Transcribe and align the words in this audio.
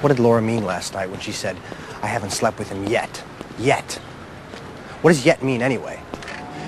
What 0.00 0.08
did 0.08 0.18
Laura 0.18 0.40
mean 0.40 0.64
last 0.64 0.94
night 0.94 1.10
when 1.10 1.20
she 1.20 1.30
said, 1.30 1.58
I 2.02 2.06
haven't 2.06 2.30
slept 2.30 2.58
with 2.58 2.70
him 2.70 2.86
yet? 2.86 3.22
Yet. 3.58 3.94
What 5.02 5.10
does 5.10 5.26
yet 5.26 5.42
mean 5.42 5.60
anyway? 5.60 6.00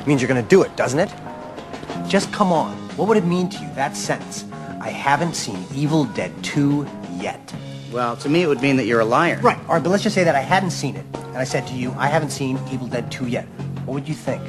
It 0.00 0.06
means 0.06 0.20
you're 0.20 0.28
gonna 0.28 0.42
do 0.42 0.62
it, 0.62 0.76
doesn't 0.76 0.98
it? 0.98 1.10
Just 2.06 2.30
come 2.30 2.52
on. 2.52 2.76
What 2.96 3.08
would 3.08 3.16
it 3.16 3.24
mean 3.24 3.48
to 3.48 3.58
you, 3.58 3.72
that 3.74 3.96
sentence? 3.96 4.44
I 4.82 4.90
haven't 4.90 5.34
seen 5.34 5.64
Evil 5.74 6.04
Dead 6.04 6.30
2 6.44 6.86
yet. 7.14 7.54
Well, 7.90 8.18
to 8.18 8.28
me, 8.28 8.42
it 8.42 8.48
would 8.48 8.60
mean 8.60 8.76
that 8.76 8.84
you're 8.84 9.00
a 9.00 9.04
liar. 9.04 9.38
Right, 9.40 9.58
all 9.60 9.74
right, 9.74 9.82
but 9.82 9.88
let's 9.88 10.02
just 10.02 10.14
say 10.14 10.24
that 10.24 10.34
I 10.34 10.40
hadn't 10.40 10.72
seen 10.72 10.96
it. 10.96 11.06
And 11.14 11.38
I 11.38 11.44
said 11.44 11.66
to 11.68 11.74
you, 11.74 11.94
I 11.96 12.08
haven't 12.08 12.30
seen 12.30 12.58
Evil 12.70 12.86
Dead 12.86 13.10
2 13.10 13.28
yet. 13.28 13.46
What 13.86 13.94
would 13.94 14.08
you 14.08 14.14
think? 14.14 14.42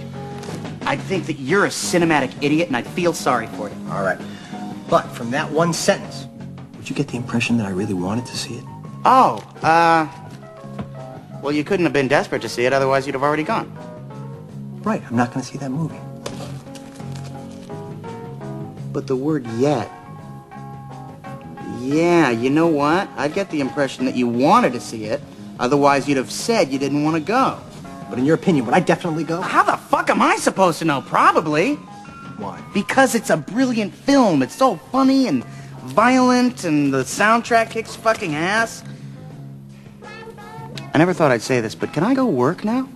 I'd 0.86 1.00
think 1.00 1.25
that 1.27 1.39
you're 1.39 1.65
a 1.65 1.70
cinematic 1.70 2.34
idiot, 2.41 2.68
and 2.68 2.75
I'd 2.75 2.88
feel 2.88 3.13
sorry 3.13 3.47
for 3.47 3.70
you. 3.70 3.75
All 3.89 4.04
right. 4.04 4.20
But 4.89 5.04
from 5.04 5.31
that 5.31 5.50
one 5.50 5.71
sentence, 5.71 6.27
would 6.75 6.89
you 6.89 6.95
get 6.97 7.07
the 7.07 7.15
impression 7.15 7.55
that 7.59 7.65
I 7.65 7.70
really 7.70 7.93
wanted 7.93 8.25
to 8.25 8.38
see 8.38 8.55
it? 8.55 8.63
Oh, 9.06 9.44
uh. 9.62 10.07
Well, 11.42 11.52
you 11.52 11.64
couldn't 11.64 11.86
have 11.86 11.94
been 11.94 12.07
desperate 12.07 12.42
to 12.44 12.50
see 12.50 12.66
it, 12.66 12.71
otherwise, 12.71 13.06
you'd 13.06 13.16
have 13.16 13.24
already 13.24 13.44
gone. 13.44 13.70
Right, 14.84 15.02
I'm 15.10 15.16
not 15.16 15.34
gonna 15.34 15.44
see 15.44 15.57
that 15.57 15.71
movie. 15.71 16.00
But 18.94 19.08
the 19.08 19.16
word 19.16 19.46
yet. 19.58 19.92
Yeah, 21.80 22.30
you 22.30 22.50
know 22.50 22.68
what? 22.68 23.10
I 23.18 23.28
get 23.28 23.50
the 23.50 23.60
impression 23.60 24.06
that 24.06 24.16
you 24.16 24.28
wanted 24.28 24.71
to 24.74 24.80
see 24.80 25.06
it, 25.06 25.22
otherwise, 25.60 26.08
you'd 26.08 26.18
have 26.18 26.32
said 26.32 26.72
you 26.72 26.80
didn't 26.80 27.04
want 27.04 27.16
to 27.16 27.22
go. 27.22 27.60
But 28.10 28.20
in 28.20 28.25
your 28.25 28.36
opinion, 28.36 28.66
would 28.66 28.75
I 28.75 28.80
definitely 28.80 29.25
go? 29.25 29.42
How 29.42 29.64
the 29.64 29.75
fuck 29.75 30.10
am 30.10 30.22
I 30.22 30.38
supposed 30.38 30.80
to 30.80 30.86
know? 30.86 31.02
Probably. 31.02 31.75
Why? 32.38 32.64
Because 32.73 33.16
it's 33.16 33.30
a 33.30 33.38
brilliant 33.38 33.94
film. 33.94 34.42
It's 34.44 34.56
so 34.56 34.78
funny 34.78 35.28
and 35.28 35.44
violent, 35.83 36.64
and 36.64 36.94
the 36.94 37.03
soundtrack 37.03 37.70
kicks 37.72 37.95
fucking 37.95 38.36
ass. 38.36 38.83
I 40.94 41.00
never 41.00 41.14
thought 41.14 41.31
I'd 41.31 41.42
say 41.42 41.59
this, 41.59 41.73
but 41.73 41.92
can 41.92 42.03
I 42.03 42.13
go 42.13 42.27
work 42.27 42.63
now? 42.63 42.88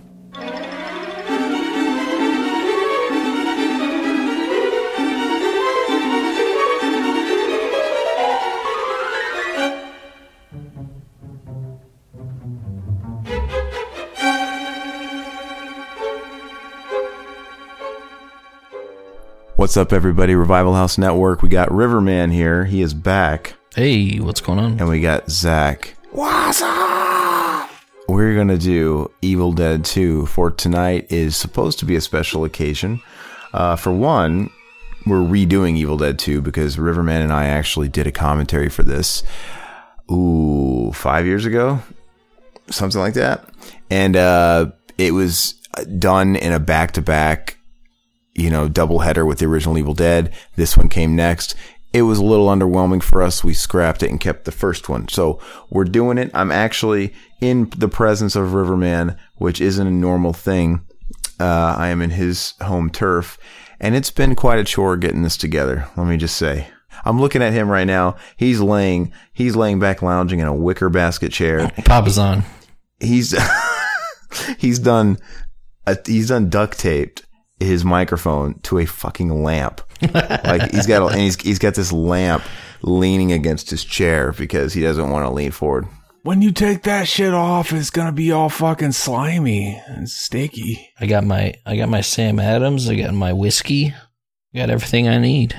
What's 19.56 19.75
up, 19.75 19.92
everybody? 19.92 20.36
Revival 20.36 20.75
House 20.75 21.00
Network. 21.00 21.42
We 21.42 21.50
got 21.50 21.72
Riverman 21.72 22.30
here. 22.30 22.66
He 22.66 22.84
is 22.84 22.94
back. 22.94 23.56
Hey, 23.75 24.20
what's 24.20 24.40
going 24.40 24.59
on? 24.59 24.80
And 24.80 24.88
we 24.88 25.02
got 25.02 25.31
Zach. 25.31 25.95
What's 26.12 26.62
up? 26.62 27.17
We're 28.08 28.36
going 28.36 28.47
to 28.47 28.58
do 28.58 29.11
Evil 29.22 29.52
Dead 29.52 29.83
2 29.83 30.27
for 30.27 30.50
tonight 30.52 31.11
is 31.11 31.36
supposed 31.36 31.80
to 31.80 31.86
be 31.86 31.95
a 31.95 32.02
special 32.02 32.45
occasion. 32.45 33.02
Uh, 33.53 33.75
for 33.75 33.91
one, 33.91 34.50
we're 35.05 35.17
redoing 35.17 35.75
Evil 35.75 35.97
Dead 35.97 36.17
2 36.17 36.41
because 36.41 36.78
Riverman 36.78 37.22
and 37.22 37.33
I 37.33 37.45
actually 37.45 37.89
did 37.89 38.08
a 38.08 38.11
commentary 38.11 38.69
for 38.69 38.83
this. 38.83 39.23
Ooh, 40.11 40.91
five 40.94 41.25
years 41.25 41.45
ago? 41.45 41.81
Something 42.69 43.02
like 43.02 43.13
that. 43.16 43.50
And 43.89 44.16
uh, 44.16 44.72
it 44.97 45.13
was 45.13 45.53
done 46.00 46.35
in 46.35 46.53
a 46.53 46.59
back 46.59 46.94
to 46.94 47.02
back 47.02 47.58
you 48.38 48.52
know, 48.52 48.69
double 48.69 49.00
header 49.00 49.25
with 49.25 49.39
the 49.39 49.45
original 49.45 49.78
Evil 49.78 49.95
Dead. 49.95 50.31
This 50.55 50.78
one 50.78 50.88
came 50.88 51.16
next. 51.16 51.55
It 51.91 52.03
was 52.03 52.19
a 52.19 52.23
little 52.23 52.47
underwhelming 52.47 53.02
for 53.02 53.23
us. 53.23 53.44
We 53.44 53.55
scrapped 53.55 54.03
it 54.03 54.11
and 54.11 54.22
kept 54.22 54.45
the 54.45 54.52
first 54.52 54.88
one. 54.88 55.08
So 55.08 55.41
we're 55.72 55.85
doing 55.85 56.19
it. 56.19 56.30
I'm 56.33 56.52
actually 56.52 57.16
in 57.42 57.70
the 57.78 57.88
presence 57.88 58.36
of 58.36 58.54
Riverman, 58.54 59.18
which 59.36 59.62
isn't 59.62 59.86
a 59.86 59.92
normal 59.92 60.34
thing. 60.34 60.82
Uh, 61.40 61.76
I 61.78 61.90
am 61.90 62.02
in 62.02 62.10
his 62.10 62.54
home 62.62 62.90
turf 62.90 63.38
and 63.80 63.96
it's 63.96 64.12
been 64.12 64.36
quite 64.36 64.59
a 64.59 64.64
chore 64.64 64.98
getting 64.98 65.24
this 65.24 65.38
together. 65.38 65.88
Let 65.96 66.08
me 66.08 66.18
just 66.18 66.38
say. 66.38 66.70
I'm 67.06 67.20
looking 67.22 67.44
at 67.44 67.53
him 67.53 67.70
right 67.70 67.86
now. 67.86 68.16
He's 68.38 68.59
laying, 68.59 69.14
he's 69.34 69.56
laying 69.56 69.80
back 69.80 70.02
lounging 70.02 70.40
in 70.40 70.47
a 70.47 70.56
wicker 70.56 70.90
basket 70.90 71.31
chair. 71.31 71.70
Papa's 71.86 72.18
on. 72.18 72.44
He's, 73.00 73.36
he's 74.58 74.80
done, 74.80 75.18
a, 75.86 75.97
he's 76.06 76.30
done 76.30 76.50
duct 76.50 76.80
taped 76.80 77.24
his 77.59 77.86
microphone 77.86 78.59
to 78.62 78.80
a 78.80 78.86
fucking 78.86 79.44
lamp. 79.44 79.81
like 80.14 80.72
he's 80.72 80.88
got, 80.88 81.03
a, 81.03 81.08
and 81.08 81.22
he's 81.22 81.42
he's 81.42 81.58
got 81.58 81.74
this 81.74 81.92
lamp 81.92 82.44
leaning 82.84 83.31
against 83.31 83.72
his 83.72 83.84
chair 83.84 84.31
because 84.34 84.74
he 84.74 84.81
doesn't 84.81 85.09
want 85.09 85.26
to 85.26 85.31
lean 85.31 85.52
forward. 85.52 85.88
When 86.28 86.42
you 86.42 86.52
take 86.52 86.84
that 86.84 87.08
shit 87.08 87.34
off, 87.34 87.72
it's 87.72 87.90
gonna 87.90 88.12
be 88.12 88.34
all 88.34 88.50
fucking 88.50 88.92
slimy 88.92 89.82
and 89.88 90.10
sticky. 90.10 90.90
I 91.00 91.06
got 91.06 91.24
my 91.24 91.54
I 91.66 91.78
got 91.78 91.88
my 91.88 92.02
Sam 92.02 92.38
Adams. 92.38 92.90
I 92.90 92.96
got 92.96 93.14
my 93.14 93.32
whiskey. 93.32 93.94
I 94.54 94.58
got 94.58 94.70
everything 94.70 95.08
I 95.08 95.20
need. 95.20 95.58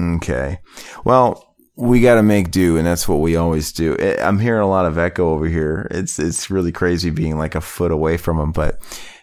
Okay. 0.00 0.60
Well, 1.04 1.54
we 1.76 2.00
got 2.00 2.14
to 2.14 2.22
make 2.22 2.50
do, 2.50 2.78
and 2.78 2.86
that's 2.86 3.06
what 3.06 3.16
we 3.16 3.36
always 3.36 3.72
do. 3.72 3.94
I'm 4.18 4.38
hearing 4.38 4.62
a 4.62 4.68
lot 4.70 4.86
of 4.86 4.96
echo 4.96 5.34
over 5.34 5.46
here. 5.46 5.86
It's 5.90 6.18
it's 6.18 6.48
really 6.48 6.72
crazy 6.72 7.10
being 7.10 7.36
like 7.36 7.54
a 7.54 7.60
foot 7.60 7.92
away 7.92 8.16
from 8.16 8.38
him, 8.40 8.52
but 8.52 8.80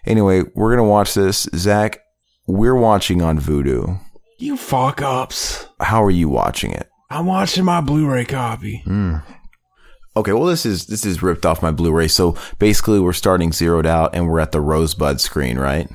Anyway, 0.08 0.44
we're 0.56 0.70
gonna 0.76 0.88
watch 0.88 1.16
this. 1.16 1.50
Zach, 1.56 2.00
we're 2.48 2.76
watching 2.76 3.22
on 3.24 3.40
Vudu. 3.40 4.00
You 4.38 4.56
fuck 4.56 5.02
ups. 5.02 5.68
How 5.82 6.04
are 6.04 6.12
you 6.12 6.30
watching 6.30 6.72
it? 6.72 6.88
I'm 7.09 7.26
watching 7.26 7.66
my 7.66 7.82
Blu-ray 7.82 8.26
copy. 8.26 8.84
Mm. 8.86 9.24
Okay, 10.17 10.33
well 10.33 10.45
this 10.45 10.66
is 10.66 10.88
this 10.88 11.05
is 11.05 11.22
ripped 11.22 11.45
off 11.45 11.61
my 11.61 11.69
Blu-ray. 11.69 12.07
So 12.07 12.35
basically, 12.57 13.00
we're 13.00 13.13
starting 13.13 13.51
zeroed 13.51 13.85
out, 13.85 14.16
and 14.16 14.28
we're 14.28 14.39
at 14.39 14.51
the 14.51 14.59
Rosebud 14.59 15.22
screen, 15.22 15.59
right? 15.59 15.88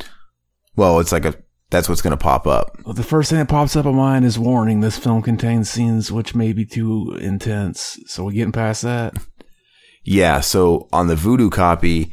Well, 0.77 1.01
it's 1.01 1.11
like 1.11 1.25
a 1.25 1.35
that's 1.71 1.89
what's 1.89 2.03
going 2.03 2.13
to 2.13 2.23
pop 2.23 2.47
up. 2.47 2.77
Well, 2.85 2.95
the 2.95 3.03
first 3.03 3.31
thing 3.31 3.41
that 3.41 3.49
pops 3.49 3.75
up 3.75 3.85
on 3.85 3.97
mine 3.97 4.23
is 4.23 4.39
warning: 4.39 4.81
this 4.81 4.97
film 4.97 5.23
contains 5.23 5.69
scenes 5.69 6.13
which 6.13 6.37
may 6.37 6.53
be 6.53 6.65
too 6.65 7.19
intense. 7.21 7.99
So 8.07 8.25
we're 8.25 8.33
getting 8.33 8.53
past 8.53 8.83
that. 8.83 9.15
Yeah. 10.05 10.39
So 10.39 10.89
on 10.93 11.09
the 11.09 11.17
Vudu 11.17 11.51
copy, 11.51 12.13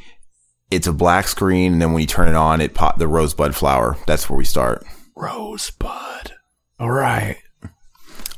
it's 0.72 0.88
a 0.88 0.94
black 0.94 1.28
screen, 1.28 1.74
and 1.74 1.82
then 1.82 1.94
when 1.94 2.02
you 2.02 2.08
turn 2.08 2.28
it 2.28 2.36
on, 2.36 2.60
it 2.60 2.74
pop 2.74 2.98
the 2.98 3.08
rosebud 3.08 3.56
flower. 3.56 3.98
That's 4.08 4.28
where 4.28 4.38
we 4.38 4.46
start. 4.46 4.84
Rosebud. 5.16 6.32
All 6.80 6.90
right. 6.90 7.38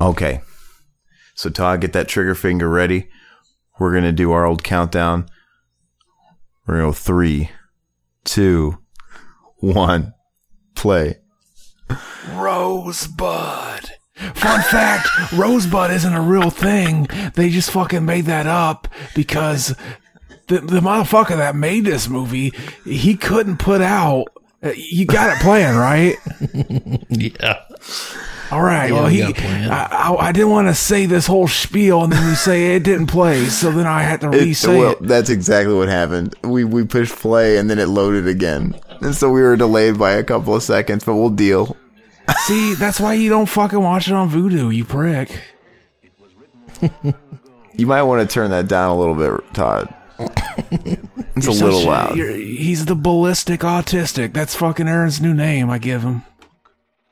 Okay. 0.02 0.42
So 1.36 1.50
Todd, 1.50 1.80
get 1.80 1.94
that 1.94 2.10
trigger 2.10 2.36
finger 2.36 2.68
ready. 2.68 3.08
We're 3.82 3.96
gonna 3.96 4.12
do 4.12 4.32
our 4.32 4.46
old 4.46 4.64
countdown. 4.64 5.28
We're 6.68 6.76
gonna 6.76 6.90
go 6.90 6.94
three, 6.94 7.50
two, 8.24 8.78
one, 9.56 10.14
play. 10.76 11.18
Rosebud. 12.32 13.90
Fun 14.36 14.62
fact, 14.62 15.08
Rosebud 15.34 15.90
isn't 15.90 16.14
a 16.14 16.22
real 16.22 16.52
thing. 16.52 17.08
They 17.34 17.50
just 17.50 17.72
fucking 17.72 18.06
made 18.06 18.26
that 18.26 18.46
up 18.46 18.88
because 19.16 19.76
the, 20.48 20.60
the 20.60 20.80
motherfucker 20.80 21.38
that 21.38 21.56
made 21.56 21.84
this 21.84 22.08
movie, 22.08 22.54
he 22.86 23.18
couldn't 23.18 23.58
put 23.58 23.82
out. 23.82 24.28
Uh, 24.64 24.72
you 24.76 25.06
got 25.06 25.36
it 25.36 25.42
playing, 25.42 25.76
right? 25.76 26.18
yeah. 27.10 27.64
All 28.52 28.62
right. 28.62 28.88
Yeah, 28.88 28.94
well, 28.94 29.08
he. 29.08 29.24
I, 29.24 29.86
I, 29.86 30.16
I 30.28 30.32
didn't 30.32 30.52
want 30.52 30.68
to 30.68 30.76
say 30.76 31.06
this 31.06 31.26
whole 31.26 31.48
spiel 31.48 32.04
and 32.04 32.14
then 32.14 32.30
you 32.30 32.36
say 32.36 32.76
it 32.76 32.84
didn't 32.84 33.08
play, 33.08 33.46
so 33.46 33.72
then 33.72 33.88
I 33.88 34.02
had 34.04 34.22
to 34.22 34.30
re-say 34.30 34.78
well, 34.78 34.92
it. 34.92 35.02
That's 35.02 35.30
exactly 35.30 35.74
what 35.74 35.88
happened. 35.90 36.36
We 36.44 36.64
we 36.64 36.84
pushed 36.86 37.16
play 37.16 37.58
and 37.58 37.70
then 37.70 37.80
it 37.80 37.88
loaded 37.88 38.28
again, 38.28 38.80
and 39.02 39.16
so 39.16 39.32
we 39.32 39.42
were 39.42 39.56
delayed 39.56 39.98
by 39.98 40.12
a 40.12 40.24
couple 40.24 40.56
of 40.56 40.62
seconds, 40.64 41.06
but 41.06 41.16
we'll 41.16 41.30
deal. 41.30 41.76
See, 42.46 42.76
that's 42.76 43.00
why 43.00 43.14
you 43.14 43.30
don't 43.30 43.48
fucking 43.48 43.82
watch 43.82 44.08
it 44.08 44.14
on 44.14 44.30
Vudu, 44.30 44.76
you 44.76 44.86
prick. 44.86 45.42
You 47.74 47.88
might 47.88 48.04
want 48.04 48.28
to 48.28 48.32
turn 48.32 48.52
that 48.52 48.68
down 48.68 48.92
a 48.92 49.00
little 49.00 49.16
bit, 49.16 49.54
Todd. 49.54 49.94
it's 50.72 51.48
a 51.48 51.52
You're 51.52 51.64
little 51.64 51.80
such 51.80 51.88
loud. 51.88 52.18
he's 52.18 52.86
the 52.86 52.96
ballistic 52.96 53.62
autistic. 53.62 54.34
That's 54.34 54.56
fucking 54.56 54.88
Aaron's 54.88 55.22
new 55.22 55.34
name. 55.34 55.70
I 55.70 55.78
give 55.78 56.04
him. 56.04 56.24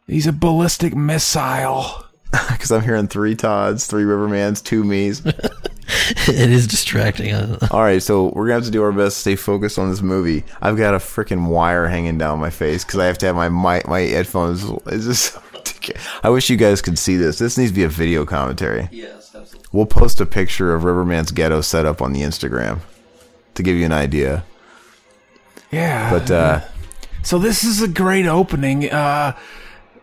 He's 0.08 0.28
a 0.28 0.34
ballistic 0.34 0.96
missile. 0.96 1.86
Because 2.52 2.72
I'm 2.72 2.84
hearing 2.84 3.08
three 3.08 3.36
Todds, 3.36 3.88
three 3.88 4.04
Rivermans, 4.04 4.64
two 4.64 4.84
me's. 4.84 5.26
it 5.26 6.52
is 6.52 6.68
distracting. 6.68 7.34
All 7.72 7.82
right, 7.82 8.04
so 8.04 8.26
we're 8.36 8.46
gonna 8.46 8.56
have 8.56 8.66
to 8.66 8.72
do 8.72 8.84
our 8.84 8.92
best 8.92 9.16
to 9.16 9.22
stay 9.22 9.36
focused 9.36 9.80
on 9.80 9.90
this 9.90 10.04
movie. 10.04 10.44
I've 10.62 10.78
got 10.78 10.94
a 10.94 10.98
freaking 11.00 11.48
wire 11.48 11.88
hanging 11.88 12.20
down 12.20 12.38
my 12.40 12.52
face 12.52 12.86
because 12.86 13.00
I 13.00 13.08
have 13.08 13.18
to 13.20 13.26
have 13.26 13.36
my 13.36 13.50
my, 13.50 13.82
my 13.88 14.02
headphones. 14.02 14.64
It's 14.86 15.06
just 15.06 15.34
so 15.34 15.42
ridiculous. 15.54 16.06
I 16.22 16.30
wish 16.30 16.52
you 16.52 16.58
guys 16.58 16.84
could 16.84 17.00
see 17.00 17.18
this. 17.18 17.40
This 17.40 17.58
needs 17.58 17.72
to 17.72 17.76
be 17.76 17.84
a 17.84 17.90
video 17.90 18.26
commentary. 18.26 18.90
Yes, 18.92 19.34
absolutely. 19.34 19.68
We'll 19.72 19.88
post 19.88 20.22
a 20.22 20.28
picture 20.28 20.76
of 20.76 20.84
Riverman's 20.84 21.32
ghetto 21.32 21.62
set 21.62 21.88
up 21.88 22.00
on 22.00 22.14
the 22.14 22.22
Instagram 22.22 22.82
to 23.56 23.64
give 23.64 23.76
you 23.76 23.86
an 23.86 23.92
idea. 23.92 24.44
Yeah. 25.72 26.10
But 26.10 26.32
uh, 26.32 26.62
so 27.24 27.40
this 27.40 27.64
is 27.64 27.82
a 27.82 27.88
great 27.88 28.26
opening. 28.26 28.90
Uh, 28.92 29.38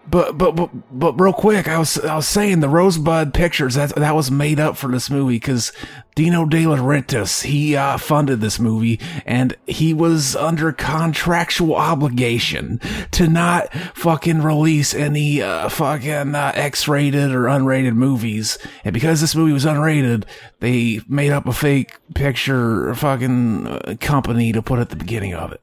But 0.08 0.38
but 0.38 0.52
but 0.52 0.70
but 0.92 1.20
real 1.20 1.32
quick, 1.32 1.66
I 1.66 1.78
was 1.78 1.98
I 1.98 2.14
was 2.16 2.28
saying 2.28 2.60
the 2.60 2.68
Rosebud 2.68 3.34
Pictures 3.34 3.74
that 3.74 3.94
that 3.96 4.14
was 4.14 4.30
made 4.30 4.60
up 4.60 4.76
for 4.76 4.88
this 4.88 5.10
movie 5.10 5.36
because 5.36 5.72
Dino 6.14 6.44
De 6.44 6.64
Laurentiis 6.64 7.42
he 7.42 7.74
uh, 7.74 7.98
funded 7.98 8.40
this 8.40 8.60
movie 8.60 9.00
and 9.24 9.56
he 9.66 9.92
was 9.92 10.36
under 10.36 10.72
contractual 10.72 11.74
obligation 11.74 12.80
to 13.10 13.26
not 13.26 13.72
fucking 13.94 14.42
release 14.42 14.94
any 14.94 15.42
uh, 15.42 15.68
fucking 15.68 16.34
uh, 16.34 16.52
X-rated 16.54 17.32
or 17.32 17.42
unrated 17.42 17.94
movies. 17.94 18.58
And 18.84 18.94
because 18.94 19.20
this 19.20 19.34
movie 19.34 19.52
was 19.52 19.64
unrated, 19.64 20.24
they 20.60 21.00
made 21.08 21.32
up 21.32 21.46
a 21.46 21.52
fake 21.52 21.96
picture 22.14 22.94
fucking 22.94 23.66
uh, 23.66 23.96
company 24.00 24.52
to 24.52 24.62
put 24.62 24.78
at 24.78 24.90
the 24.90 24.96
beginning 24.96 25.34
of 25.34 25.52
it. 25.52 25.60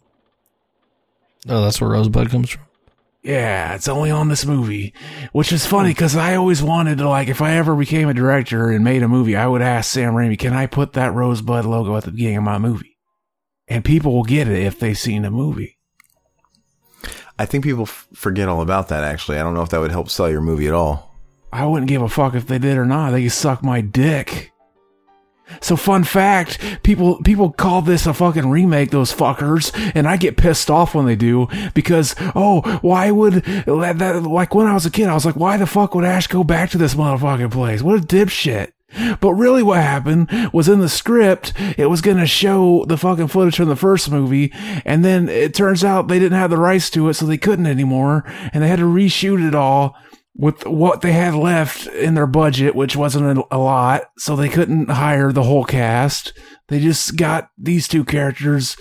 Oh, 1.48 1.62
that's 1.64 1.80
where 1.80 1.92
Rosebud 1.92 2.30
comes 2.30 2.50
from. 2.50 2.64
Yeah, 3.24 3.74
it's 3.74 3.88
only 3.88 4.12
on 4.12 4.28
this 4.28 4.46
movie, 4.46 4.94
which 5.32 5.54
is 5.54 5.66
funny 5.66 5.90
hmm. 5.90 5.94
because 5.94 6.16
I 6.16 6.36
always 6.36 6.62
wanted 6.62 6.98
to 6.98 7.10
like 7.10 7.30
if 7.30 7.42
I 7.42 7.54
ever 7.54 7.76
became 7.76 8.10
a 8.10 8.14
director 8.14 8.70
and 8.70 8.84
made 8.84 9.02
a 9.02 9.08
movie, 9.08 9.36
I 9.36 9.48
would 9.48 9.62
ask 9.62 9.92
Sam 9.92 10.14
Raimi, 10.14 10.38
"Can 10.38 10.54
I 10.54 10.68
put 10.68 10.94
that 10.94 11.14
Rosebud 11.14 11.66
logo 11.66 11.96
at 11.96 12.04
the 12.04 12.12
beginning 12.12 12.38
of 12.38 12.44
my 12.44 12.58
movie?" 12.58 12.98
And 13.68 13.86
people 13.86 14.14
will 14.14 14.26
get 14.26 14.50
it 14.50 14.62
if 14.62 14.78
they've 14.78 14.98
seen 14.98 15.22
the 15.22 15.32
movie. 15.32 15.78
I 17.40 17.46
think 17.46 17.64
people 17.64 17.84
f- 17.84 18.08
forget 18.14 18.50
all 18.50 18.62
about 18.62 18.90
that. 18.90 19.06
Actually, 19.06 19.40
I 19.40 19.44
don't 19.44 19.54
know 19.54 19.64
if 19.64 19.70
that 19.70 19.80
would 19.80 19.92
help 19.92 20.10
sell 20.10 20.30
your 20.30 20.42
movie 20.42 20.68
at 20.68 20.74
all. 20.74 21.18
I 21.52 21.66
wouldn't 21.66 21.90
give 21.90 22.02
a 22.02 22.10
fuck 22.10 22.36
if 22.36 22.48
they 22.48 22.58
did 22.58 22.78
or 22.78 22.86
not. 22.86 23.12
They 23.12 23.24
could 23.24 23.32
suck 23.32 23.64
my 23.64 23.80
dick. 23.80 24.53
So 25.62 25.76
fun 25.76 26.04
fact, 26.04 26.60
people 26.84 27.22
people 27.24 27.52
call 27.52 27.82
this 27.82 28.06
a 28.06 28.14
fucking 28.14 28.50
remake, 28.50 28.92
those 28.92 29.14
fuckers, 29.14 29.72
and 29.96 30.08
I 30.08 30.18
get 30.18 30.38
pissed 30.38 30.70
off 30.70 30.96
when 30.96 31.06
they 31.06 31.16
do 31.16 31.48
because 31.74 32.16
oh, 32.36 32.62
why 32.82 33.12
would 33.12 33.44
that, 33.44 34.24
like 34.24 34.56
when 34.56 34.68
I 34.68 34.74
was 34.74 34.86
a 34.86 34.92
kid, 34.92 35.10
I 35.10 35.14
was 35.14 35.26
like, 35.26 35.36
why 35.36 35.58
the 35.58 35.68
fuck 35.68 35.96
would 35.96 36.06
Ash 36.06 36.28
go 36.28 36.44
back 36.44 36.70
to 36.72 36.78
this 36.78 36.96
motherfucking 36.96 37.52
place? 37.52 37.82
What 37.82 38.00
a 38.00 38.02
dipshit. 38.02 38.72
But 39.20 39.34
really 39.34 39.64
what 39.64 39.82
happened 39.82 40.30
was 40.54 40.70
in 40.70 40.80
the 40.80 40.90
script, 40.90 41.54
it 41.78 41.90
was 41.90 42.02
going 42.02 42.18
to 42.18 42.28
show 42.28 42.86
the 42.86 42.98
fucking 42.98 43.28
footage 43.28 43.56
from 43.56 43.70
the 43.70 43.76
first 43.76 44.12
movie. 44.12 44.54
And 44.86 45.04
then 45.04 45.30
it 45.30 45.54
turns 45.54 45.84
out 45.84 46.08
they 46.08 46.20
didn't 46.20 46.38
have 46.38 46.52
the 46.52 46.58
rights 46.58 46.90
to 46.92 47.10
it, 47.10 47.16
so 47.16 47.26
they 47.26 47.38
couldn't 47.38 47.66
anymore. 47.66 48.24
And 48.54 48.62
they 48.62 48.68
had 48.68 48.80
to 48.80 48.86
reshoot 48.86 49.46
it 49.48 49.56
all 49.56 49.96
with 50.36 50.66
what 50.66 51.02
they 51.02 51.12
had 51.12 51.36
left 51.36 51.86
in 51.88 52.16
their 52.16 52.28
budget, 52.28 52.76
which 52.76 52.96
wasn't 52.96 53.46
a, 53.52 53.58
lot. 53.58 54.10
So 54.18 54.36
they 54.36 54.50
couldn't 54.50 54.90
hire 54.90 55.32
the 55.32 55.44
whole 55.44 55.64
cast. 55.64 56.34
They 56.70 56.80
just 56.80 57.16
got 57.16 57.50
these 57.58 57.88
two 57.88 58.04
characters. 58.04 58.76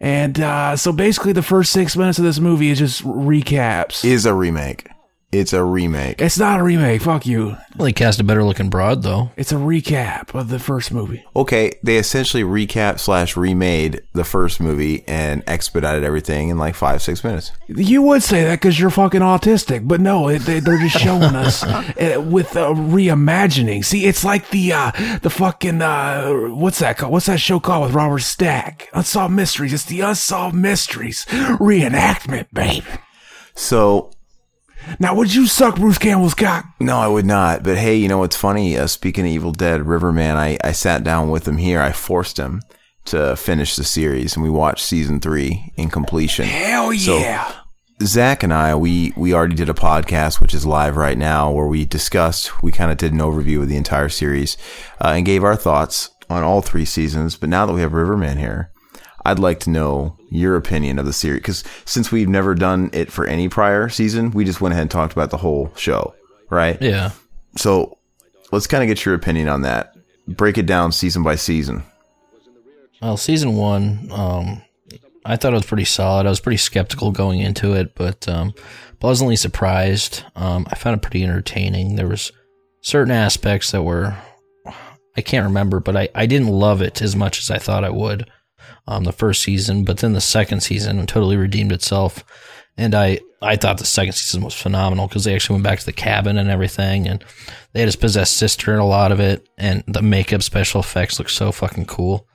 And, 0.00 0.40
uh, 0.40 0.76
so 0.76 0.92
basically 0.92 1.32
the 1.32 1.42
first 1.42 1.72
six 1.72 1.96
minutes 1.96 2.18
of 2.18 2.24
this 2.24 2.40
movie 2.40 2.70
is 2.70 2.78
just 2.78 3.02
recaps. 3.04 4.04
Is 4.04 4.24
a 4.24 4.34
remake. 4.34 4.88
It's 5.34 5.52
a 5.52 5.64
remake. 5.64 6.20
It's 6.20 6.38
not 6.38 6.60
a 6.60 6.62
remake. 6.62 7.02
Fuck 7.02 7.26
you. 7.26 7.56
Well, 7.76 7.86
they 7.86 7.92
cast 7.92 8.20
a 8.20 8.24
better 8.24 8.44
looking 8.44 8.70
broad 8.70 9.02
though. 9.02 9.32
It's 9.36 9.50
a 9.50 9.56
recap 9.56 10.32
of 10.32 10.48
the 10.48 10.60
first 10.60 10.92
movie. 10.92 11.24
Okay, 11.34 11.72
they 11.82 11.96
essentially 11.96 12.44
recap 12.44 13.00
slash 13.00 13.36
remade 13.36 14.02
the 14.12 14.22
first 14.22 14.60
movie 14.60 15.02
and 15.08 15.42
expedited 15.48 16.04
everything 16.04 16.50
in 16.50 16.58
like 16.58 16.76
five 16.76 17.02
six 17.02 17.24
minutes. 17.24 17.50
You 17.66 18.02
would 18.02 18.22
say 18.22 18.44
that 18.44 18.60
because 18.60 18.78
you're 18.78 18.90
fucking 18.90 19.22
autistic, 19.22 19.88
but 19.88 20.00
no, 20.00 20.28
it, 20.28 20.42
they, 20.42 20.60
they're 20.60 20.78
just 20.78 20.98
showing 20.98 21.22
us 21.22 21.64
uh, 21.64 22.24
with 22.24 22.56
uh, 22.56 22.68
reimagining. 22.68 23.84
See, 23.84 24.04
it's 24.04 24.24
like 24.24 24.50
the 24.50 24.72
uh, 24.72 24.92
the 25.22 25.30
fucking 25.30 25.82
uh, 25.82 26.30
what's 26.50 26.78
that 26.78 26.96
called? 26.96 27.12
What's 27.12 27.26
that 27.26 27.40
show 27.40 27.58
called 27.58 27.86
with 27.86 27.94
Robert 27.94 28.20
Stack? 28.20 28.88
Unsolved 28.92 29.34
Mysteries. 29.34 29.72
It's 29.72 29.84
the 29.84 30.00
Unsolved 30.00 30.54
Mysteries 30.54 31.24
reenactment, 31.24 32.46
babe. 32.52 32.84
So 33.56 34.10
Now, 34.98 35.14
would 35.14 35.34
you 35.34 35.46
suck 35.46 35.76
Bruce 35.76 35.98
Campbell's 35.98 36.34
cock? 36.34 36.66
No, 36.80 36.96
I 36.98 37.06
would 37.08 37.26
not. 37.26 37.62
But 37.62 37.76
hey, 37.78 37.96
you 37.96 38.08
know 38.08 38.18
what's 38.18 38.36
funny? 38.36 38.76
Uh, 38.76 38.86
speaking 38.86 39.24
of 39.24 39.30
Evil 39.32 39.52
Dead, 39.52 39.86
Riverman, 39.86 40.36
I, 40.36 40.58
I 40.62 40.72
sat 40.72 41.04
down 41.04 41.30
with 41.30 41.46
him 41.48 41.58
here. 41.58 41.80
I 41.80 41.92
forced 41.92 42.38
him 42.38 42.62
to 43.06 43.36
finish 43.36 43.76
the 43.76 43.84
series, 43.84 44.34
and 44.34 44.42
we 44.42 44.50
watched 44.50 44.84
season 44.84 45.20
three 45.20 45.72
in 45.76 45.90
completion. 45.90 46.46
Hell 46.46 46.92
So- 46.94 47.18
yeah! 47.18 47.52
Zach 48.02 48.42
and 48.42 48.52
I, 48.52 48.74
we 48.74 49.12
we 49.16 49.32
already 49.32 49.54
did 49.54 49.68
a 49.68 49.74
podcast, 49.74 50.40
which 50.40 50.52
is 50.52 50.66
live 50.66 50.96
right 50.96 51.16
now, 51.16 51.50
where 51.52 51.66
we 51.68 51.84
discussed, 51.84 52.60
we 52.62 52.72
kind 52.72 52.90
of 52.90 52.96
did 52.96 53.12
an 53.12 53.20
overview 53.20 53.62
of 53.62 53.68
the 53.68 53.76
entire 53.76 54.08
series, 54.08 54.56
uh, 55.00 55.12
and 55.14 55.24
gave 55.24 55.44
our 55.44 55.54
thoughts 55.54 56.10
on 56.28 56.42
all 56.42 56.60
three 56.60 56.84
seasons. 56.84 57.36
But 57.36 57.50
now 57.50 57.66
that 57.66 57.72
we 57.72 57.82
have 57.82 57.92
Riverman 57.92 58.38
here, 58.38 58.72
I'd 59.24 59.38
like 59.38 59.60
to 59.60 59.70
know 59.70 60.16
your 60.30 60.56
opinion 60.56 60.98
of 60.98 61.06
the 61.06 61.12
series, 61.12 61.40
because 61.40 61.64
since 61.84 62.12
we've 62.12 62.28
never 62.28 62.54
done 62.54 62.90
it 62.92 63.10
for 63.10 63.26
any 63.26 63.48
prior 63.48 63.88
season, 63.88 64.30
we 64.32 64.44
just 64.44 64.60
went 64.60 64.72
ahead 64.72 64.82
and 64.82 64.90
talked 64.90 65.12
about 65.12 65.30
the 65.30 65.38
whole 65.38 65.72
show, 65.76 66.14
right? 66.50 66.80
Yeah. 66.82 67.12
So 67.56 67.98
let's 68.52 68.66
kind 68.66 68.82
of 68.82 68.88
get 68.88 69.04
your 69.04 69.14
opinion 69.14 69.48
on 69.48 69.62
that. 69.62 69.96
Break 70.26 70.58
it 70.58 70.66
down 70.66 70.92
season 70.92 71.22
by 71.22 71.36
season. 71.36 71.82
Well, 73.00 73.16
season 73.16 73.54
one, 73.56 74.08
um, 74.10 74.62
I 75.24 75.36
thought 75.36 75.52
it 75.52 75.56
was 75.56 75.66
pretty 75.66 75.84
solid. 75.84 76.26
I 76.26 76.30
was 76.30 76.40
pretty 76.40 76.56
skeptical 76.56 77.10
going 77.10 77.40
into 77.40 77.74
it, 77.74 77.94
but 77.94 78.28
um, 78.28 78.54
pleasantly 79.00 79.36
surprised. 79.36 80.24
Um, 80.36 80.66
I 80.70 80.76
found 80.76 80.96
it 80.96 81.02
pretty 81.02 81.22
entertaining. 81.24 81.96
There 81.96 82.08
was 82.08 82.32
certain 82.80 83.10
aspects 83.10 83.70
that 83.72 83.82
were 83.82 84.16
I 85.16 85.20
can't 85.20 85.46
remember, 85.46 85.80
but 85.80 85.96
I, 85.96 86.08
I 86.14 86.26
didn't 86.26 86.48
love 86.48 86.82
it 86.82 87.00
as 87.00 87.14
much 87.14 87.38
as 87.38 87.50
I 87.50 87.58
thought 87.58 87.84
I 87.84 87.90
would. 87.90 88.28
Um, 88.86 89.04
the 89.04 89.12
first 89.12 89.42
season, 89.42 89.84
but 89.84 89.98
then 89.98 90.12
the 90.12 90.20
second 90.20 90.60
season 90.60 91.06
totally 91.06 91.38
redeemed 91.38 91.72
itself, 91.72 92.22
and 92.76 92.94
I 92.94 93.20
I 93.40 93.56
thought 93.56 93.78
the 93.78 93.86
second 93.86 94.12
season 94.12 94.42
was 94.42 94.54
phenomenal 94.54 95.06
because 95.06 95.24
they 95.24 95.34
actually 95.34 95.54
went 95.54 95.64
back 95.64 95.78
to 95.78 95.86
the 95.86 95.92
cabin 95.92 96.36
and 96.38 96.50
everything, 96.50 97.06
and 97.06 97.24
they 97.72 97.80
had 97.80 97.88
his 97.88 97.96
possessed 97.96 98.36
sister 98.36 98.72
in 98.72 98.80
a 98.80 98.86
lot 98.86 99.12
of 99.12 99.20
it, 99.20 99.48
and 99.58 99.84
the 99.86 100.02
makeup 100.02 100.42
special 100.42 100.80
effects 100.80 101.18
look 101.18 101.28
so 101.28 101.52
fucking 101.52 101.86
cool. 101.86 102.26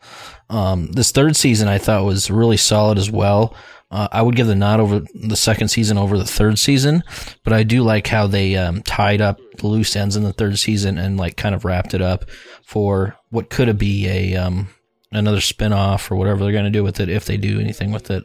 Um, 0.49 0.91
this 0.91 1.11
third 1.11 1.35
season 1.35 1.67
I 1.67 1.77
thought 1.77 2.05
was 2.05 2.31
really 2.31 2.57
solid 2.57 2.97
as 2.97 3.11
well. 3.11 3.55
Uh, 3.91 4.07
I 4.11 4.21
would 4.21 4.35
give 4.35 4.47
the 4.47 4.55
nod 4.55 4.79
over 4.79 5.01
the 5.13 5.35
second 5.35 5.69
season 5.69 5.97
over 5.97 6.17
the 6.17 6.25
third 6.25 6.59
season, 6.59 7.03
but 7.43 7.53
I 7.53 7.63
do 7.63 7.81
like 7.81 8.05
how 8.05 8.27
they 8.27 8.55
um, 8.55 8.83
tied 8.83 9.19
up 9.19 9.39
the 9.57 9.67
loose 9.67 9.95
ends 9.95 10.15
in 10.15 10.23
the 10.23 10.33
third 10.33 10.59
season 10.59 10.99
and 10.99 11.17
like 11.17 11.37
kind 11.37 11.55
of 11.55 11.65
wrapped 11.65 11.95
it 11.95 12.01
up 12.01 12.29
for 12.63 13.15
what 13.29 13.49
could 13.49 13.67
have 13.67 13.79
be 13.79 14.07
a 14.07 14.35
um, 14.35 14.67
another 15.11 15.41
spin 15.41 15.73
off 15.73 16.11
or 16.11 16.15
whatever 16.15 16.43
they're 16.43 16.51
going 16.51 16.65
to 16.65 16.69
do 16.69 16.83
with 16.83 16.99
it 16.99 17.09
if 17.09 17.25
they 17.25 17.37
do 17.37 17.59
anything 17.59 17.91
with 17.91 18.11
it. 18.11 18.23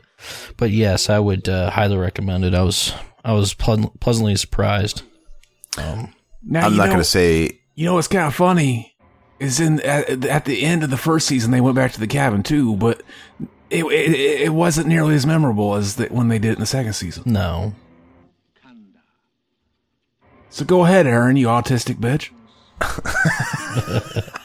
But 0.57 0.71
yes, 0.71 1.09
I 1.09 1.19
would 1.19 1.49
uh, 1.49 1.71
highly 1.71 1.97
recommend 1.97 2.45
it. 2.45 2.55
I 2.55 2.63
was 2.63 2.93
I 3.25 3.33
was 3.33 3.55
ple- 3.55 3.95
pleasantly 4.01 4.37
surprised. 4.37 5.03
Now, 5.77 6.67
I'm 6.67 6.77
not 6.77 6.87
going 6.87 6.99
to 6.99 7.05
say 7.05 7.61
You 7.75 7.87
know 7.87 7.95
what's 7.95 8.09
kind 8.09 8.27
of 8.27 8.35
funny 8.35 8.95
is 9.41 9.59
in 9.61 9.81
at, 9.81 10.25
at 10.27 10.45
the 10.45 10.63
end 10.63 10.85
of 10.85 10.91
the 10.91 10.97
first 10.97 11.27
season 11.27 11.51
they 11.51 11.61
went 11.61 11.75
back 11.75 11.93
to 11.93 12.01
the 12.01 12.07
cabin 12.07 12.43
too, 12.43 12.77
but 12.77 13.03
it 13.71 13.85
it, 13.85 14.43
it 14.43 14.53
wasn't 14.55 14.87
nearly 14.87 15.15
as 15.15 15.27
memorable 15.27 15.75
as 15.75 15.97
the, 15.97 16.07
when 16.07 16.29
they 16.29 16.39
did 16.39 16.51
it 16.51 16.55
in 16.55 16.61
the 16.61 16.67
second 16.67 16.93
season. 16.93 17.25
No, 17.27 17.75
So 20.51 20.65
go 20.65 20.85
ahead, 20.85 21.09
Aaron, 21.09 21.35
you 21.35 21.49
autistic 21.49 21.97
bitch. 21.97 22.31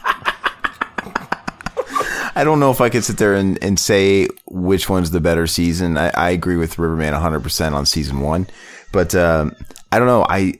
I 2.39 2.45
don't 2.45 2.61
know 2.61 2.71
if 2.71 2.79
I 2.79 2.87
could 2.87 3.03
sit 3.03 3.17
there 3.17 3.33
and, 3.33 3.61
and 3.61 3.77
say 3.77 4.29
which 4.45 4.89
one's 4.89 5.11
the 5.11 5.19
better 5.19 5.45
season. 5.45 5.97
I, 5.97 6.09
I 6.15 6.29
agree 6.29 6.55
with 6.55 6.79
Riverman 6.79 7.13
100% 7.13 7.73
on 7.73 7.85
season 7.85 8.21
one, 8.21 8.47
but 8.93 9.13
um, 9.13 9.57
I 9.91 9.99
don't 9.99 10.07
know. 10.07 10.25
I 10.29 10.53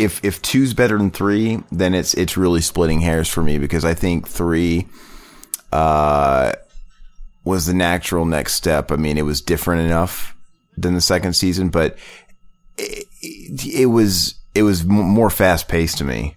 if 0.00 0.24
if 0.24 0.42
two's 0.42 0.74
better 0.74 0.98
than 0.98 1.12
three, 1.12 1.62
then 1.70 1.94
it's 1.94 2.14
it's 2.14 2.36
really 2.36 2.60
splitting 2.60 3.00
hairs 3.00 3.28
for 3.28 3.40
me 3.40 3.58
because 3.58 3.84
I 3.84 3.94
think 3.94 4.26
three 4.26 4.88
uh, 5.72 6.54
was 7.44 7.66
the 7.66 7.74
natural 7.74 8.24
next 8.24 8.54
step. 8.54 8.90
I 8.90 8.96
mean, 8.96 9.16
it 9.16 9.22
was 9.22 9.40
different 9.40 9.82
enough 9.82 10.36
than 10.76 10.94
the 10.94 11.00
second 11.00 11.34
season, 11.34 11.68
but 11.68 11.96
it, 12.76 13.06
it 13.22 13.86
was 13.86 14.34
it 14.56 14.64
was 14.64 14.84
more 14.84 15.30
fast 15.30 15.68
paced 15.68 15.98
to 15.98 16.04
me. 16.04 16.34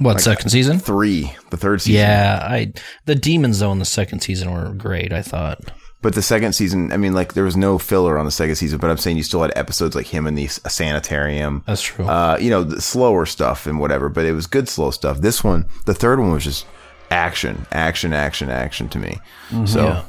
What 0.00 0.20
second 0.20 0.50
season? 0.50 0.78
Three, 0.80 1.32
the 1.50 1.56
third 1.56 1.80
season, 1.80 2.00
Yeah, 2.00 2.40
I 2.42 2.72
the 3.06 3.14
demons 3.14 3.60
though 3.60 3.70
in 3.72 3.78
the 3.78 3.84
second 3.84 4.20
season 4.20 4.52
were 4.52 4.70
great. 4.74 5.12
I 5.12 5.22
thought. 5.22 5.60
But 6.02 6.14
the 6.14 6.22
second 6.22 6.54
season, 6.54 6.92
I 6.92 6.96
mean, 6.96 7.12
like 7.12 7.34
there 7.34 7.44
was 7.44 7.56
no 7.58 7.78
filler 7.78 8.16
on 8.18 8.24
the 8.24 8.30
second 8.30 8.54
season, 8.56 8.78
but 8.78 8.90
I'm 8.90 8.96
saying 8.96 9.18
you 9.18 9.22
still 9.22 9.42
had 9.42 9.52
episodes 9.54 9.94
like 9.94 10.06
him 10.06 10.26
in 10.26 10.34
the 10.34 10.46
s- 10.46 10.58
sanitarium. 10.66 11.62
That's 11.66 11.82
true. 11.82 12.06
Uh, 12.06 12.38
you 12.40 12.48
know, 12.48 12.64
the 12.64 12.80
slower 12.80 13.26
stuff 13.26 13.66
and 13.66 13.78
whatever, 13.78 14.08
but 14.08 14.24
it 14.24 14.32
was 14.32 14.46
good 14.46 14.66
slow 14.66 14.90
stuff. 14.92 15.18
This 15.18 15.44
one, 15.44 15.66
the 15.84 15.92
third 15.92 16.18
one 16.18 16.32
was 16.32 16.44
just 16.44 16.64
action, 17.10 17.66
action, 17.70 18.14
action, 18.14 18.48
action 18.48 18.88
to 18.88 18.98
me. 18.98 19.18
So 19.66 19.84
Yeah. 19.84 20.02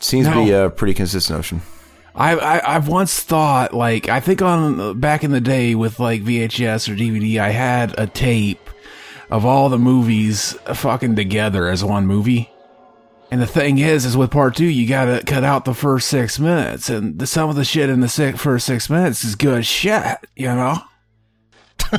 seems 0.00 0.26
to 0.28 0.34
be 0.34 0.50
a 0.52 0.70
pretty 0.70 0.94
consistent 0.94 1.38
notion. 1.38 1.60
I, 2.14 2.34
I 2.34 2.76
I've 2.76 2.88
once 2.88 3.20
thought 3.20 3.74
like 3.74 4.08
I 4.08 4.20
think 4.20 4.40
on 4.40 4.98
back 4.98 5.22
in 5.24 5.30
the 5.32 5.40
day 5.42 5.74
with 5.74 6.00
like 6.00 6.22
VHS 6.22 6.88
or 6.88 6.96
DVD 6.96 7.38
I 7.38 7.50
had 7.50 7.94
a 7.98 8.06
tape 8.06 8.70
of 9.30 9.44
all 9.44 9.68
the 9.68 9.78
movies 9.78 10.52
fucking 10.74 11.16
together 11.16 11.68
as 11.68 11.84
one 11.84 12.06
movie. 12.06 12.50
And 13.30 13.42
the 13.42 13.46
thing 13.46 13.78
is, 13.78 14.04
is 14.04 14.16
with 14.16 14.30
part 14.30 14.54
two, 14.56 14.66
you 14.66 14.88
gotta 14.88 15.22
cut 15.24 15.42
out 15.42 15.64
the 15.64 15.74
first 15.74 16.08
six 16.08 16.38
minutes, 16.38 16.88
and 16.88 17.18
the, 17.18 17.26
some 17.26 17.50
of 17.50 17.56
the 17.56 17.64
shit 17.64 17.90
in 17.90 18.00
the 18.00 18.08
six, 18.08 18.40
first 18.40 18.66
six 18.66 18.88
minutes 18.88 19.24
is 19.24 19.34
good 19.34 19.66
shit, 19.66 20.18
you 20.36 20.46
know. 20.46 20.78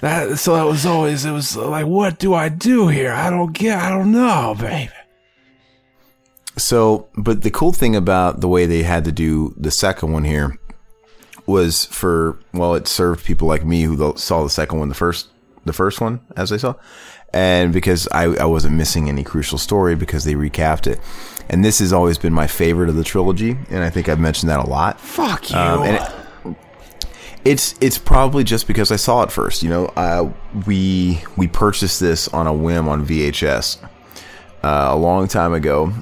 that 0.00 0.38
so 0.38 0.54
that 0.54 0.64
was 0.64 0.86
always 0.86 1.24
it 1.24 1.32
was 1.32 1.56
like, 1.56 1.86
what 1.86 2.18
do 2.18 2.32
I 2.32 2.48
do 2.48 2.88
here? 2.88 3.12
I 3.12 3.28
don't 3.28 3.52
get, 3.52 3.78
I 3.78 3.90
don't 3.90 4.12
know, 4.12 4.56
baby. 4.58 4.90
So, 6.56 7.08
but 7.16 7.42
the 7.42 7.50
cool 7.50 7.72
thing 7.72 7.96
about 7.96 8.40
the 8.40 8.48
way 8.48 8.66
they 8.66 8.82
had 8.82 9.04
to 9.04 9.12
do 9.12 9.54
the 9.56 9.70
second 9.70 10.12
one 10.12 10.24
here 10.24 10.58
was 11.46 11.86
for 11.86 12.38
well, 12.52 12.74
it 12.74 12.86
served 12.88 13.24
people 13.24 13.48
like 13.48 13.64
me 13.64 13.82
who 13.82 14.14
saw 14.16 14.42
the 14.42 14.50
second 14.50 14.78
one, 14.78 14.88
the 14.88 14.94
first, 14.94 15.28
the 15.64 15.72
first 15.72 16.00
one 16.00 16.20
as 16.36 16.50
they 16.50 16.58
saw, 16.58 16.74
and 17.32 17.72
because 17.72 18.08
I, 18.08 18.24
I 18.24 18.44
wasn't 18.44 18.76
missing 18.76 19.08
any 19.08 19.24
crucial 19.24 19.58
story 19.58 19.94
because 19.94 20.24
they 20.24 20.34
recapped 20.34 20.86
it, 20.86 21.00
and 21.48 21.64
this 21.64 21.78
has 21.78 21.92
always 21.92 22.18
been 22.18 22.32
my 22.32 22.46
favorite 22.46 22.88
of 22.88 22.96
the 22.96 23.04
trilogy, 23.04 23.56
and 23.70 23.82
I 23.84 23.90
think 23.90 24.08
I've 24.08 24.20
mentioned 24.20 24.50
that 24.50 24.60
a 24.60 24.68
lot. 24.68 25.00
Fuck 25.00 25.50
you. 25.50 25.56
Um, 25.56 25.82
and 25.82 25.96
it, 25.96 26.12
it's 27.44 27.74
it's 27.80 27.98
probably 27.98 28.44
just 28.44 28.66
because 28.66 28.92
I 28.92 28.96
saw 28.96 29.22
it 29.22 29.32
first. 29.32 29.62
You 29.62 29.70
know, 29.70 29.86
uh, 29.96 30.32
we 30.66 31.20
we 31.36 31.48
purchased 31.48 32.00
this 32.00 32.28
on 32.28 32.46
a 32.46 32.52
whim 32.52 32.88
on 32.88 33.04
VHS 33.04 33.82
uh, 34.62 34.88
a 34.90 34.96
long 34.96 35.28
time 35.28 35.52
ago. 35.52 35.92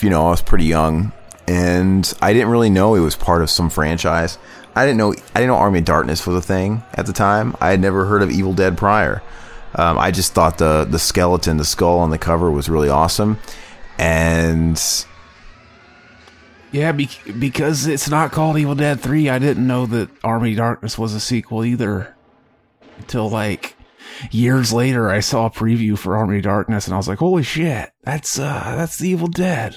You 0.00 0.10
know, 0.10 0.26
I 0.26 0.30
was 0.30 0.42
pretty 0.42 0.64
young, 0.64 1.12
and 1.46 2.12
I 2.22 2.32
didn't 2.32 2.48
really 2.48 2.70
know 2.70 2.94
it 2.94 3.00
was 3.00 3.16
part 3.16 3.42
of 3.42 3.50
some 3.50 3.68
franchise. 3.68 4.38
I 4.74 4.86
didn't 4.86 4.98
know 4.98 5.12
I 5.12 5.40
didn't 5.40 5.48
know 5.48 5.56
Army 5.56 5.80
of 5.80 5.84
Darkness 5.84 6.26
was 6.26 6.36
a 6.36 6.42
thing 6.46 6.82
at 6.94 7.06
the 7.06 7.12
time. 7.12 7.56
I 7.60 7.70
had 7.70 7.80
never 7.80 8.04
heard 8.06 8.22
of 8.22 8.30
Evil 8.30 8.52
Dead 8.54 8.78
prior. 8.78 9.22
Um, 9.74 9.98
I 9.98 10.10
just 10.10 10.32
thought 10.32 10.58
the 10.58 10.84
the 10.84 10.98
skeleton, 10.98 11.56
the 11.56 11.64
skull 11.64 11.98
on 11.98 12.10
the 12.10 12.18
cover 12.18 12.50
was 12.50 12.68
really 12.68 12.88
awesome, 12.88 13.38
and 13.98 14.80
Yeah, 16.72 16.92
be- 16.92 17.08
because 17.38 17.86
it's 17.86 18.08
not 18.08 18.32
called 18.32 18.56
Evil 18.58 18.74
Dead 18.76 19.00
3, 19.00 19.28
I 19.28 19.38
didn't 19.40 19.66
know 19.66 19.86
that 19.86 20.08
Army 20.22 20.52
of 20.52 20.58
Darkness 20.58 20.96
was 20.98 21.14
a 21.14 21.20
sequel 21.20 21.64
either. 21.64 22.14
Until 22.98 23.28
like 23.30 23.76
years 24.30 24.72
later 24.72 25.08
I 25.10 25.20
saw 25.20 25.46
a 25.46 25.50
preview 25.50 25.96
for 25.98 26.16
Army 26.16 26.38
of 26.38 26.44
Darkness 26.44 26.86
and 26.86 26.94
I 26.94 26.96
was 26.96 27.08
like, 27.08 27.18
"Holy 27.18 27.42
shit, 27.42 27.90
that's 28.04 28.38
uh 28.38 28.74
that's 28.76 28.98
the 28.98 29.08
Evil 29.08 29.28
Dead." 29.28 29.76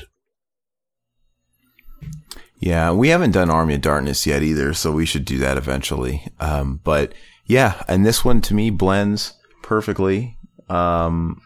Yeah, 2.66 2.94
we 2.94 3.10
haven't 3.10 3.32
done 3.32 3.50
Army 3.50 3.76
of 3.76 3.82
Darkness 3.82 4.26
yet 4.26 4.42
either, 4.42 4.74
so 4.74 4.90
we 4.90 5.06
should 5.06 5.26
do 5.26 5.38
that 5.40 5.58
eventually. 5.58 6.26
Um, 6.40 6.80
but 6.86 7.14
yeah, 7.46 7.84
and 7.90 8.06
this 8.06 8.24
one 8.24 8.40
to 8.40 8.54
me 8.54 8.70
blends 8.70 9.34
perfectly 9.64 10.38
um, 10.70 11.42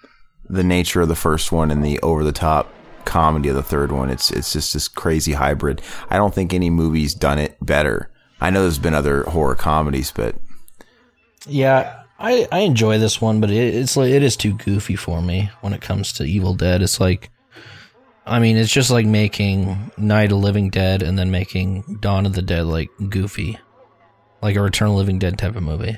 the 0.48 0.64
nature 0.64 1.02
of 1.02 1.08
the 1.08 1.16
first 1.16 1.52
one 1.52 1.72
and 1.72 1.84
the 1.84 2.00
over 2.02 2.24
the 2.24 2.32
top 2.32 2.72
comedy 3.06 3.50
of 3.50 3.56
the 3.56 3.64
third 3.64 3.92
one. 3.92 4.12
It's 4.12 4.30
it's 4.30 4.54
just 4.54 4.76
this 4.76 4.88
crazy 4.88 5.34
hybrid. 5.34 5.82
I 6.08 6.18
don't 6.18 6.36
think 6.36 6.54
any 6.54 6.70
movie's 6.70 7.16
done 7.16 7.40
it 7.40 7.58
better. 7.66 8.12
I 8.40 8.52
know 8.52 8.62
there's 8.62 8.78
been 8.78 8.94
other 8.94 9.24
horror 9.24 9.56
comedies, 9.56 10.12
but 10.12 10.36
Yeah, 11.48 12.04
I, 12.20 12.48
I 12.52 12.60
enjoy 12.60 13.00
this 13.00 13.20
one, 13.20 13.42
but 13.42 13.50
it, 13.50 13.74
it's 13.74 13.98
it 13.98 14.22
is 14.22 14.38
too 14.38 14.54
goofy 14.54 14.96
for 14.96 15.24
me 15.24 15.50
when 15.62 15.74
it 15.74 15.82
comes 15.82 16.14
to 16.14 16.26
Evil 16.26 16.54
Dead. 16.54 16.84
It's 16.84 17.00
like, 17.00 17.32
I 18.27 18.39
mean, 18.39 18.57
it's 18.57 18.72
just 18.72 18.91
like 18.91 19.05
making 19.05 19.91
Night 19.98 20.25
of 20.25 20.29
the 20.31 20.36
Living 20.36 20.69
Dead 20.69 21.01
and 21.01 21.17
then 21.17 21.31
making 21.31 22.00
Dawn 22.01 22.25
of 22.25 22.34
the 22.34 22.41
Dead 22.41 22.65
like 22.65 22.89
goofy, 23.10 23.57
like 24.41 24.55
a 24.55 24.62
Return 24.62 24.89
of 24.89 24.93
the 24.93 24.98
Living 24.98 25.17
Dead 25.17 25.38
type 25.38 25.55
of 25.55 25.63
movie. 25.63 25.98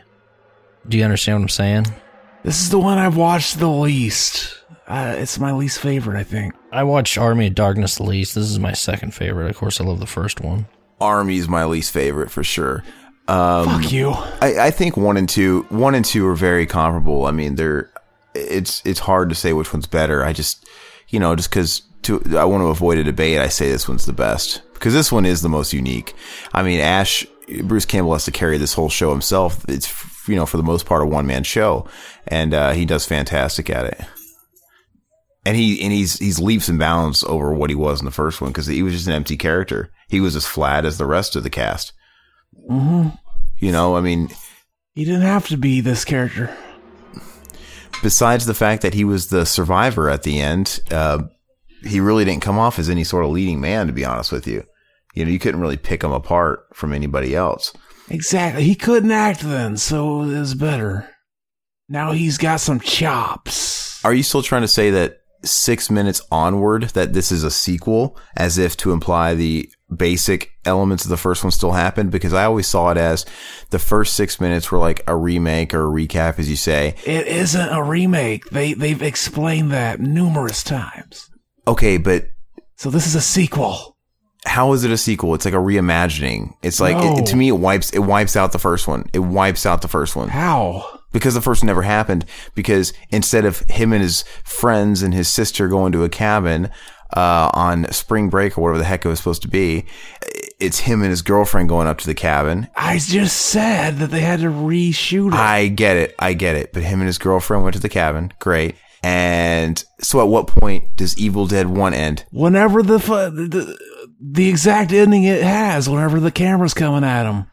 Do 0.88 0.98
you 0.98 1.03
understand 1.03 1.39
what 1.39 1.43
I'm 1.43 1.50
saying? 1.50 1.86
This 2.43 2.62
is 2.62 2.69
the 2.69 2.79
one 2.79 2.98
I've 2.98 3.17
watched 3.17 3.59
the 3.59 3.67
least. 3.69 4.57
Uh, 4.88 5.15
it's 5.17 5.39
my 5.39 5.51
least 5.51 5.79
favorite, 5.79 6.19
I 6.19 6.24
think. 6.24 6.53
I 6.71 6.83
watched 6.83 7.17
Army 7.17 7.48
of 7.48 7.55
Darkness 7.55 7.95
the 7.95 8.03
least. 8.03 8.36
This 8.36 8.50
is 8.50 8.59
my 8.59 8.74
second 8.74 9.13
favorite. 9.13 9.50
Of 9.50 9.57
course, 9.57 9.81
I 9.81 9.83
love 9.83 10.00
the 10.00 10.07
first 10.07 10.39
one. 10.39 10.67
Army's 11.01 11.48
my 11.48 11.65
least 11.65 11.91
favorite 11.91 12.31
for 12.31 12.43
sure. 12.43 12.83
Um, 13.27 13.65
Fuck 13.65 13.91
you. 13.91 14.09
I, 14.09 14.55
I 14.59 14.71
think 14.71 14.98
one 14.98 15.17
and 15.17 15.29
two, 15.29 15.65
one 15.69 15.95
and 15.95 16.03
two 16.03 16.27
are 16.27 16.36
very 16.36 16.65
comparable. 16.65 17.25
I 17.25 17.31
mean, 17.31 17.55
they're 17.55 17.91
it's 18.33 18.81
it's 18.86 19.00
hard 19.00 19.29
to 19.29 19.36
say 19.36 19.53
which 19.53 19.74
one's 19.74 19.88
better. 19.88 20.24
I 20.24 20.33
just 20.33 20.65
you 21.09 21.19
know 21.19 21.36
just 21.36 21.50
because 21.50 21.83
to 22.03 22.22
I 22.38 22.46
want 22.46 22.62
to 22.62 22.68
avoid 22.68 22.98
a 22.98 23.03
debate, 23.03 23.39
I 23.39 23.48
say 23.50 23.70
this 23.70 23.88
one's 23.88 24.06
the 24.06 24.13
best 24.13 24.62
because 24.74 24.94
this 24.94 25.12
one 25.12 25.25
is 25.25 25.41
the 25.41 25.50
most 25.50 25.74
unique. 25.74 26.13
I 26.53 26.63
mean, 26.63 26.79
Ash 26.79 27.25
Bruce 27.63 27.86
Campbell 27.86 28.13
has 28.13 28.25
to 28.25 28.32
carry 28.32 28.58
this 28.58 28.74
whole 28.74 28.89
show 28.89 29.12
himself. 29.12 29.63
It's 29.68 29.91
you 30.27 30.36
know 30.36 30.46
for 30.46 30.58
the 30.58 30.63
most 30.63 30.86
part 30.86 31.01
a 31.03 31.06
one 31.06 31.27
man 31.27 31.44
show, 31.44 31.88
and 32.27 32.53
uh, 32.53 32.72
he 32.72 32.86
does 32.86 33.06
fantastic 33.06 33.70
at 33.70 33.86
it. 33.86 34.01
And 35.46 35.56
he 35.58 35.82
and 35.82 35.91
he's 35.91 36.20
he's 36.20 36.39
leaps 36.39 36.68
and 36.70 36.77
bounds 36.77 37.24
over 37.24 37.53
what 37.53 37.70
he 37.70 37.75
was 37.75 38.00
in 38.01 38.06
the 38.06 38.12
first 38.12 38.41
one 38.41 38.51
because 38.51 38.68
he 38.68 38.84
was 38.84 38.94
just 38.94 39.08
an 39.08 39.13
empty 39.13 39.38
character. 39.38 39.91
He 40.10 40.20
was 40.20 40.36
as 40.36 40.46
flat 40.46 40.86
as 40.86 40.98
the 40.98 41.06
rest 41.06 41.36
of 41.36 41.44
the 41.44 41.50
cast. 41.50 41.94
hmm 42.68 43.08
You 43.58 43.72
know, 43.72 43.96
I 43.96 44.01
mean, 44.01 44.29
He 44.94 45.06
didn't 45.06 45.22
have 45.22 45.48
to 45.48 45.58
be 45.58 45.82
this 45.82 46.03
character. 46.06 46.56
besides 48.03 48.46
the 48.46 48.53
fact 48.53 48.82
that 48.82 48.94
he 48.94 49.03
was 49.03 49.27
the 49.27 49.46
survivor 49.46 50.10
at 50.10 50.24
the 50.24 50.39
end, 50.39 50.79
uh, 50.91 51.24
he 51.83 52.00
really 52.00 52.25
didn't 52.25 52.41
come 52.41 52.59
off 52.59 52.79
as 52.79 52.89
any 52.89 53.03
sort 53.03 53.25
of 53.25 53.31
leading 53.31 53.62
man, 53.62 53.88
to 53.88 53.93
be 53.93 54.05
honest 54.05 54.31
with 54.31 54.48
you. 54.48 54.63
You 55.15 55.25
know, 55.25 55.31
you 55.31 55.39
couldn't 55.39 55.62
really 55.62 55.77
pick 55.77 56.03
him 56.03 56.12
apart 56.12 56.65
from 56.74 56.93
anybody 56.93 57.36
else. 57.36 57.74
Exactly. 58.09 58.63
He 58.63 58.75
couldn't 58.75 59.12
act 59.12 59.41
then, 59.41 59.77
so 59.77 60.24
it 60.24 60.39
was 60.39 60.55
better. 60.55 61.09
Now 61.88 62.12
he's 62.12 62.38
got 62.38 62.59
some 62.59 62.79
chops. 62.79 64.03
Are 64.05 64.13
you 64.13 64.24
still 64.24 64.43
trying 64.43 64.62
to 64.62 64.67
say 64.67 64.91
that 64.91 65.17
six 65.43 65.89
minutes 65.89 66.21
onward, 66.31 66.83
that 66.89 67.13
this 67.13 67.31
is 67.31 67.43
a 67.43 67.51
sequel, 67.51 68.17
as 68.36 68.57
if 68.57 68.77
to 68.77 68.91
imply 68.91 69.33
the 69.33 69.69
basic 69.95 70.51
elements 70.65 71.03
of 71.03 71.09
the 71.09 71.17
first 71.17 71.43
one 71.43 71.51
still 71.51 71.71
happened? 71.71 72.12
Because 72.12 72.33
I 72.33 72.45
always 72.45 72.67
saw 72.67 72.91
it 72.91 72.98
as 72.98 73.25
the 73.71 73.79
first 73.79 74.13
six 74.13 74.39
minutes 74.39 74.71
were 74.71 74.77
like 74.77 75.01
a 75.07 75.15
remake 75.15 75.74
or 75.74 75.88
a 75.88 75.91
recap, 75.91 76.39
as 76.39 76.50
you 76.50 76.55
say. 76.55 76.95
It 77.05 77.27
isn't 77.27 77.69
a 77.69 77.83
remake. 77.83 78.50
They 78.50 78.74
they've 78.74 79.01
explained 79.01 79.71
that 79.71 80.00
numerous 80.00 80.63
times. 80.63 81.29
Okay, 81.68 81.98
but 81.98 82.25
So 82.75 82.89
this 82.89 83.06
is 83.08 83.16
a 83.16 83.22
sequel. 83.22 83.96
how 84.46 84.74
is 84.74 84.84
it 84.84 84.92
a 84.92 84.98
sequel? 84.98 85.34
It's 85.36 85.46
like 85.46 85.54
a 85.54 85.58
reimagining. 85.58 86.54
It's 86.63 86.80
like 86.80 86.98
No. 86.98 87.18
it, 87.18 87.25
to 87.28 87.36
me, 87.36 87.50
it 87.50 87.58
wipes 87.58 87.89
it 87.92 88.00
wipes 88.00 88.36
out 88.36 88.51
the 88.51 88.60
first 88.60 88.88
one. 88.88 89.06
It 89.13 89.20
wipes 89.20 89.66
out 89.66 89.82
the 89.82 89.88
first 89.88 90.16
one 90.16 90.30
How? 90.30 90.86
because 91.12 91.34
the 91.34 91.42
first 91.42 91.62
one 91.62 91.68
never 91.68 91.82
happened. 91.84 92.25
Because 92.56 92.94
instead 93.10 93.46
of 93.46 93.60
him 93.70 93.92
and 93.94 94.01
his 94.01 94.24
friends 94.44 95.01
and 95.04 95.13
his 95.13 95.28
sister 95.28 95.68
going 95.68 95.92
to 95.92 96.04
a 96.04 96.10
cabin 96.10 96.70
uh, 97.18 97.50
on 97.54 97.92
spring 97.92 98.30
break 98.30 98.56
or 98.58 98.62
whatever 98.62 98.78
the 98.78 98.84
heck 98.86 99.04
it 99.04 99.10
was 99.10 99.18
supposed 99.20 99.42
to 99.42 99.48
be, 99.48 99.86
it's 100.60 100.80
him 100.80 101.01
and 101.01 101.10
his 101.10 101.22
girlfriend 101.24 101.68
going 101.68 101.88
up 101.88 101.98
to 101.98 102.06
the 102.06 102.13
cabin. 102.13 102.68
I 102.75 103.00
just 103.00 103.36
said 103.38 103.98
that 103.98 104.12
they 104.12 104.20
had 104.22 104.39
to 104.42 104.48
reshoot 104.48 105.30
it. 105.30 105.34
I 105.34 105.68
get 105.70 105.98
it, 105.98 106.13
I 106.20 106.34
get 106.34 106.56
it. 106.56 106.72
But 106.72 106.84
him 106.84 107.00
and 107.00 107.08
his 107.08 107.18
girlfriend 107.18 107.63
went 107.63 107.74
to 107.75 107.82
the 107.82 107.89
cabin. 107.89 108.32
Great. 108.39 108.75
And 109.01 109.84
so, 110.01 110.20
at 110.22 110.27
what 110.27 110.48
point 110.48 110.96
does 110.96 111.18
Evil 111.18 111.48
Dead 111.48 111.68
One 111.68 111.94
end? 111.94 112.25
whenever 112.32 112.84
the, 112.84 113.00
fu- 113.00 113.13
the 113.13 113.77
the 114.22 114.50
exact 114.50 114.91
ending 114.91 115.24
it 115.24 115.41
has, 115.41 115.88
whenever 115.88 116.20
the 116.20 116.32
camera's 116.32 116.74
coming 116.74 117.06
at 117.06 117.25
him, 117.25 117.48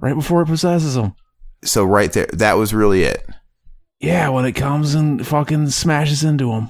right 0.00 0.14
before 0.14 0.42
it 0.42 0.46
possesses 0.46 0.96
him. 0.96 1.14
So 1.64 1.84
right 1.84 2.12
there, 2.12 2.28
that 2.32 2.54
was 2.54 2.74
really 2.74 3.02
it. 3.04 3.24
Yeah, 4.00 4.28
when 4.30 4.44
it 4.44 4.52
comes 4.52 4.94
and 4.94 5.24
fucking 5.26 5.70
smashes 5.70 6.24
into 6.24 6.52
him. 6.52 6.68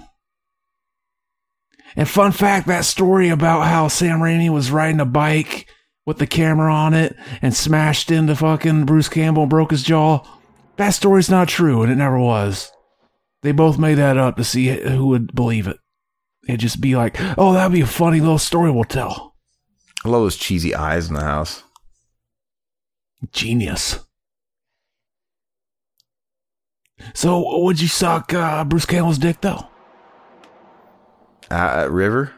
And 1.96 2.08
fun 2.08 2.32
fact, 2.32 2.66
that 2.66 2.84
story 2.84 3.28
about 3.28 3.66
how 3.66 3.88
Sam 3.88 4.20
Raimi 4.20 4.50
was 4.50 4.70
riding 4.70 5.00
a 5.00 5.04
bike 5.06 5.68
with 6.06 6.18
the 6.18 6.26
camera 6.26 6.72
on 6.72 6.94
it 6.94 7.16
and 7.42 7.54
smashed 7.54 8.10
into 8.10 8.36
fucking 8.36 8.84
Bruce 8.84 9.08
Campbell 9.08 9.42
and 9.44 9.50
broke 9.50 9.70
his 9.70 9.82
jaw. 9.82 10.20
That 10.76 10.90
story's 10.90 11.30
not 11.30 11.48
true, 11.48 11.82
and 11.82 11.90
it 11.90 11.96
never 11.96 12.18
was. 12.18 12.70
They 13.42 13.52
both 13.52 13.78
made 13.78 13.94
that 13.94 14.16
up 14.16 14.36
to 14.36 14.44
see 14.44 14.68
who 14.68 15.06
would 15.08 15.34
believe 15.34 15.66
it. 15.68 15.78
It'd 16.48 16.60
just 16.60 16.80
be 16.80 16.96
like, 16.96 17.16
oh, 17.38 17.52
that'd 17.52 17.72
be 17.72 17.80
a 17.82 17.86
funny 17.86 18.20
little 18.20 18.38
story 18.38 18.70
we'll 18.70 18.84
tell. 18.84 19.34
I 20.04 20.08
love 20.08 20.22
those 20.22 20.36
cheesy 20.36 20.74
eyes 20.74 21.08
in 21.08 21.14
the 21.14 21.22
house. 21.22 21.62
Genius. 23.32 23.98
So, 27.14 27.62
would 27.62 27.80
you 27.80 27.88
suck 27.88 28.32
uh, 28.34 28.64
Bruce 28.64 28.84
Campbell's 28.86 29.18
dick, 29.18 29.40
though? 29.40 29.68
Uh, 31.50 31.86
River, 31.90 32.32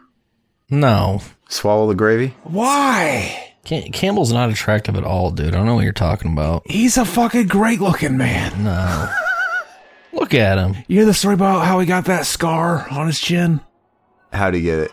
No, 0.70 1.20
swallow 1.48 1.88
the 1.88 1.94
gravy. 1.94 2.34
Why? 2.44 3.54
Cam- 3.64 3.90
Campbell's 3.92 4.32
not 4.32 4.50
attractive 4.50 4.96
at 4.96 5.04
all, 5.04 5.30
dude. 5.30 5.48
I 5.48 5.50
don't 5.56 5.66
know 5.66 5.74
what 5.74 5.84
you're 5.84 5.92
talking 5.92 6.32
about. 6.32 6.62
He's 6.70 6.96
a 6.96 7.04
fucking 7.04 7.48
great 7.48 7.80
looking 7.80 8.16
man. 8.16 8.64
No. 8.64 9.12
Look 10.12 10.34
at 10.34 10.58
him. 10.58 10.76
You 10.88 10.98
hear 10.98 11.04
the 11.04 11.14
story 11.14 11.34
about 11.34 11.66
how 11.66 11.78
he 11.80 11.86
got 11.86 12.04
that 12.06 12.26
scar 12.26 12.88
on 12.90 13.06
his 13.06 13.20
chin? 13.20 13.60
How'd 14.32 14.54
he 14.54 14.62
get 14.62 14.78
it? 14.78 14.92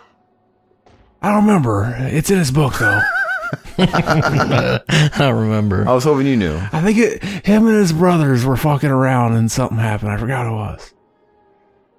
I 1.22 1.32
don't 1.32 1.46
remember. 1.46 1.96
It's 2.00 2.30
in 2.30 2.38
his 2.38 2.52
book, 2.52 2.76
though. 2.78 3.02
I 3.80 5.12
don't 5.18 5.40
remember. 5.40 5.88
I 5.88 5.94
was 5.94 6.04
hoping 6.04 6.28
you 6.28 6.36
knew. 6.36 6.58
I 6.72 6.82
think 6.82 6.98
it, 6.98 7.24
him 7.46 7.68
and 7.68 7.76
his 7.76 7.94
brothers 7.94 8.44
were 8.44 8.58
fucking 8.58 8.90
around 8.90 9.34
and 9.34 9.52
something 9.52 9.78
happened. 9.78 10.12
I 10.12 10.18
forgot 10.18 10.46
what 10.46 10.52
it 10.52 10.56
was. 10.56 10.94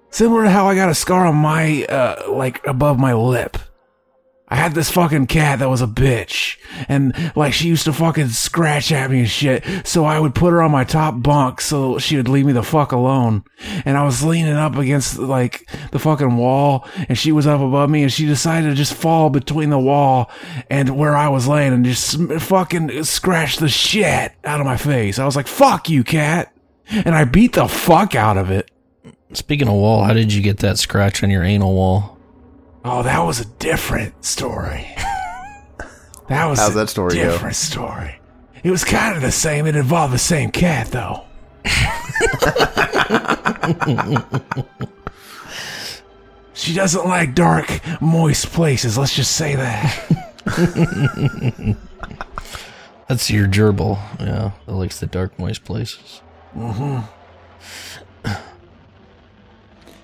Similar 0.09 0.43
to 0.43 0.49
how 0.49 0.67
I 0.67 0.75
got 0.75 0.89
a 0.89 0.95
scar 0.95 1.25
on 1.25 1.35
my, 1.35 1.85
uh, 1.85 2.31
like 2.31 2.65
above 2.65 2.99
my 2.99 3.13
lip. 3.13 3.57
I 4.51 4.55
had 4.55 4.73
this 4.73 4.89
fucking 4.89 5.27
cat 5.27 5.59
that 5.59 5.69
was 5.69 5.81
a 5.81 5.87
bitch. 5.87 6.57
And 6.87 7.13
like 7.35 7.53
she 7.53 7.67
used 7.67 7.85
to 7.85 7.93
fucking 7.93 8.29
scratch 8.29 8.91
at 8.91 9.11
me 9.11 9.19
and 9.19 9.29
shit. 9.29 9.63
So 9.85 10.05
I 10.05 10.19
would 10.19 10.33
put 10.33 10.51
her 10.51 10.61
on 10.61 10.71
my 10.71 10.83
top 10.83 11.21
bunk 11.21 11.61
so 11.61 11.99
she 11.99 12.17
would 12.17 12.27
leave 12.27 12.45
me 12.45 12.53
the 12.53 12.63
fuck 12.63 12.91
alone. 12.91 13.43
And 13.85 13.97
I 13.97 14.03
was 14.03 14.23
leaning 14.23 14.53
up 14.53 14.75
against 14.75 15.19
like 15.19 15.69
the 15.91 15.99
fucking 15.99 16.35
wall 16.37 16.87
and 17.07 17.17
she 17.17 17.31
was 17.31 17.45
up 17.45 17.61
above 17.61 17.89
me 17.89 18.03
and 18.03 18.11
she 18.11 18.25
decided 18.25 18.69
to 18.69 18.75
just 18.75 18.93
fall 18.93 19.29
between 19.29 19.69
the 19.69 19.79
wall 19.79 20.31
and 20.69 20.97
where 20.97 21.15
I 21.15 21.29
was 21.29 21.47
laying 21.47 21.73
and 21.73 21.85
just 21.85 22.19
fucking 22.41 23.03
scratch 23.03 23.57
the 23.57 23.69
shit 23.69 24.33
out 24.43 24.59
of 24.59 24.65
my 24.65 24.77
face. 24.77 25.19
I 25.19 25.25
was 25.25 25.35
like, 25.35 25.47
fuck 25.47 25.89
you, 25.89 26.03
cat. 26.03 26.53
And 26.89 27.13
I 27.13 27.23
beat 27.23 27.53
the 27.53 27.67
fuck 27.67 28.15
out 28.15 28.37
of 28.37 28.49
it. 28.49 28.71
Speaking 29.33 29.67
of 29.67 29.75
wall, 29.75 30.03
how 30.03 30.13
did 30.13 30.33
you 30.33 30.41
get 30.41 30.57
that 30.57 30.79
scratch 30.79 31.23
on 31.23 31.29
your 31.29 31.43
anal 31.43 31.75
wall? 31.75 32.18
Oh, 32.85 33.03
that 33.03 33.19
was 33.19 33.39
a 33.41 33.45
different 33.45 34.23
story. 34.25 34.87
that 36.29 36.45
was 36.45 36.59
How's 36.59 36.71
a 36.71 36.79
that 36.79 36.89
story 36.89 37.15
go? 37.15 37.31
different 37.31 37.55
story. 37.55 38.15
It 38.63 38.71
was 38.71 38.83
kind 38.83 39.15
of 39.15 39.21
the 39.21 39.31
same. 39.31 39.67
It 39.67 39.75
involved 39.75 40.13
the 40.13 40.17
same 40.17 40.51
cat, 40.51 40.87
though. 40.87 41.23
she 46.53 46.73
doesn't 46.73 47.05
like 47.05 47.35
dark, 47.35 47.79
moist 48.01 48.47
places. 48.47 48.97
Let's 48.97 49.15
just 49.15 49.35
say 49.35 49.55
that. 49.55 50.25
That's 53.07 53.29
your 53.29 53.47
gerbil. 53.47 53.97
Yeah, 54.19 54.51
that 54.65 54.73
likes 54.73 54.99
the 54.99 55.07
dark, 55.07 55.37
moist 55.39 55.63
places. 55.65 56.21
Mm-hmm. 56.55 56.99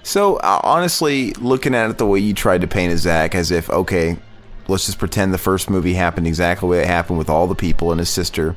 So 0.06 0.36
uh, 0.38 0.62
honestly, 0.64 1.34
looking 1.34 1.74
at 1.74 1.90
it 1.90 1.98
the 1.98 2.06
way 2.06 2.20
you 2.20 2.36
tried 2.36 2.62
to 2.62 2.68
paint 2.68 2.94
it, 2.94 2.98
Zach, 3.00 3.34
as 3.34 3.50
if 3.50 3.72
okay, 3.72 4.18
let's 4.68 4.86
just 4.86 5.00
pretend 5.00 5.34
the 5.34 5.40
first 5.40 5.68
movie 5.68 5.96
happened 5.96 6.28
exactly 6.28 6.68
the 6.68 6.72
way 6.72 6.82
it 6.84 6.88
happened 6.88 7.18
with 7.18 7.28
all 7.28 7.48
the 7.48 7.56
people 7.56 7.92
and 7.92 8.00
his 8.00 8.10
sister, 8.10 8.56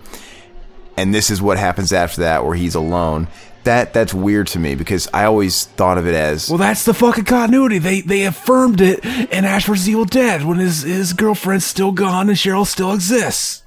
and 0.98 1.14
this 1.14 1.30
is 1.30 1.40
what 1.40 1.56
happens 1.56 1.90
after 1.90 2.20
that, 2.20 2.44
where 2.44 2.54
he's 2.54 2.74
alone. 2.74 3.28
That 3.64 3.94
that's 3.94 4.12
weird 4.12 4.46
to 4.48 4.58
me 4.58 4.74
because 4.74 5.08
I 5.14 5.24
always 5.24 5.64
thought 5.64 5.96
of 5.96 6.06
it 6.06 6.14
as 6.14 6.50
well, 6.50 6.58
that's 6.58 6.84
the 6.84 6.92
fucking 6.92 7.24
continuity. 7.24 7.78
They 7.78 8.02
they 8.02 8.26
affirmed 8.26 8.82
it 8.82 9.02
in 9.04 9.46
Ash 9.46 9.64
vs. 9.64 9.88
Evil 9.88 10.04
Dead 10.04 10.44
when 10.44 10.58
his 10.58 10.82
his 10.82 11.14
girlfriend's 11.14 11.64
still 11.64 11.92
gone 11.92 12.28
and 12.28 12.36
Cheryl 12.36 12.66
still 12.66 12.92
exists. 12.92 13.62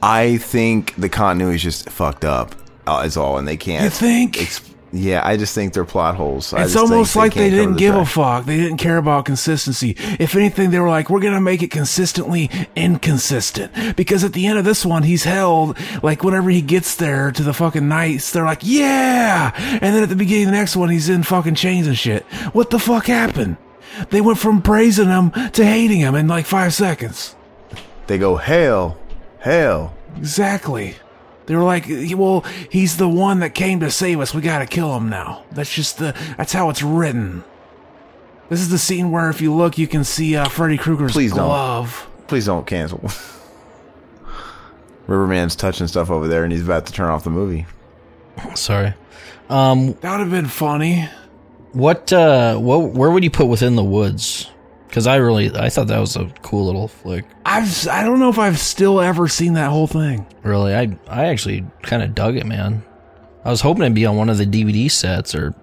I 0.00 0.36
think 0.36 0.94
the 0.96 1.08
continuity 1.08 1.56
is 1.56 1.62
just 1.64 1.90
fucked 1.90 2.24
up. 2.24 2.54
Uh, 2.86 3.02
is 3.04 3.16
all, 3.16 3.38
and 3.38 3.46
they 3.46 3.56
can't. 3.56 3.82
You 3.84 3.90
think? 3.90 4.40
Ex- 4.40 4.62
yeah, 4.90 5.20
I 5.22 5.36
just 5.36 5.54
think 5.54 5.74
they're 5.74 5.84
plot 5.84 6.14
holes. 6.14 6.54
I 6.54 6.64
It's 6.64 6.76
almost 6.76 7.14
like 7.14 7.34
they 7.34 7.50
can't 7.50 7.54
didn't 7.54 7.76
give 7.76 7.94
a 7.94 8.06
fuck. 8.06 8.46
They 8.46 8.56
didn't 8.56 8.78
care 8.78 8.96
about 8.96 9.26
consistency. 9.26 9.96
If 10.18 10.34
anything, 10.34 10.70
they 10.70 10.80
were 10.80 10.88
like, 10.88 11.10
we're 11.10 11.20
going 11.20 11.34
to 11.34 11.40
make 11.40 11.62
it 11.62 11.70
consistently 11.70 12.50
inconsistent. 12.74 13.96
Because 13.96 14.24
at 14.24 14.32
the 14.32 14.46
end 14.46 14.58
of 14.58 14.64
this 14.64 14.86
one, 14.86 15.02
he's 15.02 15.24
held, 15.24 15.76
like, 16.02 16.24
whenever 16.24 16.48
he 16.48 16.62
gets 16.62 16.94
there 16.96 17.30
to 17.32 17.42
the 17.42 17.52
fucking 17.52 17.86
knights, 17.86 18.32
they're 18.32 18.46
like, 18.46 18.60
yeah! 18.62 19.52
And 19.56 19.94
then 19.94 20.02
at 20.02 20.08
the 20.08 20.16
beginning 20.16 20.44
of 20.44 20.52
the 20.52 20.58
next 20.58 20.74
one, 20.74 20.88
he's 20.88 21.10
in 21.10 21.22
fucking 21.22 21.56
chains 21.56 21.86
and 21.86 21.98
shit. 21.98 22.24
What 22.52 22.70
the 22.70 22.78
fuck 22.78 23.06
happened? 23.06 23.58
They 24.10 24.20
went 24.20 24.38
from 24.38 24.62
praising 24.62 25.08
him 25.08 25.32
to 25.52 25.64
hating 25.64 26.00
him 26.00 26.14
in 26.14 26.28
like 26.28 26.46
five 26.46 26.72
seconds. 26.72 27.36
They 28.06 28.16
go 28.16 28.36
hell, 28.36 28.96
hell. 29.40 29.94
Exactly. 30.16 30.96
They 31.48 31.56
were 31.56 31.64
like, 31.64 31.86
well, 32.14 32.44
he's 32.70 32.98
the 32.98 33.08
one 33.08 33.40
that 33.40 33.54
came 33.54 33.80
to 33.80 33.90
save 33.90 34.20
us. 34.20 34.32
We 34.32 34.42
gotta 34.42 34.66
kill 34.66 34.94
him 34.96 35.08
now. 35.08 35.44
That's 35.50 35.72
just 35.74 35.98
the, 35.98 36.14
that's 36.36 36.52
how 36.52 36.68
it's 36.70 36.82
written. 36.82 37.42
This 38.50 38.60
is 38.60 38.68
the 38.68 38.78
scene 38.78 39.10
where 39.10 39.28
if 39.30 39.40
you 39.40 39.52
look, 39.54 39.76
you 39.78 39.88
can 39.88 40.04
see 40.04 40.36
uh, 40.36 40.48
Freddy 40.48 40.76
Krueger's 40.78 41.12
Please 41.12 41.32
don't. 41.32 41.46
glove. 41.46 42.06
Please 42.28 42.46
don't 42.46 42.66
cancel. 42.66 43.00
Riverman's 45.06 45.56
touching 45.56 45.86
stuff 45.86 46.10
over 46.10 46.28
there, 46.28 46.44
and 46.44 46.52
he's 46.52 46.62
about 46.62 46.86
to 46.86 46.92
turn 46.92 47.08
off 47.08 47.24
the 47.24 47.30
movie. 47.30 47.66
Sorry. 48.54 48.92
Um, 49.48 49.94
That 50.00 50.12
would 50.12 50.20
have 50.20 50.30
been 50.30 50.46
funny. 50.46 51.08
what, 51.72 52.12
uh, 52.12 52.56
what, 52.58 52.90
where 52.92 53.10
would 53.10 53.24
you 53.24 53.30
put 53.30 53.46
Within 53.46 53.74
the 53.74 53.84
Woods? 53.84 54.50
Because 54.88 55.06
I 55.06 55.16
really, 55.16 55.54
I 55.54 55.68
thought 55.68 55.86
that 55.88 56.00
was 56.00 56.16
a 56.16 56.26
cool 56.42 56.66
little 56.66 56.88
flick. 56.88 57.24
I've, 57.44 57.86
I 57.88 58.04
don't 58.04 58.18
know 58.18 58.30
if 58.30 58.38
I've 58.38 58.58
still 58.58 59.00
ever 59.00 59.28
seen 59.28 59.52
that 59.52 59.70
whole 59.70 59.86
thing. 59.86 60.26
Really, 60.42 60.74
I, 60.74 60.98
I 61.06 61.26
actually 61.26 61.64
kind 61.82 62.02
of 62.02 62.14
dug 62.14 62.36
it, 62.36 62.46
man. 62.46 62.82
I 63.44 63.50
was 63.50 63.60
hoping 63.60 63.82
it'd 63.82 63.94
be 63.94 64.06
on 64.06 64.16
one 64.16 64.28
of 64.28 64.38
the 64.38 64.46
DVD 64.46 64.90
sets 64.90 65.34
or 65.34 65.54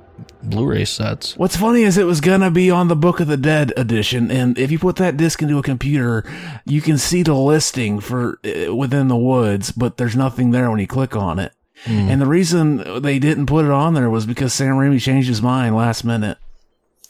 Blu-ray 0.43 0.85
sets. 0.85 1.35
What's 1.37 1.57
funny 1.57 1.81
is 1.81 1.97
it 1.97 2.05
was 2.05 2.21
gonna 2.21 2.51
be 2.51 2.71
on 2.71 2.87
the 2.87 2.95
Book 2.95 3.19
of 3.19 3.27
the 3.27 3.35
Dead 3.37 3.73
edition, 3.75 4.31
and 4.31 4.57
if 4.57 4.71
you 4.71 4.79
put 4.79 4.95
that 4.97 5.17
disc 5.17 5.41
into 5.41 5.57
a 5.57 5.63
computer, 5.63 6.23
you 6.65 6.81
can 6.81 6.97
see 6.97 7.23
the 7.23 7.33
listing 7.33 7.99
for 7.99 8.39
uh, 8.45 8.73
Within 8.73 9.07
the 9.07 9.17
Woods, 9.17 9.71
but 9.71 9.97
there's 9.97 10.15
nothing 10.15 10.51
there 10.51 10.69
when 10.69 10.79
you 10.79 10.87
click 10.87 11.15
on 11.15 11.39
it. 11.39 11.51
And 11.87 12.19
the 12.19 12.25
reason 12.25 13.01
they 13.03 13.19
didn't 13.19 13.45
put 13.45 13.65
it 13.65 13.71
on 13.71 13.93
there 13.93 14.09
was 14.09 14.25
because 14.25 14.53
Sam 14.53 14.75
Raimi 14.75 14.99
changed 14.99 15.27
his 15.27 15.41
mind 15.41 15.75
last 15.75 16.03
minute. 16.03 16.39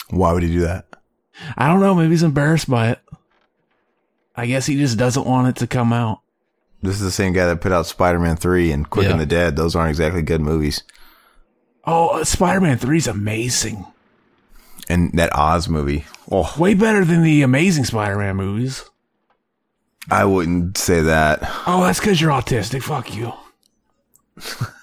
Why 0.10 0.34
would 0.34 0.44
he 0.44 0.52
do 0.52 0.62
that? 0.62 0.86
I 1.58 1.68
don't 1.68 1.80
know, 1.80 1.96
maybe 1.96 2.12
he's 2.12 2.24
embarrassed 2.24 2.70
by 2.70 2.92
it. 2.92 3.00
I 4.36 4.46
guess 4.48 4.66
he 4.66 4.78
just 4.78 4.98
doesn't 4.98 5.26
want 5.26 5.48
it 5.50 5.56
to 5.58 5.68
come 5.68 5.94
out. 5.94 6.22
This 6.82 6.96
is 6.96 7.02
the 7.02 7.12
same 7.12 7.34
guy 7.34 7.46
that 7.48 7.62
put 7.62 7.72
out 7.72 7.86
Spider-Man 7.88 8.36
Three 8.36 8.72
and 8.72 8.90
Quick 8.90 9.06
Yeah. 9.06 9.12
and 9.14 9.22
the 9.22 9.26
Dead. 9.26 9.56
Those 9.56 9.76
aren't 9.76 9.90
exactly 9.90 10.22
good 10.22 10.42
movies. 10.42 10.84
Oh, 11.86 12.10
uh, 12.20 12.24
Spider-Man 12.24 12.78
3 12.78 12.98
is 12.98 13.08
amazing. 13.08 13.86
And 14.90 15.12
that 15.14 15.36
Oz 15.36 15.68
movie. 15.70 16.06
Oh, 16.30 16.54
Way 16.60 16.74
better 16.74 17.06
than 17.06 17.24
the 17.24 17.42
Amazing 17.44 17.86
Spider-Man 17.86 18.36
movies. 18.36 18.84
I 20.12 20.26
wouldn't 20.26 20.78
say 20.78 21.02
that. 21.02 21.40
Oh, 21.66 21.84
that's 21.84 22.00
because 22.00 22.20
you're 22.22 22.32
autistic. 22.32 22.84
Fuck 22.84 23.16
you. 23.16 23.34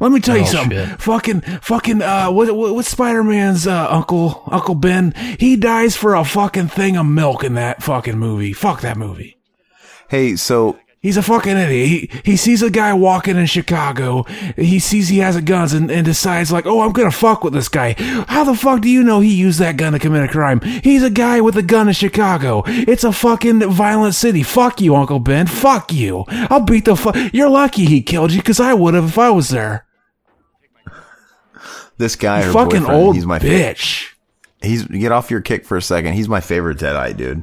Let 0.00 0.12
me 0.12 0.20
tell 0.20 0.36
you 0.36 0.42
Oh, 0.42 0.46
something. 0.46 0.86
shit. 0.86 1.00
Fucking, 1.00 1.40
fucking, 1.62 2.02
uh, 2.02 2.30
what, 2.30 2.54
what, 2.54 2.74
what's 2.74 2.88
Spider-Man's, 2.88 3.66
uh, 3.66 3.86
uncle, 3.90 4.42
Uncle 4.46 4.74
Ben? 4.74 5.12
He 5.38 5.56
dies 5.56 5.96
for 5.96 6.14
a 6.14 6.24
fucking 6.24 6.68
thing 6.68 6.96
of 6.96 7.06
milk 7.06 7.42
in 7.42 7.54
that 7.54 7.82
fucking 7.82 8.18
movie. 8.18 8.52
Fuck 8.52 8.82
that 8.82 8.96
movie. 8.98 9.38
Hey, 10.08 10.36
so 10.36 10.78
He's 11.02 11.16
a 11.16 11.22
fucking 11.22 11.56
idiot. 11.56 11.88
He, 11.88 12.30
he 12.30 12.36
sees 12.36 12.62
a 12.62 12.70
guy 12.70 12.94
walking 12.94 13.36
in 13.36 13.46
Chicago. 13.46 14.22
He 14.56 14.78
sees 14.78 15.08
he 15.08 15.18
has 15.18 15.34
a 15.34 15.42
gun 15.42 15.68
and, 15.74 15.90
and 15.90 16.04
decides 16.04 16.52
like, 16.52 16.64
oh, 16.64 16.80
I'm 16.80 16.92
gonna 16.92 17.10
fuck 17.10 17.42
with 17.42 17.52
this 17.52 17.68
guy. 17.68 17.94
How 18.28 18.44
the 18.44 18.54
fuck 18.54 18.82
do 18.82 18.88
you 18.88 19.02
know 19.02 19.18
he 19.18 19.34
used 19.34 19.58
that 19.58 19.76
gun 19.76 19.94
to 19.94 19.98
commit 19.98 20.22
a 20.22 20.28
crime? 20.28 20.60
He's 20.60 21.02
a 21.02 21.10
guy 21.10 21.40
with 21.40 21.56
a 21.56 21.62
gun 21.62 21.88
in 21.88 21.94
Chicago. 21.94 22.62
It's 22.66 23.02
a 23.02 23.12
fucking 23.12 23.68
violent 23.68 24.14
city. 24.14 24.44
Fuck 24.44 24.80
you, 24.80 24.94
Uncle 24.94 25.18
Ben. 25.18 25.48
Fuck 25.48 25.92
you. 25.92 26.24
I'll 26.28 26.60
beat 26.60 26.84
the 26.84 26.94
fuck. 26.94 27.16
You're 27.32 27.50
lucky 27.50 27.84
he 27.84 28.00
killed 28.00 28.30
you 28.30 28.40
because 28.40 28.60
I 28.60 28.72
would 28.72 28.94
have 28.94 29.08
if 29.08 29.18
I 29.18 29.30
was 29.30 29.48
there. 29.48 29.84
this 31.98 32.14
guy, 32.14 32.48
fucking 32.52 32.86
old 32.86 33.16
he's 33.16 33.26
my 33.26 33.40
bitch. 33.40 34.12
He's 34.62 34.84
get 34.84 35.10
off 35.10 35.32
your 35.32 35.40
kick 35.40 35.64
for 35.64 35.76
a 35.76 35.82
second. 35.82 36.12
He's 36.12 36.28
my 36.28 36.40
favorite 36.40 36.78
Deadite 36.78 37.16
dude. 37.16 37.42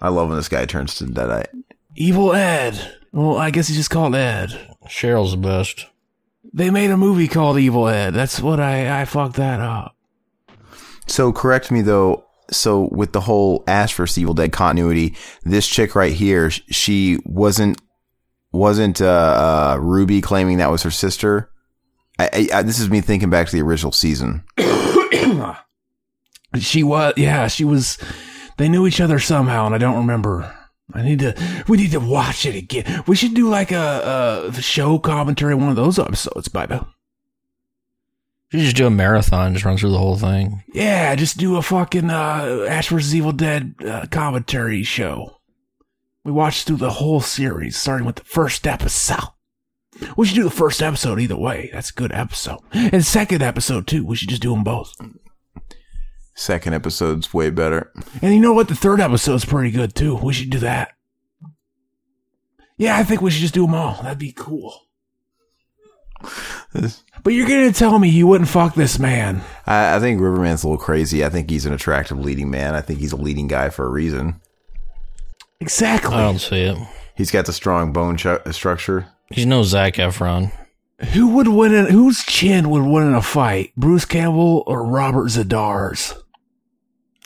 I 0.00 0.08
love 0.08 0.26
when 0.26 0.36
this 0.36 0.48
guy 0.48 0.66
turns 0.66 0.96
to 0.96 1.04
Deadite. 1.04 1.59
Evil 2.00 2.32
Ed. 2.32 2.96
Well, 3.12 3.36
I 3.36 3.50
guess 3.50 3.68
he's 3.68 3.76
just 3.76 3.90
called 3.90 4.14
Ed. 4.14 4.48
Cheryl's 4.86 5.32
the 5.32 5.36
best. 5.36 5.84
They 6.50 6.70
made 6.70 6.90
a 6.90 6.96
movie 6.96 7.28
called 7.28 7.58
Evil 7.58 7.88
Ed. 7.88 8.14
That's 8.14 8.40
what 8.40 8.58
I, 8.58 9.02
I 9.02 9.04
fucked 9.04 9.36
that 9.36 9.60
up. 9.60 9.94
So 11.06 11.30
correct 11.30 11.70
me 11.70 11.82
though. 11.82 12.24
So 12.50 12.88
with 12.90 13.12
the 13.12 13.20
whole 13.20 13.64
Ash 13.66 13.94
vs 13.94 14.16
Evil 14.16 14.32
Dead 14.32 14.50
continuity, 14.50 15.14
this 15.42 15.68
chick 15.68 15.94
right 15.94 16.14
here, 16.14 16.48
she 16.48 17.18
wasn't 17.26 17.78
wasn't 18.50 19.02
uh, 19.02 19.74
uh, 19.76 19.78
Ruby 19.78 20.22
claiming 20.22 20.56
that 20.56 20.70
was 20.70 20.82
her 20.84 20.90
sister. 20.90 21.50
I, 22.18 22.30
I, 22.32 22.48
I, 22.54 22.62
this 22.62 22.80
is 22.80 22.88
me 22.88 23.02
thinking 23.02 23.28
back 23.28 23.48
to 23.48 23.56
the 23.56 23.62
original 23.62 23.92
season. 23.92 24.44
She 26.58 26.82
was, 26.82 27.14
yeah, 27.16 27.46
she 27.46 27.64
was. 27.64 27.96
They 28.56 28.68
knew 28.68 28.84
each 28.84 29.00
other 29.00 29.20
somehow, 29.20 29.66
and 29.66 29.74
I 29.74 29.78
don't 29.78 29.98
remember. 29.98 30.52
I 30.94 31.02
need 31.02 31.18
to. 31.20 31.34
We 31.68 31.76
need 31.76 31.92
to 31.92 32.00
watch 32.00 32.46
it 32.46 32.54
again. 32.54 33.04
We 33.06 33.16
should 33.16 33.34
do 33.34 33.48
like 33.48 33.72
a, 33.72 34.50
a 34.52 34.62
show 34.62 34.98
commentary, 34.98 35.54
one 35.54 35.68
of 35.68 35.76
those 35.76 35.98
episodes, 35.98 36.48
baby. 36.48 36.80
You 38.52 38.60
just 38.60 38.76
do 38.76 38.86
a 38.86 38.90
marathon, 38.90 39.52
just 39.52 39.64
run 39.64 39.76
through 39.76 39.92
the 39.92 39.98
whole 39.98 40.16
thing. 40.16 40.64
Yeah, 40.74 41.14
just 41.14 41.38
do 41.38 41.56
a 41.56 41.62
fucking 41.62 42.10
uh, 42.10 42.66
Ash 42.68 42.88
vs 42.88 43.14
Evil 43.14 43.30
Dead 43.32 43.74
uh, 43.86 44.06
commentary 44.10 44.82
show. 44.82 45.36
We 46.24 46.32
watched 46.32 46.66
through 46.66 46.78
the 46.78 46.90
whole 46.90 47.20
series, 47.20 47.76
starting 47.76 48.06
with 48.06 48.16
the 48.16 48.24
first 48.24 48.66
episode. 48.66 49.28
We 50.16 50.26
should 50.26 50.34
do 50.34 50.44
the 50.44 50.50
first 50.50 50.82
episode 50.82 51.20
either 51.20 51.36
way. 51.36 51.70
That's 51.72 51.90
a 51.90 51.94
good 51.94 52.12
episode. 52.12 52.58
And 52.72 53.04
second 53.04 53.42
episode 53.42 53.86
too. 53.86 54.04
We 54.04 54.16
should 54.16 54.28
just 54.28 54.42
do 54.42 54.52
them 54.52 54.64
both. 54.64 54.94
Second 56.34 56.74
episode's 56.74 57.34
way 57.34 57.50
better. 57.50 57.92
And 58.22 58.34
you 58.34 58.40
know 58.40 58.52
what? 58.52 58.68
The 58.68 58.74
third 58.74 59.00
episode's 59.00 59.44
pretty 59.44 59.70
good 59.70 59.94
too. 59.94 60.16
We 60.16 60.32
should 60.32 60.50
do 60.50 60.58
that. 60.60 60.92
Yeah, 62.78 62.96
I 62.96 63.04
think 63.04 63.20
we 63.20 63.30
should 63.30 63.42
just 63.42 63.54
do 63.54 63.66
them 63.66 63.74
all. 63.74 64.00
That'd 64.02 64.18
be 64.18 64.32
cool. 64.32 64.74
But 67.22 67.32
you're 67.34 67.48
gonna 67.48 67.72
tell 67.72 67.98
me 67.98 68.08
you 68.08 68.26
wouldn't 68.26 68.48
fuck 68.48 68.74
this 68.74 68.98
man? 68.98 69.42
I, 69.66 69.96
I 69.96 70.00
think 70.00 70.20
Riverman's 70.20 70.64
a 70.64 70.68
little 70.68 70.82
crazy. 70.82 71.24
I 71.24 71.28
think 71.28 71.50
he's 71.50 71.66
an 71.66 71.72
attractive 71.72 72.18
leading 72.18 72.50
man. 72.50 72.74
I 72.74 72.80
think 72.80 73.00
he's 73.00 73.12
a 73.12 73.16
leading 73.16 73.48
guy 73.48 73.68
for 73.70 73.84
a 73.86 73.90
reason. 73.90 74.40
Exactly. 75.60 76.14
I 76.14 76.22
don't 76.22 76.38
see 76.38 76.62
it. 76.62 76.78
He's 77.16 77.30
got 77.30 77.44
the 77.46 77.52
strong 77.52 77.92
bone 77.92 78.16
ch- 78.16 78.26
structure. 78.52 79.08
He's 79.30 79.46
no 79.46 79.62
Zac 79.62 79.94
Efron. 79.94 80.52
Who 81.12 81.28
would 81.36 81.48
win? 81.48 81.72
In, 81.72 81.86
whose 81.86 82.22
chin 82.24 82.70
would 82.70 82.82
win 82.82 83.06
in 83.08 83.14
a 83.14 83.22
fight? 83.22 83.72
Bruce 83.76 84.04
Campbell 84.04 84.62
or 84.66 84.84
Robert 84.84 85.28
Z'Dar's? 85.28 86.14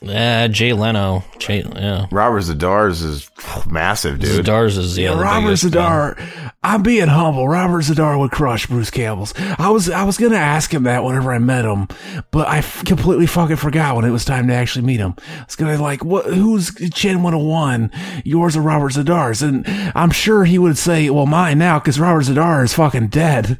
Yeah, 0.01 0.47
Jay 0.47 0.73
Leno. 0.73 1.23
Jay, 1.39 1.63
yeah. 1.75 2.07
Robert 2.11 2.41
Z'Dar's 2.41 3.01
is 3.01 3.29
massive, 3.65 4.19
dude. 4.19 4.45
Z'Dar's 4.45 4.77
is 4.77 4.97
yeah, 4.97 5.15
the 5.15 5.21
Robert 5.21 5.47
biggest 5.47 5.71
guy. 5.71 6.13
Z'Dar. 6.13 6.51
I'm 6.63 6.83
being 6.83 7.07
humble. 7.07 7.47
Robert 7.47 7.81
Z'Dar 7.81 8.19
would 8.19 8.31
crush 8.31 8.67
Bruce 8.67 8.91
Campbell's. 8.91 9.33
I 9.57 9.69
was 9.69 9.89
I 9.89 10.03
was 10.03 10.17
gonna 10.17 10.35
ask 10.35 10.73
him 10.73 10.83
that 10.83 11.03
whenever 11.03 11.31
I 11.31 11.39
met 11.39 11.65
him, 11.65 11.87
but 12.31 12.47
I 12.47 12.57
f- 12.59 12.83
completely 12.85 13.25
fucking 13.25 13.55
forgot 13.55 13.95
when 13.95 14.05
it 14.05 14.11
was 14.11 14.25
time 14.25 14.47
to 14.47 14.53
actually 14.53 14.85
meet 14.85 14.99
him. 14.99 15.15
I 15.17 15.45
was 15.45 15.55
gonna 15.55 15.81
like, 15.81 16.03
what? 16.03 16.25
Whose 16.25 16.73
chin 16.93 17.23
would 17.23 17.33
have 17.33 17.41
won? 17.41 17.89
Yours 18.25 18.57
or 18.57 18.61
Robert 18.61 18.93
Z'Dar's? 18.93 19.41
And 19.41 19.65
I'm 19.95 20.11
sure 20.11 20.43
he 20.43 20.59
would 20.59 20.77
say, 20.77 21.09
well, 21.09 21.25
mine 21.25 21.57
now, 21.57 21.79
because 21.79 21.99
Robert 21.99 22.25
Z'Dar 22.25 22.63
is 22.63 22.73
fucking 22.73 23.07
dead. 23.07 23.59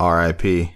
R.I.P. 0.00 0.72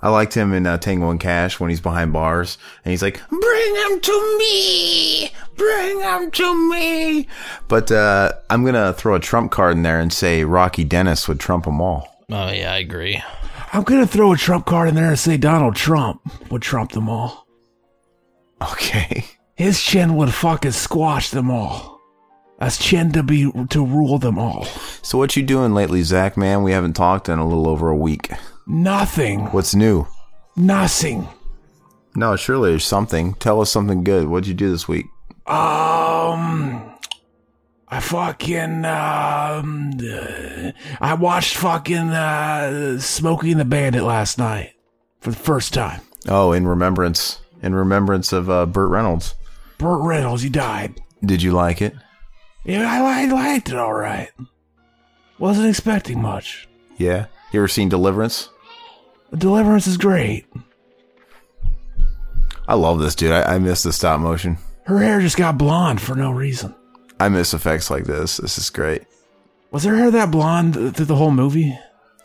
I 0.00 0.08
liked 0.10 0.34
him 0.34 0.52
in 0.52 0.66
uh, 0.66 0.78
Tango 0.78 1.10
and 1.10 1.18
Cash 1.18 1.58
when 1.58 1.70
he's 1.70 1.80
behind 1.80 2.12
bars 2.12 2.56
and 2.84 2.92
he's 2.92 3.02
like, 3.02 3.20
"Bring 3.28 3.76
him 3.76 4.00
to 4.00 4.38
me, 4.38 5.30
bring 5.56 6.00
him 6.00 6.30
to 6.30 6.70
me." 6.70 7.26
But 7.66 7.90
uh, 7.90 8.32
I'm 8.48 8.64
gonna 8.64 8.92
throw 8.92 9.16
a 9.16 9.20
trump 9.20 9.50
card 9.50 9.76
in 9.76 9.82
there 9.82 9.98
and 9.98 10.12
say 10.12 10.44
Rocky 10.44 10.84
Dennis 10.84 11.26
would 11.26 11.40
trump 11.40 11.64
them 11.64 11.80
all. 11.80 12.24
Oh 12.30 12.50
yeah, 12.52 12.72
I 12.72 12.78
agree. 12.78 13.20
I'm 13.72 13.82
gonna 13.82 14.06
throw 14.06 14.32
a 14.32 14.36
trump 14.36 14.66
card 14.66 14.88
in 14.88 14.94
there 14.94 15.08
and 15.08 15.18
say 15.18 15.36
Donald 15.36 15.74
Trump 15.74 16.20
would 16.50 16.62
trump 16.62 16.92
them 16.92 17.08
all. 17.08 17.46
Okay. 18.62 19.24
His 19.56 19.82
chin 19.82 20.14
would 20.14 20.32
fucking 20.32 20.70
squash 20.70 21.30
them 21.30 21.50
all. 21.50 21.97
Chin 22.78 23.12
to 23.12 23.22
be 23.22 23.50
to 23.70 23.86
rule 23.86 24.18
them 24.18 24.38
all. 24.38 24.64
So 25.02 25.16
what 25.16 25.36
you 25.36 25.42
doing 25.42 25.74
lately, 25.74 26.02
Zach? 26.02 26.36
Man, 26.36 26.62
we 26.62 26.72
haven't 26.72 26.94
talked 26.94 27.28
in 27.28 27.38
a 27.38 27.46
little 27.46 27.68
over 27.68 27.88
a 27.88 27.96
week. 27.96 28.30
Nothing. 28.66 29.46
What's 29.46 29.74
new? 29.74 30.06
Nothing. 30.56 31.28
No, 32.16 32.34
surely 32.34 32.70
there's 32.70 32.84
something. 32.84 33.34
Tell 33.34 33.60
us 33.60 33.70
something 33.70 34.02
good. 34.02 34.26
What'd 34.28 34.48
you 34.48 34.54
do 34.54 34.70
this 34.70 34.88
week? 34.88 35.06
Um, 35.46 36.92
I 37.88 38.00
fucking 38.00 38.84
um, 38.84 39.92
I 41.00 41.14
watched 41.14 41.56
fucking 41.56 41.96
uh, 42.10 42.98
Smokey 42.98 43.52
and 43.52 43.60
the 43.60 43.64
Bandit 43.64 44.02
last 44.02 44.36
night 44.36 44.72
for 45.20 45.30
the 45.30 45.36
first 45.36 45.72
time. 45.72 46.00
Oh, 46.26 46.52
in 46.52 46.66
remembrance, 46.66 47.40
in 47.62 47.74
remembrance 47.74 48.32
of 48.32 48.50
uh, 48.50 48.66
Burt 48.66 48.90
Reynolds. 48.90 49.34
Burt 49.78 50.02
Reynolds, 50.02 50.42
he 50.42 50.48
died. 50.50 51.00
Did 51.24 51.40
you 51.40 51.52
like 51.52 51.80
it? 51.80 51.94
Yeah, 52.68 52.86
I, 52.86 53.22
I 53.22 53.24
liked 53.24 53.70
it 53.70 53.76
all 53.76 53.94
right. 53.94 54.28
Wasn't 55.38 55.66
expecting 55.66 56.20
much. 56.20 56.68
Yeah. 56.98 57.26
You 57.50 57.60
ever 57.60 57.68
seen 57.68 57.88
Deliverance? 57.88 58.50
Deliverance 59.34 59.86
is 59.86 59.96
great. 59.96 60.44
I 62.68 62.74
love 62.74 62.98
this 62.98 63.14
dude. 63.14 63.32
I, 63.32 63.54
I 63.54 63.58
miss 63.58 63.84
the 63.84 63.92
stop 63.92 64.20
motion. 64.20 64.58
Her 64.84 64.98
hair 64.98 65.18
just 65.22 65.38
got 65.38 65.56
blonde 65.56 66.02
for 66.02 66.14
no 66.14 66.30
reason. 66.30 66.74
I 67.18 67.30
miss 67.30 67.54
effects 67.54 67.90
like 67.90 68.04
this. 68.04 68.36
This 68.36 68.58
is 68.58 68.68
great. 68.68 69.04
Was 69.70 69.84
her 69.84 69.96
hair 69.96 70.10
that 70.10 70.30
blonde 70.30 70.74
through 70.94 71.06
the 71.06 71.16
whole 71.16 71.30
movie? 71.30 71.78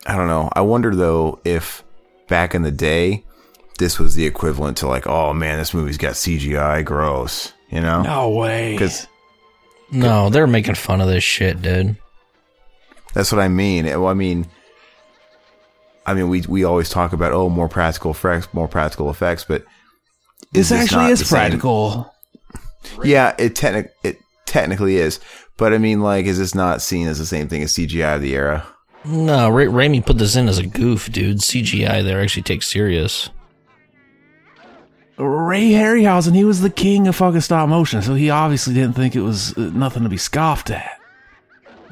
I 0.05 0.17
don't 0.17 0.27
know. 0.27 0.49
I 0.51 0.59
wonder 0.59 0.93
though 0.93 1.39
if 1.45 1.85
back 2.27 2.53
in 2.53 2.63
the 2.63 2.71
day, 2.71 3.23
this 3.79 3.97
was 3.97 4.15
the 4.15 4.25
equivalent 4.25 4.75
to 4.77 4.87
like, 4.87 5.07
oh 5.07 5.31
man, 5.31 5.57
this 5.57 5.73
movie's 5.73 5.97
got 5.97 6.15
CGI, 6.15 6.83
gross. 6.83 7.53
You 7.69 7.79
know? 7.79 8.01
No 8.01 8.29
way. 8.31 8.73
Because 8.73 9.07
No, 9.93 10.29
they're 10.29 10.47
making 10.47 10.75
fun 10.75 11.01
of 11.01 11.07
this 11.07 11.23
shit, 11.23 11.61
dude. 11.61 11.97
that's 13.13 13.31
what 13.31 13.39
I 13.41 13.47
mean. 13.47 13.85
Well, 13.85 14.07
I 14.07 14.13
mean, 14.13 14.47
I 16.05 16.13
mean, 16.13 16.29
we 16.29 16.41
we 16.41 16.63
always 16.63 16.89
talk 16.89 17.13
about 17.13 17.31
oh, 17.31 17.49
more 17.49 17.69
practical 17.69 18.11
effects, 18.11 18.51
more 18.53 18.67
practical 18.67 19.09
effects, 19.09 19.45
but 19.45 19.63
this 20.51 20.71
is 20.71 20.83
actually 20.83 21.11
is 21.11 21.19
the 21.19 21.25
same? 21.25 21.37
practical. 21.37 22.13
Yeah, 23.03 23.35
it 23.37 23.55
technic 23.55 23.93
it 24.03 24.17
technically 24.45 24.97
is, 24.97 25.19
but 25.57 25.73
I 25.73 25.77
mean, 25.77 26.01
like, 26.01 26.25
is 26.25 26.37
this 26.37 26.55
not 26.55 26.81
seen 26.81 27.07
as 27.07 27.19
the 27.19 27.25
same 27.25 27.47
thing 27.47 27.63
as 27.63 27.71
CGI 27.73 28.15
of 28.15 28.21
the 28.21 28.35
era? 28.35 28.65
No, 29.05 29.49
Ra- 29.49 29.65
Raimi 29.65 30.05
put 30.05 30.17
this 30.17 30.35
in 30.35 30.47
as 30.47 30.57
a 30.57 30.65
goof, 30.65 31.11
dude. 31.11 31.37
CGI 31.37 32.03
there 32.03 32.21
actually 32.21 32.43
takes 32.43 32.71
serious. 32.71 33.29
Ray 35.17 35.69
Harryhausen, 35.71 36.35
he 36.35 36.43
was 36.43 36.61
the 36.61 36.69
king 36.69 37.07
of 37.07 37.15
fucking 37.15 37.41
stop 37.41 37.69
motion, 37.69 38.01
so 38.01 38.15
he 38.15 38.29
obviously 38.29 38.73
didn't 38.73 38.93
think 38.93 39.15
it 39.15 39.21
was 39.21 39.55
uh, 39.57 39.69
nothing 39.73 40.03
to 40.03 40.09
be 40.09 40.17
scoffed 40.17 40.71
at. 40.71 40.99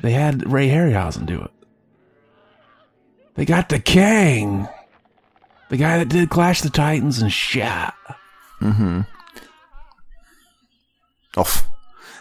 They 0.02 0.12
had 0.12 0.52
Ray 0.52 0.68
Harryhausen 0.70 1.26
do 1.26 1.42
it. 1.42 1.52
They 3.36 3.46
got 3.46 3.70
the 3.70 3.80
king, 3.80 4.68
the 5.70 5.78
guy 5.78 6.00
that 6.00 6.10
did 6.10 6.30
Clash 6.30 6.62
the 6.62 6.70
Titans 6.70 7.22
and 7.22 7.32
shit. 7.32 7.64
Mm-hmm. 8.60 9.02
Oh, 11.38 11.66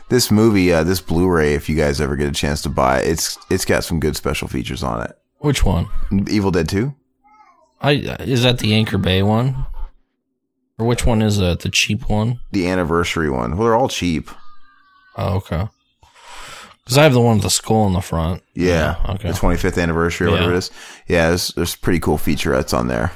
this 0.09 0.31
movie, 0.31 0.73
uh, 0.73 0.85
this 0.85 1.01
Blu-ray, 1.01 1.55
if 1.55 1.69
you 1.69 1.77
guys 1.77 2.01
ever 2.01 2.17
get 2.17 2.29
a 2.29 2.33
chance 2.33 2.63
to 2.63 2.69
buy 2.69 3.01
it, 3.01 3.09
it's 3.09 3.39
it's 3.51 3.65
got 3.65 3.85
some 3.85 3.99
good 3.99 4.17
special 4.17 4.47
features 4.47 4.83
on 4.83 5.03
it. 5.03 5.19
Which 5.39 5.65
one? 5.65 5.89
Evil 6.29 6.51
Dead 6.51 6.69
Two. 6.69 6.95
I 7.81 7.93
is 7.93 8.43
that 8.43 8.59
the 8.59 8.75
Anchor 8.75 8.99
Bay 8.99 9.23
one, 9.23 9.67
or 10.81 10.87
which 10.87 11.05
one 11.07 11.23
is 11.23 11.37
that? 11.39 11.61
The 11.61 11.69
cheap 11.69 12.09
one? 12.09 12.41
the 12.53 12.67
anniversary 12.69 13.31
one. 13.31 13.57
Well, 13.57 13.65
they're 13.67 13.75
all 13.77 13.89
cheap. 13.89 14.31
Oh, 15.17 15.37
okay. 15.37 15.69
Because 16.85 16.99
I 16.99 17.03
have 17.05 17.13
the 17.13 17.21
one 17.21 17.37
with 17.37 17.45
the 17.45 17.51
skull 17.51 17.87
in 17.87 17.93
the 17.93 18.01
front. 18.01 18.43
Yeah. 18.55 18.97
okay. 19.11 19.29
The 19.31 19.35
25th 19.39 19.81
anniversary 19.81 20.27
or 20.27 20.31
whatever 20.33 20.53
it 20.53 20.57
is. 20.59 20.71
Yeah, 21.07 21.29
there's, 21.29 21.49
there's 21.49 21.77
pretty 21.77 22.01
cool 22.01 22.17
featurettes 22.17 22.77
on 22.77 22.89
there. 22.89 23.13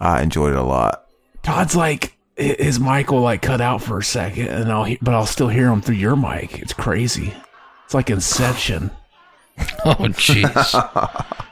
I 0.00 0.22
enjoyed 0.22 0.52
it 0.52 0.58
a 0.58 0.62
lot. 0.62 1.06
Todd's 1.42 1.76
like 1.76 2.16
his 2.36 2.80
mic 2.80 3.10
will 3.10 3.20
like 3.20 3.40
cut 3.40 3.60
out 3.60 3.82
for 3.82 3.98
a 3.98 4.04
second, 4.04 4.48
and 4.48 4.70
I'll 4.72 4.84
he- 4.84 4.98
but 5.00 5.14
I'll 5.14 5.26
still 5.26 5.48
hear 5.48 5.68
him 5.68 5.80
through 5.80 5.94
your 5.94 6.16
mic. 6.16 6.58
It's 6.58 6.72
crazy. 6.72 7.32
It's 7.84 7.94
like 7.94 8.10
Inception. 8.10 8.90
Oh, 9.86 9.94
jeez. 9.94 11.36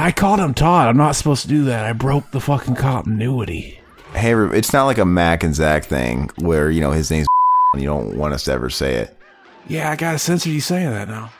I 0.00 0.12
called 0.12 0.40
him 0.40 0.54
Todd. 0.54 0.88
I'm 0.88 0.96
not 0.96 1.14
supposed 1.14 1.42
to 1.42 1.48
do 1.48 1.64
that. 1.64 1.84
I 1.84 1.92
broke 1.92 2.30
the 2.30 2.40
fucking 2.40 2.76
continuity. 2.76 3.78
Hey, 4.14 4.32
it's 4.34 4.72
not 4.72 4.86
like 4.86 4.96
a 4.96 5.04
Mac 5.04 5.42
and 5.42 5.54
Zach 5.54 5.84
thing 5.84 6.30
where, 6.38 6.70
you 6.70 6.80
know, 6.80 6.90
his 6.90 7.10
name's 7.10 7.26
and 7.74 7.82
you 7.82 7.88
don't 7.88 8.16
want 8.16 8.32
us 8.32 8.44
to 8.44 8.52
ever 8.52 8.70
say 8.70 8.94
it. 8.94 9.14
Yeah, 9.68 9.90
I 9.90 9.96
gotta 9.96 10.18
censor 10.18 10.48
you 10.48 10.62
saying 10.62 10.88
that 10.90 11.08
now. 11.08 11.30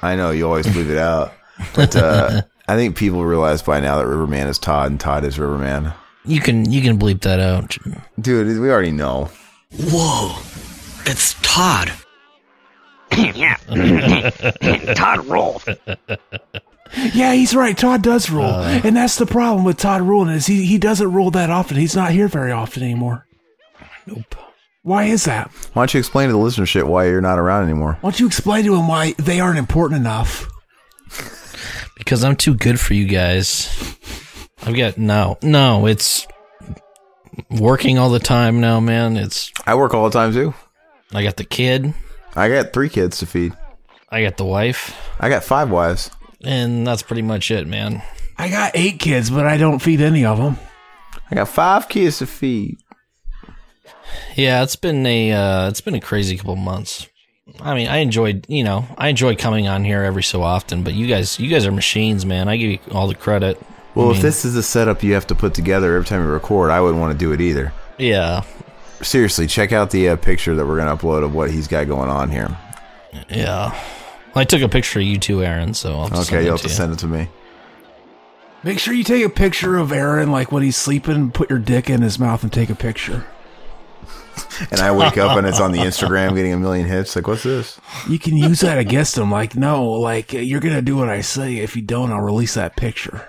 I 0.00 0.16
know 0.16 0.30
you 0.30 0.46
always 0.46 0.74
leave 0.74 0.90
it 0.90 0.96
out. 0.96 1.34
But 1.74 1.94
uh, 1.96 2.42
I 2.66 2.76
think 2.76 2.96
people 2.96 3.24
realize 3.26 3.60
by 3.60 3.78
now 3.78 3.98
that 3.98 4.06
Riverman 4.06 4.48
is 4.48 4.58
Todd 4.58 4.90
and 4.90 4.98
Todd 4.98 5.24
is 5.24 5.38
Riverman. 5.38 5.92
you 6.24 6.40
can 6.40 6.70
you 6.72 6.80
can 6.80 6.98
bleep 6.98 7.20
that 7.20 7.40
out. 7.40 7.76
Dude, 8.18 8.58
we 8.58 8.70
already 8.70 8.90
know. 8.90 9.28
Whoa, 9.78 10.34
it's 11.04 11.34
Todd. 11.42 11.92
Yeah. 13.34 13.56
Todd 14.94 15.26
rolled. 15.26 15.64
Yeah, 16.96 17.32
he's 17.32 17.54
right. 17.54 17.76
Todd 17.76 18.02
does 18.02 18.30
rule, 18.30 18.44
uh. 18.44 18.80
and 18.84 18.96
that's 18.96 19.16
the 19.16 19.26
problem 19.26 19.64
with 19.64 19.76
Todd 19.76 20.02
ruling 20.02 20.34
is 20.34 20.46
he 20.46 20.64
he 20.64 20.78
doesn't 20.78 21.12
rule 21.12 21.30
that 21.32 21.50
often. 21.50 21.76
He's 21.76 21.96
not 21.96 22.12
here 22.12 22.28
very 22.28 22.52
often 22.52 22.82
anymore. 22.82 23.26
Nope. 24.06 24.34
Why 24.82 25.04
is 25.04 25.24
that? 25.24 25.50
Why 25.74 25.82
don't 25.82 25.92
you 25.92 25.98
explain 25.98 26.28
to 26.28 26.32
the 26.32 26.38
listenership 26.38 26.84
why 26.84 27.06
you're 27.06 27.20
not 27.20 27.38
around 27.38 27.64
anymore? 27.64 27.98
Why 28.00 28.10
don't 28.10 28.20
you 28.20 28.26
explain 28.26 28.64
to 28.64 28.74
them 28.74 28.88
why 28.88 29.12
they 29.18 29.38
aren't 29.38 29.58
important 29.58 30.00
enough? 30.00 30.48
Because 31.96 32.24
I'm 32.24 32.36
too 32.36 32.54
good 32.54 32.80
for 32.80 32.94
you 32.94 33.06
guys. 33.06 33.68
I've 34.62 34.76
got 34.76 34.96
no, 34.96 35.36
no. 35.42 35.86
It's 35.86 36.26
working 37.50 37.98
all 37.98 38.10
the 38.10 38.18
time 38.18 38.60
now, 38.60 38.80
man. 38.80 39.16
It's 39.16 39.52
I 39.66 39.74
work 39.74 39.94
all 39.94 40.08
the 40.08 40.18
time 40.18 40.32
too. 40.32 40.54
I 41.12 41.22
got 41.22 41.36
the 41.36 41.44
kid, 41.44 41.92
I 42.34 42.48
got 42.48 42.72
three 42.72 42.88
kids 42.88 43.18
to 43.18 43.26
feed. 43.26 43.52
I 44.10 44.22
got 44.22 44.36
the 44.36 44.44
wife, 44.44 44.96
I 45.20 45.28
got 45.28 45.44
five 45.44 45.70
wives. 45.70 46.10
And 46.44 46.86
that's 46.86 47.02
pretty 47.02 47.22
much 47.22 47.50
it, 47.50 47.66
man. 47.66 48.02
I 48.36 48.48
got 48.48 48.72
eight 48.74 49.00
kids, 49.00 49.30
but 49.30 49.46
I 49.46 49.56
don't 49.56 49.80
feed 49.80 50.00
any 50.00 50.24
of 50.24 50.38
them. 50.38 50.58
I 51.30 51.34
got 51.34 51.48
five 51.48 51.88
kids 51.88 52.18
to 52.18 52.26
feed. 52.26 52.78
Yeah, 54.36 54.62
it's 54.62 54.76
been 54.76 55.04
a 55.04 55.32
uh, 55.32 55.68
it's 55.68 55.80
been 55.80 55.94
a 55.94 56.00
crazy 56.00 56.36
couple 56.36 56.56
months. 56.56 57.06
I 57.60 57.74
mean, 57.74 57.88
I 57.88 57.98
enjoyed 57.98 58.46
you 58.48 58.64
know 58.64 58.86
I 58.96 59.08
enjoy 59.08 59.36
coming 59.36 59.68
on 59.68 59.84
here 59.84 60.02
every 60.02 60.22
so 60.22 60.42
often, 60.42 60.82
but 60.82 60.94
you 60.94 61.06
guys 61.06 61.38
you 61.38 61.50
guys 61.50 61.66
are 61.66 61.72
machines, 61.72 62.24
man. 62.24 62.48
I 62.48 62.56
give 62.56 62.70
you 62.70 62.78
all 62.92 63.08
the 63.08 63.14
credit. 63.14 63.60
Well, 63.94 64.12
I 64.12 64.16
if 64.16 64.22
this 64.22 64.44
is 64.44 64.54
the 64.54 64.62
setup 64.62 65.02
you 65.02 65.14
have 65.14 65.26
to 65.28 65.34
put 65.34 65.54
together 65.54 65.94
every 65.96 66.06
time 66.06 66.22
you 66.22 66.28
record, 66.28 66.70
I 66.70 66.80
wouldn't 66.80 67.00
want 67.00 67.12
to 67.12 67.18
do 67.18 67.32
it 67.32 67.40
either. 67.40 67.72
yeah, 67.98 68.42
Seriously, 69.02 69.46
check 69.46 69.72
out 69.72 69.90
the 69.90 70.10
uh, 70.10 70.16
picture 70.16 70.54
that 70.54 70.66
we're 70.66 70.76
going 70.76 70.96
to 70.96 71.04
upload 71.04 71.24
of 71.24 71.34
what 71.34 71.50
he's 71.50 71.68
got 71.68 71.86
going 71.86 72.08
on 72.10 72.30
here. 72.30 72.56
yeah. 73.28 73.78
I 74.38 74.44
took 74.44 74.62
a 74.62 74.68
picture 74.68 75.00
of 75.00 75.04
you 75.06 75.18
two, 75.18 75.42
Aaron. 75.44 75.74
So 75.74 75.94
I'll 75.98 76.08
just 76.08 76.30
Okay, 76.32 76.42
you'll 76.42 76.52
have 76.52 76.62
to 76.62 76.68
you. 76.68 76.74
send 76.74 76.92
it 76.92 76.98
to 77.00 77.06
me. 77.06 77.28
Make 78.64 78.78
sure 78.78 78.92
you 78.92 79.04
take 79.04 79.24
a 79.24 79.28
picture 79.30 79.76
of 79.76 79.92
Aaron, 79.92 80.30
like 80.32 80.50
when 80.50 80.62
he's 80.62 80.76
sleeping. 80.76 81.30
Put 81.30 81.48
your 81.50 81.58
dick 81.60 81.88
in 81.88 82.02
his 82.02 82.18
mouth 82.18 82.42
and 82.42 82.52
take 82.52 82.70
a 82.70 82.74
picture. 82.74 83.26
And 84.70 84.80
I 84.80 84.92
wake 84.92 85.18
up 85.18 85.36
and 85.36 85.46
it's 85.46 85.60
on 85.60 85.72
the 85.72 85.78
Instagram 85.78 86.34
getting 86.34 86.52
a 86.52 86.56
million 86.56 86.86
hits. 86.86 87.14
Like, 87.16 87.26
what's 87.26 87.42
this? 87.42 87.80
You 88.08 88.18
can 88.18 88.36
use 88.36 88.60
that 88.60 88.78
against 88.78 89.18
him. 89.18 89.30
Like, 89.30 89.54
no, 89.56 89.84
like 89.84 90.32
you're 90.32 90.60
gonna 90.60 90.80
do 90.82 90.96
what 90.96 91.08
I 91.08 91.20
say. 91.22 91.56
If 91.58 91.74
you 91.76 91.82
don't, 91.82 92.10
I'll 92.12 92.20
release 92.20 92.54
that 92.54 92.76
picture. 92.76 93.28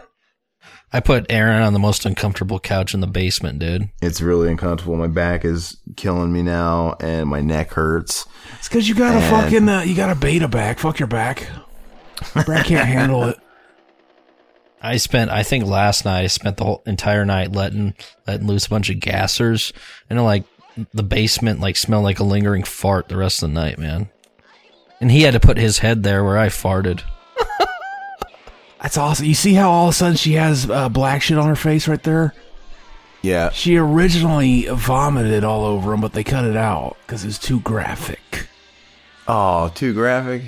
I 0.92 1.00
put 1.02 1.28
Aaron 1.30 1.62
on 1.62 1.74
the 1.74 1.80
most 1.80 2.06
uncomfortable 2.06 2.60
couch 2.60 2.94
in 2.96 3.00
the 3.00 3.08
basement, 3.08 3.60
dude. 3.60 3.90
It's 4.02 4.22
really 4.22 4.50
uncomfortable. 4.50 4.96
My 4.96 5.08
back 5.08 5.46
is 5.46 5.78
killing 5.96 6.34
me 6.34 6.42
now, 6.42 6.96
and 7.00 7.30
my 7.30 7.42
neck 7.42 7.74
hurts. 7.74 8.26
It's 8.58 8.68
because 8.68 8.90
you 8.90 8.96
got 8.96 9.14
a 9.14 9.18
And- 9.20 9.30
fucking, 9.44 9.70
uh, 9.70 9.82
you 9.82 9.96
got 9.96 10.10
a 10.10 10.16
beta 10.16 10.48
back. 10.48 10.80
Fuck 10.80 10.98
your 11.00 11.08
back. 11.08 11.48
Your 12.36 12.44
back 12.44 12.66
can't 12.66 12.88
handle 12.88 13.26
it. 13.26 13.38
I 14.82 14.98
spent, 14.98 15.30
I 15.30 15.44
think 15.44 15.66
last 15.66 16.06
night, 16.06 16.24
I 16.24 16.28
spent 16.28 16.58
the 16.58 16.64
whole 16.64 16.84
entire 16.86 17.26
night 17.26 17.52
letting 17.52 17.94
letting 18.26 18.48
loose 18.48 18.66
a 18.66 18.70
bunch 18.70 18.90
of 18.90 18.98
gassers, 18.98 19.74
and 20.10 20.24
like 20.24 20.46
the 20.94 21.04
basement 21.04 21.60
like 21.60 21.76
smelled 21.76 22.04
like 22.06 22.20
a 22.20 22.24
lingering 22.24 22.64
fart 22.64 23.10
the 23.10 23.18
rest 23.18 23.44
of 23.44 23.50
the 23.50 23.54
night, 23.54 23.78
man. 23.78 24.10
And 25.02 25.12
he 25.12 25.22
had 25.22 25.34
to 25.34 25.40
put 25.40 25.58
his 25.58 25.80
head 25.80 26.04
there 26.04 26.24
where 26.24 26.38
I 26.38 26.48
farted. 26.48 27.04
That's 28.82 28.98
awesome. 28.98 29.26
You 29.26 29.34
see 29.34 29.54
how 29.54 29.70
all 29.70 29.88
of 29.88 29.92
a 29.92 29.94
sudden 29.98 30.16
she 30.18 30.34
has 30.34 30.70
uh, 30.70 30.90
black 30.90 31.22
shit 31.22 31.38
on 31.38 31.48
her 31.48 31.56
face 31.56 31.88
right 31.88 32.02
there? 32.04 32.34
Yeah, 33.22 33.50
She 33.50 33.76
originally 33.76 34.66
vomited 34.68 35.44
all 35.44 35.66
over 35.66 35.94
him, 35.94 36.00
but 36.00 36.14
they 36.14 36.24
cut 36.24 36.46
it 36.46 36.56
out 36.56 36.96
because 37.06 37.26
it's 37.26 37.38
too 37.38 37.60
graphic. 37.60 38.48
Oh, 39.28 39.70
too 39.76 39.94
graphic. 39.94 40.44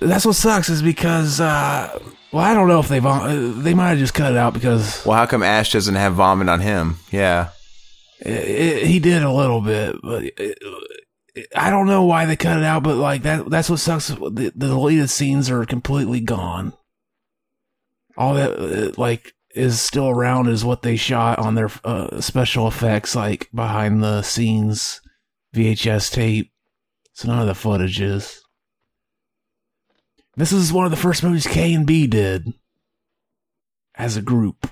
That's 0.00 0.24
what 0.24 0.34
sucks 0.34 0.70
is 0.70 0.80
because, 0.82 1.40
uh, 1.40 1.98
well, 2.32 2.42
I 2.42 2.54
don't 2.54 2.68
know 2.68 2.80
if 2.80 2.88
they 2.88 3.00
vom- 3.00 3.20
uh, 3.58 3.62
they 3.62 3.74
might 3.74 3.90
have 3.90 3.98
just 3.98 4.14
cut 4.14 4.32
it 4.32 4.38
out 4.38 4.54
because 4.54 5.04
Well, 5.04 5.16
how 5.18 5.26
come 5.26 5.42
Ash 5.42 5.70
doesn't 5.72 5.94
have 5.94 6.14
vomit 6.14 6.48
on 6.48 6.60
him? 6.60 6.96
Yeah. 7.10 7.50
it, 8.20 8.32
it, 8.32 8.86
he 8.86 8.98
did 8.98 9.22
a 9.22 9.30
little 9.30 9.60
bit, 9.60 9.96
but 10.02 10.24
it, 10.24 10.34
it- 10.38 10.58
I 11.54 11.68
don't 11.68 11.86
know 11.86 12.04
why 12.04 12.24
they 12.24 12.36
cut 12.36 12.56
it 12.56 12.64
out. 12.64 12.82
But 12.82 12.96
like 12.96 13.24
that, 13.24 13.50
that's 13.50 13.68
what 13.68 13.78
sucks. 13.78 14.08
The, 14.08 14.52
the 14.56 14.68
deleted 14.68 15.10
scenes 15.10 15.50
are 15.50 15.66
completely 15.66 16.20
gone. 16.20 16.72
All 18.16 18.34
that 18.34 18.58
uh, 18.58 18.92
like 18.96 19.34
is 19.54 19.80
still 19.80 20.08
around 20.08 20.48
is 20.48 20.64
what 20.64 20.82
they 20.82 20.96
shot 20.96 21.38
on 21.38 21.54
their 21.54 21.70
uh, 21.84 22.20
special 22.20 22.68
effects, 22.68 23.14
like 23.14 23.48
behind 23.54 24.02
the 24.02 24.22
scenes 24.22 25.00
VHS 25.54 26.12
tape. 26.12 26.52
So 27.12 27.28
none 27.28 27.40
of 27.40 27.46
the 27.46 27.54
footage 27.54 28.00
is. 28.00 28.42
This 30.36 30.52
is 30.52 30.72
one 30.72 30.84
of 30.84 30.90
the 30.90 30.98
first 30.98 31.22
movies 31.22 31.46
KNB 31.46 32.10
did 32.10 32.52
as 33.94 34.18
a 34.18 34.22
group. 34.22 34.70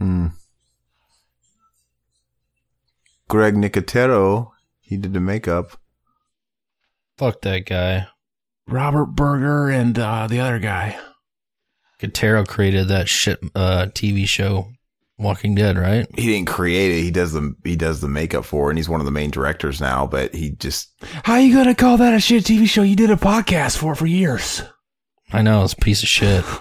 Mm. 0.00 0.32
Greg 3.28 3.54
Nicotero, 3.54 4.52
he 4.80 4.96
did 4.96 5.12
the 5.12 5.20
makeup. 5.20 5.78
Fuck 7.18 7.42
that 7.42 7.66
guy. 7.66 8.06
Robert 8.66 9.06
Berger 9.06 9.68
and 9.68 9.98
uh, 9.98 10.26
the 10.26 10.40
other 10.40 10.58
guy. 10.58 10.98
Katero 12.00 12.46
created 12.46 12.88
that 12.88 13.08
shit 13.08 13.38
uh, 13.54 13.86
TV 13.92 14.26
show, 14.26 14.68
Walking 15.18 15.54
Dead, 15.54 15.76
right? 15.76 16.06
He 16.16 16.26
didn't 16.26 16.46
create 16.48 16.92
it. 16.98 17.02
He 17.02 17.10
does 17.10 17.32
the 17.32 17.54
he 17.64 17.74
does 17.76 18.00
the 18.00 18.08
makeup 18.08 18.44
for, 18.44 18.68
it, 18.68 18.72
and 18.72 18.78
he's 18.78 18.88
one 18.88 19.00
of 19.00 19.06
the 19.06 19.10
main 19.12 19.30
directors 19.30 19.80
now. 19.80 20.06
But 20.06 20.34
he 20.34 20.50
just 20.52 20.92
How 21.24 21.34
are 21.34 21.40
you 21.40 21.54
gonna 21.54 21.74
call 21.74 21.96
that 21.98 22.14
a 22.14 22.20
shit 22.20 22.44
TV 22.44 22.68
show? 22.68 22.82
You 22.82 22.96
did 22.96 23.10
a 23.10 23.16
podcast 23.16 23.76
for 23.78 23.94
for 23.94 24.06
years. 24.06 24.62
I 25.32 25.42
know 25.42 25.64
it's 25.64 25.72
a 25.74 25.76
piece 25.76 26.02
of 26.02 26.08
shit. 26.08 26.44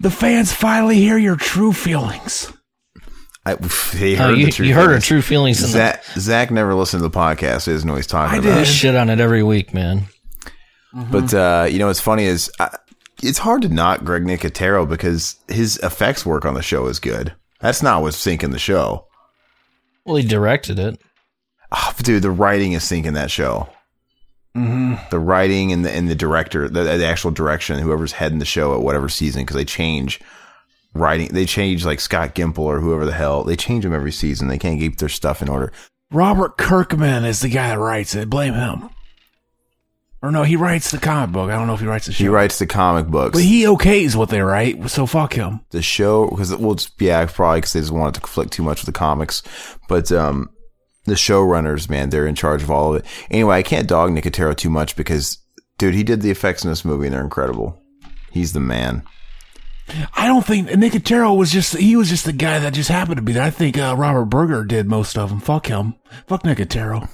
The 0.00 0.10
fans 0.10 0.52
finally 0.52 0.96
hear 0.96 1.16
your 1.16 1.36
true 1.36 1.72
feelings. 1.72 2.52
I, 3.44 3.52
he 3.92 4.14
Oh, 4.16 4.18
heard 4.18 4.38
you, 4.38 4.46
the 4.46 4.52
truth. 4.52 4.68
you 4.68 4.74
heard 4.74 4.90
her 4.90 4.98
true 5.00 5.22
feelings. 5.22 5.60
In 5.60 5.66
the, 5.68 5.72
Zach, 5.72 6.04
Zach 6.18 6.50
never 6.50 6.74
listened 6.74 7.02
to 7.02 7.08
the 7.08 7.16
podcast. 7.16 7.62
So 7.62 7.70
he 7.70 7.74
doesn't 7.76 7.86
know 7.86 7.92
what 7.92 7.98
he's 7.98 8.08
talking 8.08 8.34
I 8.34 8.38
about. 8.38 8.52
I 8.52 8.64
did. 8.64 8.66
shit 8.66 8.96
on 8.96 9.08
it 9.08 9.20
every 9.20 9.44
week, 9.44 9.72
man. 9.72 10.06
But 10.92 11.32
uh, 11.32 11.68
you 11.70 11.78
know 11.78 11.86
what's 11.86 12.00
funny 12.00 12.24
is 12.24 12.50
I, 12.58 12.76
it's 13.22 13.38
hard 13.38 13.62
to 13.62 13.68
knock 13.68 14.04
Greg 14.04 14.24
Nicotero 14.24 14.88
because 14.88 15.36
his 15.48 15.78
effects 15.78 16.26
work 16.26 16.44
on 16.44 16.54
the 16.54 16.62
show 16.62 16.86
is 16.86 16.98
good. 16.98 17.34
That's 17.60 17.82
not 17.82 18.02
what's 18.02 18.16
sinking 18.16 18.50
the 18.50 18.58
show. 18.58 19.06
Well, 20.04 20.16
he 20.16 20.26
directed 20.26 20.78
it. 20.78 21.00
Ah, 21.72 21.94
dude, 21.98 22.22
the 22.22 22.30
writing 22.30 22.72
is 22.72 22.84
sinking 22.84 23.14
that 23.14 23.30
show. 23.30 23.68
Mm-hmm. 24.56 24.94
The 25.10 25.18
writing 25.18 25.72
and 25.72 25.84
the 25.84 25.90
and 25.90 26.08
the 26.08 26.14
director, 26.14 26.68
the, 26.68 26.82
the 26.82 27.06
actual 27.06 27.30
direction, 27.30 27.78
whoever's 27.78 28.12
heading 28.12 28.38
the 28.38 28.44
show 28.44 28.74
at 28.74 28.80
whatever 28.80 29.08
season, 29.08 29.42
because 29.42 29.56
they 29.56 29.64
change 29.64 30.20
writing. 30.94 31.28
They 31.28 31.44
change 31.44 31.84
like 31.84 32.00
Scott 32.00 32.34
Gimple 32.34 32.60
or 32.60 32.80
whoever 32.80 33.04
the 33.04 33.12
hell. 33.12 33.44
They 33.44 33.56
change 33.56 33.84
them 33.84 33.94
every 33.94 34.12
season. 34.12 34.48
They 34.48 34.58
can't 34.58 34.80
keep 34.80 34.96
their 34.96 35.08
stuff 35.08 35.42
in 35.42 35.48
order. 35.48 35.72
Robert 36.10 36.56
Kirkman 36.56 37.24
is 37.24 37.40
the 37.40 37.48
guy 37.48 37.68
that 37.68 37.78
writes 37.78 38.14
it. 38.14 38.30
Blame 38.30 38.54
him. 38.54 38.88
Or 40.22 40.30
no, 40.30 40.42
he 40.42 40.56
writes 40.56 40.90
the 40.90 40.98
comic 40.98 41.32
book. 41.32 41.50
I 41.50 41.56
don't 41.56 41.66
know 41.66 41.74
if 41.74 41.80
he 41.80 41.86
writes 41.86 42.06
the 42.06 42.12
show. 42.12 42.24
He 42.24 42.28
writes 42.28 42.58
the 42.58 42.66
comic 42.66 43.06
books. 43.06 43.32
but 43.32 43.42
he 43.42 43.64
okays 43.64 44.16
what 44.16 44.30
they 44.30 44.40
write, 44.40 44.88
so 44.90 45.06
fuck 45.06 45.34
him. 45.34 45.60
the 45.70 45.82
show 45.82 46.28
because 46.28 46.56
well, 46.56 46.72
it's, 46.72 46.90
yeah, 46.98 47.24
probably 47.26 47.58
because 47.58 47.74
they 47.74 47.80
just 47.80 47.92
want 47.92 48.16
it 48.16 48.20
to 48.20 48.20
conflict 48.22 48.52
too 48.52 48.62
much 48.62 48.80
with 48.80 48.86
the 48.86 48.98
comics. 48.98 49.42
But 49.88 50.10
um, 50.10 50.50
the 51.04 51.14
showrunners, 51.14 51.88
man, 51.90 52.10
they're 52.10 52.26
in 52.26 52.34
charge 52.34 52.62
of 52.62 52.70
all 52.70 52.94
of 52.94 53.00
it. 53.02 53.06
Anyway, 53.30 53.56
I 53.56 53.62
can't 53.62 53.88
dog 53.88 54.10
Nicotero 54.10 54.56
too 54.56 54.70
much 54.70 54.96
because, 54.96 55.38
dude, 55.78 55.94
he 55.94 56.02
did 56.02 56.22
the 56.22 56.30
effects 56.30 56.64
in 56.64 56.70
this 56.70 56.84
movie 56.84 57.06
and 57.06 57.14
they're 57.14 57.22
incredible. 57.22 57.80
He's 58.30 58.52
the 58.52 58.60
man. 58.60 59.02
I 60.14 60.26
don't 60.26 60.44
think 60.44 60.68
Nicotero 60.68 61.36
was 61.36 61.52
just 61.52 61.76
he 61.76 61.94
was 61.94 62.08
just 62.08 62.24
the 62.24 62.32
guy 62.32 62.58
that 62.58 62.74
just 62.74 62.88
happened 62.88 63.16
to 63.16 63.22
be 63.22 63.32
there. 63.32 63.44
I 63.44 63.50
think 63.50 63.78
uh, 63.78 63.94
Robert 63.96 64.24
Berger 64.24 64.64
did 64.64 64.88
most 64.88 65.16
of 65.16 65.28
them. 65.28 65.40
Fuck 65.40 65.68
him. 65.68 65.94
Fuck 66.26 66.42
Nicotero. 66.42 67.08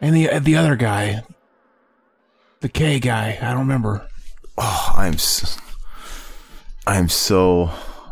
And 0.00 0.14
the 0.14 0.38
the 0.38 0.56
other 0.56 0.76
guy, 0.76 1.22
the 2.60 2.68
K 2.68 3.00
guy, 3.00 3.38
I 3.40 3.50
don't 3.50 3.60
remember. 3.60 4.06
Oh, 4.56 4.92
I'm 4.96 5.14
s 5.14 5.58
I'm 6.86 7.08
so 7.08 7.70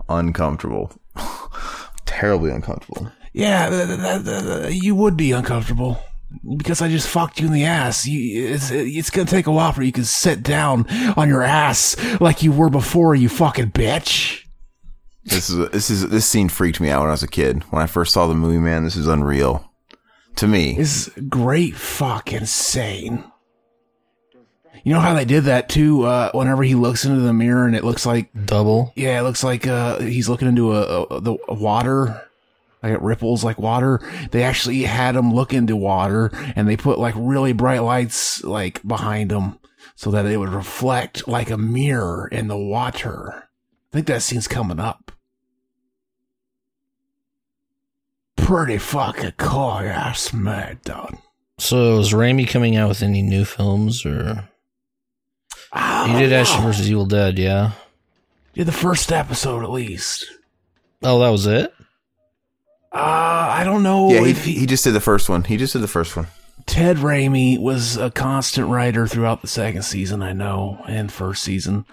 uncomfortable, 0.09 0.93
terribly 2.07 2.51
uncomfortable. 2.51 3.11
Yeah, 3.33 3.69
th- 3.69 4.25
th- 4.25 4.43
th- 4.45 4.83
you 4.83 4.95
would 4.95 5.17
be 5.17 5.33
uncomfortable 5.33 5.99
because 6.57 6.83
I 6.83 6.89
just 6.89 7.09
fucked 7.09 7.41
you 7.41 7.47
in 7.47 7.53
the 7.53 7.65
ass. 7.65 8.07
You, 8.07 8.49
it's 8.55 8.71
it's 8.71 9.11
gonna 9.11 9.27
take 9.27 9.47
a 9.47 9.53
while 9.53 9.73
for 9.73 9.83
you 9.83 9.93
to 9.93 10.05
sit 10.05 10.43
down 10.43 10.87
on 11.17 11.29
your 11.29 11.43
ass 11.43 11.97
like 12.21 12.43
you 12.43 12.53
were 12.53 12.71
before. 12.71 13.15
You 13.15 13.29
fucking 13.29 13.71
bitch. 13.73 14.43
This 15.25 15.51
is 15.51 15.71
this 15.71 15.91
is 15.91 16.09
this 16.09 16.27
scene 16.27 16.49
freaked 16.49 16.81
me 16.81 16.91
out 16.91 17.01
when 17.01 17.09
I 17.09 17.13
was 17.13 17.23
a 17.23 17.29
kid. 17.29 17.63
When 17.71 17.83
I 17.83 17.87
first 17.87 18.13
saw 18.13 18.27
the 18.27 18.35
movie, 18.35 18.59
man, 18.59 18.85
this 18.85 18.97
is 18.97 19.07
unreal 19.07 19.66
to 20.37 20.47
me. 20.47 20.79
is 20.79 21.11
great 21.29 21.75
fucking 21.77 22.41
insane. 22.41 23.25
You 24.85 24.93
know 24.95 25.01
how 25.01 25.15
they 25.15 25.25
did 25.25 25.45
that 25.45 25.69
too? 25.69 26.05
Uh, 26.05 26.31
whenever 26.33 26.63
he 26.63 26.75
looks 26.77 27.05
into 27.05 27.21
the 27.21 27.33
mirror 27.33 27.67
and 27.67 27.75
it 27.75 27.83
looks 27.83 28.07
like, 28.07 28.31
Double. 28.47 28.93
yeah, 28.95 29.19
it 29.19 29.23
looks 29.25 29.43
like 29.43 29.67
uh, 29.67 29.99
he's 29.99 30.29
looking 30.29 30.47
into 30.47 30.73
a, 30.77 31.03
a 31.05 31.21
the 31.21 31.37
a 31.49 31.55
water, 31.55 32.23
like 32.83 32.93
it 32.93 33.03
ripples 33.03 33.43
like 33.43 33.59
water. 33.59 34.01
They 34.31 34.45
actually 34.45 34.83
had 34.83 35.17
him 35.17 35.35
look 35.35 35.53
into 35.53 35.75
water, 35.75 36.31
and 36.55 36.69
they 36.69 36.77
put 36.77 37.01
like 37.01 37.15
really 37.17 37.53
bright 37.53 37.81
lights 37.83 38.45
like 38.45 38.87
behind 38.87 39.33
him 39.33 39.59
so 39.97 40.13
that 40.13 40.27
it 40.27 40.37
would 40.37 40.51
reflect 40.51 41.27
like 41.27 41.51
a 41.51 41.59
mirror 41.59 42.29
in 42.31 42.47
the 42.47 42.57
water. 42.59 43.49
I 43.93 43.93
think 43.93 44.07
that 44.07 44.23
scene's 44.23 44.47
coming 44.47 44.79
up. 44.79 45.11
Pretty 48.37 48.79
fucking 48.79 49.33
cool, 49.39 49.79
ass 49.79 50.33
mad 50.33 50.83
dog. 50.83 51.17
So 51.59 51.99
is 51.99 52.13
Raimi 52.13 52.49
coming 52.49 52.77
out 52.77 52.91
with 52.91 53.03
any 53.03 53.23
new 53.23 53.45
films 53.45 54.05
or 54.05 54.49
he 55.75 56.13
did 56.19 56.33
Ash 56.33 56.55
vs 56.61 56.89
Evil 56.89 57.07
Dead? 57.07 57.39
Yeah. 57.39 57.73
Did 58.55 58.67
the 58.67 58.73
first 58.73 59.13
episode 59.13 59.63
at 59.63 59.71
least. 59.71 60.27
Oh, 61.03 61.19
that 61.21 61.31
was 61.31 61.47
it. 61.47 61.73
Uh, 62.93 63.49
I 63.51 63.65
don't 63.65 63.83
know 63.83 64.11
yeah, 64.11 64.25
he, 64.25 64.31
if 64.31 64.45
he, 64.45 64.53
he 64.55 64.67
just 64.67 64.85
did 64.85 64.93
the 64.93 65.01
first 65.01 65.29
one. 65.29 65.45
He 65.45 65.57
just 65.57 65.75
did 65.75 65.83
the 65.83 65.89
first 65.89 66.17
one. 66.17 66.29
Ted 66.65 66.97
Raimi 66.97 67.59
was 67.59 67.97
a 67.97 68.11
constant 68.11 68.69
writer 68.69 69.07
throughout 69.07 69.43
the 69.43 69.49
second 69.49 69.83
season, 69.83 70.23
I 70.23 70.33
know, 70.33 70.83
and 70.89 71.13
first 71.13 71.43
season. 71.43 71.85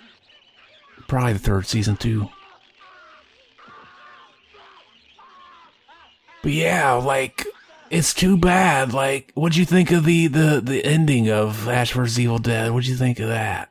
Probably 1.07 1.33
the 1.33 1.39
third 1.39 1.67
season 1.67 1.97
too. 1.97 2.29
But 6.43 6.51
yeah, 6.51 6.93
like 6.93 7.47
it's 7.89 8.13
too 8.13 8.37
bad. 8.37 8.93
Like, 8.93 9.31
what'd 9.33 9.57
you 9.57 9.65
think 9.65 9.91
of 9.91 10.05
the 10.05 10.27
the 10.27 10.61
the 10.63 10.85
ending 10.85 11.29
of 11.29 11.67
Ash 11.67 11.93
vs 11.93 12.19
Evil 12.19 12.37
Dead? 12.37 12.71
What'd 12.71 12.87
you 12.87 12.95
think 12.95 13.19
of 13.19 13.29
that? 13.29 13.69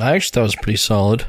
I 0.00 0.14
actually 0.14 0.34
thought 0.34 0.40
it 0.40 0.44
was 0.44 0.56
pretty 0.56 0.76
solid. 0.76 1.26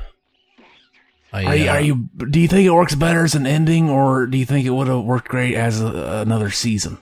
I, 1.32 1.46
Are 1.46 1.56
you, 1.56 1.70
uh, 1.70 1.74
are 1.74 1.82
you? 1.82 1.96
Do 2.30 2.40
you 2.40 2.48
think 2.48 2.66
it 2.66 2.72
works 2.72 2.96
better 2.96 3.24
as 3.24 3.36
an 3.36 3.46
ending, 3.46 3.90
or 3.90 4.26
do 4.26 4.38
you 4.38 4.46
think 4.46 4.66
it 4.66 4.70
would 4.70 4.88
have 4.88 5.04
worked 5.04 5.28
great 5.28 5.56
as 5.56 5.82
a, 5.82 6.22
another 6.22 6.50
season? 6.50 6.98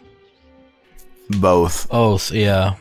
Both. 1.30 1.90
both? 1.90 2.32
Yeah. 2.32 2.76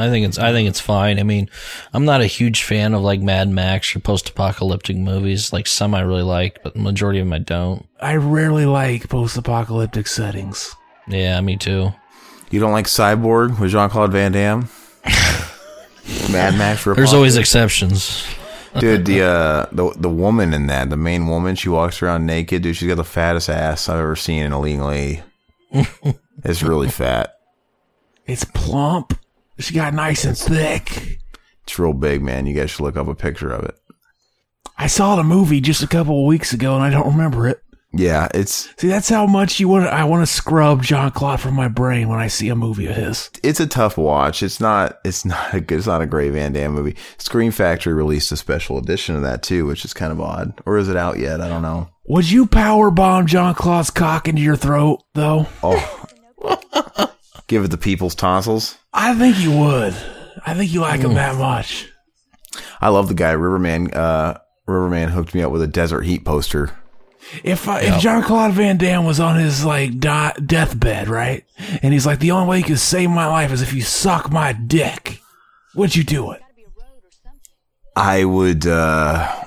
I 0.00 0.08
think 0.10 0.26
it's 0.26 0.38
I 0.38 0.52
think 0.52 0.68
it's 0.68 0.80
fine. 0.80 1.18
I 1.18 1.22
mean, 1.22 1.48
I'm 1.92 2.04
not 2.04 2.20
a 2.20 2.26
huge 2.26 2.62
fan 2.62 2.94
of 2.94 3.02
like 3.02 3.20
Mad 3.20 3.48
Max 3.48 3.94
or 3.94 4.00
post-apocalyptic 4.00 4.96
movies. 4.96 5.52
Like 5.52 5.66
some 5.66 5.94
I 5.94 6.00
really 6.00 6.22
like, 6.22 6.62
but 6.62 6.74
the 6.74 6.80
majority 6.80 7.20
of 7.20 7.26
them 7.26 7.32
I 7.32 7.38
don't. 7.38 7.86
I 8.00 8.16
rarely 8.16 8.66
like 8.66 9.08
post-apocalyptic 9.08 10.06
settings. 10.06 10.74
Yeah, 11.06 11.40
me 11.40 11.56
too. 11.56 11.92
You 12.50 12.60
don't 12.60 12.72
like 12.72 12.86
Cyborg 12.86 13.60
with 13.60 13.70
Jean 13.70 13.90
Claude 13.90 14.12
Van 14.12 14.32
Damme? 14.32 14.68
Mad 16.30 16.58
Max. 16.58 16.84
ripoff? 16.84 16.96
There's 16.96 17.12
always 17.14 17.36
exceptions. 17.36 18.24
dude. 18.78 19.04
The 19.06 19.22
uh, 19.22 19.66
the 19.72 19.92
the 19.96 20.08
woman 20.08 20.52
in 20.52 20.66
that, 20.66 20.90
the 20.90 20.96
main 20.96 21.26
woman, 21.28 21.54
she 21.54 21.68
walks 21.68 22.02
around 22.02 22.26
naked. 22.26 22.62
Dude, 22.62 22.76
she's 22.76 22.88
got 22.88 22.96
the 22.96 23.04
fattest 23.04 23.48
ass 23.48 23.88
I've 23.88 24.00
ever 24.00 24.16
seen 24.16 24.42
in 24.44 24.52
a 24.52 24.60
lean 24.60 24.80
lady. 24.80 25.22
it's 26.44 26.62
really 26.62 26.88
fat. 26.88 27.34
It's 28.26 28.44
plump. 28.44 29.18
She 29.60 29.74
got 29.74 29.94
nice 29.94 30.24
and 30.24 30.36
thick. 30.36 31.18
It's 31.64 31.78
real 31.78 31.92
big, 31.92 32.22
man. 32.22 32.46
You 32.46 32.54
guys 32.54 32.70
should 32.70 32.82
look 32.82 32.96
up 32.96 33.08
a 33.08 33.14
picture 33.14 33.50
of 33.50 33.64
it. 33.64 33.76
I 34.76 34.86
saw 34.86 35.14
the 35.16 35.22
movie 35.22 35.60
just 35.60 35.82
a 35.82 35.86
couple 35.86 36.20
of 36.20 36.26
weeks 36.26 36.52
ago 36.52 36.74
and 36.74 36.82
I 36.82 36.90
don't 36.90 37.12
remember 37.12 37.46
it. 37.46 37.62
Yeah, 37.92 38.28
it's 38.34 38.72
See, 38.78 38.86
that's 38.86 39.08
how 39.08 39.26
much 39.26 39.58
you 39.58 39.66
want. 39.68 39.86
I 39.88 40.04
want 40.04 40.22
to 40.22 40.32
scrub 40.32 40.80
John 40.82 41.10
Claude 41.10 41.40
from 41.40 41.54
my 41.54 41.66
brain 41.66 42.08
when 42.08 42.20
I 42.20 42.28
see 42.28 42.48
a 42.48 42.54
movie 42.54 42.86
of 42.86 42.94
his. 42.94 43.30
it's 43.42 43.58
a 43.58 43.66
tough 43.66 43.98
watch. 43.98 44.44
It's 44.44 44.60
not 44.60 44.98
it's 45.04 45.24
not 45.24 45.52
a 45.52 45.60
good 45.60 45.78
it's 45.78 45.88
not 45.88 46.00
a 46.00 46.06
great 46.06 46.30
Van 46.30 46.52
Damme 46.52 46.72
movie. 46.72 46.96
Scream 47.18 47.50
Factory 47.50 47.92
released 47.92 48.30
a 48.30 48.36
special 48.36 48.78
edition 48.78 49.16
of 49.16 49.22
that 49.22 49.42
too, 49.42 49.66
which 49.66 49.84
is 49.84 49.92
kind 49.92 50.12
of 50.12 50.20
odd. 50.20 50.54
Or 50.66 50.78
is 50.78 50.88
it 50.88 50.96
out 50.96 51.18
yet? 51.18 51.40
I 51.40 51.48
don't 51.48 51.62
know. 51.62 51.88
Would 52.06 52.30
you 52.30 52.46
power 52.46 52.92
bomb 52.92 53.26
John 53.26 53.54
Claude's 53.54 53.90
cock 53.90 54.28
into 54.28 54.40
your 54.40 54.56
throat, 54.56 55.02
though? 55.14 55.46
Oh, 55.62 56.06
give 57.50 57.64
it 57.64 57.68
the 57.72 57.76
people's 57.76 58.14
tonsils. 58.14 58.78
I 58.92 59.12
think 59.14 59.38
you 59.40 59.50
would. 59.50 59.94
I 60.46 60.54
think 60.54 60.72
you 60.72 60.80
like 60.80 61.00
him 61.00 61.14
that 61.14 61.36
much. 61.36 61.88
I 62.80 62.88
love 62.88 63.08
the 63.08 63.14
guy 63.14 63.32
Riverman. 63.32 63.92
Uh, 63.92 64.38
Riverman 64.66 65.08
hooked 65.08 65.34
me 65.34 65.42
up 65.42 65.50
with 65.50 65.60
a 65.60 65.66
Desert 65.66 66.02
Heat 66.02 66.24
poster. 66.24 66.70
If 67.44 67.68
uh, 67.68 67.80
if 67.82 68.00
John 68.00 68.22
Claude 68.22 68.52
Van 68.52 68.76
Damme 68.76 69.04
was 69.04 69.20
on 69.20 69.36
his 69.36 69.64
like 69.64 69.98
di- 69.98 70.34
deathbed, 70.46 71.08
right, 71.08 71.44
and 71.82 71.92
he's 71.92 72.06
like, 72.06 72.20
the 72.20 72.30
only 72.30 72.48
way 72.48 72.58
you 72.58 72.64
can 72.64 72.76
save 72.76 73.10
my 73.10 73.26
life 73.26 73.52
is 73.52 73.62
if 73.62 73.72
you 73.72 73.82
suck 73.82 74.30
my 74.30 74.52
dick, 74.52 75.20
would 75.74 75.94
you 75.94 76.04
do 76.04 76.30
it? 76.30 76.40
I 77.94 78.24
would 78.24 78.66
uh, 78.66 79.39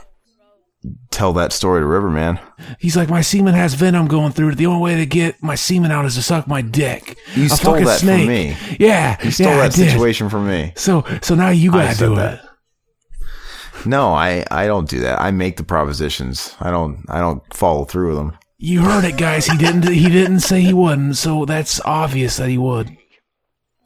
tell 1.23 1.31
that 1.31 1.53
story 1.53 1.79
to 1.79 1.85
Riverman. 1.85 2.37
He's 2.79 2.97
like, 2.97 3.07
my 3.09 3.21
semen 3.21 3.53
has 3.53 3.75
venom 3.75 4.07
going 4.09 4.33
through 4.33 4.49
it. 4.49 4.55
The 4.55 4.65
only 4.65 4.81
way 4.81 4.95
to 4.97 5.05
get 5.05 5.41
my 5.41 5.55
semen 5.55 5.89
out 5.89 6.03
is 6.03 6.15
to 6.15 6.21
suck 6.21 6.47
my 6.49 6.61
dick. 6.61 7.17
You 7.33 7.45
A 7.45 7.49
stole 7.49 7.75
fucking 7.75 7.85
that 7.85 7.99
from 8.01 8.27
me. 8.27 8.57
Yeah, 8.77 9.15
You 9.23 9.31
stole 9.31 9.47
yeah, 9.47 9.53
I 9.53 9.67
that 9.69 9.73
did. 9.73 9.89
situation 9.91 10.27
from 10.27 10.47
me. 10.49 10.73
So 10.75 11.05
so 11.21 11.33
now 11.35 11.47
you 11.49 11.71
gotta 11.71 11.97
do 11.97 12.15
that. 12.15 12.43
it. 12.43 13.85
No, 13.85 14.13
I, 14.13 14.45
I 14.51 14.67
don't 14.67 14.89
do 14.89 14.99
that. 14.99 15.21
I 15.21 15.31
make 15.31 15.55
the 15.55 15.63
propositions. 15.63 16.55
I 16.59 16.71
don't 16.71 17.05
I 17.07 17.19
don't 17.19 17.41
follow 17.53 17.85
through 17.85 18.09
with 18.09 18.17
them. 18.17 18.37
You 18.57 18.81
heard 18.81 19.05
it, 19.05 19.17
guys. 19.17 19.45
He 19.45 19.57
didn't. 19.57 19.87
He 19.87 20.09
didn't 20.09 20.41
say 20.41 20.59
he 20.59 20.73
wouldn't. 20.73 21.15
So 21.15 21.45
that's 21.45 21.79
obvious 21.85 22.35
that 22.37 22.49
he 22.49 22.57
would. 22.57 22.97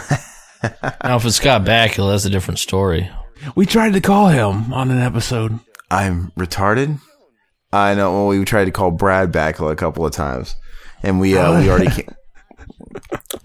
Now, 1.01 1.15
if 1.15 1.23
it's 1.25 1.37
Scott 1.37 1.63
Bakula, 1.63 2.11
that's 2.11 2.25
a 2.25 2.29
different 2.29 2.59
story. 2.59 3.09
We 3.55 3.65
tried 3.65 3.93
to 3.93 4.01
call 4.01 4.27
him 4.27 4.73
on 4.73 4.91
an 4.91 4.97
episode. 4.99 5.57
I'm 5.89 6.31
retarded. 6.37 6.99
I 7.71 7.93
know. 7.93 8.11
Well, 8.11 8.27
we 8.27 8.43
tried 8.45 8.65
to 8.65 8.71
call 8.71 8.91
Brad 8.91 9.31
back 9.31 9.59
a 9.59 9.75
couple 9.75 10.05
of 10.05 10.11
times, 10.11 10.55
and 11.03 11.19
we 11.19 11.37
uh, 11.37 11.59
we 11.59 11.69
already 11.69 11.91
came, 11.91 12.15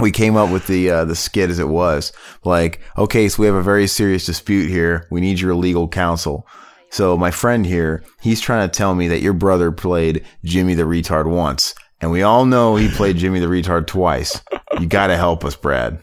we 0.01 0.11
came 0.11 0.37
up 0.37 0.51
with 0.51 0.67
the 0.67 0.91
uh, 0.91 1.05
the 1.05 1.15
skit 1.15 1.51
as 1.51 1.59
it 1.59 1.69
was. 1.69 2.13
Like, 2.45 2.81
okay, 2.97 3.29
so 3.29 3.43
we 3.43 3.47
have 3.47 3.55
a 3.55 3.63
very 3.63 3.87
serious 3.87 4.27
dispute 4.27 4.69
here. 4.71 5.07
We 5.11 5.21
need 5.21 5.41
your 5.41 5.55
legal 5.55 5.89
counsel. 5.89 6.47
So 6.91 7.17
my 7.17 7.33
friend 7.33 7.67
here, 7.67 8.05
he's 8.21 8.41
trying 8.41 8.69
to 8.69 8.77
tell 8.77 8.95
me 8.95 9.09
that 9.09 9.21
your 9.21 9.33
brother 9.33 9.73
played 9.73 10.25
Jimmy 10.45 10.75
the 10.75 10.85
retard 10.85 11.27
once, 11.27 11.75
and 12.01 12.11
we 12.11 12.23
all 12.23 12.47
know 12.47 12.77
he 12.77 12.89
played 12.89 13.17
Jimmy 13.17 13.41
the 13.41 13.47
retard 13.47 13.87
twice. 13.87 14.41
You 14.81 14.87
got 14.87 15.09
to 15.09 15.17
help 15.17 15.45
us, 15.45 15.57
Brad. 15.57 15.99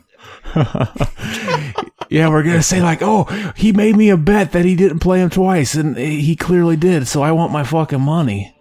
Yeah, 2.12 2.28
we're 2.28 2.44
gonna 2.44 2.62
say 2.62 2.82
like, 2.82 3.02
oh, 3.02 3.24
he 3.56 3.72
made 3.72 3.96
me 3.96 4.10
a 4.10 4.18
bet 4.18 4.52
that 4.52 4.66
he 4.66 4.76
didn't 4.76 5.00
play 5.00 5.22
him 5.22 5.30
twice, 5.30 5.76
and 5.76 5.96
he 5.96 6.36
clearly 6.36 6.76
did. 6.76 7.08
So 7.08 7.24
I 7.24 7.32
want 7.32 7.54
my 7.54 7.64
fucking 7.64 8.02
money. 8.02 8.54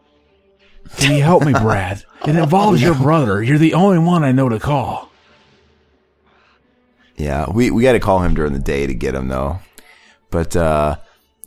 Can 0.99 1.16
you 1.16 1.25
help 1.25 1.44
me, 1.44 1.53
Brad? 1.53 2.05
It 2.27 2.37
involves 2.37 2.83
your 2.83 2.94
brother. 2.94 3.42
You're 3.42 3.57
the 3.57 3.73
only 3.73 3.99
one 3.99 4.25
I 4.25 4.31
know 4.31 4.51
to 4.51 4.59
call. 4.59 5.11
Yeah, 7.16 7.51
we, 7.51 7.70
we 7.70 7.83
got 7.83 7.92
to 7.92 7.99
call 7.99 8.23
him 8.23 8.35
during 8.35 8.53
the 8.53 8.59
day 8.59 8.87
to 8.87 8.92
get 8.92 9.14
him 9.14 9.29
though. 9.29 9.61
But 10.31 10.55
uh, 10.55 10.96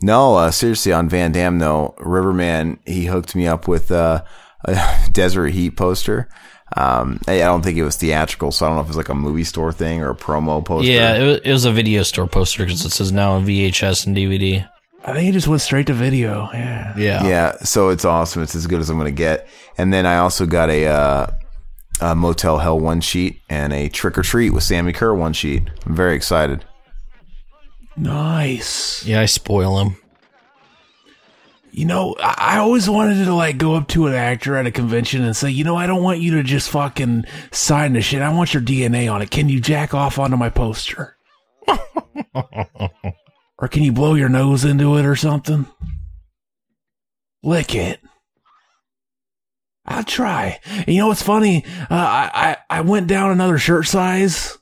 no, 0.02 0.34
uh, 0.34 0.50
seriously, 0.50 0.92
on 0.92 1.08
Van 1.08 1.30
Damme 1.30 1.60
though, 1.60 1.94
Riverman 1.98 2.80
he 2.84 3.06
hooked 3.06 3.36
me 3.36 3.46
up 3.46 3.68
with 3.68 3.92
uh, 3.92 4.24
a 4.64 4.98
Desert 5.12 5.50
Heat 5.50 5.76
poster. 5.76 6.28
Um, 6.76 7.20
I 7.28 7.34
I 7.34 7.46
don't 7.46 7.62
think 7.62 7.78
it 7.78 7.84
was 7.84 7.96
theatrical, 7.96 8.50
so 8.50 8.66
I 8.66 8.68
don't 8.68 8.76
know 8.76 8.82
if 8.82 8.86
it 8.86 8.90
was 8.90 8.96
like 8.96 9.08
a 9.08 9.14
movie 9.14 9.44
store 9.44 9.72
thing 9.72 10.02
or 10.02 10.10
a 10.10 10.14
promo 10.14 10.64
poster. 10.64 10.90
Yeah, 10.90 11.14
it 11.16 11.26
was, 11.26 11.40
it 11.44 11.52
was 11.52 11.64
a 11.64 11.72
video 11.72 12.02
store 12.02 12.26
poster 12.26 12.64
because 12.64 12.84
it 12.84 12.90
says 12.90 13.12
now 13.12 13.32
on 13.32 13.46
VHS 13.46 14.06
and 14.06 14.16
DVD. 14.16 14.68
I 15.04 15.12
think 15.12 15.28
it 15.28 15.32
just 15.32 15.46
went 15.46 15.60
straight 15.60 15.86
to 15.88 15.92
video. 15.92 16.48
Yeah. 16.52 16.94
Yeah. 16.96 17.26
yeah. 17.26 17.52
So 17.58 17.90
it's 17.90 18.04
awesome. 18.06 18.42
It's 18.42 18.54
as 18.54 18.66
good 18.66 18.80
as 18.80 18.88
I'm 18.88 18.96
gonna 18.96 19.10
get. 19.10 19.46
And 19.76 19.92
then 19.92 20.06
I 20.06 20.16
also 20.16 20.46
got 20.46 20.70
a, 20.70 20.86
uh, 20.86 21.26
a 22.00 22.14
Motel 22.14 22.58
Hell 22.58 22.80
one 22.80 23.02
sheet 23.02 23.40
and 23.50 23.72
a 23.72 23.88
Trick 23.88 24.16
or 24.16 24.22
Treat 24.22 24.50
with 24.50 24.62
Sammy 24.62 24.92
Curr 24.94 25.14
one 25.14 25.34
sheet. 25.34 25.68
I'm 25.84 25.94
very 25.94 26.16
excited. 26.16 26.64
Nice. 27.96 29.04
Yeah, 29.04 29.20
I 29.20 29.26
spoil 29.26 29.78
him. 29.80 29.96
You 31.74 31.86
know, 31.86 32.14
I 32.20 32.58
always 32.58 32.88
wanted 32.88 33.24
to 33.24 33.34
like 33.34 33.58
go 33.58 33.74
up 33.74 33.88
to 33.88 34.06
an 34.06 34.14
actor 34.14 34.56
at 34.56 34.64
a 34.64 34.70
convention 34.70 35.24
and 35.24 35.36
say, 35.36 35.50
you 35.50 35.64
know, 35.64 35.74
I 35.74 35.88
don't 35.88 36.04
want 36.04 36.20
you 36.20 36.36
to 36.36 36.44
just 36.44 36.70
fucking 36.70 37.24
sign 37.50 37.94
the 37.94 38.00
shit. 38.00 38.22
I 38.22 38.32
want 38.32 38.54
your 38.54 38.62
DNA 38.62 39.12
on 39.12 39.22
it. 39.22 39.32
Can 39.32 39.48
you 39.48 39.60
jack 39.60 39.92
off 39.92 40.16
onto 40.20 40.36
my 40.36 40.50
poster? 40.50 41.16
or 43.58 43.66
can 43.68 43.82
you 43.82 43.90
blow 43.90 44.14
your 44.14 44.28
nose 44.28 44.64
into 44.64 44.96
it 44.98 45.04
or 45.04 45.16
something? 45.16 45.66
Lick 47.42 47.74
it. 47.74 48.00
I'll 49.84 50.04
try. 50.04 50.60
And 50.64 50.86
you 50.86 50.98
know 50.98 51.08
what's 51.08 51.22
funny? 51.22 51.64
Uh, 51.66 51.86
I, 51.90 52.30
I 52.70 52.78
I 52.78 52.80
went 52.82 53.08
down 53.08 53.32
another 53.32 53.58
shirt 53.58 53.88
size. 53.88 54.58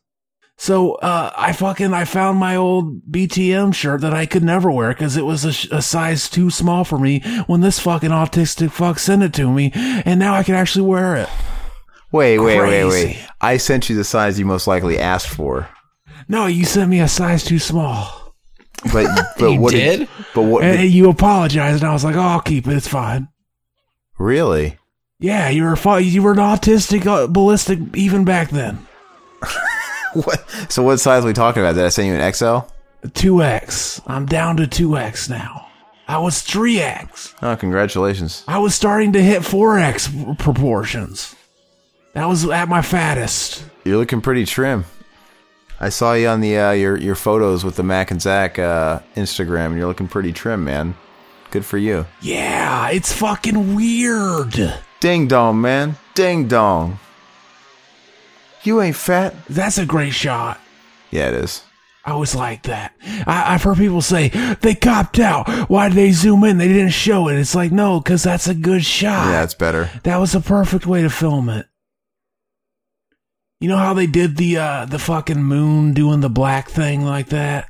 So 0.62 0.92
uh, 0.94 1.32
I 1.36 1.50
fucking 1.52 1.92
I 1.92 2.04
found 2.04 2.38
my 2.38 2.54
old 2.54 3.10
BTM 3.10 3.74
shirt 3.74 4.00
that 4.02 4.14
I 4.14 4.26
could 4.26 4.44
never 4.44 4.70
wear 4.70 4.90
because 4.90 5.16
it 5.16 5.24
was 5.24 5.44
a, 5.44 5.76
a 5.78 5.82
size 5.82 6.30
too 6.30 6.50
small 6.50 6.84
for 6.84 7.00
me. 7.00 7.18
When 7.48 7.62
this 7.62 7.80
fucking 7.80 8.10
autistic 8.10 8.70
fuck 8.70 9.00
sent 9.00 9.24
it 9.24 9.34
to 9.34 9.50
me, 9.50 9.72
and 9.74 10.20
now 10.20 10.34
I 10.34 10.44
can 10.44 10.54
actually 10.54 10.86
wear 10.86 11.16
it. 11.16 11.28
Wait, 12.12 12.38
wait, 12.38 12.60
wait, 12.60 12.84
wait. 12.84 13.26
I 13.40 13.56
sent 13.56 13.90
you 13.90 13.96
the 13.96 14.04
size 14.04 14.38
you 14.38 14.46
most 14.46 14.68
likely 14.68 15.00
asked 15.00 15.30
for. 15.30 15.68
No, 16.28 16.46
you 16.46 16.64
sent 16.64 16.88
me 16.88 17.00
a 17.00 17.08
size 17.08 17.42
too 17.42 17.58
small, 17.58 18.32
But 18.92 19.08
but 19.40 19.50
You 19.50 19.60
what 19.60 19.72
did? 19.72 20.06
but 20.32 20.42
what? 20.42 20.62
and 20.62 20.88
you 20.88 21.10
apologized, 21.10 21.82
and 21.82 21.90
I 21.90 21.92
was 21.92 22.04
like, 22.04 22.14
"Oh, 22.14 22.20
I'll 22.20 22.40
keep 22.40 22.68
it. 22.68 22.76
It's 22.76 22.86
fine." 22.86 23.26
really? 24.16 24.78
Yeah, 25.18 25.48
you 25.48 25.64
were 25.64 25.98
you 25.98 26.22
were 26.22 26.32
an 26.34 26.38
autistic 26.38 27.04
uh, 27.04 27.26
ballistic 27.26 27.80
even 27.96 28.24
back 28.24 28.50
then. 28.50 28.86
What? 30.24 30.44
So 30.70 30.82
what 30.82 30.98
size 30.98 31.24
are 31.24 31.26
we 31.26 31.32
talking 31.32 31.62
about? 31.62 31.74
Did 31.74 31.84
I 31.84 31.88
send 31.88 32.08
you 32.08 32.14
an 32.14 32.32
XL? 32.32 32.58
Two 33.14 33.42
X. 33.42 34.00
I'm 34.06 34.26
down 34.26 34.56
to 34.58 34.66
two 34.66 34.96
X 34.96 35.28
now. 35.28 35.68
I 36.06 36.18
was 36.18 36.42
three 36.42 36.80
X. 36.80 37.34
Oh, 37.42 37.56
congratulations. 37.56 38.44
I 38.46 38.58
was 38.58 38.74
starting 38.74 39.12
to 39.14 39.22
hit 39.22 39.44
four 39.44 39.78
X 39.78 40.10
proportions. 40.38 41.34
That 42.12 42.26
was 42.26 42.46
at 42.48 42.68
my 42.68 42.82
fattest. 42.82 43.64
You're 43.84 43.96
looking 43.96 44.20
pretty 44.20 44.44
trim. 44.44 44.84
I 45.80 45.88
saw 45.88 46.12
you 46.12 46.28
on 46.28 46.40
the 46.40 46.58
uh, 46.58 46.70
your 46.72 46.96
your 46.96 47.14
photos 47.14 47.64
with 47.64 47.76
the 47.76 47.82
Mac 47.82 48.10
and 48.10 48.20
Zach 48.20 48.58
uh, 48.58 49.00
Instagram, 49.16 49.66
and 49.68 49.78
you're 49.78 49.88
looking 49.88 50.08
pretty 50.08 50.32
trim, 50.32 50.64
man. 50.64 50.94
Good 51.50 51.64
for 51.64 51.78
you. 51.78 52.06
Yeah, 52.20 52.90
it's 52.90 53.12
fucking 53.12 53.74
weird. 53.74 54.78
Ding 55.00 55.26
dong, 55.26 55.60
man. 55.60 55.96
Ding 56.14 56.46
dong. 56.46 56.98
You 58.64 58.80
ain't 58.80 58.96
fat. 58.96 59.34
That's 59.48 59.78
a 59.78 59.86
great 59.86 60.14
shot. 60.14 60.60
Yeah, 61.10 61.28
it 61.28 61.34
is. 61.34 61.62
I 62.04 62.10
always 62.12 62.34
like 62.34 62.64
that. 62.64 62.94
I, 63.26 63.54
I've 63.54 63.62
heard 63.62 63.76
people 63.76 64.02
say 64.02 64.28
they 64.60 64.74
copped 64.74 65.18
out. 65.20 65.48
Why 65.68 65.88
did 65.88 65.96
they 65.96 66.10
zoom 66.10 66.42
in? 66.42 66.58
They 66.58 66.68
didn't 66.68 66.90
show 66.90 67.28
it. 67.28 67.38
It's 67.38 67.54
like 67.54 67.70
no, 67.70 68.00
because 68.00 68.24
that's 68.24 68.48
a 68.48 68.54
good 68.54 68.84
shot. 68.84 69.30
Yeah, 69.30 69.44
it's 69.44 69.54
better. 69.54 69.88
that 70.02 70.16
was 70.16 70.34
a 70.34 70.40
perfect 70.40 70.86
way 70.86 71.02
to 71.02 71.10
film 71.10 71.48
it. 71.48 71.66
You 73.60 73.68
know 73.68 73.76
how 73.76 73.94
they 73.94 74.08
did 74.08 74.36
the 74.36 74.56
uh 74.58 74.84
the 74.86 74.98
fucking 74.98 75.42
moon 75.42 75.92
doing 75.94 76.20
the 76.20 76.28
black 76.30 76.68
thing 76.68 77.04
like 77.04 77.28
that? 77.28 77.68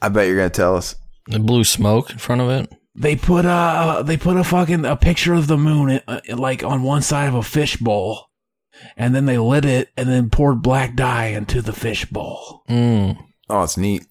I 0.00 0.08
bet 0.08 0.28
you're 0.28 0.36
gonna 0.36 0.50
tell 0.50 0.76
us. 0.76 0.94
The 1.26 1.40
blue 1.40 1.64
smoke 1.64 2.10
in 2.10 2.18
front 2.18 2.40
of 2.40 2.50
it. 2.50 2.72
They 2.94 3.16
put 3.16 3.44
uh 3.44 4.02
they 4.04 4.16
put 4.16 4.36
a 4.36 4.44
fucking 4.44 4.84
a 4.84 4.94
picture 4.96 5.34
of 5.34 5.48
the 5.48 5.56
moon 5.58 6.00
uh, 6.06 6.20
like 6.28 6.62
on 6.62 6.82
one 6.84 7.02
side 7.02 7.28
of 7.28 7.34
a 7.34 7.42
fish 7.42 7.76
bowl, 7.78 8.26
and 8.96 9.14
then 9.14 9.26
they 9.26 9.38
lit 9.38 9.64
it 9.64 9.90
and 9.96 10.08
then 10.08 10.30
poured 10.30 10.62
black 10.62 10.94
dye 10.96 11.26
into 11.26 11.62
the 11.62 11.72
fish 11.72 12.04
bowl. 12.06 12.62
Mm. 12.68 13.18
Oh, 13.48 13.62
it's 13.62 13.76
neat. 13.76 14.04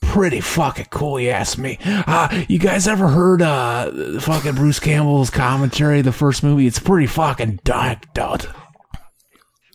Pretty 0.00 0.40
fucking 0.40 0.88
cool, 0.90 1.18
you 1.18 1.30
ask 1.30 1.56
me. 1.56 1.78
Uh, 1.84 2.44
you 2.48 2.58
guys 2.58 2.86
ever 2.86 3.08
heard 3.08 3.40
uh 3.40 4.18
fucking 4.20 4.54
Bruce 4.56 4.78
Campbell's 4.80 5.30
commentary, 5.30 6.02
the 6.02 6.12
first 6.12 6.42
movie? 6.42 6.66
It's 6.66 6.78
pretty 6.80 7.06
fucking 7.06 7.60
dank, 7.64 8.12
dude. 8.12 8.46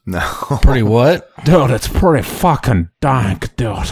No, 0.05 0.19
Pretty 0.61 0.83
what? 0.83 1.29
Dude, 1.43 1.71
it's 1.71 1.87
pretty 1.87 2.23
fucking 2.23 2.89
dank, 3.01 3.55
dude. 3.57 3.89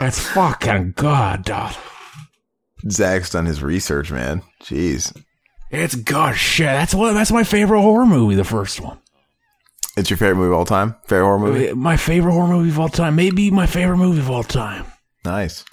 It's 0.00 0.20
fucking 0.32 0.92
good, 0.96 1.44
dude. 1.44 1.76
Zach's 2.90 3.30
done 3.30 3.46
his 3.46 3.62
research, 3.62 4.10
man. 4.12 4.42
Jeez, 4.62 5.16
It's 5.70 5.94
good 5.94 6.36
shit. 6.36 6.66
That's 6.66 6.94
what. 6.94 7.12
That's 7.12 7.32
my 7.32 7.44
favorite 7.44 7.80
horror 7.80 8.06
movie. 8.06 8.34
The 8.36 8.44
first 8.44 8.80
one. 8.80 8.98
it's 9.96 10.10
your 10.10 10.16
favorite 10.16 10.36
movie 10.36 10.48
of 10.52 10.58
all 10.58 10.64
time. 10.64 10.94
Favorite 11.06 11.24
horror 11.24 11.38
movie. 11.38 11.72
My 11.72 11.96
favorite 11.96 12.32
horror 12.32 12.48
movie 12.48 12.70
of 12.70 12.78
all 12.78 12.88
time. 12.88 13.16
Maybe 13.16 13.50
my 13.50 13.66
favorite 13.66 13.96
movie 13.98 14.20
of 14.20 14.30
all 14.30 14.44
time. 14.44 14.86
Nice. 15.24 15.64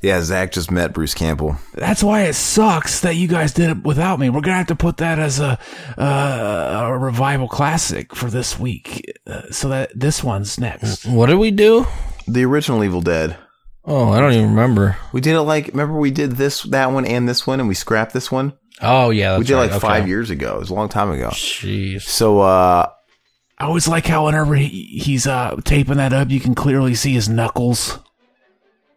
Yeah, 0.00 0.20
Zach 0.22 0.50
just 0.50 0.70
met 0.72 0.92
Bruce 0.92 1.14
Campbell. 1.14 1.56
That's 1.74 2.02
why 2.02 2.22
it 2.22 2.32
sucks 2.32 3.00
that 3.00 3.14
you 3.14 3.28
guys 3.28 3.52
did 3.52 3.70
it 3.70 3.84
without 3.84 4.18
me. 4.18 4.30
We're 4.30 4.40
gonna 4.40 4.56
have 4.56 4.66
to 4.68 4.74
put 4.74 4.96
that 4.96 5.20
as 5.20 5.38
a 5.38 5.58
uh, 5.96 6.86
a 6.86 6.98
revival 6.98 7.46
classic 7.46 8.16
for 8.16 8.28
this 8.28 8.58
week, 8.58 9.04
uh, 9.28 9.42
so 9.52 9.68
that 9.68 9.92
this 9.94 10.24
one's 10.24 10.58
next. 10.58 11.06
What 11.06 11.26
did 11.26 11.36
we 11.36 11.52
do? 11.52 11.86
The 12.26 12.44
original 12.44 12.82
Evil 12.82 13.00
Dead. 13.00 13.36
Oh, 13.84 14.10
I 14.10 14.18
don't 14.20 14.32
even 14.32 14.50
remember. 14.50 14.96
We 15.12 15.20
did 15.20 15.34
it 15.34 15.42
like 15.42 15.68
remember 15.68 15.96
we 15.96 16.10
did 16.10 16.32
this 16.32 16.62
that 16.62 16.90
one 16.90 17.04
and 17.04 17.28
this 17.28 17.46
one 17.46 17.60
and 17.60 17.68
we 17.68 17.74
scrapped 17.74 18.12
this 18.12 18.32
one. 18.32 18.54
Oh 18.80 19.10
yeah, 19.10 19.30
that's 19.32 19.38
we 19.40 19.44
did 19.46 19.54
right. 19.54 19.60
like 19.62 19.70
Okay. 19.72 19.78
five 19.80 20.08
years 20.08 20.30
ago. 20.30 20.56
It 20.56 20.60
was 20.60 20.70
a 20.70 20.74
long 20.74 20.88
time 20.88 21.10
ago. 21.10 21.28
Jeez. 21.30 22.02
So 22.02 22.40
uh 22.40 22.88
I 23.58 23.64
always 23.66 23.86
like 23.86 24.06
how 24.06 24.24
whenever 24.26 24.56
he, 24.56 24.66
he's 24.68 25.24
uh, 25.26 25.54
taping 25.64 25.98
that 25.98 26.12
up, 26.12 26.30
you 26.30 26.40
can 26.40 26.54
clearly 26.54 26.94
see 26.96 27.12
his 27.12 27.28
knuckles. 27.28 27.98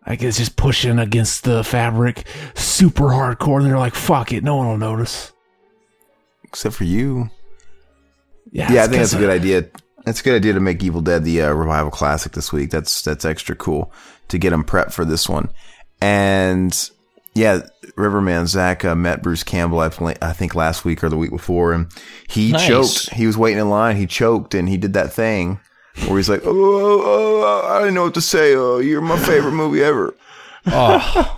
Like 0.07 0.23
it's 0.23 0.37
just 0.37 0.55
pushing 0.55 0.97
against 0.97 1.43
the 1.43 1.63
fabric, 1.63 2.25
super 2.55 3.05
hardcore. 3.09 3.57
And 3.59 3.67
they're 3.67 3.77
like, 3.77 3.93
"Fuck 3.93 4.31
it, 4.31 4.43
no 4.43 4.55
one 4.55 4.67
will 4.67 4.77
notice." 4.77 5.31
except 6.43 6.73
for 6.75 6.85
you. 6.85 7.29
Yeah, 8.51 8.71
Yeah, 8.71 8.83
I 8.83 8.87
think 8.87 8.99
that's 9.01 9.13
a 9.13 9.17
good 9.19 9.29
idea. 9.29 9.69
That's 10.05 10.21
a 10.21 10.23
good 10.23 10.35
idea 10.35 10.53
to 10.53 10.59
make 10.61 10.81
Evil 10.83 11.01
Dead 11.01 11.23
the 11.25 11.41
uh, 11.41 11.51
revival 11.51 11.91
classic 11.91 12.31
this 12.31 12.53
week. 12.53 12.69
That's 12.71 13.01
that's 13.01 13.25
extra 13.25 13.55
cool 13.55 13.91
to 14.29 14.37
get 14.37 14.51
them 14.51 14.63
prepped 14.63 14.93
for 14.93 15.03
this 15.05 15.27
one. 15.27 15.49
And 16.01 16.89
yeah, 17.33 17.67
Riverman 17.97 18.47
Zach 18.47 18.83
uh, 18.83 18.95
met 18.95 19.23
Bruce 19.23 19.43
Campbell. 19.43 19.79
I, 19.79 19.89
pla- 19.89 20.13
I 20.21 20.33
think 20.33 20.53
last 20.55 20.83
week 20.85 21.03
or 21.03 21.09
the 21.09 21.17
week 21.17 21.31
before, 21.31 21.73
and 21.73 21.87
he 22.27 22.51
Nice. 22.51 22.67
choked. 22.67 23.13
He 23.13 23.25
was 23.25 23.37
waiting 23.37 23.59
in 23.59 23.69
line. 23.69 23.95
He 23.95 24.05
choked, 24.07 24.53
and 24.53 24.67
he 24.67 24.77
did 24.77 24.93
that 24.93 25.13
thing 25.13 25.59
where 26.07 26.17
he's 26.17 26.29
like, 26.29 26.41
"Oh, 26.45 26.49
oh, 26.51 27.01
oh, 27.45 27.67
I 27.73 27.79
didn't 27.79 27.93
know 27.93 28.03
what 28.03 28.13
to 28.15 28.21
say. 28.21 28.53
Oh, 28.55 28.79
you're 28.79 29.01
my 29.01 29.17
favorite 29.19 29.53
movie 29.53 29.83
ever." 29.83 30.13
Oh, 30.67 31.37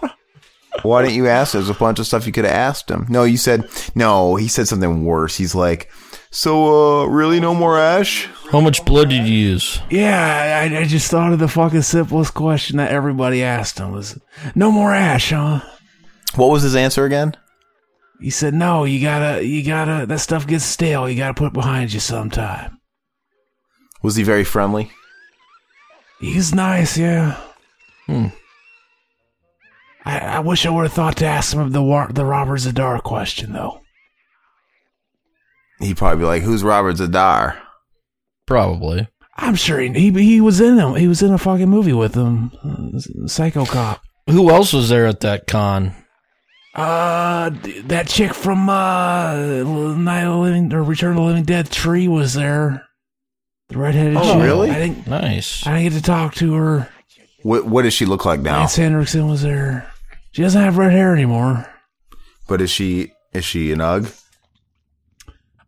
Why 0.83 1.01
didn't 1.01 1.15
you 1.15 1.27
ask? 1.27 1.53
There's 1.53 1.69
a 1.69 1.73
bunch 1.73 1.99
of 1.99 2.05
stuff 2.07 2.25
you 2.27 2.31
could 2.31 2.45
have 2.45 2.53
asked 2.53 2.89
him. 2.89 3.05
No, 3.09 3.23
you 3.23 3.37
said 3.37 3.65
no. 3.95 4.35
He 4.35 4.47
said 4.47 4.67
something 4.67 5.05
worse. 5.05 5.35
He's 5.37 5.53
like, 5.55 5.91
"So, 6.31 7.01
uh, 7.01 7.05
really, 7.05 7.39
no 7.39 7.53
more 7.53 7.77
Ash?" 7.77 8.27
how 8.51 8.61
much 8.61 8.85
blood 8.85 9.09
did 9.09 9.27
you 9.27 9.33
use? 9.35 9.79
Yeah, 9.89 10.69
I, 10.71 10.77
I 10.79 10.83
just 10.85 11.11
thought 11.11 11.33
of 11.33 11.39
the 11.39 11.47
fucking 11.49 11.81
simplest 11.81 12.33
question 12.33 12.77
that 12.77 12.91
everybody 12.91 13.43
asked 13.43 13.77
him 13.79 13.91
was, 13.91 14.17
"No 14.55 14.71
more 14.71 14.93
ash, 14.93 15.31
huh?" 15.31 15.61
What 16.37 16.51
was 16.51 16.63
his 16.63 16.75
answer 16.75 17.05
again? 17.05 17.35
He 18.21 18.29
said, 18.29 18.53
"No, 18.53 18.83
you 18.83 19.01
gotta, 19.01 19.43
you 19.45 19.63
gotta. 19.63 20.05
That 20.05 20.19
stuff 20.19 20.47
gets 20.47 20.63
stale. 20.65 21.09
You 21.09 21.17
gotta 21.17 21.33
put 21.33 21.47
it 21.47 21.53
behind 21.53 21.93
you 21.93 21.99
sometime." 21.99 22.79
Was 24.01 24.15
he 24.15 24.23
very 24.23 24.43
friendly? 24.43 24.91
He's 26.19 26.53
nice, 26.53 26.97
yeah. 26.97 27.39
Hmm. 28.05 28.27
I, 30.05 30.19
I 30.19 30.39
wish 30.39 30.65
I 30.65 30.69
would 30.69 30.83
have 30.83 30.93
thought 30.93 31.17
to 31.17 31.25
ask 31.25 31.53
him 31.53 31.71
the 31.71 31.81
War- 31.81 32.09
the 32.11 32.25
Robert 32.25 32.57
Z'Dar 32.57 33.01
question 33.03 33.53
though. 33.53 33.81
He'd 35.79 35.97
probably 35.97 36.19
be 36.19 36.25
like, 36.25 36.43
"Who's 36.43 36.63
Robert 36.63 36.95
Z'Dar?" 36.97 37.57
Probably. 38.45 39.07
I'm 39.35 39.55
sure 39.55 39.79
he 39.79 39.89
he, 39.91 40.11
he 40.11 40.41
was 40.41 40.59
in 40.61 40.77
him. 40.77 40.95
He 40.95 41.07
was 41.07 41.21
in 41.21 41.33
a 41.33 41.37
fucking 41.37 41.69
movie 41.69 41.93
with 41.93 42.15
him, 42.15 42.51
Psycho 43.27 43.65
Cop. 43.65 44.01
Who 44.27 44.49
else 44.49 44.73
was 44.73 44.89
there 44.89 45.05
at 45.05 45.19
that 45.19 45.45
con? 45.45 45.93
Uh, 46.77 47.49
that 47.85 48.07
chick 48.07 48.33
from 48.35 48.69
uh, 48.69 49.35
Night 49.35 50.23
of 50.23 50.33
the 50.33 50.37
Living 50.39 50.71
or 50.73 50.83
Return 50.83 51.11
of 51.11 51.15
the 51.17 51.21
Living 51.23 51.43
Dead 51.43 51.67
3 51.67 52.07
was 52.07 52.35
there. 52.35 52.85
The 53.69 53.77
redheaded 53.79 54.15
Oh, 54.15 54.33
chick. 54.35 54.43
really? 54.43 54.69
I 54.69 54.75
didn't. 54.79 55.07
Nice. 55.07 55.65
I 55.65 55.71
didn't 55.79 55.93
get 55.93 55.97
to 55.99 56.03
talk 56.05 56.35
to 56.35 56.53
her. 56.53 56.89
What 57.43 57.65
What 57.65 57.81
does 57.81 57.93
she 57.93 58.05
look 58.05 58.25
like 58.25 58.39
now? 58.41 58.59
Lance 58.59 58.75
Henriksen 58.75 59.27
was 59.27 59.41
there. 59.41 59.91
She 60.31 60.41
doesn't 60.43 60.61
have 60.61 60.77
red 60.77 60.91
hair 60.91 61.13
anymore. 61.13 61.67
But 62.47 62.61
is 62.61 62.69
she 62.69 63.11
is 63.33 63.43
she 63.43 63.71
an 63.71 63.81
UG? 63.81 64.09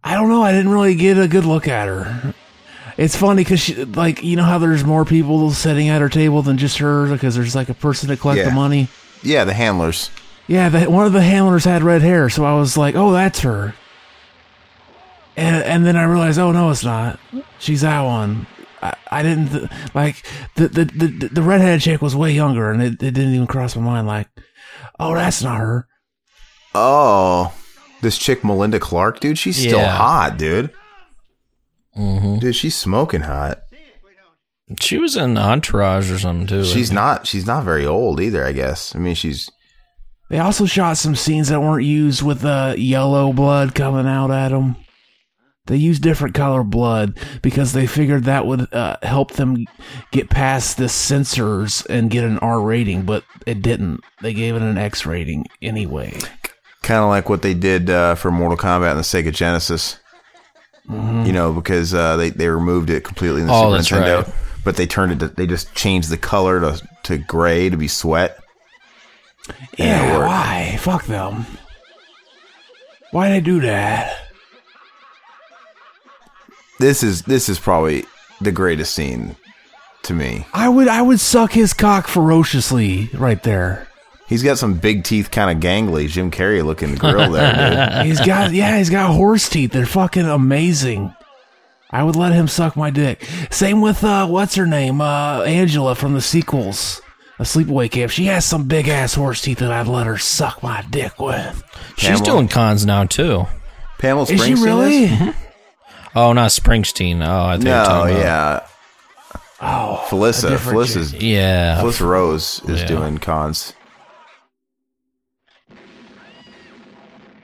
I 0.04 0.14
don't 0.14 0.30
know. 0.30 0.42
I 0.44 0.52
didn't 0.52 0.72
really 0.72 0.96
get 0.96 1.18
a 1.18 1.28
good 1.28 1.44
look 1.46 1.68
at 1.68 1.88
her. 1.88 2.34
It's 2.98 3.16
funny 3.16 3.44
because, 3.44 3.60
she 3.62 3.84
like, 3.86 4.24
you 4.24 4.36
know 4.36 4.44
how 4.44 4.58
there's 4.60 4.84
more 4.84 5.06
people 5.06 5.52
sitting 5.52 5.90
at 5.90 6.02
her 6.02 6.10
table 6.10 6.42
than 6.42 6.58
just 6.58 6.78
her 6.80 7.08
because 7.08 7.36
there's 7.36 7.56
like 7.56 7.70
a 7.70 7.74
person 7.74 8.10
to 8.10 8.18
collect 8.18 8.38
Yeah. 8.40 8.46
the 8.50 8.56
money. 8.56 8.88
Yeah, 9.24 9.44
the 9.44 9.54
handlers. 9.54 10.10
Yeah, 10.50 10.70
the, 10.70 10.90
one 10.90 11.06
of 11.06 11.14
the 11.14 11.22
handlers 11.22 11.64
had 11.64 11.84
red 11.84 12.02
hair, 12.02 12.28
so 12.30 12.44
I 12.44 12.54
was 12.58 12.76
like, 12.76 12.96
"Oh, 12.96 13.12
that's 13.14 13.42
her." 13.42 13.76
And 15.38 15.64
and 15.64 15.86
then 15.86 15.96
I 15.96 16.04
realized, 16.04 16.40
"Oh 16.40 16.52
no, 16.52 16.72
it's 16.72 16.84
not. 16.84 17.20
She's 17.60 17.82
that 17.82 18.02
one." 18.02 18.48
I, 18.82 18.96
I 19.12 19.24
didn't 19.24 19.50
th- 19.50 19.70
like 19.94 20.26
the 20.56 20.68
the 20.68 20.86
the 20.86 21.30
the 21.32 21.42
redheaded 21.44 21.82
chick 21.82 22.02
was 22.02 22.16
way 22.16 22.32
younger, 22.32 22.72
and 22.72 22.82
it, 22.82 22.94
it 22.94 23.12
didn't 23.14 23.34
even 23.36 23.46
cross 23.48 23.76
my 23.76 23.84
mind. 23.84 24.08
Like, 24.08 24.28
"Oh, 25.00 25.14
that's 25.14 25.44
not 25.44 25.60
her." 25.60 25.88
Oh, 26.74 27.54
this 28.02 28.18
chick 28.18 28.44
Melinda 28.44 28.80
Clarke, 28.80 29.20
dude. 29.20 29.38
She's 29.38 29.58
still 29.58 29.80
Yeah. 29.80 29.96
hot, 29.96 30.38
dude. 30.38 30.72
hmm 31.94 32.40
Dude, 32.40 32.56
she's 32.56 32.76
smoking 32.76 33.22
hot. 33.22 33.60
She 34.80 34.98
was 35.00 35.16
in 35.16 35.36
Entourage 35.38 36.12
or 36.12 36.20
something 36.20 36.48
too. 36.48 36.64
She's 36.66 36.92
not. 36.92 37.28
She's 37.28 37.46
not 37.46 37.64
very 37.64 37.86
old 37.86 38.20
either. 38.20 38.44
I 38.46 38.52
guess. 38.52 38.96
I 38.96 39.00
mean, 39.00 39.16
she's. 39.16 39.50
They 40.30 40.40
also 40.40 40.66
shot 40.66 40.98
some 40.98 41.16
scenes 41.16 41.50
that 41.50 41.62
weren't 41.62 41.86
used 41.86 42.22
with 42.22 42.46
uh, 42.46 42.76
yellow 42.78 43.34
blood 43.34 43.74
coming 43.76 44.06
out 44.08 44.32
at 44.32 44.50
them. 44.50 44.76
They 45.66 45.76
used 45.78 46.02
different 46.02 46.34
color 46.34 46.64
blood 46.64 47.18
because 47.44 47.74
they 47.74 47.86
figured 47.86 48.24
that 48.24 48.46
would 48.48 48.74
uh, 48.74 48.98
help 49.04 49.34
them 49.34 49.66
get 50.12 50.30
past 50.30 50.78
the 50.78 50.90
censors 50.90 51.86
and 51.88 52.10
get 52.10 52.24
an 52.24 52.40
R 52.40 52.60
rating, 52.62 53.04
but 53.04 53.24
it 53.46 53.62
didn't. 53.62 54.02
They 54.22 54.34
gave 54.34 54.56
it 54.56 54.64
an 54.64 54.78
X 54.80 55.06
rating 55.06 55.46
anyway. 55.62 56.18
Kind 56.82 57.04
of 57.04 57.10
like 57.10 57.30
what 57.30 57.44
they 57.44 57.54
did 57.54 57.90
uh, 57.90 58.16
for 58.16 58.32
Mortal 58.32 58.58
Kombat 58.58 58.92
and 58.92 59.00
the 59.00 59.04
Sega 59.04 59.32
Genesis. 59.34 60.00
You 60.90 61.32
know, 61.32 61.54
because 61.54 61.94
uh, 61.94 62.18
they 62.18 62.32
they 62.32 62.48
removed 62.50 62.90
it 62.90 63.04
completely 63.04 63.42
in 63.42 63.48
the 63.48 63.54
Oh, 63.54 63.78
Super 63.80 64.02
that's 64.02 64.10
Nintendo, 64.10 64.26
right. 64.26 64.36
but 64.64 64.76
they 64.76 64.88
turned 64.88 65.12
it. 65.12 65.20
To, 65.20 65.28
they 65.28 65.46
just 65.46 65.72
changed 65.76 66.10
the 66.10 66.18
color 66.18 66.60
to 66.62 66.82
to 67.04 67.18
gray 67.20 67.70
to 67.70 67.78
be 67.78 67.88
sweat. 67.88 68.40
Yeah, 69.78 70.06
Yeah, 70.06 70.18
why? 70.26 70.78
Fuck 70.80 71.06
them. 71.06 71.46
Why 73.12 73.30
did 73.30 73.36
they 73.44 73.46
do 73.46 73.62
that? 73.62 74.16
This 76.80 77.04
is 77.04 77.24
this 77.24 77.50
is 77.50 77.60
probably 77.60 78.06
the 78.40 78.52
greatest 78.52 78.94
scene 78.94 79.36
to 80.04 80.14
me. 80.14 80.46
I 80.54 80.70
would 80.70 80.88
I 80.88 81.02
would 81.02 81.20
suck 81.20 81.52
his 81.52 81.74
cock 81.74 82.08
ferociously 82.08 83.10
right 83.14 83.42
there. 83.44 83.88
He's 84.28 84.44
got 84.44 84.60
some 84.60 84.76
big 84.76 85.04
teeth, 85.04 85.32
kind 85.32 85.50
of 85.50 85.62
gangly, 85.64 86.08
Jim 86.08 86.30
Carrey 86.30 86.64
looking 86.64 86.94
grill 86.96 87.32
there, 87.32 88.04
dude. 88.04 88.06
He's 88.06 88.24
got 88.26 88.54
yeah, 88.54 88.78
he's 88.78 88.92
got 88.92 89.12
horse 89.14 89.50
teeth. 89.50 89.72
They're 89.72 89.88
fucking 89.88 90.26
amazing. 90.28 91.14
I 91.90 92.04
would 92.04 92.16
let 92.16 92.34
him 92.34 92.48
suck 92.48 92.76
my 92.78 92.92
dick. 92.92 93.28
Same 93.50 93.82
with 93.82 94.04
uh 94.04 94.28
what's 94.28 94.56
her 94.56 94.68
name? 94.68 95.02
Uh 95.02 95.42
Angela 95.42 95.96
from 95.96 96.14
the 96.14 96.22
sequels. 96.22 97.02
A 97.40 97.44
sleepaway 97.44 97.90
camp. 97.90 98.12
She 98.12 98.26
has 98.26 98.44
some 98.46 98.68
big 98.68 98.90
ass 98.90 99.14
horse 99.14 99.42
teeth 99.42 99.60
that 99.60 99.72
I'd 99.72 99.88
let 99.88 100.06
her 100.08 100.18
suck 100.18 100.62
my 100.62 100.84
dick 100.90 101.18
with. 101.20 101.64
She's 101.98 102.10
Pamela. 102.20 102.26
doing 102.26 102.48
cons 102.50 102.86
now 102.86 103.06
too. 103.06 103.46
Pamela 103.98 104.24
Is 104.24 104.44
she 104.44 104.54
Springsteen 104.54 104.64
really? 104.66 105.34
Oh, 106.16 106.34
not 106.34 106.50
Springsteen. 106.52 107.26
Oh, 107.26 107.46
I 107.46 107.54
think 107.56 107.66
you're 107.66 107.76
No, 107.76 107.84
talking 107.86 108.16
about- 108.18 108.24
yeah. 108.26 108.66
Oh, 109.62 109.96
a 109.96 110.10
Felissa, 110.10 110.50
different 110.50 110.80
Felissa's. 110.80 111.14
Yeah. 111.14 111.82
Felissa 111.82 112.08
Rose 112.08 112.62
is 112.68 112.82
Yeah. 112.82 112.88
doing 112.88 113.18
cons. 113.18 113.74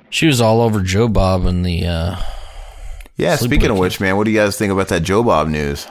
She 0.09 0.27
was 0.27 0.39
all 0.41 0.61
over 0.61 0.81
Joe 0.81 1.07
Bob 1.07 1.45
in 1.45 1.63
the 1.63 1.85
uh 1.87 2.15
Yeah, 3.17 3.35
Sleepaway 3.35 3.39
speaking 3.39 3.65
of 3.65 3.75
Camp. 3.75 3.79
which, 3.79 3.99
man, 3.99 4.17
what 4.17 4.25
do 4.25 4.31
you 4.31 4.39
guys 4.39 4.57
think 4.57 4.71
about 4.71 4.87
that 4.89 5.01
Joe 5.03 5.23
Bob 5.23 5.47
news? 5.47 5.87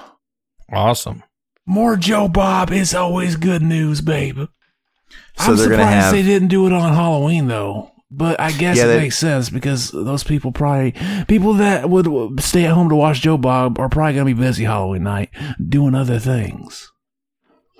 awesome. 0.72 1.22
More 1.66 1.96
Joe 1.96 2.28
Bob 2.28 2.70
is 2.70 2.94
always 2.94 3.36
good 3.36 3.62
news, 3.62 4.00
babe. 4.00 4.38
So 5.36 5.52
I'm 5.52 5.56
surprised 5.56 5.80
have 5.88 6.12
they 6.12 6.22
didn't 6.22 6.48
do 6.48 6.66
it 6.66 6.72
on 6.72 6.92
Halloween 6.92 7.48
though. 7.48 7.90
But 8.10 8.38
I 8.38 8.52
guess 8.52 8.76
Yeah, 8.76 8.84
it 8.84 8.88
that- 8.88 9.00
makes 9.00 9.18
sense 9.18 9.50
because 9.50 9.90
those 9.90 10.22
people 10.22 10.52
probably 10.52 10.94
people 11.26 11.54
that 11.54 11.90
would 11.90 12.40
stay 12.42 12.64
at 12.66 12.72
home 12.72 12.88
to 12.90 12.94
watch 12.94 13.22
Joe 13.22 13.36
Bob 13.36 13.78
are 13.80 13.88
probably 13.88 14.12
gonna 14.14 14.24
be 14.26 14.32
busy 14.34 14.64
Halloween 14.64 15.02
night 15.02 15.30
doing 15.68 15.94
other 15.94 16.18
things. 16.18 16.90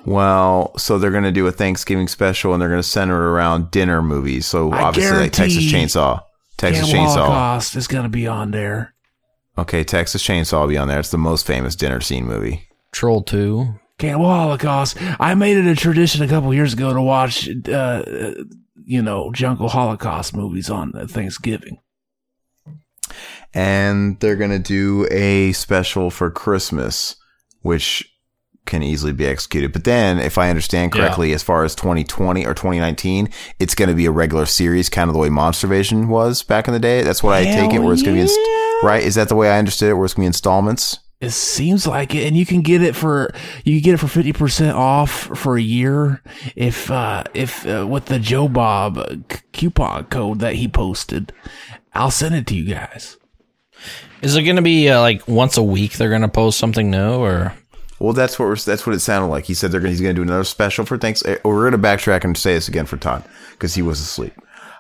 Well, 0.07 0.77
so 0.77 0.99
they're 0.99 1.11
going 1.11 1.25
to 1.25 1.33
do 1.33 1.47
a 1.47 1.51
Thanksgiving 1.53 2.09
special 2.09 2.53
and 2.53 2.61
they're 2.61 2.69
going 2.69 2.83
to 2.83 2.87
center 2.87 3.15
it 3.15 3.27
around 3.31 3.71
dinner 3.71 4.03
movies. 4.03 4.45
So 4.45 4.71
I 4.71 4.83
obviously, 4.83 5.17
like 5.19 5.33
Texas 5.33 5.65
Chainsaw. 5.65 6.21
Texas 6.59 6.91
Cannibal 6.91 7.07
Chainsaw. 7.11 7.15
Holocaust 7.27 7.75
is 7.77 7.87
gonna 7.89 8.11
be 8.11 8.27
on 8.27 8.51
there. 8.51 8.95
Okay, 9.57 9.83
Texas 9.83 10.23
Chainsaw 10.23 10.61
will 10.61 10.69
be 10.69 10.77
on 10.77 10.89
there. 10.89 11.01
It's 11.01 11.11
the 11.11 11.17
most 11.17 11.47
famous 11.47 11.75
dinner 11.75 12.01
scene 12.03 12.27
movie. 12.27 12.69
Troll 12.95 13.23
2. 13.23 13.75
Cannibal 13.99 14.27
Holocaust. 14.27 14.97
I 15.21 15.35
made 15.35 15.57
it 15.57 15.67
a 15.67 15.75
tradition 15.75 16.23
a 16.23 16.29
couple 16.29 16.55
years 16.55 16.73
ago 16.73 16.95
to 16.95 17.03
watch, 17.03 17.49
uh, 17.69 18.03
you 18.85 19.03
know, 19.03 19.31
Jungle 19.33 19.69
Holocaust 19.69 20.35
movies 20.35 20.71
on 20.71 20.93
Thanksgiving. 21.09 21.79
And 23.53 24.19
they're 24.21 24.37
going 24.37 24.51
to 24.51 24.59
do 24.59 25.07
a 25.11 25.53
special 25.53 26.11
for 26.11 26.31
Christmas, 26.31 27.17
which 27.63 28.09
can 28.67 28.83
easily 28.83 29.13
be 29.13 29.27
executed. 29.27 29.73
But 29.73 29.85
then, 29.85 30.19
if 30.19 30.39
I 30.39 30.49
understand 30.49 30.93
correctly, 30.93 31.33
as 31.35 31.43
far 31.43 31.65
as 31.65 31.75
2020 31.75 32.47
or 32.47 32.55
2019, 32.55 33.29
it's 33.59 33.75
going 33.75 33.91
to 33.91 33.95
be 33.95 34.07
a 34.07 34.11
regular 34.11 34.47
series, 34.47 34.89
kind 34.89 35.09
of 35.09 35.15
the 35.15 35.21
way 35.21 35.29
Monster 35.29 35.67
Vision 35.67 36.09
was 36.09 36.43
back 36.43 36.67
in 36.67 36.75
the 36.75 36.81
day. 36.81 37.03
That's 37.03 37.23
what 37.23 37.35
I 37.35 37.45
take 37.45 37.73
it, 37.73 37.81
where 37.81 37.93
it's 37.93 38.03
going 38.03 38.17
to 38.17 38.19
be, 38.19 38.23
inst- 38.23 38.85
right? 38.85 39.03
Is 39.03 39.17
that 39.17 39.29
the 39.29 39.37
way 39.37 39.51
I 39.51 39.59
understood 39.59 39.91
it, 39.91 39.95
where 39.95 40.05
it's 40.05 40.15
going 40.15 40.23
to 40.23 40.27
be 40.27 40.29
installments? 40.29 40.99
It 41.21 41.31
seems 41.31 41.87
like 41.87 42.15
it, 42.15 42.27
and 42.27 42.37
you 42.37 42.45
can 42.45 42.61
get 42.61 42.83
it 42.83 42.95
for 42.95 43.31
you 43.65 43.81
can 43.81 43.85
get 43.85 43.95
it 43.95 43.99
for 43.99 44.09
fifty 44.09 44.33
percent 44.33 44.77
off 44.77 45.11
for 45.11 45.57
a 45.57 45.63
year 45.63 46.23
if 46.55 46.91
uh, 46.91 47.25
if 47.33 47.67
uh, 47.67 47.87
with 47.89 48.07
the 48.07 48.19
Joe 48.19 48.47
Bob 48.49 48.99
uh, 48.99 49.07
c- 49.31 49.41
coupon 49.53 50.05
code 50.05 50.41
that 50.41 50.55
he 50.57 50.69
posted. 50.69 51.33
I'll 51.95 52.11
send 52.11 52.35
it 52.35 52.47
to 52.49 52.55
you 52.57 52.75
guys. 52.75 53.17
Is 54.21 54.37
it 54.37 54.43
going 54.43 54.57
to 54.57 54.63
be 54.63 54.89
uh, 54.91 55.01
like 55.01 55.27
once 55.29 55.57
a 55.57 55.63
week 55.63 55.93
they're 55.93 56.09
going 56.09 56.23
to 56.23 56.29
post 56.29 56.59
something 56.59 56.91
new 56.91 57.15
or 57.21 57.55
Well, 58.01 58.13
that's 58.13 58.39
what 58.39 58.47
we're, 58.49 58.57
that's 58.57 58.87
what 58.87 58.95
it 58.97 59.01
sounded 59.01 59.29
like. 59.29 59.45
He 59.45 59.55
said 59.55 59.71
they're 59.71 59.81
gonna, 59.81 59.91
he's 59.91 60.01
going 60.01 60.15
to 60.15 60.19
do 60.19 60.27
another 60.27 60.45
special 60.45 60.85
for 60.85 60.99
thanks. 60.99 61.25
eh, 61.25 61.39
We're 61.45 61.71
going 61.71 61.81
to 61.81 61.87
backtrack 61.89 62.25
and 62.25 62.37
say 62.37 62.55
this 62.55 62.67
again 62.69 62.87
for 62.87 62.97
Todd 62.97 63.23
because 63.53 63.75
he 63.75 63.83
was 63.83 64.01
asleep. 64.01 64.33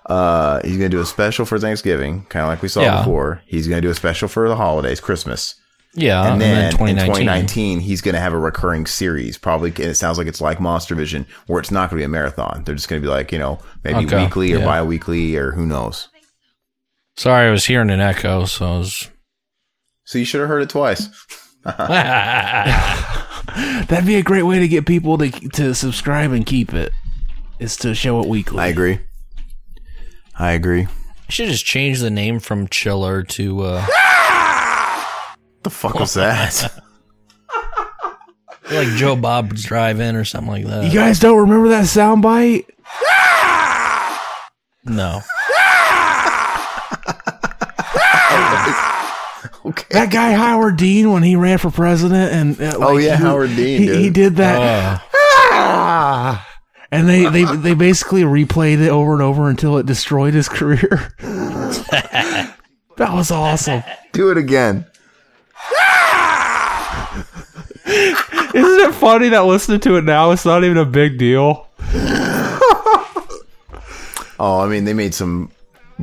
Uh, 0.07 0.61
he's 0.65 0.77
going 0.77 0.91
to 0.91 0.97
do 0.97 1.01
a 1.01 1.07
special 1.07 1.45
for 1.47 1.59
Thanksgiving, 1.59 2.25
kind 2.29 2.43
of 2.43 2.49
like 2.49 2.61
we 2.63 2.69
saw 2.69 2.83
Yeah. 2.83 2.99
before. 2.99 3.41
He's 3.47 3.69
going 3.69 3.81
to 3.81 3.87
do 3.87 3.91
a 3.93 3.95
special 3.95 4.29
for 4.29 4.49
the 4.49 4.57
holidays, 4.57 5.01
Christmas, 5.01 5.55
yeah, 5.95 6.33
and 6.33 6.41
then, 6.41 6.67
in 6.67 6.71
2019. 6.73 7.07
2019 7.07 7.81
he's 7.81 8.01
going 8.01 8.15
to 8.15 8.21
have 8.21 8.33
a 8.33 8.39
recurring 8.39 8.87
series. 8.87 9.39
Probably, 9.39 9.71
and 9.71 9.81
it 9.81 9.95
sounds 9.97 10.19
like 10.19 10.27
it's 10.27 10.41
like 10.41 10.61
Monster 10.61 10.95
Vision, 10.95 11.27
where 11.47 11.61
it's 11.61 11.71
not 11.71 11.91
going 11.91 11.99
to 11.99 12.03
be 12.03 12.05
a 12.05 12.09
marathon. 12.09 12.63
They're 12.65 12.75
just 12.75 12.89
going 12.89 13.01
to 13.01 13.07
be 13.07 13.11
like 13.11 13.33
you 13.33 13.39
know 13.39 13.59
maybe 13.85 14.07
Okay, 14.07 14.25
weekly 14.25 14.53
or 14.53 14.59
yeah. 14.59 14.65
bi-weekly 14.65 15.37
or 15.37 15.53
who 15.53 15.67
knows. 15.67 16.09
Sorry, 17.17 17.49
I 17.49 17.51
was 17.51 17.67
hearing 17.67 17.91
an 17.91 18.01
echo, 18.01 18.45
so 18.45 18.67
I 18.67 18.79
was 18.79 19.11
So 20.05 20.19
you 20.19 20.25
should 20.25 20.41
have 20.41 20.49
heard 20.49 20.63
it 20.63 20.71
twice. 20.71 21.09
That'd 21.65 21.87
be 24.07 24.17
a 24.17 24.23
great 24.23 24.43
way 24.43 24.59
to 24.59 24.69
get 24.69 24.87
people 24.87 25.17
to 25.19 25.31
to 25.31 25.75
subscribe 25.75 26.33
and 26.33 26.45
keep 26.45 26.75
it. 26.75 26.93
Is 27.61 27.77
to 27.79 27.95
show 27.95 28.21
it 28.21 28.29
weekly. 28.29 28.59
I 28.59 28.67
agree. 28.67 28.99
I 30.37 30.53
agree. 30.53 30.83
I 30.83 31.31
should 31.31 31.49
just 31.49 31.65
change 31.65 32.01
the 32.01 32.11
name 32.11 32.41
from 32.41 32.67
Chiller 32.69 33.23
to 33.23 33.63
uh 33.63 33.87
The 35.65 35.71
fuck 35.71 35.95
was 35.99 36.15
that? 36.15 36.73
like 38.71 38.89
Joe 38.97 39.17
Bob's 39.17 39.65
Drive-In 39.65 40.15
or 40.17 40.25
something 40.25 40.53
like 40.53 40.67
that. 40.67 40.85
You 40.85 40.93
guys 40.93 41.19
don't 41.19 41.39
remember 41.39 41.69
that 41.71 41.85
soundbite? 41.85 42.67
No. 44.87 45.21
okay. 49.67 49.85
That 49.91 50.11
guy 50.13 50.33
Howard 50.33 50.77
Dean 50.77 51.11
when 51.13 51.23
he 51.23 51.37
ran 51.37 51.59
for 51.59 51.71
president 51.71 52.33
and 52.33 52.61
uh, 52.75 52.77
Oh, 52.79 52.97
yeah, 52.97 53.17
he- 53.17 53.23
Howard 53.23 53.51
Dean, 53.57 53.83
He, 53.83 53.95
he 54.05 54.11
did 54.11 54.37
that. 54.37 55.03
Uh! 55.53 56.41
And 56.91 57.09
they, 57.09 57.29
they, 57.29 57.45
they 57.57 57.75
basically 57.75 58.23
replayed 58.23 58.81
it 58.85 58.89
over 58.91 59.15
and 59.15 59.23
over 59.23 59.49
until 59.49 59.79
it 59.79 59.87
destroyed 59.87 60.35
his 60.35 60.49
career. 60.51 61.13
that 61.19 62.55
was 62.99 63.31
awesome. 63.31 63.83
Do 64.13 64.31
it 64.31 64.37
again. 64.39 64.87
Isn't 67.95 68.89
it 68.89 68.95
funny 68.95 69.29
that 69.31 69.45
listening 69.47 69.81
to 69.81 69.97
it 69.97 70.05
now, 70.05 70.31
it's 70.31 70.45
not 70.45 70.63
even 70.65 70.79
a 70.79 70.85
big 70.85 71.19
deal? 71.19 71.67
Oh, 74.37 74.61
I 74.61 74.69
mean, 74.69 74.85
they 74.85 74.95
made 74.95 75.15
some 75.15 75.51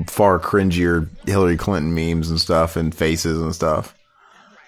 far 0.08 0.40
cringier 0.40 1.10
Hillary 1.28 1.58
Clinton 1.58 1.94
memes 1.94 2.30
and 2.30 2.40
stuff 2.40 2.78
and 2.78 2.96
faces 2.96 3.42
and 3.42 3.54
stuff. 3.54 3.94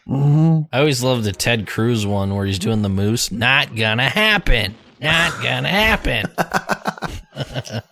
I 0.09 0.65
always 0.74 1.01
loved 1.01 1.24
the 1.24 1.32
Ted 1.32 1.65
Cruz 1.65 2.05
one 2.05 2.36
where 2.36 2.45
he's 2.45 2.59
doing 2.59 2.82
the 2.82 2.89
moose. 2.89 3.32
Not 3.32 3.74
gonna 3.76 4.09
happen. 4.09 4.76
Not 4.99 5.41
gonna 5.41 5.69
happen. 5.69 6.26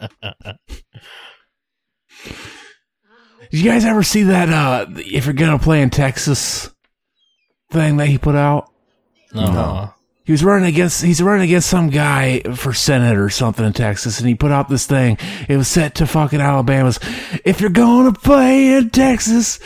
Did 3.50 3.60
you 3.60 3.70
guys 3.70 3.86
ever 3.86 4.04
see 4.04 4.24
that, 4.24 4.50
uh, 4.50 4.86
if 4.98 5.26
you're 5.26 5.34
gonna 5.34 5.60
play 5.60 5.82
in 5.82 5.90
Texas 5.90 6.70
thing 7.72 7.98
that 7.98 8.08
he 8.08 8.18
put 8.18 8.36
out? 8.36 8.71
No. 9.34 9.94
He 10.24 10.32
was 10.32 10.44
running 10.44 10.68
against 10.68 11.02
he's 11.04 11.22
running 11.22 11.42
against 11.44 11.68
some 11.70 11.90
guy 11.90 12.42
for 12.56 12.74
Senate 12.74 13.18
or 13.18 13.30
something 13.30 13.66
in 13.66 13.74
Texas, 13.74 14.20
and 14.20 14.30
he 14.30 14.36
put 14.36 14.52
out 14.52 14.70
this 14.70 14.86
thing. 14.86 15.18
It 15.50 15.58
was 15.58 15.68
set 15.68 15.96
to 15.96 16.06
fucking 16.08 16.40
Alabama's. 16.40 17.00
If 17.44 17.60
you're 17.60 17.72
gonna 17.72 18.14
play 18.14 18.76
in 18.76 18.92
Texas, 18.92 19.60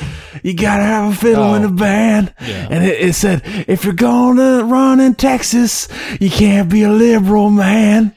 you 0.44 0.56
gotta 0.56 0.84
have 0.84 1.12
a 1.12 1.16
fiddle 1.16 1.54
in 1.56 1.64
Oh. 1.66 1.68
the 1.68 1.74
band. 1.74 2.34
Yeah. 2.42 2.68
And 2.72 2.86
it, 2.86 3.02
it 3.02 3.14
said, 3.14 3.42
if 3.68 3.84
you're 3.84 3.94
gonna 3.94 4.64
run 4.64 5.02
in 5.02 5.16
Texas, 5.16 5.90
you 6.22 6.30
can't 6.30 6.70
be 6.70 6.84
a 6.84 6.90
liberal 6.92 7.50
man. 7.50 8.16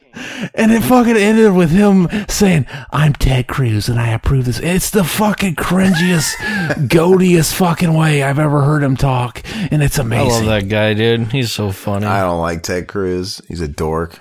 And 0.55 0.73
it 0.73 0.83
fucking 0.83 1.17
ended 1.17 1.55
with 1.55 1.71
him 1.71 2.09
saying, 2.29 2.67
I'm 2.91 3.13
Ted 3.13 3.47
Cruz 3.47 3.89
and 3.89 3.99
I 3.99 4.11
approve 4.11 4.45
this. 4.45 4.59
It's 4.59 4.91
the 4.91 5.05
fucking 5.05 5.57
cringiest, 5.57 6.35
goatiest 6.89 7.55
fucking 7.55 7.95
way 7.95 8.23
I've 8.23 8.39
ever 8.39 8.63
heard 8.63 8.83
him 8.83 8.97
talk. 8.97 9.43
And 9.71 9.83
it's 9.83 9.99
amazing. 9.99 10.31
I 10.31 10.35
love 10.35 10.47
that 10.47 10.69
guy, 10.69 10.95
dude. 10.95 11.33
He's 11.33 11.53
so 11.53 11.71
funny. 11.73 12.07
I 12.07 12.23
don't 12.23 12.41
like 12.41 12.63
Ted 12.63 12.89
Cruz. 12.89 13.41
He's 13.49 13.61
a 13.61 13.69
dork. 13.69 14.19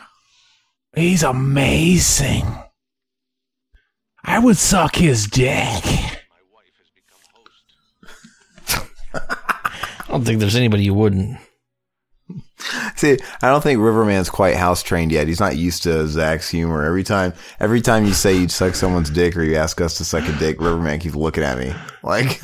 He's 0.95 1.23
amazing. 1.23 2.43
I 4.23 4.39
would 4.39 4.57
suck 4.57 4.95
his 4.95 5.27
dick. 5.27 5.83
I 9.13 10.09
don't 10.09 10.25
think 10.25 10.39
there's 10.39 10.55
anybody 10.55 10.83
you 10.83 10.93
wouldn't. 10.93 11.37
See, 12.95 13.17
I 13.41 13.49
don't 13.49 13.61
think 13.61 13.79
Riverman's 13.79 14.29
quite 14.29 14.55
house 14.55 14.81
trained 14.83 15.11
yet. 15.11 15.27
He's 15.27 15.39
not 15.39 15.57
used 15.57 15.83
to 15.83 16.07
Zach's 16.07 16.49
humor. 16.49 16.83
Every 16.83 17.03
time, 17.03 17.33
every 17.59 17.81
time 17.81 18.05
you 18.05 18.13
say 18.13 18.35
you'd 18.35 18.51
suck 18.51 18.75
someone's 18.75 19.09
dick 19.09 19.37
or 19.37 19.43
you 19.43 19.55
ask 19.55 19.79
us 19.79 19.97
to 19.99 20.05
suck 20.05 20.27
a 20.27 20.33
dick, 20.33 20.59
Riverman 20.59 20.99
keeps 20.99 21.15
looking 21.15 21.43
at 21.43 21.57
me 21.57 21.73
like, 22.03 22.43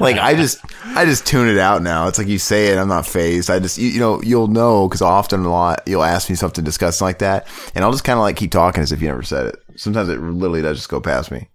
like 0.00 0.18
I 0.18 0.34
just, 0.36 0.58
I 0.84 1.04
just 1.04 1.26
tune 1.26 1.48
it 1.48 1.58
out 1.58 1.82
now. 1.82 2.08
It's 2.08 2.18
like 2.18 2.26
you 2.26 2.38
say 2.38 2.68
it, 2.68 2.78
I'm 2.78 2.88
not 2.88 3.06
phased. 3.06 3.50
I 3.50 3.60
just, 3.60 3.78
you, 3.78 3.88
you 3.88 4.00
know, 4.00 4.20
you'll 4.22 4.48
know 4.48 4.88
because 4.88 5.02
often 5.02 5.44
a 5.44 5.50
lot 5.50 5.82
you'll 5.86 6.02
ask 6.02 6.28
me 6.28 6.36
something 6.36 6.64
disgusting 6.64 7.04
like 7.06 7.18
that, 7.20 7.46
and 7.74 7.84
I'll 7.84 7.92
just 7.92 8.04
kind 8.04 8.18
of 8.18 8.22
like 8.22 8.36
keep 8.36 8.50
talking 8.50 8.82
as 8.82 8.92
if 8.92 9.00
you 9.00 9.08
never 9.08 9.22
said 9.22 9.46
it. 9.46 9.56
Sometimes 9.76 10.08
it 10.08 10.20
literally 10.20 10.62
does 10.62 10.78
just 10.78 10.88
go 10.88 11.00
past 11.00 11.30
me. 11.30 11.48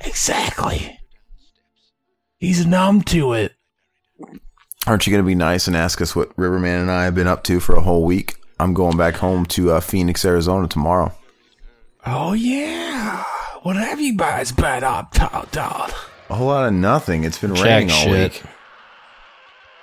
Exactly. 0.00 0.98
He's 2.38 2.66
numb 2.66 3.02
to 3.02 3.32
it. 3.32 3.55
Aren't 4.86 5.06
you 5.06 5.10
going 5.12 5.22
to 5.24 5.26
be 5.26 5.34
nice 5.34 5.66
and 5.66 5.76
ask 5.76 6.00
us 6.00 6.14
what 6.14 6.30
Riverman 6.36 6.80
and 6.82 6.90
I 6.90 7.04
have 7.04 7.14
been 7.14 7.26
up 7.26 7.42
to 7.44 7.58
for 7.60 7.74
a 7.74 7.80
whole 7.80 8.04
week? 8.04 8.36
I'm 8.60 8.72
going 8.72 8.96
back 8.96 9.14
home 9.16 9.44
to 9.46 9.72
uh, 9.72 9.80
Phoenix, 9.80 10.24
Arizona 10.24 10.68
tomorrow. 10.68 11.12
Oh 12.06 12.32
yeah. 12.34 13.24
What 13.62 13.76
have 13.76 14.00
you 14.00 14.16
guys 14.16 14.52
been 14.52 14.84
up 14.84 15.10
to, 15.14 15.28
Todd? 15.50 15.92
A 16.30 16.34
whole 16.34 16.46
lot 16.46 16.68
of 16.68 16.72
nothing. 16.72 17.24
It's 17.24 17.38
been 17.38 17.54
Jack 17.54 17.64
raining 17.64 17.90
all 17.90 18.04
shit. 18.04 18.32
week, 18.34 18.42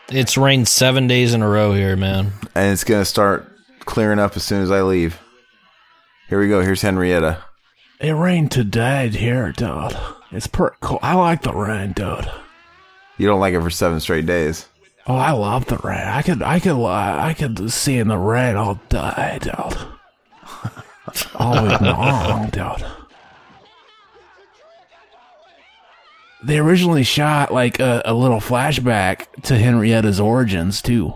It's 0.10 0.38
rained 0.38 0.68
seven 0.70 1.08
days 1.08 1.34
in 1.34 1.42
a 1.42 1.50
row 1.50 1.74
here, 1.74 1.96
man. 1.98 2.32
and 2.56 2.72
it's 2.72 2.86
going 2.86 3.02
to 3.02 3.06
start 3.06 3.50
clearing 3.80 4.20
up 4.20 4.38
as 4.38 4.44
soon 4.44 4.62
as 4.64 4.72
I 4.72 4.82
leave. 4.84 5.20
Here 6.30 6.40
we 6.40 6.48
go. 6.48 6.62
Here's 6.62 6.82
Henrietta. 6.82 7.44
It 8.00 8.12
rained 8.14 8.52
today 8.52 9.10
here, 9.10 9.52
dude. 9.52 9.98
It's 10.32 10.48
pretty 10.48 10.78
cool. 10.80 11.00
I 11.02 11.16
like 11.16 11.42
the 11.44 11.54
rain, 11.54 11.92
dude. 11.92 12.30
You 13.18 13.28
don't 13.28 13.40
like 13.42 13.54
it 13.54 13.62
for 13.62 13.70
seven 13.70 14.00
straight 14.00 14.26
days. 14.26 14.68
Oh, 15.06 15.16
I 15.16 15.32
love 15.32 15.66
the 15.66 15.78
rain. 15.78 16.08
I 16.08 16.22
could, 16.22 16.42
I 16.42 16.60
could, 16.60 16.82
I 16.86 17.34
could 17.34 17.72
see 17.72 17.98
in 17.98 18.08
the 18.08 18.18
rain 18.18 18.56
all 18.56 18.80
day, 18.90 19.38
dude. 19.42 19.54
All 21.36 21.62
week 21.68 21.82
long, 21.82 22.50
dude. 22.50 22.86
They 26.44 26.58
originally 26.60 27.04
shot 27.04 27.54
like 27.54 27.80
a, 27.80 28.02
a 28.06 28.14
little 28.14 28.40
flashback 28.40 29.28
to 29.44 29.58
Henrietta's 29.58 30.20
origins 30.20 30.82
too, 30.82 31.14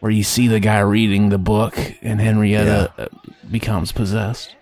where 0.00 0.12
you 0.12 0.22
see 0.22 0.48
the 0.48 0.60
guy 0.60 0.80
reading 0.80 1.28
the 1.28 1.38
book 1.38 1.76
and 2.02 2.20
Henrietta 2.20 2.92
uh 2.98 3.06
becomes 3.50 3.92
possessed. 3.92 4.54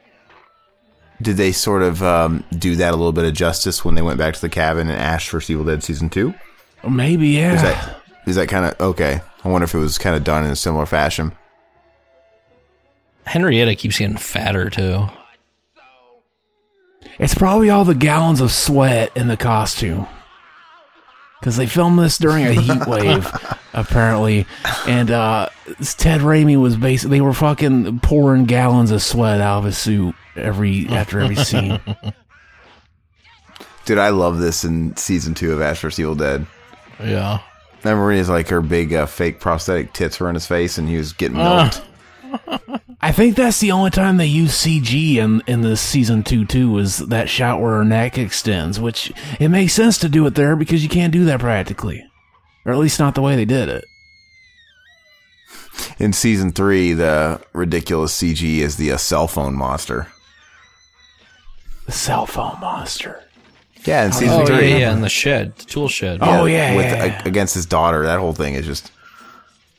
Did 1.20 1.36
they 1.36 1.52
sort 1.52 1.82
of 1.82 2.02
um, 2.02 2.44
do 2.56 2.76
that 2.76 2.94
a 2.94 2.96
little 2.96 3.12
bit 3.12 3.24
of 3.24 3.34
justice 3.34 3.84
when 3.84 3.96
they 3.96 4.02
went 4.02 4.18
back 4.18 4.34
to 4.34 4.40
the 4.40 4.48
cabin 4.48 4.88
and 4.88 4.98
Ash 4.98 5.28
for 5.28 5.40
Evil 5.48 5.64
Dead 5.64 5.82
season 5.82 6.08
two? 6.08 6.32
Maybe, 6.88 7.28
yeah. 7.30 7.94
Is 8.28 8.36
that 8.36 8.48
kind 8.48 8.66
of 8.66 8.80
okay? 8.80 9.20
I 9.44 9.48
wonder 9.48 9.64
if 9.64 9.74
it 9.74 9.78
was 9.78 9.98
kind 9.98 10.14
of 10.14 10.24
done 10.24 10.44
in 10.44 10.50
a 10.50 10.56
similar 10.56 10.86
fashion. 10.86 11.32
Henrietta 13.24 13.74
keeps 13.74 13.98
getting 13.98 14.16
fatter 14.16 14.70
too. 14.70 15.06
It's 17.18 17.34
probably 17.34 17.70
all 17.70 17.84
the 17.84 17.94
gallons 17.94 18.40
of 18.40 18.52
sweat 18.52 19.16
in 19.16 19.28
the 19.28 19.36
costume. 19.36 20.06
Because 21.40 21.56
they 21.56 21.66
filmed 21.66 21.98
this 21.98 22.18
during 22.18 22.46
a 22.46 22.52
heat 22.52 22.86
wave, 22.86 23.30
apparently. 23.72 24.46
And 24.86 25.10
uh, 25.10 25.48
Ted 25.96 26.20
Raimi 26.20 26.60
was 26.60 26.76
basically, 26.76 27.18
they 27.18 27.20
were 27.20 27.32
fucking 27.32 28.00
pouring 28.00 28.44
gallons 28.44 28.90
of 28.90 29.02
sweat 29.02 29.40
out 29.40 29.58
of 29.58 29.64
his 29.64 29.78
suit 29.78 30.14
every 30.36 30.88
after 30.88 31.20
every 31.20 31.36
scene. 31.36 31.80
Dude, 33.84 33.98
I 33.98 34.08
love 34.10 34.38
this 34.38 34.64
in 34.64 34.96
season 34.96 35.34
two 35.34 35.52
of 35.52 35.60
Ash 35.62 35.80
vs. 35.80 36.00
Evil 36.00 36.14
Dead. 36.16 36.46
Yeah. 37.00 37.40
Remember 37.84 38.06
when 38.06 38.16
he's 38.16 38.28
like 38.28 38.48
her 38.48 38.60
big 38.60 38.92
uh, 38.92 39.06
fake 39.06 39.40
prosthetic 39.40 39.92
tits 39.92 40.18
were 40.18 40.28
in 40.28 40.34
his 40.34 40.46
face 40.46 40.78
and 40.78 40.88
he 40.88 40.96
was 40.96 41.12
getting 41.12 41.36
milked? 41.36 41.82
I 43.00 43.12
think 43.12 43.36
that's 43.36 43.60
the 43.60 43.70
only 43.70 43.90
time 43.90 44.16
they 44.16 44.26
use 44.26 44.52
CG 44.52 45.16
in 45.16 45.42
in 45.46 45.60
the 45.62 45.76
season 45.76 46.24
two 46.24 46.44
too 46.44 46.78
is 46.78 46.98
that 46.98 47.28
shot 47.28 47.60
where 47.60 47.76
her 47.76 47.84
neck 47.84 48.18
extends, 48.18 48.80
which 48.80 49.12
it 49.38 49.48
makes 49.48 49.72
sense 49.72 49.98
to 49.98 50.08
do 50.08 50.26
it 50.26 50.34
there 50.34 50.56
because 50.56 50.82
you 50.82 50.88
can't 50.88 51.12
do 51.12 51.24
that 51.26 51.40
practically, 51.40 52.04
or 52.64 52.72
at 52.72 52.78
least 52.78 52.98
not 52.98 53.14
the 53.14 53.22
way 53.22 53.36
they 53.36 53.44
did 53.44 53.68
it. 53.68 53.84
In 55.98 56.12
season 56.12 56.50
three, 56.50 56.92
the 56.92 57.40
ridiculous 57.52 58.20
CG 58.20 58.58
is 58.58 58.76
the 58.76 58.92
uh, 58.92 58.96
cell 58.96 59.28
phone 59.28 59.54
monster. 59.54 60.08
The 61.86 61.92
cell 61.92 62.26
phone 62.26 62.58
monster. 62.60 63.22
Yeah, 63.84 64.04
in 64.06 64.12
season 64.12 64.30
Oh 64.34 64.38
yeah, 64.40 64.44
three. 64.46 64.78
yeah, 64.78 64.92
in 64.92 65.00
the 65.00 65.08
shed, 65.08 65.54
the 65.56 65.64
tool 65.64 65.88
shed. 65.88 66.18
Oh, 66.20 66.44
yeah, 66.46 66.74
with 66.76 66.84
yeah. 66.86 67.22
a- 67.24 67.28
against 67.28 67.54
his 67.54 67.64
daughter. 67.66 68.02
That 68.04 68.18
whole 68.18 68.32
thing 68.32 68.54
is 68.54 68.66
just 68.66 68.90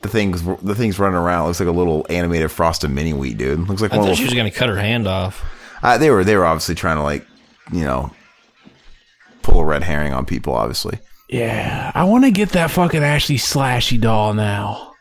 the 0.02 0.08
things. 0.08 0.42
The 0.62 0.74
things 0.74 0.98
running 0.98 1.18
around 1.18 1.46
looks 1.46 1.60
like 1.60 1.68
a 1.68 1.72
little 1.72 2.06
animated 2.08 2.50
frosted 2.50 2.90
mini 2.90 3.12
wheat, 3.12 3.36
dude. 3.38 3.68
Looks 3.68 3.82
like 3.82 3.92
I 3.92 3.96
one 3.98 4.06
thought 4.06 4.12
of 4.12 4.18
she 4.18 4.24
was 4.24 4.32
those. 4.32 4.36
gonna 4.38 4.50
cut 4.50 4.68
her 4.68 4.76
hand 4.78 5.06
off. 5.06 5.44
Uh, 5.82 5.98
they 5.98 6.10
were 6.10 6.24
they 6.24 6.36
were 6.36 6.44
obviously 6.46 6.74
trying 6.74 6.96
to 6.96 7.02
like, 7.02 7.26
you 7.72 7.84
know, 7.84 8.10
pull 9.42 9.60
a 9.60 9.64
red 9.64 9.82
herring 9.84 10.12
on 10.12 10.24
people. 10.24 10.54
Obviously, 10.54 10.98
Yeah, 11.28 11.92
I 11.94 12.04
want 12.04 12.24
to 12.24 12.30
get 12.30 12.50
that 12.50 12.70
fucking 12.70 13.02
Ashley 13.02 13.36
Slashy 13.36 14.00
doll 14.00 14.34
now. 14.34 14.92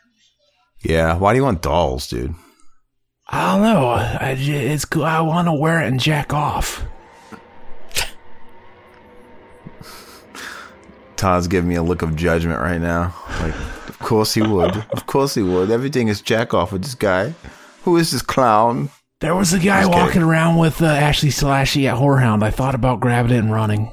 yeah. 0.84 1.16
Why 1.18 1.34
do 1.34 1.38
you 1.38 1.44
want 1.44 1.62
dolls, 1.62 2.08
dude? 2.08 2.36
I 3.32 3.54
don't 3.54 3.62
know. 3.64 3.90
I, 3.90 4.36
j- 4.38 4.68
it's 4.74 4.86
cool. 4.86 5.06
I 5.06 5.22
want 5.22 5.48
to 5.48 5.54
wear 5.54 5.82
it 5.82 5.88
and 5.88 6.00
jack 6.00 6.34
off. 6.34 6.84
Todd's 11.20 11.48
giving 11.50 11.68
me 11.70 11.76
a 11.76 11.84
look 11.84 12.02
of 12.02 12.16
judgment 12.16 12.60
right 12.62 12.80
now. 12.80 13.14
Like, 13.42 13.54
of 13.90 14.00
course 14.00 14.34
he 14.34 14.42
would. 14.42 14.74
Of 14.94 15.06
course 15.06 15.36
he 15.36 15.44
would. 15.44 15.70
Everything 15.70 16.08
is 16.08 16.22
jack 16.22 16.54
off 16.54 16.72
with 16.72 16.82
this 16.84 16.96
guy. 16.96 17.36
Who 17.84 17.98
is 17.98 18.12
this 18.12 18.22
clown? 18.22 18.90
There 19.20 19.36
was 19.36 19.52
a 19.52 19.60
guy 19.60 19.82
Just 19.82 19.92
kidding. 19.92 20.06
walking 20.06 20.22
around 20.22 20.56
with 20.58 20.82
uh, 20.82 20.86
Ashley 20.86 21.28
Slashy 21.30 21.86
at 21.92 21.98
HorrorHound. 21.98 22.42
I 22.42 22.52
thought 22.52 22.74
about 22.74 23.02
grabbing 23.02 23.32
it 23.34 23.40
and 23.40 23.52
running. 23.52 23.92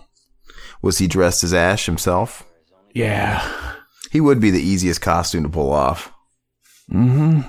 Was 0.83 0.99
he 0.99 1.09
dressed 1.09 1.43
as 1.43 1.53
Ash 1.53 1.85
himself? 1.87 2.47
Yeah. 2.95 3.45
He 4.13 4.21
would 4.21 4.39
be 4.41 4.53
the 4.53 4.63
easiest 4.63 5.01
costume 5.01 5.43
to 5.43 5.49
pull 5.49 5.73
off. 5.73 6.13
Mm-hmm. 6.93 7.41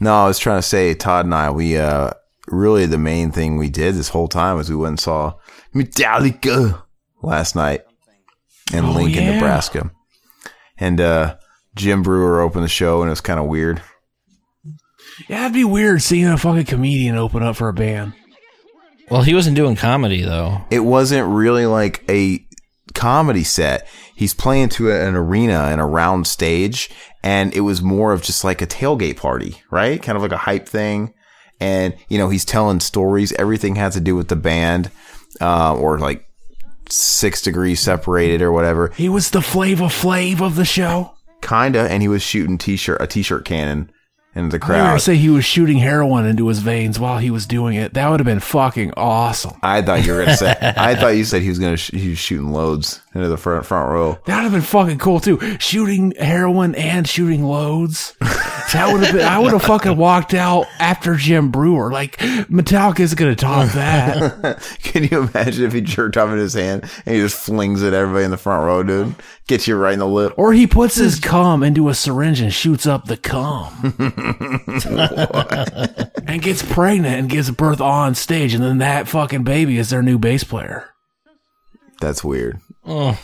No, 0.00 0.24
I 0.24 0.26
was 0.26 0.40
trying 0.40 0.58
to 0.58 0.66
say, 0.66 0.94
Todd 0.94 1.26
and 1.26 1.34
I, 1.34 1.50
we 1.52 1.76
uh 1.76 2.10
really 2.48 2.86
the 2.86 2.98
main 2.98 3.30
thing 3.30 3.56
we 3.56 3.70
did 3.70 3.94
this 3.94 4.08
whole 4.08 4.26
time 4.26 4.56
was 4.56 4.68
we 4.68 4.74
went 4.76 4.88
and 4.92 5.00
saw 5.00 5.34
Metallica 5.74 6.82
last 7.22 7.54
night 7.54 7.82
in 8.72 8.84
Oh, 8.84 8.92
Lincoln, 8.92 9.24
yeah. 9.24 9.34
Nebraska. 9.34 9.90
And 10.78 11.00
uh 11.00 11.36
Jim 11.74 12.02
Breuer 12.02 12.40
opened 12.40 12.64
the 12.64 12.68
show 12.68 13.00
and 13.02 13.08
it 13.08 13.12
was 13.12 13.20
kind 13.20 13.38
of 13.40 13.46
weird. 13.46 13.82
Yeah, 15.28 15.42
it'd 15.44 15.52
be 15.54 15.64
weird 15.64 16.02
seeing 16.02 16.26
a 16.26 16.36
fucking 16.38 16.64
comedian 16.66 17.16
open 17.16 17.42
up 17.42 17.56
for 17.56 17.68
a 17.68 17.72
band. 17.72 18.12
Well, 19.10 19.22
he 19.22 19.34
wasn't 19.34 19.56
doing 19.56 19.74
comedy 19.76 20.22
though. 20.22 20.62
It 20.70 20.80
wasn't 20.80 21.28
really 21.28 21.66
like 21.66 22.04
a 22.08 22.46
comedy 22.94 23.44
set. 23.44 23.88
He's 24.14 24.34
playing 24.34 24.68
to 24.70 24.90
an 24.90 25.14
arena 25.14 25.68
and 25.70 25.80
a 25.80 25.84
round 25.84 26.26
stage, 26.26 26.90
and 27.22 27.54
it 27.54 27.60
was 27.60 27.80
more 27.82 28.12
of 28.12 28.22
just 28.22 28.44
like 28.44 28.60
a 28.60 28.66
tailgate 28.66 29.16
party, 29.16 29.62
right? 29.70 30.02
Kind 30.02 30.16
of 30.16 30.22
like 30.22 30.32
a 30.32 30.36
hype 30.38 30.68
thing. 30.68 31.14
And 31.60 31.96
you 32.08 32.18
know, 32.18 32.28
he's 32.28 32.44
telling 32.44 32.80
stories. 32.80 33.32
Everything 33.32 33.76
has 33.76 33.94
to 33.94 34.00
do 34.00 34.14
with 34.14 34.28
the 34.28 34.36
band, 34.36 34.90
uh, 35.40 35.74
or 35.74 35.98
like 35.98 36.24
six 36.92 37.42
degrees 37.42 37.80
separated 37.80 38.42
or 38.42 38.52
whatever. 38.52 38.92
He 38.96 39.08
was 39.08 39.30
the 39.30 39.42
Flavor 39.42 39.86
Flav 39.86 40.40
of 40.40 40.56
the 40.56 40.64
show. 40.64 41.14
Kinda, 41.40 41.88
and 41.90 42.02
he 42.02 42.08
was 42.08 42.22
shooting 42.22 42.58
t-shirt 42.58 43.00
a 43.00 43.06
t-shirt 43.06 43.44
cannon 43.44 43.90
into 44.38 44.52
the 44.56 44.58
crowd. 44.58 44.94
I 44.94 44.96
say 44.98 45.16
he 45.16 45.28
was 45.30 45.44
shooting 45.44 45.78
heroin 45.78 46.24
into 46.26 46.48
his 46.48 46.60
veins 46.60 46.98
while 46.98 47.18
he 47.18 47.30
was 47.30 47.46
doing 47.46 47.76
it. 47.76 47.94
That 47.94 48.08
would 48.08 48.20
have 48.20 48.24
been 48.26 48.40
fucking 48.40 48.92
awesome. 48.96 49.58
I 49.62 49.82
thought 49.82 50.06
you 50.06 50.12
were 50.14 50.20
gonna 50.24 50.36
say. 50.36 50.54
I 50.76 50.94
thought 50.94 51.16
you 51.16 51.24
said 51.24 51.42
he 51.42 51.48
was 51.48 51.58
gonna. 51.58 51.76
Sh- 51.76 51.90
he 51.92 52.10
was 52.10 52.18
shooting 52.18 52.50
loads 52.50 53.02
into 53.14 53.28
the 53.28 53.36
front 53.36 53.66
front 53.66 53.90
row. 53.90 54.18
That 54.26 54.36
would 54.36 54.42
have 54.44 54.52
been 54.52 54.60
fucking 54.62 54.98
cool 54.98 55.20
too. 55.20 55.38
Shooting 55.58 56.12
heroin 56.18 56.74
and 56.76 57.08
shooting 57.08 57.42
loads. 57.44 58.14
That 58.72 58.90
would 58.92 59.02
have 59.02 59.14
been. 59.14 59.24
I 59.26 59.38
would 59.38 59.52
have 59.52 59.62
fucking 59.62 59.96
walked 59.96 60.34
out 60.34 60.66
after 60.78 61.14
Jim 61.16 61.50
Breuer. 61.50 61.90
Like 61.90 62.18
Metallica 62.18 63.00
is 63.00 63.14
gonna 63.14 63.34
top 63.34 63.70
that. 63.72 64.62
Can 64.82 65.04
you 65.04 65.22
imagine 65.22 65.64
if 65.64 65.72
he 65.72 65.80
jerked 65.80 66.16
off 66.16 66.30
in 66.30 66.38
his 66.38 66.54
hand 66.54 66.82
and 67.06 67.14
he 67.14 67.20
just 67.20 67.36
flings 67.36 67.82
it 67.82 67.88
at 67.88 67.94
everybody 67.94 68.24
in 68.24 68.30
the 68.30 68.36
front 68.36 68.64
row, 68.64 68.82
dude? 68.82 69.14
Gets 69.46 69.66
you 69.66 69.76
right 69.76 69.94
in 69.94 69.98
the 69.98 70.06
lip. 70.06 70.34
or 70.36 70.52
he 70.52 70.66
puts 70.66 70.96
his 70.96 71.18
cum 71.18 71.62
into 71.62 71.88
a 71.88 71.94
syringe 71.94 72.40
and 72.42 72.52
shoots 72.52 72.86
up 72.86 73.06
the 73.06 73.16
cum. 73.16 73.94
and 76.26 76.42
gets 76.42 76.62
pregnant 76.62 77.18
and 77.18 77.30
gives 77.30 77.50
birth 77.50 77.80
on 77.80 78.14
stage, 78.14 78.54
and 78.54 78.62
then 78.62 78.78
that 78.78 79.08
fucking 79.08 79.44
baby 79.44 79.78
is 79.78 79.90
their 79.90 80.02
new 80.02 80.18
bass 80.18 80.44
player. 80.44 80.90
That's 82.00 82.22
weird. 82.22 82.60
Oh, 82.84 83.18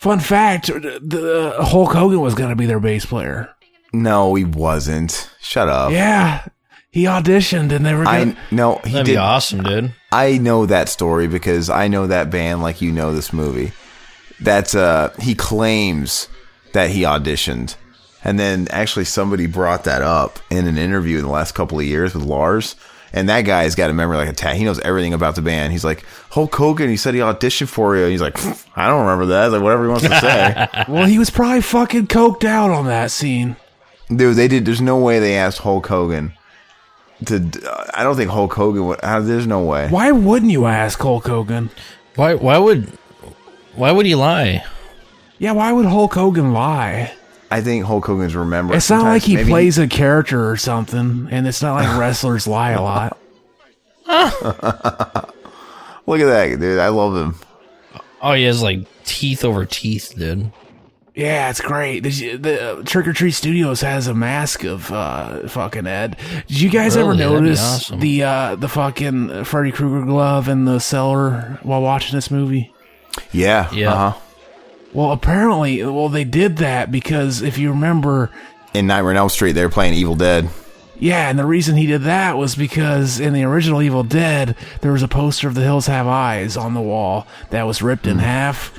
Fun 0.00 0.18
fact: 0.18 0.68
the 0.68 1.54
Hulk 1.58 1.92
Hogan 1.92 2.20
was 2.20 2.34
gonna 2.34 2.56
be 2.56 2.64
their 2.64 2.80
bass 2.80 3.04
player. 3.04 3.50
No, 3.92 4.34
he 4.34 4.44
wasn't. 4.44 5.30
Shut 5.42 5.68
up. 5.68 5.92
Yeah, 5.92 6.46
he 6.90 7.04
auditioned, 7.04 7.70
and 7.70 7.84
they 7.84 7.92
were. 7.94 8.04
Gonna, 8.04 8.30
I 8.32 8.36
no, 8.50 8.76
he 8.76 8.92
that'd 8.92 9.04
did. 9.04 9.12
be 9.12 9.16
awesome, 9.18 9.62
dude. 9.62 9.92
I 10.10 10.38
know 10.38 10.64
that 10.64 10.88
story 10.88 11.28
because 11.28 11.68
I 11.68 11.88
know 11.88 12.06
that 12.06 12.30
band 12.30 12.62
like 12.62 12.80
you 12.80 12.92
know 12.92 13.14
this 13.14 13.30
movie. 13.30 13.72
That's 14.40 14.74
uh 14.74 15.12
he 15.20 15.34
claims 15.34 16.28
that 16.72 16.88
he 16.88 17.02
auditioned. 17.02 17.76
And 18.24 18.38
then 18.38 18.68
actually 18.70 19.06
somebody 19.06 19.46
brought 19.46 19.84
that 19.84 20.02
up 20.02 20.38
in 20.50 20.66
an 20.66 20.76
interview 20.76 21.18
in 21.18 21.24
the 21.24 21.30
last 21.30 21.52
couple 21.52 21.78
of 21.78 21.84
years 21.86 22.14
with 22.14 22.24
Lars. 22.24 22.76
And 23.12 23.28
that 23.28 23.42
guy's 23.42 23.74
got 23.74 23.90
a 23.90 23.92
memory 23.92 24.18
like 24.18 24.28
a 24.28 24.32
tat. 24.32 24.54
He 24.56 24.64
knows 24.64 24.78
everything 24.80 25.14
about 25.14 25.34
the 25.34 25.42
band. 25.42 25.72
He's 25.72 25.84
like, 25.84 26.04
Hulk 26.30 26.54
Hogan, 26.54 26.88
he 26.88 26.96
said 26.96 27.14
he 27.14 27.20
auditioned 27.20 27.68
for 27.68 27.96
you. 27.96 28.04
He's 28.06 28.20
like, 28.20 28.38
I 28.76 28.88
don't 28.88 29.00
remember 29.00 29.26
that. 29.26 29.50
Like, 29.50 29.62
whatever 29.62 29.84
he 29.84 29.88
wants 29.88 30.04
to 30.06 30.20
say. 30.20 30.68
well, 30.88 31.06
he 31.06 31.18
was 31.18 31.28
probably 31.30 31.60
fucking 31.62 32.06
coked 32.06 32.44
out 32.44 32.70
on 32.70 32.86
that 32.86 33.10
scene. 33.10 33.56
Dude, 34.14 34.36
they 34.36 34.46
did. 34.48 34.64
There's 34.64 34.80
no 34.80 34.98
way 34.98 35.18
they 35.18 35.36
asked 35.36 35.58
Hulk 35.58 35.86
Hogan 35.88 36.34
to. 37.26 37.36
I 37.94 38.02
don't 38.04 38.16
think 38.16 38.30
Hulk 38.30 38.52
Hogan 38.52 38.86
would. 38.86 39.00
uh, 39.02 39.20
There's 39.20 39.46
no 39.46 39.64
way. 39.64 39.88
Why 39.88 40.12
wouldn't 40.12 40.50
you 40.52 40.66
ask 40.66 40.98
Hulk 41.00 41.26
Hogan? 41.26 41.70
Why? 42.16 42.34
Why 42.34 42.58
would? 42.58 42.86
Why 43.74 43.90
would 43.92 44.06
he 44.06 44.14
lie? 44.14 44.64
Yeah, 45.38 45.52
why 45.52 45.72
would 45.72 45.86
Hulk 45.86 46.14
Hogan 46.14 46.52
lie? 46.52 47.12
I 47.50 47.60
think 47.62 47.84
Hulk 47.84 48.06
Hogan's 48.06 48.36
remember. 48.36 48.74
It's 48.74 48.90
not 48.90 49.02
like 49.02 49.22
he 49.22 49.36
maybe 49.36 49.50
plays 49.50 49.78
a 49.78 49.88
character 49.88 50.48
or 50.50 50.56
something, 50.56 51.28
and 51.30 51.46
it's 51.48 51.62
not 51.62 51.74
like 51.74 51.98
wrestlers 51.98 52.46
lie 52.46 52.72
a 52.72 52.82
lot. 52.82 53.18
Look 56.06 56.20
at 56.20 56.26
that, 56.26 56.60
dude. 56.60 56.78
I 56.78 56.88
love 56.88 57.16
him. 57.16 57.34
Oh, 58.22 58.32
he 58.32 58.44
has 58.44 58.62
like 58.62 58.86
teeth 59.04 59.44
over 59.44 59.64
teeth, 59.64 60.14
dude. 60.16 60.52
Yeah, 61.14 61.50
it's 61.50 61.60
great. 61.60 62.00
Did 62.04 62.18
you, 62.18 62.38
the 62.38 62.78
uh, 62.78 62.82
Trick 62.84 63.06
or 63.08 63.12
Treat 63.12 63.32
Studios 63.32 63.80
has 63.80 64.06
a 64.06 64.14
mask 64.14 64.64
of 64.64 64.90
uh, 64.92 65.48
fucking 65.48 65.86
Ed. 65.86 66.16
Did 66.46 66.60
you 66.60 66.70
guys 66.70 66.96
ever 66.96 67.10
Really? 67.10 67.18
That'd 67.18 67.42
notice 67.42 67.60
awesome. 67.60 68.00
the 68.00 68.22
uh, 68.22 68.56
the 68.56 68.68
fucking 68.68 69.44
Freddy 69.44 69.72
Krueger 69.72 70.06
glove 70.06 70.48
in 70.48 70.64
the 70.64 70.78
cellar 70.78 71.58
while 71.62 71.82
watching 71.82 72.16
this 72.16 72.30
movie? 72.30 72.72
Yeah. 73.32 73.72
Yeah. 73.72 73.92
Uh-huh. 73.92 74.20
Well, 74.92 75.12
apparently, 75.12 75.84
well 75.84 76.08
they 76.08 76.24
did 76.24 76.56
that 76.58 76.90
because 76.90 77.42
if 77.42 77.58
you 77.58 77.70
remember, 77.70 78.30
In 78.74 78.86
Nightmare 78.86 79.10
on 79.12 79.16
Elm 79.16 79.28
Street, 79.28 79.52
they 79.52 79.62
were 79.64 79.70
playing 79.70 79.94
Evil 79.94 80.16
Dead. 80.16 80.48
yeah, 80.98 81.28
and 81.30 81.38
the 81.38 81.46
reason 81.46 81.76
he 81.76 81.86
did 81.86 82.02
that 82.02 82.36
was 82.36 82.54
because 82.56 83.20
in 83.20 83.32
the 83.32 83.44
original 83.44 83.82
Evil 83.82 84.02
Dead, 84.02 84.56
there 84.80 84.92
was 84.92 85.02
a 85.02 85.08
poster 85.08 85.46
of 85.48 85.54
The 85.54 85.62
Hills 85.62 85.86
Have 85.86 86.06
Eyes 86.06 86.56
on 86.56 86.74
the 86.74 86.80
wall 86.80 87.26
that 87.50 87.66
was 87.66 87.82
ripped 87.82 88.04
Hmm. 88.04 88.10
in 88.12 88.18
half. 88.18 88.72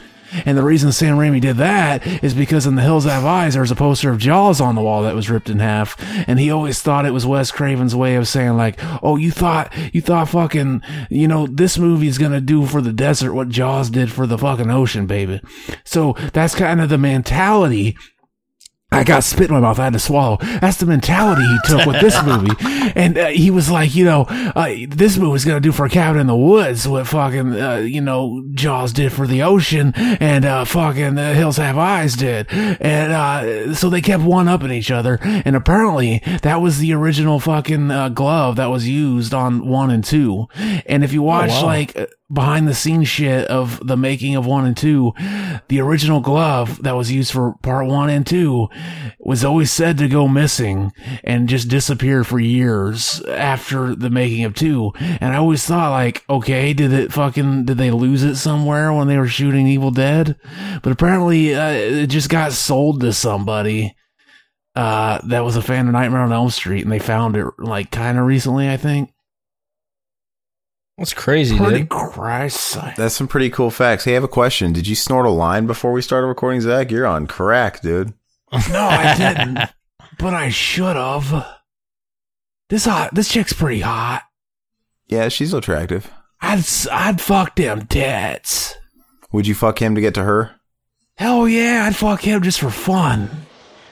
And 0.45 0.57
the 0.57 0.63
reason 0.63 0.91
Sam 0.91 1.17
Raimi 1.17 1.41
did 1.41 1.57
that 1.57 2.05
is 2.23 2.33
because 2.33 2.65
in 2.65 2.75
The 2.75 2.81
Hills 2.81 3.05
Have 3.05 3.25
Eyes, 3.25 3.53
there's 3.53 3.71
a 3.71 3.75
poster 3.75 4.09
of 4.09 4.17
Jaws 4.17 4.61
on 4.61 4.75
the 4.75 4.81
wall 4.81 5.03
that 5.03 5.15
was 5.15 5.29
ripped 5.29 5.49
in 5.49 5.59
half, 5.59 5.95
and 6.27 6.39
he 6.39 6.51
always 6.51 6.81
thought 6.81 7.05
it 7.05 7.13
was 7.13 7.25
Wes 7.25 7.51
Craven's 7.51 7.95
way 7.95 8.15
of 8.15 8.27
saying 8.27 8.57
like, 8.57 8.79
"Oh, 9.03 9.15
you 9.17 9.31
thought 9.31 9.73
you 9.93 10.01
thought 10.01 10.29
fucking, 10.29 10.81
you 11.09 11.27
know, 11.27 11.47
this 11.47 11.77
movie's 11.77 12.17
gonna 12.17 12.41
do 12.41 12.65
for 12.65 12.81
the 12.81 12.93
desert 12.93 13.33
what 13.33 13.49
Jaws 13.49 13.89
did 13.89 14.11
for 14.11 14.25
the 14.25 14.37
fucking 14.37 14.71
ocean, 14.71 15.05
baby." 15.05 15.41
So 15.83 16.15
that's 16.33 16.55
kind 16.55 16.81
of 16.81 16.89
the 16.89 16.97
mentality 16.97 17.95
I 18.93 19.05
got 19.05 19.23
spit 19.23 19.47
in 19.47 19.53
my 19.53 19.61
mouth. 19.61 19.79
I 19.79 19.85
had 19.85 19.93
to 19.93 19.99
swallow. 19.99 20.37
That's 20.41 20.75
the 20.75 20.85
mentality 20.85 21.43
he 21.43 21.59
took 21.63 21.85
with 21.85 22.01
this 22.01 22.21
movie. 22.25 22.51
And 22.93 23.17
uh, 23.17 23.27
he 23.27 23.49
was 23.49 23.71
like, 23.71 23.95
you 23.95 24.03
know, 24.03 24.23
uh, 24.29 24.75
this 24.89 25.17
movie's 25.17 25.45
going 25.45 25.55
to 25.55 25.65
do 25.65 25.71
for 25.71 25.85
a 25.85 25.89
cabin 25.89 26.19
in 26.19 26.27
the 26.27 26.35
woods 26.35 26.85
what 26.85 27.07
fucking, 27.07 27.53
uh, 27.55 27.77
you 27.77 28.01
know, 28.01 28.43
Jaws 28.53 28.91
did 28.91 29.13
for 29.13 29.25
the 29.25 29.43
ocean 29.43 29.93
and 29.95 30.43
uh, 30.43 30.65
fucking 30.65 31.15
The 31.15 31.33
Hills 31.33 31.55
Have 31.55 31.77
Eyes 31.77 32.15
did. 32.15 32.47
And 32.51 33.13
uh, 33.13 33.73
so 33.75 33.89
they 33.89 34.01
kept 34.01 34.23
one 34.23 34.49
upping 34.49 34.71
each 34.71 34.91
other. 34.91 35.19
And 35.21 35.55
apparently 35.55 36.21
that 36.41 36.57
was 36.57 36.79
the 36.79 36.93
original 36.93 37.39
fucking 37.39 37.91
uh, 37.91 38.09
glove 38.09 38.57
that 38.57 38.67
was 38.67 38.89
used 38.89 39.33
on 39.33 39.67
one 39.67 39.89
and 39.89 40.03
two. 40.03 40.47
And 40.85 41.05
if 41.05 41.13
you 41.13 41.21
watch 41.21 41.51
wow. 41.51 41.65
like, 41.65 41.97
uh, 41.97 42.07
behind 42.31 42.67
the 42.67 42.73
scenes 42.73 43.07
shit 43.07 43.47
of 43.47 43.85
the 43.85 43.97
making 43.97 44.35
of 44.35 44.45
one 44.45 44.65
and 44.65 44.77
two, 44.77 45.13
the 45.67 45.81
original 45.81 46.19
glove 46.19 46.81
that 46.83 46.95
was 46.95 47.11
used 47.11 47.31
for 47.31 47.55
part 47.61 47.87
one 47.87 48.09
and 48.09 48.25
two 48.25 48.69
was 49.19 49.43
always 49.43 49.71
said 49.71 49.97
to 49.97 50.07
go 50.07 50.27
missing 50.27 50.91
and 51.23 51.49
just 51.49 51.67
disappear 51.67 52.23
for 52.23 52.39
years 52.39 53.21
after 53.25 53.95
the 53.95 54.09
making 54.09 54.43
of 54.43 54.55
two. 54.55 54.91
And 54.95 55.33
I 55.33 55.37
always 55.37 55.65
thought 55.65 55.91
like, 55.91 56.23
okay, 56.29 56.73
did 56.73 56.93
it 56.93 57.11
fucking, 57.11 57.65
did 57.65 57.77
they 57.77 57.91
lose 57.91 58.23
it 58.23 58.35
somewhere 58.35 58.91
when 58.93 59.07
they 59.07 59.17
were 59.17 59.27
shooting 59.27 59.67
Evil 59.67 59.91
Dead? 59.91 60.37
But 60.81 60.91
apparently, 60.91 61.53
uh, 61.53 61.71
it 61.71 62.07
just 62.07 62.29
got 62.29 62.53
sold 62.53 63.01
to 63.01 63.13
somebody. 63.13 63.95
Uh, 64.73 65.19
that 65.27 65.43
was 65.43 65.57
a 65.57 65.61
fan 65.61 65.87
of 65.87 65.93
Nightmare 65.93 66.21
on 66.21 66.31
Elm 66.31 66.49
Street 66.49 66.83
and 66.83 66.91
they 66.91 66.99
found 66.99 67.35
it 67.35 67.45
like 67.57 67.91
kind 67.91 68.17
of 68.17 68.25
recently, 68.25 68.69
I 68.69 68.77
think. 68.77 69.11
That's 71.01 71.13
crazy, 71.15 71.57
Pretty 71.57 71.79
dude. 71.79 71.89
Christ. 71.89 72.77
That's 72.95 73.15
some 73.15 73.27
pretty 73.27 73.49
cool 73.49 73.71
facts. 73.71 74.03
Hey, 74.05 74.11
I 74.11 74.13
have 74.13 74.23
a 74.23 74.27
question. 74.27 74.71
Did 74.71 74.85
you 74.85 74.93
snort 74.93 75.25
a 75.25 75.31
line 75.31 75.65
before 75.65 75.91
we 75.93 76.03
started 76.03 76.27
recording, 76.27 76.61
Zach? 76.61 76.91
You're 76.91 77.07
on 77.07 77.25
crack, 77.25 77.81
dude. 77.81 78.13
No, 78.69 78.79
I 78.87 79.15
didn't. 79.17 79.57
but 80.19 80.35
I 80.35 80.49
should 80.49 80.95
have. 80.95 81.47
This 82.69 82.85
hot. 82.85 83.15
This 83.15 83.29
chick's 83.29 83.53
pretty 83.53 83.79
hot. 83.81 84.21
Yeah, 85.07 85.27
she's 85.29 85.53
attractive. 85.55 86.11
I'd 86.39 86.59
s- 86.59 86.87
I'd 86.91 87.19
fuck 87.19 87.55
them 87.55 87.87
tits. 87.87 88.75
Would 89.31 89.47
you 89.47 89.55
fuck 89.55 89.81
him 89.81 89.95
to 89.95 90.01
get 90.01 90.13
to 90.13 90.23
her? 90.23 90.51
Hell 91.15 91.47
yeah, 91.47 91.85
I'd 91.87 91.95
fuck 91.95 92.21
him 92.21 92.43
just 92.43 92.59
for 92.59 92.69
fun. 92.69 93.29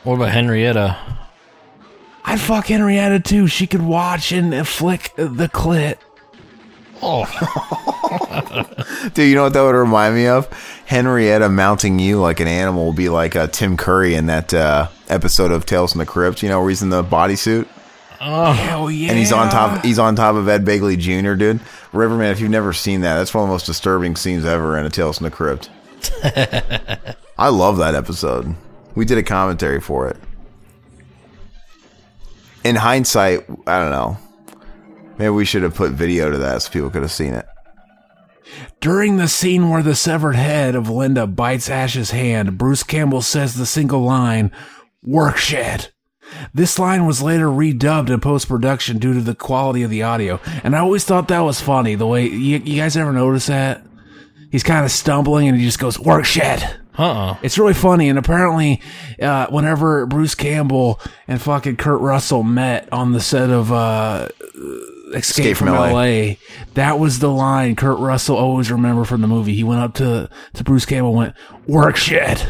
What 0.04 0.16
about 0.16 0.32
Henrietta? 0.32 0.96
I'd 2.24 2.40
fuck 2.40 2.68
Henrietta 2.68 3.20
too. 3.20 3.48
She 3.48 3.66
could 3.66 3.82
watch 3.82 4.32
and 4.32 4.68
flick 4.68 5.12
the 5.16 5.50
clit. 5.50 5.98
Oh, 7.02 7.26
Dude, 9.14 9.30
you 9.30 9.36
know 9.36 9.44
what 9.44 9.54
that 9.54 9.62
would 9.62 9.76
remind 9.76 10.16
me 10.16 10.28
of? 10.28 10.48
Henrietta 10.86 11.50
mounting 11.50 12.00
you 12.00 12.20
like 12.20 12.40
an 12.40 12.48
animal 12.48 12.88
would 12.88 12.96
be 12.96 13.10
like 13.10 13.36
uh, 13.36 13.48
Tim 13.48 13.78
Curry 13.78 14.16
in 14.16 14.26
that 14.26 14.54
uh, 14.54 14.88
episode 15.08 15.52
of 15.52 15.66
Tales 15.66 15.94
from 15.94 16.00
the 16.00 16.06
Crypt. 16.06 16.44
You 16.44 16.50
know, 16.50 16.60
where 16.60 16.70
he's 16.70 16.82
in 16.82 16.90
the 16.90 17.04
bodysuit 17.04 17.68
Hell 18.20 18.92
yeah. 18.92 19.10
and 19.10 19.18
he's 19.18 19.32
on 19.32 19.50
top. 19.50 19.84
He's 19.84 20.00
on 20.00 20.16
top 20.16 20.36
of 20.36 20.48
Ed 20.50 20.66
Begley 20.66 20.98
Jr. 20.98 21.36
Dude, 21.36 21.62
Riverman. 21.94 22.32
If 22.32 22.40
you've 22.40 22.50
never 22.50 22.74
seen 22.74 23.02
that, 23.02 23.18
that's 23.18 23.34
one 23.34 23.44
of 23.44 23.50
the 23.50 23.54
most 23.54 23.66
disturbing 23.66 24.16
scenes 24.16 24.46
ever 24.46 24.78
in 24.78 24.86
a 24.86 24.90
Tales 24.90 25.18
from 25.18 25.26
the 25.26 25.32
Crypt. 25.32 25.70
I 27.38 27.50
love 27.50 27.78
that 27.78 27.96
episode. 27.96 28.56
We 28.96 29.06
did 29.06 29.18
a 29.18 29.24
commentary 29.24 29.80
for 29.80 30.10
it. 30.10 30.18
In 32.64 32.76
hindsight, 32.76 33.46
I 33.66 33.80
don't 33.80 33.92
know. 33.92 34.18
Maybe 35.20 35.30
we 35.30 35.46
should 35.46 35.64
have 35.64 35.76
put 35.76 35.92
video 35.92 36.32
to 36.32 36.38
that 36.38 36.62
so 36.62 36.72
people 36.72 36.90
could 36.90 37.02
have 37.04 37.12
seen 37.12 37.34
it. 37.34 37.46
During 38.80 39.18
the 39.18 39.28
scene 39.28 39.70
where 39.70 39.84
the 39.84 39.94
severed 39.94 40.36
head 40.36 40.74
of 40.74 40.90
Linda 40.90 41.28
bites 41.28 41.70
Ash's 41.70 42.12
hand, 42.12 42.58
Bruce 42.58 42.84
Campbell 42.84 43.22
says 43.22 43.54
the 43.54 43.66
single 43.66 44.02
line, 44.02 44.52
work 45.04 45.38
shit. 45.38 45.92
This 46.54 46.80
line 46.80 47.06
was 47.06 47.22
later 47.22 47.48
redubbed 47.48 48.10
in 48.10 48.20
post 48.22 48.48
production 48.48 48.98
due 48.98 49.14
to 49.14 49.22
the 49.22 49.36
quality 49.36 49.84
of 49.84 49.90
the 49.90 50.04
audio. 50.04 50.40
And 50.64 50.76
I 50.76 50.80
always 50.80 51.04
thought 51.04 51.28
that 51.28 51.42
was 51.42 51.60
funny. 51.60 51.96
The 51.96 52.08
way, 52.08 52.28
you, 52.28 52.58
you 52.58 52.78
guys 52.78 52.96
ever 52.96 53.12
notice 53.12 53.48
that? 53.48 53.86
He's 54.52 54.64
kind 54.64 54.86
of 54.86 54.92
stumbling 54.92 55.48
and 55.48 55.58
he 55.58 55.66
just 55.66 55.80
goes, 55.80 56.00
work 56.00 56.26
shit. 56.26 56.64
uh-uh. 56.98 57.38
It's 57.44 57.58
really 57.58 57.74
funny, 57.74 58.10
and 58.10 58.18
apparently, 58.18 58.82
uh, 59.22 59.48
whenever 59.48 60.06
Bruce 60.06 60.36
Campbell 60.36 61.00
and 61.28 61.42
fucking 61.42 61.78
Kurt 61.78 62.02
Russell 62.02 62.44
met 62.44 62.92
on 62.92 63.12
the 63.12 63.22
set 63.22 63.50
of 63.50 63.72
uh, 63.72 64.30
Escape, 65.14 65.46
Escape 65.46 65.58
from, 65.58 65.68
from 65.68 65.76
LA. 65.76 65.92
LA. 65.92 66.34
that 66.76 67.00
was 67.00 67.20
the 67.20 67.30
line 67.30 67.76
Kurt 67.76 68.00
Russell 68.00 68.38
always 68.38 68.72
remember 68.72 69.04
from 69.06 69.22
the 69.22 69.28
movie. 69.28 69.56
He 69.56 69.64
went 69.64 69.82
up 69.82 69.94
to 69.96 70.30
to 70.54 70.64
Bruce 70.64 70.86
Campbell, 70.86 71.10
and 71.10 71.18
went 71.18 71.36
work 71.68 71.96
shit. 71.96 72.46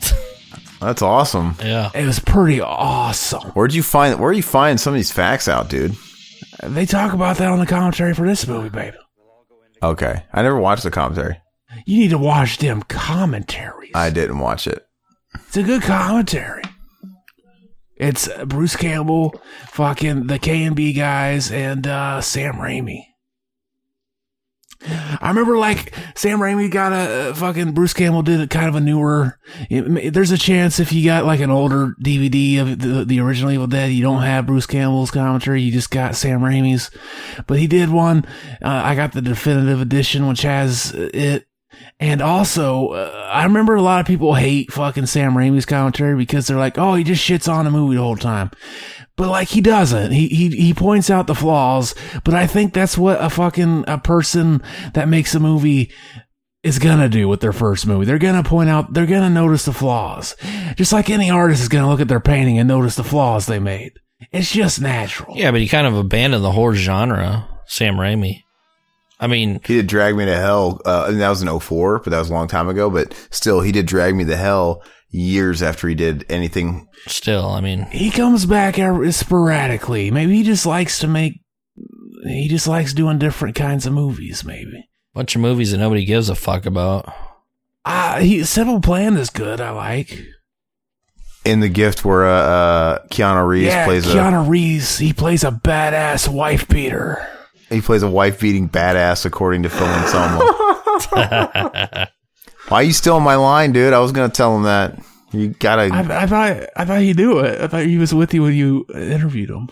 That's 0.80 1.02
awesome. 1.02 1.56
Yeah. 1.60 1.90
It 1.94 2.06
was 2.06 2.20
pretty 2.20 2.60
awesome. 2.60 3.50
Where'd 3.50 3.74
you 3.74 3.82
find 3.82 4.18
where 4.20 4.32
you 4.32 4.42
find 4.42 4.80
some 4.80 4.92
of 4.94 4.98
these 4.98 5.10
facts 5.12 5.48
out, 5.48 5.68
dude? 5.68 5.96
They 6.62 6.86
talk 6.86 7.12
about 7.12 7.38
that 7.38 7.50
on 7.50 7.58
the 7.58 7.66
commentary 7.66 8.14
for 8.14 8.26
this 8.26 8.46
movie, 8.46 8.68
baby. 8.68 8.96
Okay. 9.82 10.24
I 10.32 10.42
never 10.42 10.58
watched 10.58 10.82
the 10.82 10.90
commentary. 10.90 11.40
You 11.84 11.98
need 11.98 12.10
to 12.10 12.18
watch 12.18 12.58
them 12.58 12.82
commentaries. 12.82 13.92
I 13.94 14.10
didn't 14.10 14.38
watch 14.38 14.66
it. 14.66 14.86
It's 15.34 15.56
a 15.56 15.62
good 15.62 15.82
commentary. 15.82 16.62
It's 17.98 18.28
Bruce 18.46 18.76
Campbell, 18.76 19.40
fucking 19.70 20.28
the 20.28 20.38
KNB 20.38 20.96
guys, 20.96 21.50
and 21.50 21.86
uh, 21.86 22.20
Sam 22.20 22.54
Raimi. 22.54 23.02
I 25.20 25.26
remember 25.30 25.58
like 25.58 25.92
Sam 26.14 26.38
Raimi 26.38 26.70
got 26.70 26.92
a 26.92 27.30
uh, 27.30 27.34
fucking 27.34 27.72
Bruce 27.72 27.92
Campbell 27.92 28.22
did 28.22 28.40
a 28.40 28.46
kind 28.46 28.68
of 28.68 28.76
a 28.76 28.80
newer. 28.80 29.40
it- 29.68 30.14
there's 30.14 30.30
a 30.30 30.38
chance 30.38 30.78
if 30.78 30.92
you 30.92 31.04
got 31.04 31.24
like 31.24 31.40
an 31.40 31.50
older 31.50 31.96
DVD 32.00 32.60
of 32.60 32.78
the, 32.78 33.04
the 33.04 33.18
original 33.18 33.50
Evil 33.50 33.66
Dead, 33.66 33.90
you 33.90 34.02
don't 34.02 34.22
have 34.22 34.46
Bruce 34.46 34.66
Campbell's 34.66 35.10
commentary, 35.10 35.62
you 35.62 35.72
just 35.72 35.90
got 35.90 36.14
Sam 36.14 36.40
Raimi's. 36.40 36.92
But 37.48 37.58
he 37.58 37.66
did 37.66 37.88
one. 37.88 38.24
Uh, 38.62 38.68
I 38.84 38.94
got 38.94 39.10
the 39.12 39.20
definitive 39.20 39.80
edition, 39.80 40.28
which 40.28 40.42
has 40.42 40.94
uh, 40.94 41.10
it. 41.12 41.47
And 42.00 42.20
also, 42.22 42.88
uh, 42.88 43.28
I 43.32 43.44
remember 43.44 43.74
a 43.74 43.82
lot 43.82 44.00
of 44.00 44.06
people 44.06 44.34
hate 44.34 44.72
fucking 44.72 45.06
Sam 45.06 45.34
Raimi's 45.34 45.66
commentary 45.66 46.16
because 46.16 46.46
they're 46.46 46.56
like, 46.56 46.78
"Oh, 46.78 46.94
he 46.94 47.04
just 47.04 47.26
shits 47.26 47.52
on 47.52 47.64
the 47.64 47.70
movie 47.70 47.96
the 47.96 48.02
whole 48.02 48.16
time." 48.16 48.50
But 49.16 49.28
like 49.28 49.48
he 49.48 49.60
doesn't. 49.60 50.12
He 50.12 50.28
he 50.28 50.48
he 50.50 50.74
points 50.74 51.10
out 51.10 51.26
the 51.26 51.34
flaws, 51.34 51.94
but 52.24 52.34
I 52.34 52.46
think 52.46 52.72
that's 52.72 52.96
what 52.96 53.22
a 53.22 53.28
fucking 53.28 53.84
a 53.88 53.98
person 53.98 54.62
that 54.94 55.08
makes 55.08 55.34
a 55.34 55.40
movie 55.40 55.90
is 56.62 56.78
gonna 56.78 57.08
do 57.08 57.28
with 57.28 57.40
their 57.40 57.52
first 57.52 57.86
movie. 57.86 58.04
They're 58.04 58.18
gonna 58.18 58.42
point 58.42 58.68
out, 58.68 58.92
they're 58.92 59.06
gonna 59.06 59.30
notice 59.30 59.64
the 59.64 59.72
flaws. 59.72 60.36
Just 60.76 60.92
like 60.92 61.10
any 61.10 61.30
artist 61.30 61.62
is 61.62 61.68
gonna 61.68 61.88
look 61.88 62.00
at 62.00 62.08
their 62.08 62.20
painting 62.20 62.58
and 62.58 62.68
notice 62.68 62.96
the 62.96 63.04
flaws 63.04 63.46
they 63.46 63.58
made. 63.58 63.92
It's 64.32 64.52
just 64.52 64.80
natural. 64.80 65.36
Yeah, 65.36 65.50
but 65.50 65.60
he 65.60 65.68
kind 65.68 65.86
of 65.86 65.96
abandoned 65.96 66.44
the 66.44 66.52
horror 66.52 66.74
genre, 66.74 67.48
Sam 67.66 67.94
Raimi. 67.94 68.42
I 69.20 69.26
mean, 69.26 69.60
He 69.64 69.74
did 69.76 69.86
Drag 69.88 70.14
Me 70.16 70.24
to 70.24 70.36
Hell. 70.36 70.80
Uh, 70.84 71.06
and 71.08 71.20
that 71.20 71.28
was 71.28 71.42
in 71.42 71.58
04, 71.60 72.00
but 72.00 72.10
that 72.10 72.18
was 72.18 72.30
a 72.30 72.32
long 72.32 72.48
time 72.48 72.68
ago. 72.68 72.88
But 72.88 73.14
still, 73.30 73.60
he 73.60 73.72
did 73.72 73.86
Drag 73.86 74.14
Me 74.14 74.24
to 74.24 74.36
Hell 74.36 74.82
years 75.10 75.62
after 75.62 75.88
he 75.88 75.94
did 75.94 76.24
anything. 76.28 76.86
still, 77.06 77.46
I 77.46 77.60
mean, 77.60 77.86
He 77.90 78.10
comes 78.10 78.46
back 78.46 78.76
sporadically. 79.12 80.10
Maybe 80.10 80.36
he 80.36 80.42
just 80.42 80.66
likes 80.66 80.98
to 81.00 81.08
make. 81.08 81.40
He 82.24 82.48
just 82.48 82.66
likes 82.68 82.92
doing 82.92 83.18
different 83.18 83.54
kinds 83.56 83.86
of 83.86 83.92
movies. 83.92 84.44
Maybe. 84.44 84.88
bunch 85.14 85.34
of 85.34 85.40
movies 85.40 85.72
that 85.72 85.78
nobody 85.78 86.04
gives 86.04 86.28
a 86.28 86.34
fuck 86.34 86.66
about. 86.66 87.12
Uh, 87.84 88.18
he 88.20 88.44
Simple 88.44 88.80
Plan 88.80 89.16
is 89.16 89.30
good. 89.30 89.60
I 89.60 89.70
like. 89.70 90.20
In 91.44 91.60
The 91.60 91.68
Gift, 91.68 92.04
where 92.04 92.26
uh, 92.26 92.32
uh, 92.42 93.06
Keanu 93.06 93.46
Reeves 93.46 93.66
yeah, 93.68 93.86
plays 93.86 94.06
a 94.06 94.14
Keanu 94.14 94.48
Reeves. 94.48 94.98
He 94.98 95.12
plays 95.12 95.44
a 95.44 95.50
badass 95.50 96.28
wife 96.28 96.68
beater. 96.68 97.26
He 97.68 97.80
plays 97.80 98.02
a 98.02 98.10
wife 98.10 98.40
beating 98.40 98.68
badass, 98.68 99.24
according 99.24 99.62
to 99.64 99.68
Phil 99.70 99.86
Anselmo. 99.86 100.44
Why 102.68 102.80
are 102.80 102.82
you 102.82 102.92
still 102.92 103.16
in 103.16 103.22
my 103.22 103.36
line, 103.36 103.72
dude? 103.72 103.92
I 103.92 103.98
was 104.00 104.12
gonna 104.12 104.28
tell 104.32 104.56
him 104.56 104.64
that. 104.64 104.98
You 105.32 105.48
gotta. 105.48 105.92
I, 105.94 106.22
I 106.22 106.26
thought 106.26 106.66
I 106.76 106.84
thought 106.84 107.00
he 107.00 107.12
knew 107.12 107.38
it. 107.38 107.60
I 107.60 107.66
thought 107.66 107.84
he 107.84 107.98
was 107.98 108.14
with 108.14 108.32
you 108.34 108.42
when 108.42 108.54
you 108.54 108.86
interviewed 108.94 109.50
him. 109.50 109.68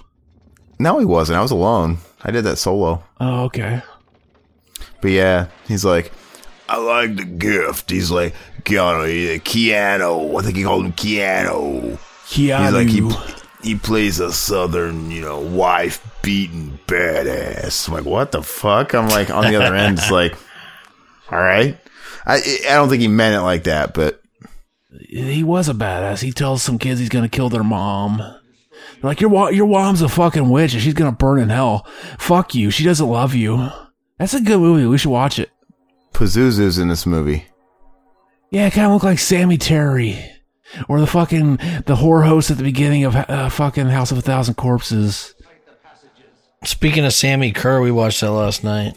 no, 0.79 0.99
he 0.99 1.05
wasn't. 1.05 1.39
I 1.39 1.43
was 1.43 1.51
alone. 1.51 1.99
I 2.23 2.31
did 2.31 2.45
that 2.45 2.57
solo. 2.57 3.03
Oh, 3.21 3.45
okay. 3.45 3.83
But 5.01 5.11
yeah, 5.11 5.47
he's 5.69 5.85
like, 5.85 6.13
I 6.69 6.79
like 6.79 7.17
the 7.17 7.25
gift. 7.25 7.91
He's 7.91 8.11
like, 8.11 8.35
Keanu, 8.63 9.41
Keanu. 9.41 10.39
I 10.39 10.43
think 10.43 10.57
he 10.57 10.65
called 10.65 10.85
him 10.87 10.93
Keanu. 10.93 11.99
Keanu. 12.27 12.65
He's 12.65 12.73
like, 12.73 12.89
he, 12.89 13.46
he 13.67 13.75
plays 13.75 14.21
a 14.21 14.33
southern, 14.33 15.11
you 15.11 15.21
know, 15.21 15.41
wife 15.41 16.01
beating 16.23 16.79
badass. 16.87 17.89
I'm 17.89 17.95
like, 17.95 18.05
what 18.05 18.33
the 18.33 18.43
fuck? 18.43 18.95
I'm 18.95 19.09
like, 19.09 19.31
on 19.31 19.45
the 19.51 19.57
other 19.57 19.75
end, 19.75 19.99
it's 19.99 20.11
like, 20.11 20.37
All 21.31 21.39
right. 21.39 21.79
I 22.25 22.37
I 22.69 22.75
don't 22.75 22.89
think 22.89 23.03
he 23.03 23.09
meant 23.09 23.35
it 23.37 23.41
like 23.43 23.65
that, 23.65 23.95
but 23.95 24.21
He 25.09 25.43
was 25.45 25.69
a 25.69 25.75
badass. 25.75 26.23
He 26.23 26.33
tells 26.33 26.63
some 26.63 26.79
kids 26.79 27.01
he's 27.01 27.09
gonna 27.09 27.29
kill 27.29 27.49
their 27.49 27.65
mom. 27.65 28.19
They're 28.19 28.39
like 29.03 29.21
your 29.21 29.53
your 29.53 29.67
mom's 29.67 30.03
a 30.03 30.09
fucking 30.09 30.49
witch 30.49 30.73
and 30.75 30.83
she's 30.83 30.95
gonna 30.95 31.13
burn 31.13 31.41
in 31.41 31.49
hell. 31.49 31.87
Fuck 32.19 32.55
you. 32.55 32.71
She 32.71 32.85
doesn't 32.85 33.09
love 33.09 33.35
you. 33.35 33.69
That's 34.19 34.35
a 34.35 34.41
good 34.41 34.61
movie. 34.61 34.87
We 34.87 34.99
should 34.99 35.11
watch 35.11 35.39
it. 35.39 35.51
Pazuzu's 36.13 36.79
in 36.79 36.89
this 36.89 37.05
movie. 37.07 37.47
Yeah, 38.51 38.67
it 38.69 38.73
kind 38.73 38.87
of 38.87 38.93
looked 38.93 39.05
like 39.05 39.19
Sammy 39.19 39.59
Terry, 39.59 40.19
or 40.89 41.01
the 41.01 41.07
fucking 41.07 41.57
the 41.87 41.97
whore 41.97 42.27
host 42.27 42.51
at 42.51 42.57
the 42.57 42.63
beginning 42.63 43.05
of 43.05 43.17
uh, 43.17 43.49
fucking 43.49 43.87
House 43.87 44.11
of 44.11 44.19
a 44.19 44.23
Thousand 44.23 44.55
Corpses. 44.55 45.35
Speaking 46.65 47.05
of 47.05 47.13
Sammy 47.13 47.53
Curr, 47.53 47.81
we 47.81 47.91
watched 47.91 48.21
that 48.21 48.33
last 48.33 48.65
night. 48.65 48.97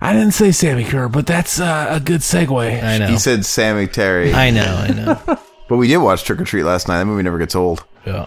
I 0.00 0.12
didn't 0.12 0.32
say 0.32 0.52
Sammy 0.52 0.84
Curr, 0.84 1.08
but 1.08 1.26
that's 1.26 1.60
uh, 1.60 1.88
a 1.90 2.00
good 2.00 2.20
segue. 2.20 2.82
I 2.82 2.98
know. 2.98 3.06
He 3.06 3.18
said 3.18 3.44
Sammy 3.44 3.86
Terry, 3.86 4.32
I 4.32 4.50
know. 4.50 4.62
I 4.62 4.88
know. 4.88 5.38
but 5.68 5.76
we 5.76 5.88
did 5.88 5.98
watch 5.98 6.24
Trick 6.24 6.40
or 6.40 6.44
Treat 6.44 6.64
last 6.64 6.88
night. 6.88 6.98
That 6.98 7.06
movie 7.06 7.22
never 7.22 7.38
gets 7.38 7.54
old. 7.54 7.84
Yeah. 8.04 8.26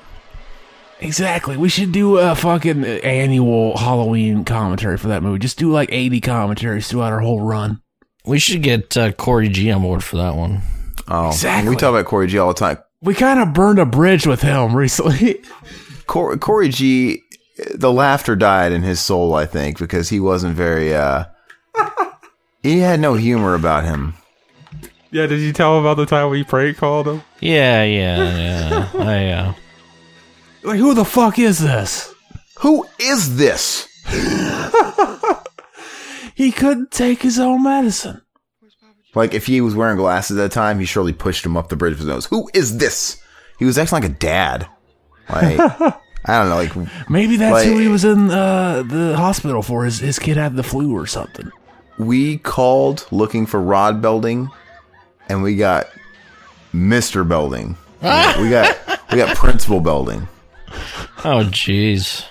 Exactly. 1.00 1.58
We 1.58 1.68
should 1.68 1.92
do 1.92 2.18
a 2.18 2.34
fucking 2.34 2.86
annual 2.86 3.78
Halloween 3.78 4.46
commentary 4.46 4.98
for 4.98 5.10
that 5.10 5.22
movie. 5.22 5.40
Just 5.40 5.58
do 5.58 5.70
like 5.70 5.90
80 5.92 6.22
commentaries 6.22 6.88
throughout 6.88 7.12
our 7.12 7.20
whole 7.20 7.42
run. 7.42 7.82
We 8.26 8.40
should 8.40 8.64
get 8.64 8.96
uh, 8.96 9.12
Corey 9.12 9.50
G 9.50 9.70
on 9.70 9.82
board 9.82 10.04
for 10.04 10.16
that 10.16 10.36
one. 10.36 10.62
Oh, 11.08 11.28
Exactly. 11.28 11.70
We 11.70 11.76
talk 11.76 11.90
about 11.90 12.06
Corey 12.06 12.28
G 12.28 12.38
all 12.38 12.48
the 12.50 12.54
time. 12.60 12.78
We 13.02 13.14
kind 13.14 13.40
of 13.40 13.54
burned 13.54 13.80
a 13.80 13.86
bridge 13.86 14.26
with 14.26 14.42
him 14.42 14.76
recently. 14.76 15.42
Cor- 16.08 16.38
Corey 16.38 16.70
G, 16.70 17.22
the 17.74 17.92
laughter 17.92 18.36
died 18.36 18.72
in 18.72 18.82
his 18.84 19.00
soul, 19.00 19.34
I 19.36 19.46
think, 19.46 19.78
because 19.80 20.10
he 20.10 20.20
wasn't 20.20 20.56
very. 20.56 20.94
uh 20.96 21.26
He 22.64 22.80
had 22.80 23.00
no 23.02 23.16
humor 23.16 23.56
about 23.56 23.84
him. 23.84 24.14
Yeah, 25.12 25.28
did 25.28 25.42
you 25.42 25.52
tell 25.54 25.78
him 25.78 25.84
about 25.86 25.98
the 25.98 26.06
time 26.06 26.30
we 26.30 26.44
prank 26.44 26.78
called 26.78 27.08
him? 27.08 27.22
Yeah, 27.42 27.84
yeah, 27.84 28.38
yeah. 28.38 28.90
I, 28.96 29.30
uh, 29.32 29.54
like, 30.64 30.80
who 30.80 30.94
the 30.94 31.04
fuck 31.06 31.38
is 31.38 31.60
this? 31.60 32.12
Who 32.60 32.88
is 33.00 33.36
this? 33.38 33.88
He 36.36 36.52
couldn't 36.52 36.90
take 36.92 37.22
his 37.22 37.38
own 37.38 37.64
medicine. 37.64 38.22
Like, 39.16 39.34
if 39.34 39.46
he 39.46 39.62
was 39.62 39.76
wearing 39.76 39.98
glasses 39.98 40.38
at 40.38 40.42
the 40.44 40.50
time, 40.54 40.80
he 40.80 40.86
surely 40.86 41.14
pushed 41.14 41.46
him 41.46 41.56
up 41.56 41.70
the 41.70 41.76
bridge 41.76 41.92
with 41.92 42.00
his 42.00 42.08
nose. 42.08 42.26
Who 42.28 42.50
is 42.54 42.78
this? 42.78 43.22
He 43.60 43.66
was 43.66 43.78
acting 43.78 43.96
like 44.02 44.06
a 44.10 44.14
dad. 44.14 44.68
Like, 45.30 45.60
I 46.26 46.40
don't 46.40 46.50
know. 46.50 46.56
Like, 46.56 47.10
Maybe 47.10 47.38
that's 47.38 47.54
Like- 47.54 47.68
who 47.68 47.78
he 47.78 47.88
was 47.88 48.04
in 48.06 48.32
uh, 48.32 48.84
the 48.84 49.16
hospital 49.16 49.62
for. 49.62 49.86
His, 49.86 50.00
his 50.00 50.18
kid 50.20 50.38
had 50.38 50.56
the 50.56 50.64
flu 50.64 50.96
or 50.98 51.06
something. 51.06 51.52
we 52.00 52.38
called 52.40 53.06
looking 53.12 53.46
for 53.46 53.62
Rod 53.62 54.02
Belding, 54.02 54.50
and 55.30 55.44
we 55.44 55.56
got 55.58 55.86
Mister 56.74 57.24
Belding. 57.24 57.78
we 58.02 58.50
got 58.50 58.76
we 59.12 59.18
got 59.18 59.36
Principal 59.38 59.80
Belding. 59.80 60.28
oh, 61.24 61.46
jeez. 61.52 62.26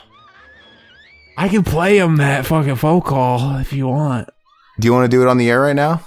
I 1.36 1.48
can 1.48 1.62
play 1.62 1.96
him 1.98 2.16
that 2.16 2.44
fucking 2.44 2.76
phone 2.76 3.00
call 3.00 3.56
if 3.58 3.72
you 3.72 3.86
want. 3.88 4.28
Do 4.80 4.86
you 4.86 4.92
want 4.92 5.10
to 5.10 5.16
do 5.16 5.22
it 5.22 5.28
on 5.28 5.38
the 5.38 5.48
air 5.48 5.60
right 5.60 5.76
now? 5.76 6.02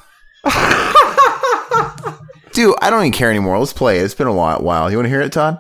Dude, 2.56 2.74
I 2.82 2.90
don't 2.90 3.02
even 3.02 3.12
care 3.12 3.30
anymore. 3.30 3.60
Let's 3.60 3.74
play 3.74 4.00
it. 4.00 4.04
It's 4.06 4.14
been 4.14 4.28
a 4.28 4.34
while. 4.34 4.60
while. 4.62 4.90
You 4.90 4.98
want 4.98 5.06
to 5.06 5.10
hear 5.10 5.22
it, 5.22 5.32
Todd? 5.34 5.60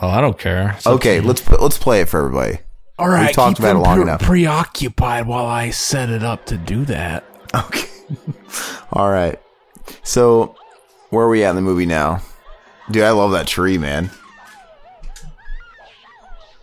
Oh, 0.00 0.08
I 0.08 0.20
don't 0.20 0.38
care. 0.38 0.74
It's 0.76 0.86
Okay, 0.86 1.20
let's 1.20 1.40
put, 1.40 1.60
let's 1.60 1.76
play 1.78 2.00
it 2.02 2.08
for 2.08 2.18
everybody. 2.20 2.58
All 2.98 3.08
right, 3.08 3.26
We've 3.26 3.34
talked 3.34 3.56
keep 3.56 3.64
about 3.64 3.68
them 3.68 3.76
it 3.78 3.80
long 3.80 3.94
pre- 3.96 4.02
enough. 4.02 4.20
preoccupied 4.22 5.26
while 5.26 5.46
I 5.46 5.70
set 5.70 6.08
it 6.08 6.22
up 6.22 6.46
to 6.46 6.56
do 6.56 6.84
that. 6.86 7.24
Okay. 7.54 7.88
All 8.92 9.10
right. 9.10 9.40
So, 10.02 10.54
where 11.10 11.24
are 11.24 11.28
we 11.28 11.44
at 11.44 11.50
in 11.50 11.56
the 11.56 11.62
movie 11.62 11.84
now? 11.86 12.22
Dude, 12.90 13.02
I 13.02 13.10
love 13.10 13.32
that 13.32 13.46
tree, 13.46 13.76
man. 13.78 14.10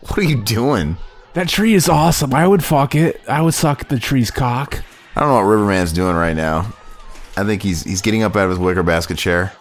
What 0.02 0.18
are 0.18 0.24
you 0.24 0.42
doing? 0.42 0.98
That 1.34 1.50
tree 1.50 1.74
is 1.74 1.90
awesome. 1.90 2.34
I 2.34 2.48
would 2.48 2.64
fuck 2.64 2.96
it. 2.96 3.22
I 3.28 3.42
would 3.42 3.54
suck 3.54 3.88
the 3.88 4.00
tree's 4.00 4.32
cock. 4.32 4.84
I 5.16 5.20
don't 5.22 5.30
know 5.30 5.36
what 5.36 5.42
Riverman's 5.42 5.92
doing 5.94 6.16
right 6.16 6.36
now. 6.36 6.74
I 7.36 7.44
think 7.44 7.62
he's 7.64 7.84
he's 7.84 8.02
getting 8.02 8.24
up 8.24 8.36
out 8.36 8.46
of 8.46 8.50
his 8.52 8.60
wicker 8.60 8.84
basket 8.84 9.18
chair. 9.18 9.54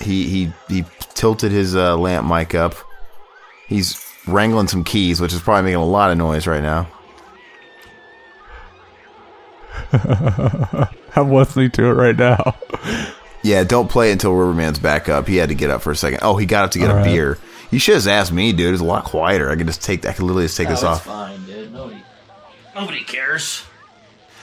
He 0.00 0.28
he 0.28 0.52
he 0.68 0.84
tilted 1.14 1.52
his 1.52 1.76
uh, 1.76 1.96
lamp 1.96 2.26
mic 2.26 2.54
up. 2.54 2.74
He's 3.66 4.02
wrangling 4.26 4.68
some 4.68 4.84
keys, 4.84 5.20
which 5.20 5.32
is 5.32 5.40
probably 5.40 5.64
making 5.64 5.82
a 5.82 5.86
lot 5.86 6.10
of 6.10 6.18
noise 6.18 6.46
right 6.46 6.62
now. 6.62 6.88
I'm 11.16 11.32
listening 11.32 11.70
to 11.72 11.84
it 11.86 11.92
right 11.92 12.16
now. 12.16 12.56
Yeah, 13.44 13.62
don't 13.62 13.88
play 13.88 14.10
until 14.10 14.32
Riverman's 14.34 14.80
back 14.80 15.08
up. 15.08 15.28
He 15.28 15.36
had 15.36 15.48
to 15.50 15.54
get 15.54 15.70
up 15.70 15.80
for 15.80 15.92
a 15.92 15.96
second. 15.96 16.18
Oh, 16.22 16.36
he 16.36 16.44
got 16.44 16.64
up 16.64 16.70
to 16.72 16.80
get 16.80 16.90
a 16.90 16.92
All 16.92 16.96
right. 16.98 17.04
beer. 17.04 17.38
You 17.70 17.78
should 17.78 17.94
have 17.94 18.06
asked 18.08 18.32
me, 18.32 18.52
dude. 18.52 18.74
It's 18.74 18.82
a 18.82 18.84
lot 18.84 19.04
quieter. 19.04 19.48
I 19.48 19.54
could 19.54 19.68
just 19.68 19.80
take. 19.80 20.04
I 20.04 20.12
could 20.12 20.24
literally 20.24 20.46
just 20.46 20.56
take 20.56 20.66
this 20.66 20.82
off. 20.82 21.04
fine, 21.04 21.46
dude. 21.46 21.72
Nobody, 21.72 22.02
nobody 22.74 23.04
cares. 23.04 23.62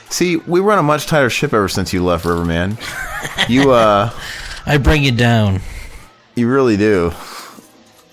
See, 0.10 0.38
we 0.38 0.60
run 0.60 0.78
a 0.80 0.84
much 0.84 1.08
tighter 1.08 1.30
ship 1.30 1.53
ever 1.53 1.68
since 1.68 1.91
you 1.91 2.03
left, 2.03 2.26
Riverman. 2.26 2.78
You 3.49 3.72
uh, 3.72 4.12
I 4.66 4.78
bring 4.78 5.03
you 5.03 5.12
down. 5.12 5.62
you 6.36 6.49
really 6.49 6.78
do. 6.78 7.12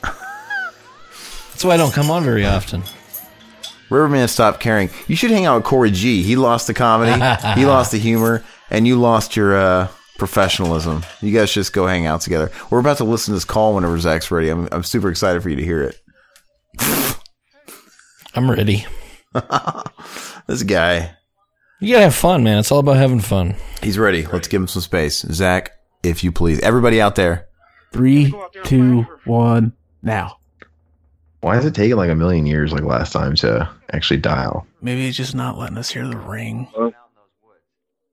That's 0.03 1.65
why 1.65 1.75
I 1.75 1.77
don't 1.77 1.93
come 1.95 2.11
on 2.11 2.25
very 2.25 2.45
often. 2.45 2.83
Riverman 3.89 4.27
stopped 4.29 4.59
caring. 4.61 4.91
You 5.07 5.15
should 5.17 5.31
hang 5.31 5.45
out 5.45 5.57
with 5.57 5.65
Corey 5.65 5.91
G. 5.91 6.23
He 6.23 6.35
lost 6.35 6.67
the 6.67 6.75
comedy, 6.75 7.13
he 7.61 7.67
lost 7.67 7.93
the 7.93 7.99
humor, 7.99 8.43
and 8.71 8.87
you 8.87 8.99
lost 8.99 9.37
your 9.37 9.55
uh, 9.57 9.89
professionalism. 10.19 11.05
You 11.21 11.31
guys 11.39 11.53
just 11.53 11.73
go 11.73 11.87
hang 11.87 12.07
out 12.07 12.23
together. 12.23 12.51
We're 12.71 12.81
about 12.81 12.97
to 12.97 13.05
listen 13.05 13.33
to 13.33 13.37
this 13.37 13.45
call 13.45 13.75
whenever 13.75 13.99
Zach's 13.99 14.31
ready. 14.31 14.49
I'm, 14.49 14.67
I'm 14.73 14.83
super 14.83 15.09
excited 15.11 15.43
for 15.43 15.51
you 15.51 15.57
to 15.57 15.65
hear 15.65 15.83
it. 15.83 16.01
I'm 18.35 18.51
ready. 18.51 18.87
This 20.49 20.65
guy, 20.65 21.15
You 21.83 21.95
gotta 21.95 22.05
have 22.05 22.15
fun, 22.15 22.45
man. 22.45 22.59
It's 22.59 22.71
all 22.71 22.79
about 22.79 22.97
having 22.97 23.19
fun. 23.19 23.57
he's 23.83 23.99
ready. 23.99 24.25
Let's 24.25 24.47
give 24.47 24.61
him 24.61 24.69
some 24.69 24.83
space. 24.83 25.19
Zach, 25.33 25.73
if 26.05 26.23
you 26.23 26.31
please. 26.31 26.61
Everybody 26.61 27.01
out 27.01 27.17
there. 27.17 27.49
Three, 27.93 28.33
two, 28.63 29.03
one, 29.25 29.73
now. 30.01 30.37
Why 31.41 31.59
is 31.59 31.65
it 31.65 31.75
taking 31.75 31.97
like 31.97 32.09
a 32.09 32.15
million 32.15 32.47
years 32.47 32.73
like 32.73 32.85
last 32.85 33.13
time 33.13 33.35
to 33.37 33.69
actually 33.93 34.19
dial? 34.21 34.65
Maybe 34.81 35.09
it's 35.09 35.17
just 35.17 35.35
not 35.35 35.59
letting 35.59 35.77
us 35.77 35.91
hear 35.91 36.07
the 36.07 36.17
ring. 36.17 36.69
Hello? 36.73 36.93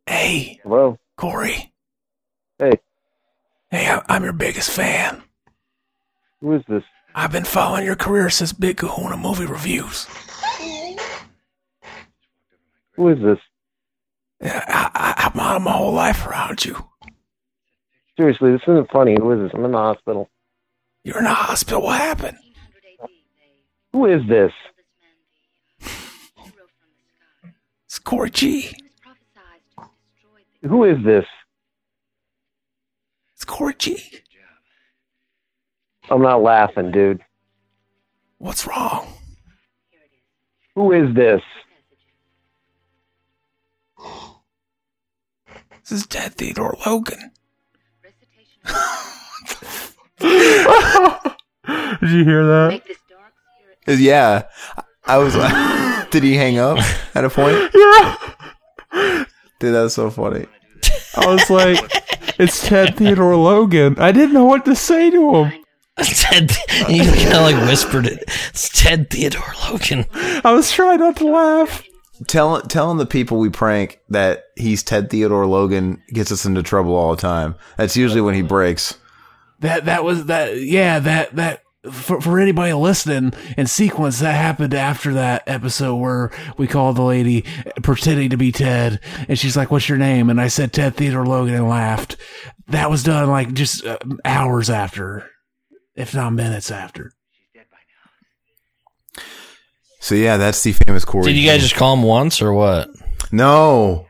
Hey, 0.08 0.60
Hello? 0.64 0.98
Corey. 1.16 1.72
Hey. 2.58 2.72
Hey, 3.70 3.88
I- 3.88 4.02
I'm 4.10 4.24
your 4.24 4.34
biggest 4.34 4.72
fan. 4.72 5.22
Who 6.42 6.54
is 6.54 6.64
this? 6.68 6.84
I've 7.14 7.32
been 7.32 7.46
following 7.46 7.86
your 7.86 7.96
career 7.96 8.32
since 8.32 8.52
Big 8.52 8.78
Kahuna 8.78 9.16
movie 9.16 9.46
reviews. 9.46 10.08
Who 12.96 13.10
is 13.10 13.20
this? 13.22 13.38
Yeah, 14.42 14.64
I, 14.68 14.90
I, 14.94 15.26
I've 15.26 15.36
modeled 15.36 15.64
my 15.64 15.72
whole 15.72 15.94
life 15.94 16.26
around 16.26 16.64
you. 16.64 16.76
Seriously, 18.18 18.52
this 18.52 18.62
isn't 18.68 18.92
funny. 18.92 19.16
Who 19.20 19.32
is 19.32 19.40
this? 19.40 19.52
I'm 19.54 19.66
in 19.66 19.72
the 19.72 19.78
hospital. 19.78 20.30
You're 21.04 21.20
in 21.20 21.26
the 21.26 21.34
hospital. 21.34 21.82
What 21.82 22.00
happened? 22.00 22.38
Who 23.94 24.06
is 24.06 24.22
this? 24.28 24.52
It's 27.86 28.00
Corey 28.00 28.30
G. 28.30 28.72
Who 30.62 30.84
is 30.84 31.04
this? 31.04 31.26
It's 33.34 33.46
Corey 33.46 33.76
G. 33.78 34.00
I'm 36.12 36.22
not 36.22 36.42
laughing, 36.42 36.92
dude. 36.92 37.22
What's 38.38 38.68
wrong? 38.68 39.08
Who 40.76 40.92
is 40.92 41.14
this? 41.16 41.42
This 45.90 46.02
is 46.02 46.08
Ted 46.08 46.36
Theodore 46.36 46.78
Logan. 46.86 47.32
Did 50.20 52.12
you 52.12 52.24
hear 52.24 52.46
that? 52.46 52.82
Yeah. 53.88 54.44
I 55.06 55.18
was 55.18 55.36
like, 55.36 56.10
did 56.12 56.22
he 56.22 56.36
hang 56.36 56.60
up 56.60 56.78
at 57.16 57.26
a 57.26 57.30
point? 57.30 57.74
Yeah. 58.94 59.26
Dude, 59.60 59.74
that's 59.74 59.96
so 59.96 60.12
funny. 60.12 60.46
I 61.16 61.26
was 61.26 61.50
like, 61.50 61.80
it's 62.38 62.68
Ted 62.68 62.96
Theodore 62.96 63.36
Logan. 63.36 63.96
I 63.98 64.12
didn't 64.12 64.34
know 64.34 64.46
what 64.46 64.66
to 64.66 64.76
say 64.76 65.10
to 65.10 65.36
him. 65.36 65.66
Ted, 65.98 66.52
you 66.88 67.04
kind 67.04 67.34
of 67.34 67.42
like 67.42 67.68
whispered 67.68 68.06
it. 68.06 68.24
It's 68.50 68.70
Ted 68.70 69.10
Theodore 69.10 69.54
Logan. 69.70 70.06
I 70.14 70.54
was 70.54 70.72
trying 70.72 71.00
not 71.00 71.16
to 71.18 71.26
laugh. 71.26 71.84
Tell, 72.28 72.62
telling 72.62 72.98
the 72.98 73.06
people 73.06 73.40
we 73.40 73.50
prank 73.50 74.00
that 74.10 74.46
he's 74.56 74.84
Ted 74.84 75.10
Theodore 75.10 75.46
Logan 75.46 76.02
gets 76.10 76.32
us 76.32 76.46
into 76.46 76.64
trouble 76.64 76.96
all 76.96 77.16
the 77.16 77.22
time. 77.22 77.56
That's 77.78 77.96
usually 77.96 78.22
when 78.22 78.36
he 78.36 78.42
breaks. 78.42 78.98
That 79.60 79.86
that 79.86 80.04
was 80.04 80.26
that. 80.26 80.62
Yeah, 80.62 81.00
that 81.00 81.36
that 81.36 81.62
for, 81.90 82.20
for 82.20 82.40
anybody 82.40 82.74
listening 82.74 83.34
in 83.58 83.68
sequence, 83.68 84.20
that 84.20 84.36
happened 84.36 84.74
after 84.74 85.14
that 85.14 85.44
episode 85.48 85.96
where 85.96 86.32
we 86.58 86.68
called 86.68 86.98
the 86.98 87.04
lady 87.04 87.46
pretending 87.84 88.30
to 88.32 88.38
be 88.38 88.52
Ted, 88.52 89.00
and 89.28 89.40
she's 89.40 89.56
like, 89.56 89.72
"What's 89.72 89.88
your 89.88 89.98
name?" 89.98 90.30
And 90.30 90.42
I 90.42 90.48
said 90.48 90.74
Ted 90.74 90.96
Theodore 90.96 91.26
Logan 91.26 91.56
and 91.56 91.70
laughed. 91.70 92.18
That 92.68 92.90
was 92.90 93.04
done 93.04 93.30
like 93.30 93.54
just 93.54 93.86
uh, 93.86 93.98
hours 94.26 94.70
after, 94.70 95.30
if 95.96 96.14
not 96.14 96.34
minutes 96.34 96.70
after. 96.70 97.14
So 100.10 100.16
yeah, 100.16 100.38
that's 100.38 100.64
the 100.64 100.72
famous 100.72 101.06
Corey. 101.06 101.26
Did 101.26 101.38
you 101.38 101.48
guys 101.48 101.62
just 101.62 101.76
call 101.76 101.94
him 101.94 102.02
once 102.02 102.42
or 102.42 102.52
what? 102.52 102.90
No. 103.32 104.08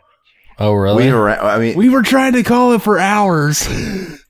Oh, 0.57 0.71
really? 0.71 1.07
We 1.07 1.13
were. 1.13 1.29
I 1.29 1.59
mean, 1.59 1.75
We 1.75 1.89
were 1.89 2.03
trying 2.03 2.31
to 2.35 2.43
call 2.43 2.71
it 2.71 2.81
for 2.81 2.97
hours. 2.97 3.67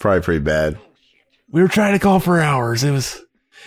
probably 0.00 0.22
pretty 0.22 0.40
bad. 0.40 0.80
we 1.52 1.62
were 1.62 1.68
trying 1.68 1.92
to 1.92 2.00
call 2.00 2.18
for 2.18 2.40
hours. 2.40 2.82
It 2.82 2.90
was, 2.90 3.22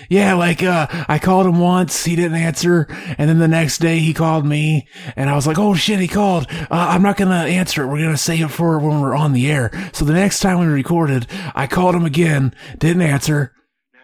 yeah, 0.10 0.34
like, 0.34 0.62
uh, 0.62 0.88
I 1.08 1.18
called 1.18 1.48
him 1.48 1.60
once, 1.60 2.04
he 2.04 2.18
didn't 2.18 2.36
answer, 2.36 2.88
and 3.18 3.30
then 3.30 3.40
the 3.40 3.48
next 3.48 3.78
day 3.78 4.00
he 4.00 4.14
called 4.14 4.46
me, 4.46 4.86
and 5.16 5.30
I 5.30 5.36
was 5.36 5.48
like, 5.48 5.58
oh 5.58 5.76
shit, 5.76 6.02
he 6.02 6.10
called. 6.10 6.46
Uh, 6.52 6.68
I'm 6.72 7.02
not 7.02 7.16
gonna 7.16 7.36
answer 7.36 7.84
it. 7.84 7.88
We're 7.88 8.04
gonna 8.04 8.18
save 8.18 8.44
it 8.44 8.50
for 8.50 8.80
when 8.80 9.00
we're 9.00 9.16
on 9.16 9.32
the 9.32 9.50
air. 9.50 9.72
So 9.94 10.04
the 10.04 10.12
next 10.12 10.42
time 10.42 10.60
we 10.60 10.66
recorded, 10.66 11.26
I 11.56 11.68
called 11.68 11.96
him 11.96 12.04
again, 12.04 12.54
didn't 12.80 13.04
answer, 13.04 13.54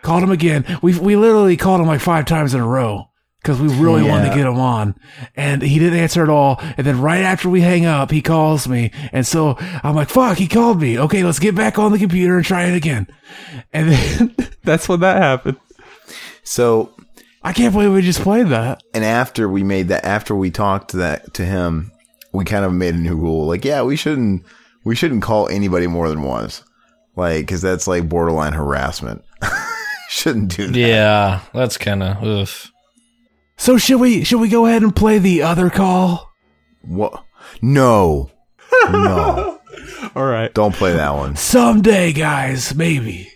called 0.05 0.23
him 0.23 0.31
again. 0.31 0.65
We 0.81 0.97
we 0.99 1.15
literally 1.15 1.57
called 1.57 1.81
him 1.81 1.87
like 1.87 2.01
five 2.01 2.25
times 2.25 2.53
in 2.53 2.61
a 2.61 2.67
row. 2.67 3.09
Because 3.41 3.61
we 3.61 3.67
really 3.67 4.01
wanted 4.01 4.29
to 4.29 4.35
get 4.35 4.47
him 4.47 4.57
on, 4.57 4.95
and 5.35 5.61
he 5.61 5.77
didn't 5.77 5.99
answer 5.99 6.23
at 6.23 6.29
all. 6.29 6.59
And 6.77 6.87
then 6.87 6.99
right 6.99 7.21
after 7.21 7.47
we 7.47 7.61
hang 7.61 7.85
up, 7.85 8.09
he 8.09 8.23
calls 8.23 8.67
me, 8.67 8.89
and 9.11 9.23
so 9.23 9.55
I'm 9.83 9.93
like, 9.93 10.09
"Fuck!" 10.09 10.39
He 10.39 10.47
called 10.47 10.81
me. 10.81 10.97
Okay, 10.97 11.23
let's 11.23 11.37
get 11.37 11.53
back 11.53 11.77
on 11.77 11.91
the 11.91 11.99
computer 11.99 12.37
and 12.37 12.43
try 12.43 12.63
it 12.63 12.75
again. 12.75 13.05
And 13.71 13.91
then 13.91 14.35
That's 14.63 14.89
when 14.89 15.01
that 15.01 15.21
happened. 15.21 15.57
So 16.43 16.95
I 17.43 17.53
can't 17.53 17.71
believe 17.71 17.93
we 17.93 18.01
just 18.01 18.21
played 18.21 18.47
that. 18.47 18.81
and 18.95 19.05
after 19.05 19.47
we 19.47 19.61
made 19.61 19.89
that, 19.89 20.05
after 20.05 20.35
we 20.35 20.49
talked 20.49 20.89
to 20.91 20.97
that 20.97 21.35
to 21.35 21.45
him, 21.45 21.91
we 22.33 22.45
kind 22.45 22.65
of 22.65 22.73
made 22.73 22.95
a 22.95 22.97
new 22.97 23.15
rule. 23.15 23.45
Like, 23.45 23.63
yeah, 23.63 23.83
we 23.83 23.95
shouldn't 23.95 24.43
we 24.83 24.95
shouldn't 24.95 25.21
call 25.21 25.49
anybody 25.49 25.85
more 25.85 26.09
than 26.09 26.23
once, 26.23 26.63
like 27.15 27.41
because 27.45 27.61
that's 27.61 27.87
like 27.87 28.09
borderline 28.09 28.53
harassment. 28.53 29.23
shouldn't 30.15 30.55
do 30.55 30.67
that. 30.67 30.77
Yeah, 30.77 31.41
that's 31.53 31.77
kind 31.77 32.01
of. 32.01 32.71
So 33.57 33.77
should 33.77 33.99
we 33.99 34.23
should 34.23 34.39
we 34.39 34.47
go 34.49 34.65
ahead 34.65 34.81
and 34.83 34.95
play 34.95 35.17
the 35.19 35.41
other 35.43 35.69
call? 35.69 36.31
What? 36.81 37.23
No, 37.61 38.31
no, 38.89 39.59
All 40.15 40.25
right. 40.25 40.53
don't 40.53 40.73
play 40.75 40.93
that 40.93 41.13
one. 41.13 41.35
Someday, 41.35 42.11
guys, 42.13 42.73
maybe. 42.75 43.29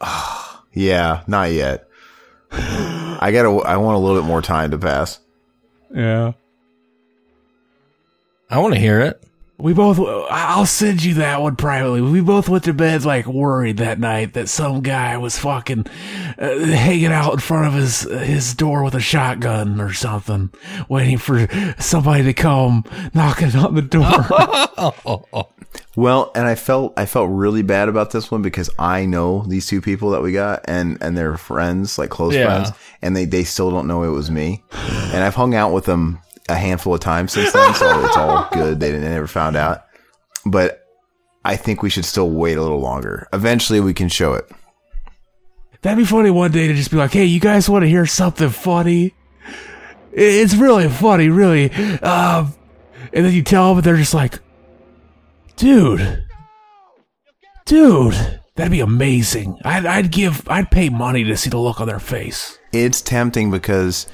Ah, 0.00 0.62
yeah, 0.72 1.22
not 1.26 1.52
yet. 1.52 1.86
I 2.52 3.30
gotta. 3.32 3.48
I 3.66 3.76
want 3.76 3.96
a 3.96 3.98
little 3.98 4.20
bit 4.20 4.26
more 4.26 4.42
time 4.42 4.70
to 4.72 4.78
pass. 4.78 5.20
Yeah. 5.94 6.32
I 8.48 8.58
want 8.58 8.74
to 8.74 8.80
hear 8.80 9.00
it. 9.00 9.22
We 9.60 9.72
both. 9.74 9.98
I'll 10.30 10.66
send 10.66 11.04
you 11.04 11.14
that 11.14 11.40
one 11.42 11.56
privately. 11.56 12.00
We 12.00 12.20
both 12.20 12.48
went 12.48 12.64
to 12.64 12.72
bed 12.74 13.04
like 13.04 13.26
worried 13.26 13.76
that 13.78 13.98
night 14.00 14.32
that 14.34 14.48
some 14.48 14.80
guy 14.80 15.16
was 15.18 15.38
fucking 15.38 15.86
uh, 16.38 16.58
hanging 16.66 17.06
out 17.12 17.32
in 17.34 17.38
front 17.40 17.66
of 17.66 17.74
his 17.74 18.00
his 18.02 18.54
door 18.54 18.82
with 18.82 18.94
a 18.94 19.00
shotgun 19.00 19.80
or 19.80 19.92
something, 19.92 20.50
waiting 20.88 21.18
for 21.18 21.46
somebody 21.78 22.24
to 22.24 22.32
come 22.32 22.84
knocking 23.14 23.54
on 23.56 23.74
the 23.74 23.82
door. 23.82 25.46
Well, 25.96 26.30
and 26.34 26.46
I 26.46 26.54
felt 26.56 26.94
I 26.96 27.06
felt 27.06 27.30
really 27.30 27.62
bad 27.62 27.88
about 27.88 28.10
this 28.10 28.30
one 28.30 28.42
because 28.42 28.70
I 28.78 29.06
know 29.06 29.44
these 29.46 29.66
two 29.66 29.80
people 29.80 30.10
that 30.10 30.22
we 30.22 30.32
got 30.32 30.62
and 30.66 30.98
and 31.00 31.16
they're 31.16 31.36
friends, 31.36 31.98
like 31.98 32.10
close 32.10 32.34
Yeah. 32.34 32.46
friends, 32.46 32.76
and 33.02 33.14
they 33.16 33.24
they 33.24 33.44
still 33.44 33.70
don't 33.70 33.86
know 33.86 34.02
it 34.04 34.08
was 34.08 34.30
me. 34.30 34.62
And 35.12 35.22
I've 35.22 35.34
hung 35.34 35.54
out 35.54 35.72
with 35.72 35.84
them 35.84 36.20
a 36.50 36.56
handful 36.56 36.94
of 36.94 37.00
times 37.00 37.32
since 37.32 37.52
then, 37.52 37.74
so 37.74 38.04
it's 38.04 38.16
all 38.16 38.48
good. 38.52 38.80
They 38.80 38.88
didn't 38.88 39.02
they 39.02 39.10
never 39.10 39.26
found 39.26 39.56
out. 39.56 39.84
But 40.44 40.86
I 41.44 41.56
think 41.56 41.82
we 41.82 41.90
should 41.90 42.04
still 42.04 42.30
wait 42.30 42.58
a 42.58 42.62
little 42.62 42.80
longer. 42.80 43.28
Eventually 43.32 43.80
we 43.80 43.94
can 43.94 44.08
show 44.08 44.34
it. 44.34 44.50
That'd 45.82 45.98
be 45.98 46.04
funny 46.04 46.30
one 46.30 46.52
day 46.52 46.66
to 46.68 46.74
just 46.74 46.90
be 46.90 46.96
like, 46.98 47.12
"Hey, 47.12 47.24
you 47.24 47.40
guys 47.40 47.68
want 47.68 47.82
to 47.84 47.88
hear 47.88 48.04
something 48.04 48.50
funny? 48.50 49.14
It's 50.12 50.54
really 50.54 50.88
funny, 50.88 51.28
really." 51.28 51.70
Um, 52.02 52.54
and 53.12 53.24
then 53.24 53.32
you 53.32 53.42
tell 53.42 53.68
them, 53.70 53.78
and 53.78 53.84
they're 53.84 53.96
just 53.96 54.12
like, 54.12 54.40
"Dude, 55.56 56.24
dude, 57.64 58.40
that'd 58.56 58.70
be 58.70 58.80
amazing. 58.80 59.58
I'd, 59.64 59.86
I'd 59.86 60.10
give, 60.10 60.46
I'd 60.48 60.70
pay 60.70 60.90
money 60.90 61.24
to 61.24 61.36
see 61.36 61.48
the 61.50 61.58
look 61.58 61.80
on 61.80 61.86
their 61.88 61.98
face." 62.00 62.58
It's 62.72 63.00
tempting 63.00 63.50
because 63.50 64.06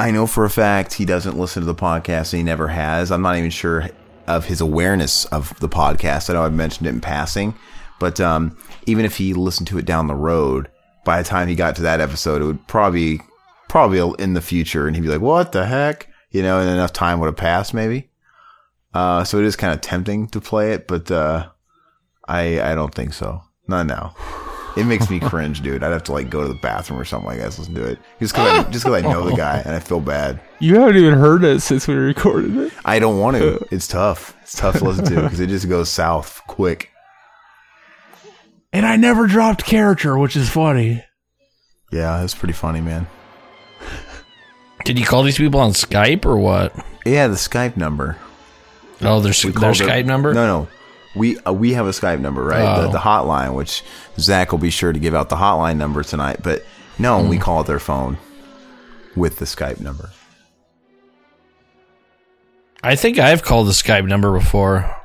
I 0.00 0.12
know 0.12 0.26
for 0.26 0.46
a 0.46 0.50
fact 0.50 0.94
he 0.94 1.04
doesn't 1.04 1.38
listen 1.38 1.60
to 1.60 1.66
the 1.66 1.74
podcast 1.74 2.32
and 2.32 2.38
he 2.38 2.42
never 2.42 2.68
has. 2.68 3.12
I'm 3.12 3.20
not 3.20 3.36
even 3.36 3.50
sure 3.50 3.90
of 4.26 4.46
his 4.46 4.62
awareness 4.62 5.26
of 5.26 5.54
the 5.60 5.68
podcast. 5.68 6.30
I 6.30 6.32
know 6.32 6.42
I've 6.42 6.54
mentioned 6.54 6.86
it 6.86 6.94
in 6.94 7.02
passing, 7.02 7.54
but 7.98 8.18
um, 8.18 8.56
even 8.86 9.04
if 9.04 9.18
he 9.18 9.34
listened 9.34 9.68
to 9.68 9.76
it 9.76 9.84
down 9.84 10.06
the 10.06 10.14
road, 10.14 10.70
by 11.04 11.20
the 11.20 11.28
time 11.28 11.48
he 11.48 11.54
got 11.54 11.76
to 11.76 11.82
that 11.82 12.00
episode, 12.00 12.40
it 12.40 12.46
would 12.46 12.66
probably 12.66 13.20
probably 13.68 14.00
in 14.18 14.32
the 14.32 14.40
future, 14.40 14.86
and 14.86 14.96
he'd 14.96 15.02
be 15.02 15.08
like, 15.08 15.20
"What 15.20 15.52
the 15.52 15.66
heck?" 15.66 16.08
You 16.30 16.42
know, 16.42 16.60
and 16.60 16.70
enough 16.70 16.94
time 16.94 17.20
would 17.20 17.26
have 17.26 17.36
passed, 17.36 17.74
maybe. 17.74 18.08
Uh, 18.94 19.24
so 19.24 19.38
it 19.38 19.44
is 19.44 19.54
kind 19.54 19.74
of 19.74 19.82
tempting 19.82 20.28
to 20.28 20.40
play 20.40 20.72
it, 20.72 20.88
but 20.88 21.10
uh, 21.10 21.50
I 22.26 22.72
I 22.72 22.74
don't 22.74 22.94
think 22.94 23.12
so. 23.12 23.42
Not 23.68 23.86
now. 23.86 24.14
It 24.76 24.84
makes 24.84 25.10
me 25.10 25.18
cringe, 25.20 25.62
dude. 25.62 25.82
I'd 25.82 25.92
have 25.92 26.04
to 26.04 26.12
like 26.12 26.30
go 26.30 26.42
to 26.42 26.48
the 26.48 26.54
bathroom 26.54 26.98
or 27.00 27.04
something 27.04 27.26
like 27.28 27.38
that 27.40 27.50
to 27.52 27.60
listen 27.60 27.74
to 27.74 27.84
it. 27.84 27.98
Just 28.20 28.34
because 28.34 28.64
I, 28.66 28.70
just 28.70 28.84
'cause 28.84 28.94
I 28.94 29.00
know 29.00 29.28
the 29.28 29.34
guy 29.36 29.58
and 29.64 29.74
I 29.74 29.80
feel 29.80 30.00
bad. 30.00 30.40
You 30.60 30.78
haven't 30.80 30.96
even 30.96 31.14
heard 31.14 31.42
it 31.44 31.60
since 31.60 31.88
we 31.88 31.94
recorded 31.94 32.56
it. 32.56 32.72
I 32.84 32.98
don't 32.98 33.18
want 33.18 33.36
to. 33.38 33.66
It's 33.72 33.88
tough. 33.88 34.36
It's 34.42 34.56
tough 34.56 34.78
to 34.78 34.84
listen 34.84 35.04
to 35.06 35.22
because 35.22 35.40
it 35.40 35.48
just 35.48 35.68
goes 35.68 35.88
south 35.90 36.40
quick. 36.46 36.90
And 38.72 38.86
I 38.86 38.96
never 38.96 39.26
dropped 39.26 39.64
character, 39.64 40.16
which 40.16 40.36
is 40.36 40.48
funny. 40.48 41.04
Yeah, 41.92 42.20
that's 42.20 42.34
pretty 42.36 42.52
funny, 42.54 42.80
man. 42.80 43.08
Did 44.84 44.98
you 44.98 45.04
call 45.04 45.22
these 45.24 45.36
people 45.38 45.60
on 45.60 45.72
Skype 45.72 46.24
or 46.24 46.36
what? 46.36 46.72
Yeah, 47.04 47.26
the 47.26 47.34
Skype 47.34 47.76
number. 47.76 48.16
Oh, 49.02 49.20
their, 49.20 49.32
We 49.44 49.50
their 49.50 49.60
called 49.60 49.80
it- 49.80 49.88
Skype 49.88 50.04
number? 50.06 50.32
No, 50.32 50.46
no. 50.46 50.68
We 51.14 51.38
uh, 51.40 51.52
we 51.52 51.72
have 51.74 51.86
a 51.86 51.90
Skype 51.90 52.20
number, 52.20 52.44
right? 52.44 52.80
The, 52.82 52.88
Oh. 52.88 52.92
the 52.92 52.98
hotline, 52.98 53.54
which 53.54 53.82
Zach 54.18 54.52
will 54.52 54.58
be 54.58 54.70
sure 54.70 54.92
to 54.92 54.98
give 54.98 55.14
out 55.14 55.28
the 55.28 55.36
hotline 55.36 55.76
number 55.76 56.02
tonight. 56.04 56.40
But 56.42 56.64
no, 56.98 57.22
Hmm. 57.22 57.28
we 57.28 57.38
call 57.38 57.60
it 57.62 57.66
their 57.66 57.80
phone 57.80 58.18
with 59.16 59.38
the 59.38 59.44
Skype 59.44 59.80
number. 59.80 60.10
I 62.82 62.96
think 62.96 63.18
I've 63.18 63.42
called 63.42 63.66
the 63.66 63.72
Skype 63.72 64.06
number 64.06 64.32
before. 64.32 64.96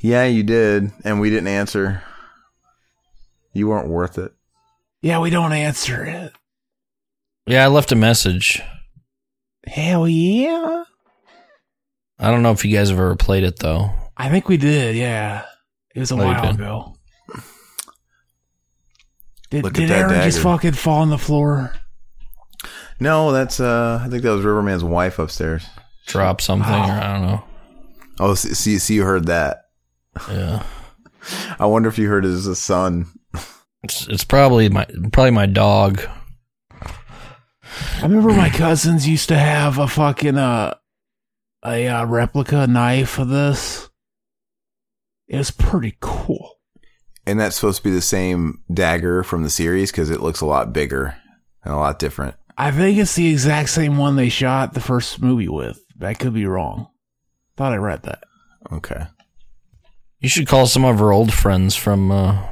Yeah, 0.00 0.24
you 0.24 0.42
did, 0.42 0.92
and 1.04 1.20
we 1.20 1.30
didn't 1.30 1.48
answer. 1.48 2.02
You 3.52 3.68
weren't 3.68 3.88
worth 3.88 4.18
it. 4.18 4.32
Yeah, 5.00 5.20
we 5.20 5.30
don't 5.30 5.52
answer 5.52 6.04
it. 6.04 6.32
Yeah, 7.46 7.64
I 7.64 7.68
left 7.68 7.92
a 7.92 7.96
message. 7.96 8.60
Hell 9.66 10.06
yeah. 10.06 10.84
I 12.18 12.30
don't 12.30 12.42
know 12.42 12.52
if 12.52 12.64
you 12.64 12.76
guys 12.76 12.90
have 12.90 12.98
ever 12.98 13.16
played 13.16 13.44
it 13.44 13.58
though. 13.60 13.90
I 14.16 14.28
think 14.30 14.48
we 14.48 14.56
did. 14.56 14.96
Yeah, 14.96 15.44
it 15.94 16.00
was 16.00 16.10
a 16.10 16.14
Oh, 16.14 16.18
you 16.18 16.24
while 16.24 16.42
did? 16.52 16.54
ago. 16.56 16.92
Did, 19.50 19.62
Look 19.64 19.74
at 19.74 19.80
did 19.80 19.90
that 19.90 19.98
Aaron 20.10 20.22
just 20.24 20.38
dagger. 20.38 20.48
fucking 20.56 20.72
fall 20.72 21.02
on 21.02 21.10
the 21.10 21.18
floor? 21.18 21.72
No, 22.98 23.30
that's 23.30 23.60
uh, 23.60 24.00
I 24.04 24.08
think 24.08 24.22
that 24.22 24.30
was 24.30 24.44
Riverman's 24.44 24.82
wife 24.82 25.18
upstairs. 25.18 25.64
Drop 26.06 26.40
something 26.40 26.72
or 26.72 26.76
I 26.76 27.12
don't 27.12 27.26
know. 27.26 27.44
Oh, 28.18 28.34
see, 28.34 28.54
see, 28.54 28.78
see 28.78 28.94
you 28.94 29.04
heard 29.04 29.26
that. 29.26 29.58
Yeah. 30.30 30.64
I 31.58 31.66
wonder 31.66 31.88
if 31.88 31.98
you 31.98 32.08
heard 32.08 32.24
his 32.24 32.58
son. 32.58 33.06
It's, 33.82 34.06
it's 34.08 34.24
probably 34.24 34.68
my 34.68 34.84
probably 35.12 35.30
my 35.32 35.46
dog. 35.46 36.00
I 36.82 38.02
remember 38.02 38.30
my 38.32 38.48
cousins 38.50 39.06
used 39.06 39.28
to 39.28 39.36
have 39.38 39.78
a 39.78 39.86
fucking 39.86 40.38
uh 40.38 40.74
a 41.64 41.86
uh, 41.88 42.06
replica 42.06 42.66
knife 42.66 43.18
of 43.18 43.28
this. 43.28 43.88
It 45.28 45.38
was 45.38 45.50
pretty 45.50 45.96
cool. 46.00 46.58
And 47.26 47.40
that's 47.40 47.56
supposed 47.56 47.78
to 47.78 47.84
be 47.84 47.90
the 47.90 48.00
same 48.00 48.62
dagger 48.72 49.22
from 49.24 49.42
the 49.42 49.50
series 49.50 49.90
because 49.90 50.10
it 50.10 50.20
looks 50.20 50.40
a 50.40 50.46
lot 50.46 50.72
bigger 50.72 51.16
and 51.64 51.74
a 51.74 51.76
lot 51.76 51.98
different. 51.98 52.36
I 52.56 52.70
think 52.70 52.98
it's 52.98 53.16
the 53.16 53.30
exact 53.30 53.70
same 53.70 53.98
one 53.98 54.16
they 54.16 54.28
shot 54.28 54.74
the 54.74 54.80
first 54.80 55.20
movie 55.20 55.48
with. 55.48 55.80
I 56.00 56.14
could 56.14 56.32
be 56.32 56.46
wrong. 56.46 56.88
Thought 57.56 57.72
I 57.72 57.76
read 57.76 58.02
that. 58.04 58.22
Okay. 58.72 59.06
You 60.20 60.28
should 60.28 60.46
call 60.46 60.66
some 60.66 60.84
of 60.84 61.00
our 61.00 61.12
old 61.12 61.32
friends 61.32 61.74
from 61.74 62.10
uh, 62.10 62.46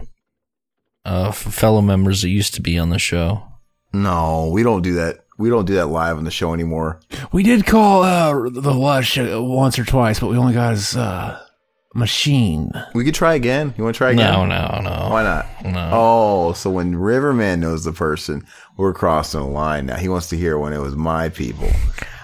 uh, 1.04 1.32
fellow 1.32 1.80
members 1.80 2.22
that 2.22 2.28
used 2.30 2.54
to 2.54 2.62
be 2.62 2.78
on 2.78 2.90
the 2.90 2.98
show. 2.98 3.42
No, 3.92 4.50
we 4.52 4.62
don't 4.62 4.82
do 4.82 4.94
that. 4.94 5.20
We 5.38 5.50
don't 5.50 5.64
do 5.66 5.74
that 5.74 5.86
live 5.86 6.16
on 6.16 6.24
the 6.24 6.30
show 6.30 6.52
anymore. 6.54 7.00
We 7.32 7.42
did 7.42 7.66
call 7.66 8.02
uh 8.02 8.48
the 8.50 8.72
Lush 8.72 9.18
uh, 9.18 9.42
once 9.42 9.78
or 9.78 9.84
twice, 9.84 10.20
but 10.20 10.28
we 10.28 10.36
only 10.36 10.54
got 10.54 10.70
his 10.72 10.96
uh 10.96 11.43
machine. 11.94 12.72
We 12.94 13.04
could 13.04 13.14
try 13.14 13.34
again. 13.34 13.72
You 13.78 13.84
want 13.84 13.94
to 13.94 13.98
try 13.98 14.10
again? 14.10 14.32
No, 14.32 14.44
no, 14.44 14.80
no. 14.82 15.08
Why 15.10 15.22
not? 15.22 15.46
No. 15.64 15.90
Oh, 15.92 16.52
so 16.52 16.70
when 16.70 16.96
Riverman 16.96 17.60
knows 17.60 17.84
the 17.84 17.92
person, 17.92 18.44
we're 18.76 18.92
crossing 18.92 19.40
a 19.40 19.48
line 19.48 19.86
now. 19.86 19.96
He 19.96 20.08
wants 20.08 20.28
to 20.30 20.36
hear 20.36 20.58
when 20.58 20.72
it 20.72 20.78
was 20.78 20.96
my 20.96 21.28
people. 21.28 21.70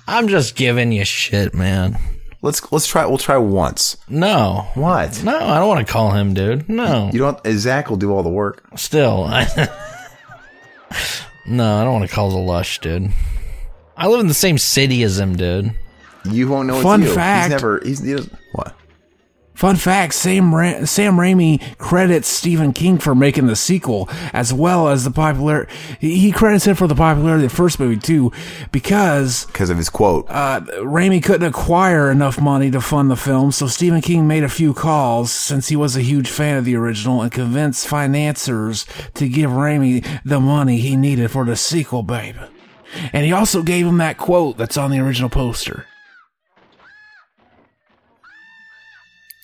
I'm 0.07 0.29
just 0.29 0.57
giving 0.57 0.93
you 0.93 1.05
shit, 1.05 1.55
man. 1.55 1.97
Let's 2.43 2.73
let's 2.73 2.87
try. 2.87 3.05
We'll 3.07 3.19
try 3.19 3.37
once. 3.37 3.97
No. 4.09 4.67
What? 4.75 5.23
No, 5.23 5.37
I 5.39 5.59
don't 5.59 5.69
want 5.69 5.87
to 5.87 5.93
call 5.93 6.11
him, 6.13 6.35
dude. 6.35 6.69
No. 6.69 7.11
You 7.13 7.19
don't. 7.19 7.39
Zach 7.47 7.91
will 7.91 7.99
do 7.99 8.13
all 8.13 8.23
the 8.23 8.31
work. 8.31 8.65
Still. 8.77 9.25
I, 9.29 9.47
no, 11.47 11.77
I 11.77 11.85
don't 11.85 11.93
want 11.93 12.09
to 12.09 12.15
call 12.15 12.31
the 12.31 12.39
lush, 12.39 12.81
dude. 12.81 13.11
I 13.97 14.09
live 14.09 14.21
in 14.21 14.29
the 14.29 14.35
same 14.35 14.57
city 14.57 15.03
as 15.03 15.19
him, 15.19 15.37
dude. 15.37 15.75
You 16.25 16.49
won't 16.49 16.67
know. 16.67 16.81
Fun 16.81 17.03
it's 17.03 17.11
you. 17.11 17.15
fact. 17.15 17.45
He's 17.45 17.53
never. 17.53 17.81
He's 17.85 18.03
he 18.03 18.31
what? 18.53 18.75
Fun 19.61 19.77
fact: 19.77 20.15
Sam 20.15 20.55
Ra- 20.55 20.87
Sam 20.87 21.17
Raimi 21.19 21.77
credits 21.77 22.29
Stephen 22.29 22.73
King 22.73 22.97
for 22.97 23.15
making 23.15 23.47
the 23.47 23.55
sequel, 23.55 24.09
as 24.33 24.55
well 24.55 24.89
as 24.89 25.05
the 25.05 25.11
popular. 25.11 25.69
He 25.99 26.33
credits 26.33 26.65
him 26.65 26.77
for 26.77 26.87
the 26.87 26.95
popularity 26.95 27.45
of 27.45 27.51
the 27.51 27.57
first 27.57 27.79
movie 27.79 27.99
too, 27.99 28.33
because 28.73 29.45
Because 29.45 29.69
of 29.69 29.77
his 29.77 29.91
quote. 29.91 30.25
uh, 30.31 30.63
Raimi 30.81 31.23
couldn't 31.23 31.47
acquire 31.47 32.11
enough 32.11 32.41
money 32.41 32.71
to 32.71 32.81
fund 32.81 33.11
the 33.11 33.17
film, 33.17 33.53
so 33.53 33.67
Stephen 33.67 34.01
King 34.01 34.27
made 34.27 34.45
a 34.45 34.49
few 34.49 34.73
calls 34.73 35.31
since 35.31 35.69
he 35.69 35.77
was 35.77 35.95
a 35.95 36.01
huge 36.01 36.31
fan 36.31 36.57
of 36.57 36.65
the 36.65 36.75
original 36.77 37.21
and 37.21 37.31
convinced 37.31 37.87
financiers 37.87 38.87
to 39.13 39.29
give 39.29 39.51
Raimi 39.51 40.03
the 40.25 40.41
money 40.41 40.79
he 40.79 40.97
needed 40.97 41.31
for 41.31 41.45
the 41.45 41.55
sequel, 41.55 42.03
babe. 42.03 42.37
And 43.13 43.27
he 43.27 43.33
also 43.33 43.63
gave 43.63 43.87
him 43.87 43.99
that 43.99 44.17
quote 44.17 44.57
that's 44.57 44.79
on 44.79 44.91
the 44.91 45.01
original 45.01 45.29
poster. 45.29 45.85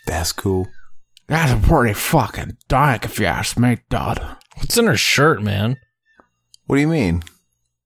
That's 0.06 0.32
cool. 0.32 0.68
That's 1.26 1.52
a 1.52 1.66
pretty 1.66 1.94
fucking 1.94 2.56
dyke 2.68 3.04
if 3.04 3.18
you 3.18 3.26
ask 3.26 3.58
me, 3.58 3.78
Dad. 3.90 4.20
What's 4.56 4.78
in 4.78 4.86
her 4.86 4.96
shirt, 4.96 5.42
man? 5.42 5.76
What 6.66 6.76
do 6.76 6.82
you 6.82 6.88
mean? 6.88 7.22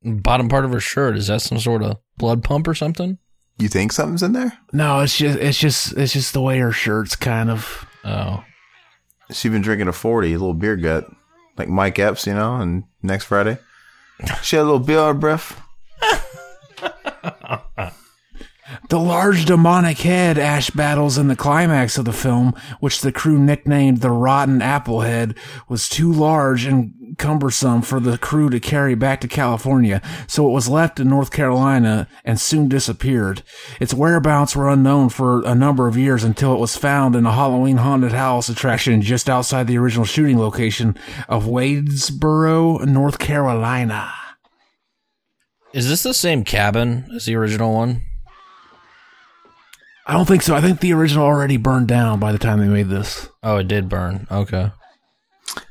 Bottom 0.02 0.48
part 0.48 0.64
of 0.64 0.72
her 0.72 0.80
shirt. 0.80 1.16
Is 1.16 1.28
that 1.28 1.42
some 1.42 1.58
sort 1.58 1.82
of 1.82 1.96
blood 2.18 2.44
pump 2.44 2.68
or 2.68 2.74
something? 2.74 3.18
You 3.58 3.68
think 3.68 3.92
something's 3.92 4.22
in 4.22 4.32
there? 4.32 4.52
No, 4.72 5.00
it's 5.00 5.18
just 5.18 5.38
it's 5.38 5.58
just 5.58 5.92
it's 5.96 6.12
just 6.12 6.32
the 6.32 6.40
way 6.40 6.58
her 6.58 6.72
shirt's 6.72 7.16
kind 7.16 7.50
of. 7.50 7.86
Oh. 8.04 8.42
she's 9.30 9.52
been 9.52 9.60
drinking 9.60 9.88
a 9.88 9.92
forty, 9.92 10.32
a 10.32 10.38
little 10.38 10.54
beer 10.54 10.76
gut, 10.76 11.06
like 11.58 11.68
Mike 11.68 11.98
Epps, 11.98 12.26
you 12.26 12.34
know. 12.34 12.56
And 12.56 12.84
next 13.02 13.24
Friday, 13.24 13.58
she 14.42 14.56
had 14.56 14.62
a 14.62 14.64
little 14.64 14.78
beer 14.78 15.00
on 15.00 15.14
her 15.14 15.20
breath. 15.20 15.60
The 18.88 18.98
large 18.98 19.44
demonic 19.44 19.98
head 19.98 20.38
Ash 20.38 20.70
battles 20.70 21.18
in 21.18 21.28
the 21.28 21.36
climax 21.36 21.98
of 21.98 22.04
the 22.04 22.12
film, 22.12 22.54
which 22.80 23.00
the 23.00 23.12
crew 23.12 23.38
nicknamed 23.38 23.98
the 23.98 24.10
Rotten 24.10 24.62
Apple 24.62 25.00
Head, 25.00 25.36
was 25.68 25.88
too 25.88 26.12
large 26.12 26.64
and 26.64 26.92
cumbersome 27.18 27.82
for 27.82 28.00
the 28.00 28.18
crew 28.18 28.48
to 28.50 28.60
carry 28.60 28.94
back 28.94 29.20
to 29.20 29.28
California, 29.28 30.00
so 30.26 30.48
it 30.48 30.52
was 30.52 30.68
left 30.68 31.00
in 31.00 31.08
North 31.08 31.30
Carolina 31.30 32.08
and 32.24 32.40
soon 32.40 32.68
disappeared. 32.68 33.42
Its 33.80 33.94
whereabouts 33.94 34.56
were 34.56 34.70
unknown 34.70 35.08
for 35.08 35.44
a 35.44 35.54
number 35.54 35.86
of 35.86 35.96
years 35.96 36.24
until 36.24 36.54
it 36.54 36.60
was 36.60 36.76
found 36.76 37.16
in 37.16 37.26
a 37.26 37.32
Halloween 37.32 37.78
haunted 37.78 38.12
house 38.12 38.48
attraction 38.48 39.02
just 39.02 39.28
outside 39.28 39.66
the 39.66 39.78
original 39.78 40.04
shooting 40.04 40.38
location 40.38 40.96
of 41.28 41.46
Wadesboro, 41.46 42.86
North 42.86 43.18
Carolina. 43.18 44.12
Is 45.72 45.88
this 45.88 46.02
the 46.02 46.14
same 46.14 46.42
cabin 46.42 47.06
as 47.14 47.26
the 47.26 47.36
original 47.36 47.72
one? 47.72 48.02
I 50.10 50.14
don't 50.14 50.26
think 50.26 50.42
so. 50.42 50.54
I 50.56 50.60
think 50.60 50.80
the 50.80 50.92
original 50.92 51.24
already 51.24 51.56
burned 51.56 51.86
down 51.88 52.18
by 52.18 52.32
the 52.32 52.38
time 52.38 52.58
they 52.58 52.66
made 52.66 52.88
this. 52.88 53.28
Oh, 53.42 53.58
it 53.58 53.68
did 53.68 53.88
burn. 53.88 54.26
Okay. 54.30 54.72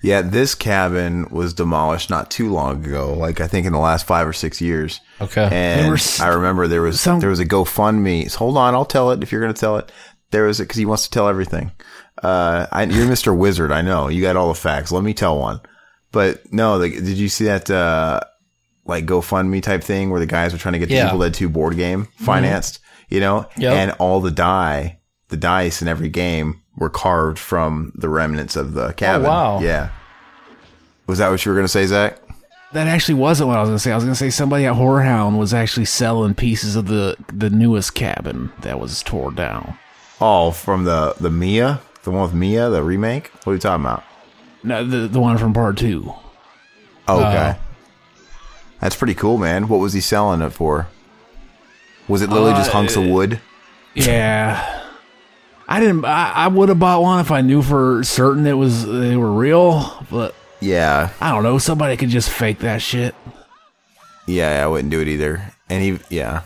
Yeah, 0.01 0.21
this 0.21 0.55
cabin 0.55 1.27
was 1.29 1.53
demolished 1.53 2.09
not 2.09 2.31
too 2.31 2.49
long 2.51 2.85
ago. 2.85 3.13
Like 3.13 3.41
I 3.41 3.47
think 3.47 3.65
in 3.65 3.73
the 3.73 3.79
last 3.79 4.05
five 4.05 4.27
or 4.27 4.33
six 4.33 4.61
years. 4.61 4.99
Okay. 5.21 5.43
And 5.51 5.81
There 5.85 5.91
was 5.91 6.19
I 6.19 6.29
remember 6.29 6.67
there 6.67 6.81
was 6.81 6.99
some- 7.01 7.19
there 7.19 7.29
was 7.29 7.39
a 7.39 7.45
GoFundMe. 7.45 8.33
Hold 8.35 8.57
on, 8.57 8.73
I'll 8.75 8.85
tell 8.85 9.11
it 9.11 9.23
if 9.23 9.31
you're 9.31 9.41
going 9.41 9.53
to 9.53 9.59
tell 9.59 9.77
it. 9.77 9.91
There 10.31 10.43
was 10.45 10.59
because 10.59 10.77
he 10.77 10.85
wants 10.85 11.03
to 11.03 11.09
tell 11.09 11.27
everything. 11.27 11.71
Uh, 12.21 12.67
I, 12.71 12.83
you're 12.83 13.07
Mr. 13.07 13.35
Wizard. 13.35 13.71
I 13.71 13.81
know 13.81 14.09
you 14.09 14.21
got 14.21 14.35
all 14.35 14.47
the 14.49 14.53
facts. 14.55 14.91
Let 14.91 15.03
me 15.03 15.13
tell 15.13 15.37
one. 15.39 15.59
But 16.11 16.51
no, 16.51 16.77
like, 16.77 16.93
did 16.93 17.17
you 17.17 17.29
see 17.29 17.45
that 17.45 17.69
uh, 17.69 18.19
like 18.85 19.05
GoFundMe 19.05 19.61
type 19.63 19.83
thing 19.83 20.09
where 20.09 20.19
the 20.19 20.25
guys 20.25 20.51
were 20.53 20.59
trying 20.59 20.73
to 20.73 20.79
get 20.79 20.89
the 20.89 20.95
Yeah. 20.95 21.07
Evil 21.07 21.19
Dead 21.19 21.33
2 21.33 21.49
board 21.49 21.75
game 21.77 22.07
financed? 22.17 22.79
You 23.09 23.19
know, 23.19 23.47
Yep. 23.57 23.73
and 23.73 23.91
all 23.99 24.21
the 24.21 24.31
die, 24.31 24.99
the 25.29 25.37
dice 25.37 25.81
in 25.81 25.87
every 25.87 26.09
game 26.09 26.61
were 26.77 26.89
carved 26.89 27.39
from 27.39 27.91
the 27.95 28.07
remnants 28.09 28.55
of 28.55 28.73
the 28.73 28.87
oh, 28.89 28.93
cabin. 28.93 29.27
wow. 29.27 29.59
Yeah. 29.59 29.89
Was 31.07 31.17
that 31.17 31.29
what 31.29 31.43
you 31.43 31.51
were 31.51 31.55
going 31.55 31.65
to 31.65 31.71
say, 31.71 31.85
Zach? 31.87 32.19
That 32.73 32.85
actually 32.85 33.15
wasn't 33.15 33.47
what 33.49 33.57
I 33.57 33.61
was 33.61 33.69
going 33.69 33.77
to 33.77 33.83
say. 33.83 33.91
I 33.91 33.95
was 33.95 34.03
going 34.03 34.13
to 34.13 34.19
say 34.19 34.29
somebody 34.29 34.67
at 34.67 34.75
Horrorhound 34.75 35.39
was 35.39 35.55
actually 35.55 35.85
selling 35.85 36.35
pieces 36.35 36.75
of 36.75 36.85
the 36.87 37.15
the 37.33 37.49
newest 37.49 37.95
cabin 37.95 38.51
that 38.61 38.79
was 38.79 39.01
torn 39.01 39.33
down. 39.33 39.75
Oh, 40.21 40.51
from 40.51 40.83
the 40.83 41.15
the 41.19 41.31
Mia, 41.31 41.81
the 42.03 42.11
one 42.11 42.21
with 42.21 42.33
Mia, 42.35 42.69
the 42.69 42.83
remake. 42.83 43.29
What 43.43 43.53
are 43.53 43.55
you 43.55 43.59
talking 43.59 43.83
about? 43.85 44.03
No, 44.61 44.85
the 44.85 45.07
the 45.07 45.19
one 45.19 45.39
from 45.39 45.51
part 45.51 45.77
two. 45.77 46.13
Oh, 47.07 47.19
okay, 47.25 47.57
that's 48.79 48.95
pretty 48.95 49.15
cool, 49.15 49.39
man. 49.39 49.67
What 49.67 49.79
was 49.79 49.93
he 49.93 49.99
selling 50.01 50.41
it 50.41 50.51
for? 50.51 50.87
Was 52.09 52.21
it 52.21 52.29
literally 52.29 52.53
just 52.53 52.71
hunks 52.71 52.95
of 52.97 53.05
wood? 53.05 53.39
Yeah, 53.95 54.83
I 55.67 55.79
didn't. 55.79 56.03
I, 56.05 56.31
I 56.31 56.47
would 56.47 56.69
have 56.69 56.79
bought 56.79 57.01
one 57.01 57.19
if 57.19 57.31
I 57.31 57.41
knew 57.41 57.61
for 57.61 58.03
certain 58.03 58.45
it 58.45 58.53
was 58.53 58.85
they 58.85 59.15
were 59.15 59.31
real. 59.31 60.05
But 60.11 60.35
Yeah, 60.59 61.11
I 61.21 61.31
don't 61.31 61.43
know. 61.43 61.57
Somebody 61.57 61.95
could 61.97 62.09
just 62.09 62.29
fake 62.29 62.59
that 62.59 62.81
shit. 62.81 63.15
yeah, 64.27 64.63
I 64.63 64.67
wouldn't 64.67 64.91
do 64.91 64.99
it 65.01 65.07
either. 65.07 65.53
And 65.69 65.83
he, 65.83 65.99
yeah, 66.15 66.41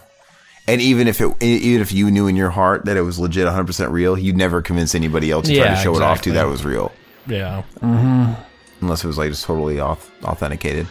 and 0.67 0.81
even 0.81 1.07
if 1.07 1.21
it, 1.21 1.41
even 1.41 1.81
if 1.81 1.91
you 1.93 2.11
knew 2.11 2.27
in 2.27 2.35
your 2.35 2.49
heart 2.49 2.85
that 2.85 2.97
it 2.97 3.01
was 3.01 3.17
legit, 3.19 3.45
100 3.45 3.65
percent 3.65 3.91
real, 3.91 4.17
you'd 4.17 4.35
never 4.37 4.61
convince 4.61 4.95
anybody 4.95 5.31
else 5.31 5.47
to 5.47 5.55
try 5.55 5.69
to 5.69 5.75
show 5.77 5.95
it 5.95 6.01
off 6.01 6.21
to 6.23 6.29
exactly. 6.29 6.31
that 6.33 6.45
it 6.45 6.49
was 6.49 6.65
real, 6.65 6.91
Yeah. 7.25 7.63
Mm-hmm. 7.79 8.33
unless 8.81 9.03
it 9.03 9.07
was 9.07 9.17
like 9.17 9.29
just 9.29 9.45
totally 9.45 9.75
auth- 9.77 10.09
authenticated. 10.23 10.87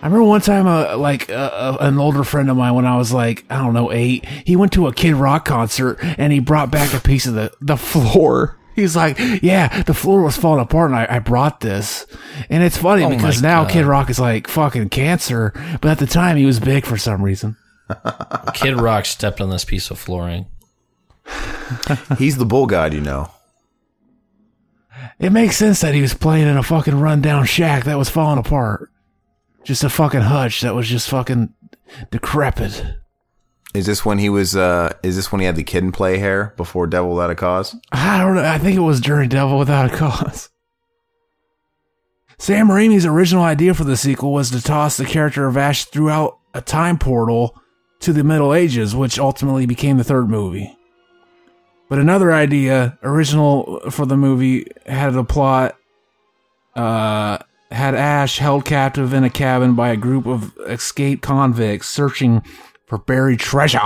I 0.00 0.06
remember 0.06 0.24
one 0.24 0.40
time, 0.40 0.66
uh, 0.68 0.96
like 0.96 1.28
uh, 1.28 1.32
uh, 1.32 1.76
an 1.80 1.98
older 1.98 2.22
friend 2.22 2.48
of 2.50 2.56
mine, 2.56 2.74
when 2.74 2.86
I 2.86 2.96
was 2.96 3.12
like, 3.12 3.44
I 3.50 3.58
don't 3.58 3.74
know, 3.74 3.90
eight, 3.90 4.24
he 4.26 4.54
went 4.54 4.72
to 4.74 4.86
a 4.86 4.92
Kid 4.92 5.14
Rock 5.14 5.44
concert 5.44 5.98
and 6.00 6.32
he 6.32 6.38
brought 6.38 6.70
back 6.70 6.94
a 6.94 7.00
piece 7.00 7.26
of 7.26 7.34
the, 7.34 7.52
the 7.60 7.76
floor. 7.76 8.56
He's 8.76 8.94
like, 8.94 9.18
yeah, 9.42 9.82
the 9.82 9.94
floor 9.94 10.22
was 10.22 10.36
falling 10.36 10.62
apart 10.62 10.92
and 10.92 11.00
I, 11.00 11.16
I 11.16 11.18
brought 11.18 11.58
this. 11.60 12.06
And 12.48 12.62
it's 12.62 12.76
funny 12.76 13.02
Oh 13.02 13.10
because 13.10 13.42
now 13.42 13.64
God. 13.64 13.72
Kid 13.72 13.86
Rock 13.86 14.08
is 14.08 14.20
like 14.20 14.46
fucking 14.46 14.90
cancer, 14.90 15.52
but 15.80 15.90
at 15.90 15.98
the 15.98 16.06
time 16.06 16.36
he 16.36 16.46
was 16.46 16.60
big 16.60 16.86
for 16.86 16.96
some 16.96 17.20
reason. 17.20 17.56
Kid 18.54 18.80
Rock 18.80 19.04
stepped 19.04 19.40
on 19.40 19.50
this 19.50 19.64
piece 19.64 19.90
of 19.90 19.98
flooring. 19.98 20.46
He's 22.18 22.36
the 22.36 22.46
bull 22.46 22.66
god, 22.66 22.94
you 22.94 23.00
know. 23.00 23.32
It 25.18 25.30
makes 25.30 25.56
sense 25.56 25.80
that 25.80 25.94
he 25.94 26.00
was 26.00 26.14
playing 26.14 26.46
in 26.46 26.56
a 26.56 26.62
fucking 26.62 27.00
rundown 27.00 27.46
shack 27.46 27.84
that 27.84 27.98
was 27.98 28.08
falling 28.08 28.38
apart. 28.38 28.90
Just 29.64 29.84
a 29.84 29.90
fucking 29.90 30.22
hutch 30.22 30.62
that 30.62 30.74
was 30.74 30.88
just 30.88 31.08
fucking 31.10 31.52
decrepit. 32.10 32.84
Is 33.74 33.86
this 33.86 34.04
when 34.04 34.18
he 34.18 34.28
was? 34.28 34.56
uh 34.56 34.94
Is 35.02 35.16
this 35.16 35.30
when 35.30 35.40
he 35.40 35.46
had 35.46 35.56
the 35.56 35.62
kid 35.62 35.82
and 35.82 35.92
play 35.92 36.18
hair 36.18 36.54
before 36.56 36.86
Devil 36.86 37.10
Without 37.10 37.30
a 37.30 37.34
Cause? 37.34 37.76
I 37.92 38.18
don't 38.18 38.34
know. 38.34 38.44
I 38.44 38.58
think 38.58 38.76
it 38.76 38.80
was 38.80 39.00
during 39.00 39.28
Devil 39.28 39.58
Without 39.58 39.92
a 39.92 39.94
Cause. 39.94 40.48
Sam 42.38 42.68
Raimi's 42.68 43.04
original 43.04 43.42
idea 43.42 43.74
for 43.74 43.84
the 43.84 43.96
sequel 43.96 44.32
was 44.32 44.50
to 44.52 44.62
toss 44.62 44.96
the 44.96 45.04
character 45.04 45.46
of 45.46 45.56
Ash 45.56 45.84
throughout 45.84 46.38
a 46.54 46.60
time 46.60 46.96
portal 46.96 47.60
to 48.00 48.12
the 48.12 48.22
Middle 48.22 48.54
Ages, 48.54 48.94
which 48.94 49.18
ultimately 49.18 49.66
became 49.66 49.98
the 49.98 50.04
third 50.04 50.30
movie. 50.30 50.74
But 51.88 51.98
another 51.98 52.32
idea, 52.32 52.96
original 53.02 53.80
for 53.90 54.06
the 54.06 54.16
movie, 54.16 54.66
had 54.86 55.14
a 55.16 55.24
plot, 55.24 55.76
uh, 56.76 57.38
had 57.70 57.94
Ash 57.94 58.38
held 58.38 58.64
captive 58.64 59.12
in 59.12 59.24
a 59.24 59.30
cabin 59.30 59.74
by 59.74 59.90
a 59.90 59.96
group 59.96 60.26
of 60.26 60.56
escaped 60.66 61.22
convicts 61.22 61.88
searching 61.88 62.42
for 62.86 62.98
buried 62.98 63.40
treasure. 63.40 63.80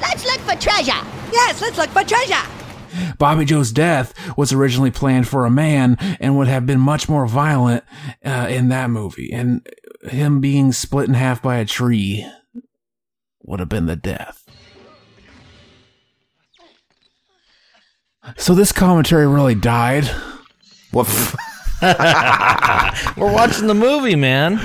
Let's 0.00 0.24
look 0.24 0.40
for 0.40 0.56
treasure. 0.60 1.04
Yes, 1.32 1.60
let's 1.60 1.78
look 1.78 1.90
for 1.90 2.04
treasure. 2.04 2.46
Bobby 3.18 3.44
Joe's 3.44 3.72
death 3.72 4.14
was 4.36 4.52
originally 4.52 4.90
planned 4.90 5.28
for 5.28 5.44
a 5.44 5.50
man 5.50 5.96
and 6.20 6.36
would 6.36 6.48
have 6.48 6.66
been 6.66 6.80
much 6.80 7.08
more 7.08 7.26
violent 7.26 7.84
uh, 8.24 8.46
in 8.48 8.68
that 8.68 8.90
movie. 8.90 9.32
And 9.32 9.66
him 10.08 10.40
being 10.40 10.72
split 10.72 11.08
in 11.08 11.14
half 11.14 11.42
by 11.42 11.56
a 11.56 11.64
tree 11.64 12.26
would 13.42 13.60
have 13.60 13.68
been 13.68 13.86
the 13.86 13.96
death. 13.96 14.44
So 18.36 18.54
this 18.54 18.72
commentary 18.72 19.26
really 19.26 19.54
died. 19.54 20.10
What? 20.90 21.06
We're 23.16 23.32
watching 23.32 23.66
the 23.66 23.74
movie, 23.74 24.16
man. 24.16 24.60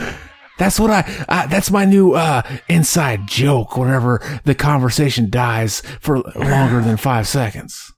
That's 0.57 0.79
what 0.79 0.91
I. 0.91 1.25
Uh, 1.27 1.47
that's 1.47 1.71
my 1.71 1.85
new 1.85 2.13
uh, 2.13 2.41
inside 2.69 3.27
joke. 3.27 3.77
Whenever 3.77 4.21
the 4.45 4.55
conversation 4.55 5.29
dies 5.29 5.81
for 5.99 6.19
longer 6.19 6.81
than 6.81 6.97
five 6.97 7.27
seconds. 7.27 7.91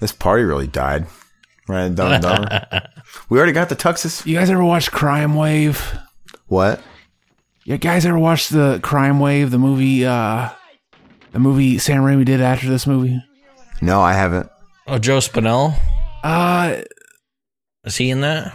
This 0.00 0.12
party 0.12 0.44
really 0.44 0.66
died. 0.66 1.06
Right, 1.68 1.94
Dumb 1.94 2.12
and 2.12 2.22
Dumber. 2.22 2.88
we 3.28 3.36
already 3.36 3.52
got 3.52 3.68
the 3.68 3.76
tuxes. 3.76 4.24
You 4.24 4.34
guys 4.36 4.48
ever 4.48 4.64
watch 4.64 4.90
Crime 4.90 5.34
Wave? 5.34 5.98
What? 6.46 6.80
You 7.64 7.76
guys 7.76 8.06
ever 8.06 8.18
watched 8.18 8.50
the 8.50 8.80
Crime 8.82 9.20
Wave, 9.20 9.50
the 9.50 9.58
movie, 9.58 10.06
uh, 10.06 10.48
the 11.32 11.38
movie 11.38 11.76
Sam 11.78 12.02
Raimi 12.02 12.24
did 12.24 12.40
after 12.40 12.68
this 12.68 12.86
movie? 12.86 13.22
No, 13.82 14.00
I 14.00 14.14
haven't. 14.14 14.48
Oh, 14.86 14.98
Joe 14.98 15.18
Spinell? 15.18 15.78
Uh, 16.24 16.80
Is 17.84 17.96
he 17.96 18.10
in 18.10 18.20
that? 18.20 18.52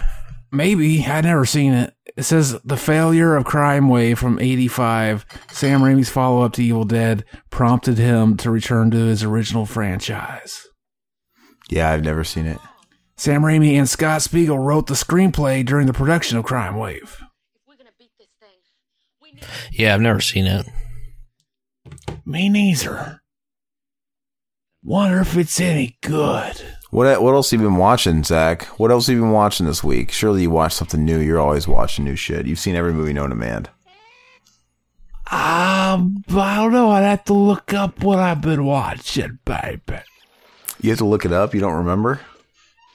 maybe. 0.53 1.03
I'd 1.05 1.25
never 1.25 1.45
seen 1.45 1.73
it. 1.73 1.93
It 2.15 2.23
says 2.23 2.59
the 2.63 2.77
failure 2.77 3.35
of 3.35 3.43
Crime 3.43 3.89
Wave 3.89 4.19
from 4.19 4.39
85, 4.39 5.25
Sam 5.51 5.81
Raimi's 5.81 6.09
follow 6.09 6.43
up 6.43 6.53
to 6.53 6.63
Evil 6.63 6.85
Dead, 6.85 7.25
prompted 7.49 7.97
him 7.97 8.37
to 8.37 8.51
return 8.51 8.91
to 8.91 8.97
his 8.97 9.23
original 9.23 9.65
franchise. 9.65 10.67
Yeah, 11.69 11.89
I've 11.89 12.03
never 12.03 12.23
seen 12.23 12.45
it. 12.45 12.59
Sam 13.17 13.41
Raimi 13.41 13.73
and 13.73 13.89
Scott 13.89 14.21
Spiegel 14.21 14.59
wrote 14.59 14.87
the 14.87 14.93
screenplay 14.93 15.65
during 15.65 15.87
the 15.87 15.93
production 15.93 16.37
of 16.37 16.45
Crime 16.45 16.77
Wave. 16.77 17.19
Yeah, 19.71 19.93
I've 19.93 20.01
never 20.01 20.21
seen 20.21 20.45
it. 20.45 20.67
Me 22.25 22.47
neither. 22.47 23.21
Wonder 24.83 25.19
if 25.19 25.35
it's 25.35 25.59
any 25.59 25.97
good. 26.01 26.61
What 26.93 27.23
what 27.23 27.33
else 27.33 27.49
have 27.49 27.59
you 27.59 27.65
been 27.65 27.77
watching, 27.77 28.23
Zach? 28.23 28.65
What 28.77 28.91
else 28.91 29.07
have 29.07 29.15
you 29.15 29.21
been 29.23 29.31
watching 29.31 29.65
this 29.65 29.83
week? 29.83 30.11
Surely 30.11 30.43
you 30.43 30.51
watched 30.51 30.77
something 30.77 31.03
new. 31.03 31.17
You're 31.17 31.39
always 31.39 31.67
watching 31.67 32.05
new 32.05 32.15
shit. 32.15 32.45
You've 32.45 32.59
seen 32.59 32.75
every 32.75 32.93
movie 32.93 33.13
known 33.13 33.31
to 33.31 33.35
man. 33.35 33.67
Um, 35.31 36.23
I 36.29 36.55
don't 36.57 36.71
know. 36.71 36.91
I'd 36.91 37.01
have 37.01 37.23
to 37.25 37.33
look 37.33 37.73
up 37.73 38.03
what 38.03 38.19
I've 38.19 38.41
been 38.41 38.63
watching, 38.63 39.39
baby. 39.43 40.01
You 40.81 40.91
have 40.91 40.99
to 40.99 41.05
look 41.05 41.25
it 41.25 41.33
up. 41.33 41.55
You 41.55 41.61
don't 41.61 41.77
remember? 41.77 42.19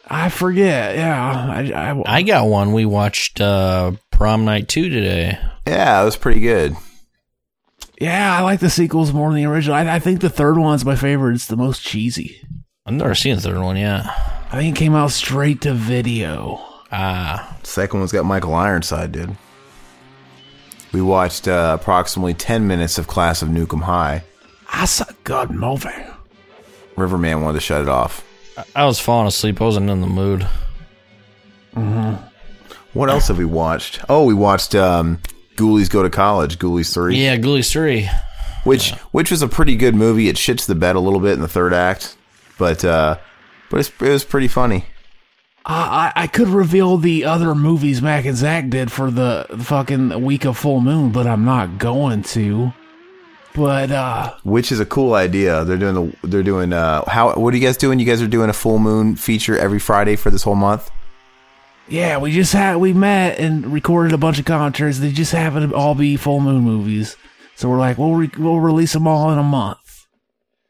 I 0.07 0.29
forget. 0.29 0.95
Yeah, 0.95 1.51
I, 1.51 1.91
I, 1.91 2.19
I 2.19 2.23
got 2.23 2.47
one. 2.47 2.73
We 2.73 2.85
watched 2.85 3.41
uh, 3.41 3.93
Prom 4.13 4.45
Night 4.45 4.69
2 4.69 4.91
today. 4.91 5.41
Yeah, 5.67 6.01
it 6.01 6.05
was 6.05 6.17
pretty 6.17 6.39
good. 6.39 6.77
yeah, 8.01 8.39
I 8.39 8.43
like 8.43 8.61
the 8.61 8.71
sequels 8.71 9.13
more 9.13 9.31
than 9.31 9.43
the 9.43 9.51
original. 9.51 9.75
I, 9.75 9.97
I 9.97 9.99
think 9.99 10.21
the 10.21 10.31
third 10.31 10.57
one's 10.57 10.85
my 10.85 10.95
favorite. 10.95 11.35
It's 11.35 11.47
the 11.47 11.57
most 11.57 11.83
cheesy. 11.83 12.41
I've 12.89 12.95
never 12.95 13.15
seen 13.15 13.35
the 13.35 13.43
third 13.43 13.59
one 13.59 13.77
yet. 13.77 14.07
I 14.07 14.53
think 14.53 14.75
it 14.75 14.79
came 14.79 14.95
out 14.95 15.11
straight 15.11 15.61
to 15.61 15.75
video. 15.75 16.59
Ah, 16.91 17.59
Second 17.63 17.99
one's 18.01 18.13
got 18.13 18.25
Michael 18.25 18.55
Ironside, 18.55 19.13
dude. 19.13 19.37
We 20.93 21.03
watched 21.03 21.47
uh, 21.47 21.77
approximately 21.79 22.33
10 22.33 22.67
minutes 22.67 22.97
of 22.97 23.07
Class 23.07 23.43
of 23.43 23.51
Nuke 23.51 23.75
'Em 23.75 23.83
High. 23.83 24.25
That's 24.73 25.03
a 25.03 25.15
good 25.25 25.51
movie. 25.51 25.91
Riverman 26.97 27.43
wanted 27.43 27.57
to 27.59 27.61
shut 27.61 27.83
it 27.83 27.91
off. 27.91 28.25
I 28.75 28.87
was 28.87 28.99
falling 28.99 29.27
asleep. 29.27 29.61
I 29.61 29.65
wasn't 29.65 29.91
in 29.91 30.01
the 30.01 30.07
mood. 30.07 30.47
What 32.95 33.11
else 33.11 33.29
have 33.29 33.37
we 33.37 33.45
watched? 33.45 34.01
Oh, 34.09 34.25
we 34.25 34.33
watched 34.33 34.75
um, 34.75 35.19
Ghoulies 35.57 35.91
Go 35.91 36.03
to 36.03 36.09
College, 36.11 36.59
Ghoulies 36.59 36.93
3. 36.95 37.17
Yeah, 37.23 37.37
Ghoulies 37.37 37.71
3. 37.71 38.09
which 38.65 38.93
which 39.13 39.31
was 39.31 39.43
a 39.43 39.47
pretty 39.49 39.77
good 39.77 39.95
movie. 39.95 40.29
It 40.31 40.37
shits 40.37 40.65
the 40.67 40.75
bed 40.75 40.97
a 40.97 41.01
little 41.01 41.21
bit 41.21 41.33
in 41.35 41.41
the 41.43 41.49
third 41.49 41.75
act, 41.75 42.17
but 42.59 42.85
uh, 42.85 43.19
but 43.71 43.81
it's, 43.81 43.89
it 44.01 44.11
was 44.11 44.25
pretty 44.25 44.49
funny. 44.49 44.85
Uh, 45.65 46.11
I 46.15 46.23
I 46.23 46.27
could 46.27 46.49
reveal 46.49 46.97
the 46.97 47.25
other 47.25 47.55
movies 47.55 48.01
Mac 48.03 48.25
and 48.25 48.37
Zach 48.37 48.69
did 48.71 48.91
for 48.93 49.11
the 49.11 49.47
fucking 49.59 50.23
week 50.25 50.45
of 50.45 50.57
full 50.57 50.81
moon, 50.81 51.11
but 51.11 51.27
I'm 51.27 51.45
not 51.45 51.79
going 51.79 52.23
to. 52.25 52.73
But 53.55 53.91
uh, 53.91 54.35
Which 54.45 54.71
is 54.71 54.79
a 54.79 54.87
cool 54.87 55.15
idea. 55.15 55.65
They're 55.65 55.77
doing 55.79 55.95
the 55.95 56.29
they're 56.29 56.43
doing 56.45 56.73
uh 56.73 57.05
how 57.09 57.35
what 57.35 57.53
are 57.53 57.57
you 57.57 57.65
guys 57.67 57.77
doing? 57.77 57.99
You 57.99 58.07
guys 58.07 58.23
are 58.23 58.29
doing 58.29 58.51
a 58.51 58.53
full 58.55 58.79
moon 58.79 59.17
feature 59.17 59.59
every 59.59 59.79
Friday 59.81 60.17
for 60.17 60.31
this 60.31 60.43
whole 60.43 60.55
month. 60.55 60.91
yeah, 61.89 62.19
we 62.19 62.31
just 62.33 62.53
had 62.53 62.77
we 62.77 62.93
met 62.93 63.39
and 63.39 63.67
recorded 63.73 64.13
a 64.13 64.19
bunch 64.19 64.39
of 64.39 64.45
commentaries. 64.45 65.01
They 65.01 65.11
just 65.11 65.33
happen 65.33 65.69
to 65.69 65.75
all 65.75 65.95
be 65.95 66.17
full 66.17 66.41
moon 66.41 66.63
movies. 66.63 67.17
So 67.57 67.69
we're 67.69 67.79
like, 67.79 67.99
we'll 67.99 68.15
re- 68.15 68.31
we'll 68.39 68.61
release 68.61 68.93
them 68.93 69.09
all 69.09 69.33
in 69.33 69.39
a 69.39 69.43
month. 69.43 69.79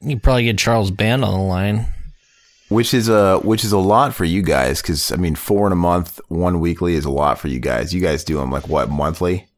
You 0.00 0.18
probably 0.18 0.44
get 0.44 0.58
Charles 0.58 0.90
Band 0.90 1.24
on 1.24 1.32
the 1.32 1.44
line. 1.44 1.86
Which 2.68 2.92
is 2.92 3.08
a 3.08 3.38
which 3.38 3.64
is 3.64 3.72
a 3.72 3.78
lot 3.78 4.14
for 4.14 4.26
you 4.26 4.42
guys 4.42 4.82
because 4.82 5.10
I 5.10 5.16
mean 5.16 5.34
four 5.34 5.66
in 5.66 5.72
a 5.72 5.76
month, 5.76 6.20
one 6.28 6.60
weekly 6.60 6.94
is 6.94 7.06
a 7.06 7.10
lot 7.10 7.38
for 7.38 7.48
you 7.48 7.60
guys. 7.60 7.94
You 7.94 8.02
guys 8.02 8.24
do 8.24 8.36
them 8.36 8.50
like 8.50 8.68
what 8.68 8.90
monthly 8.90 9.48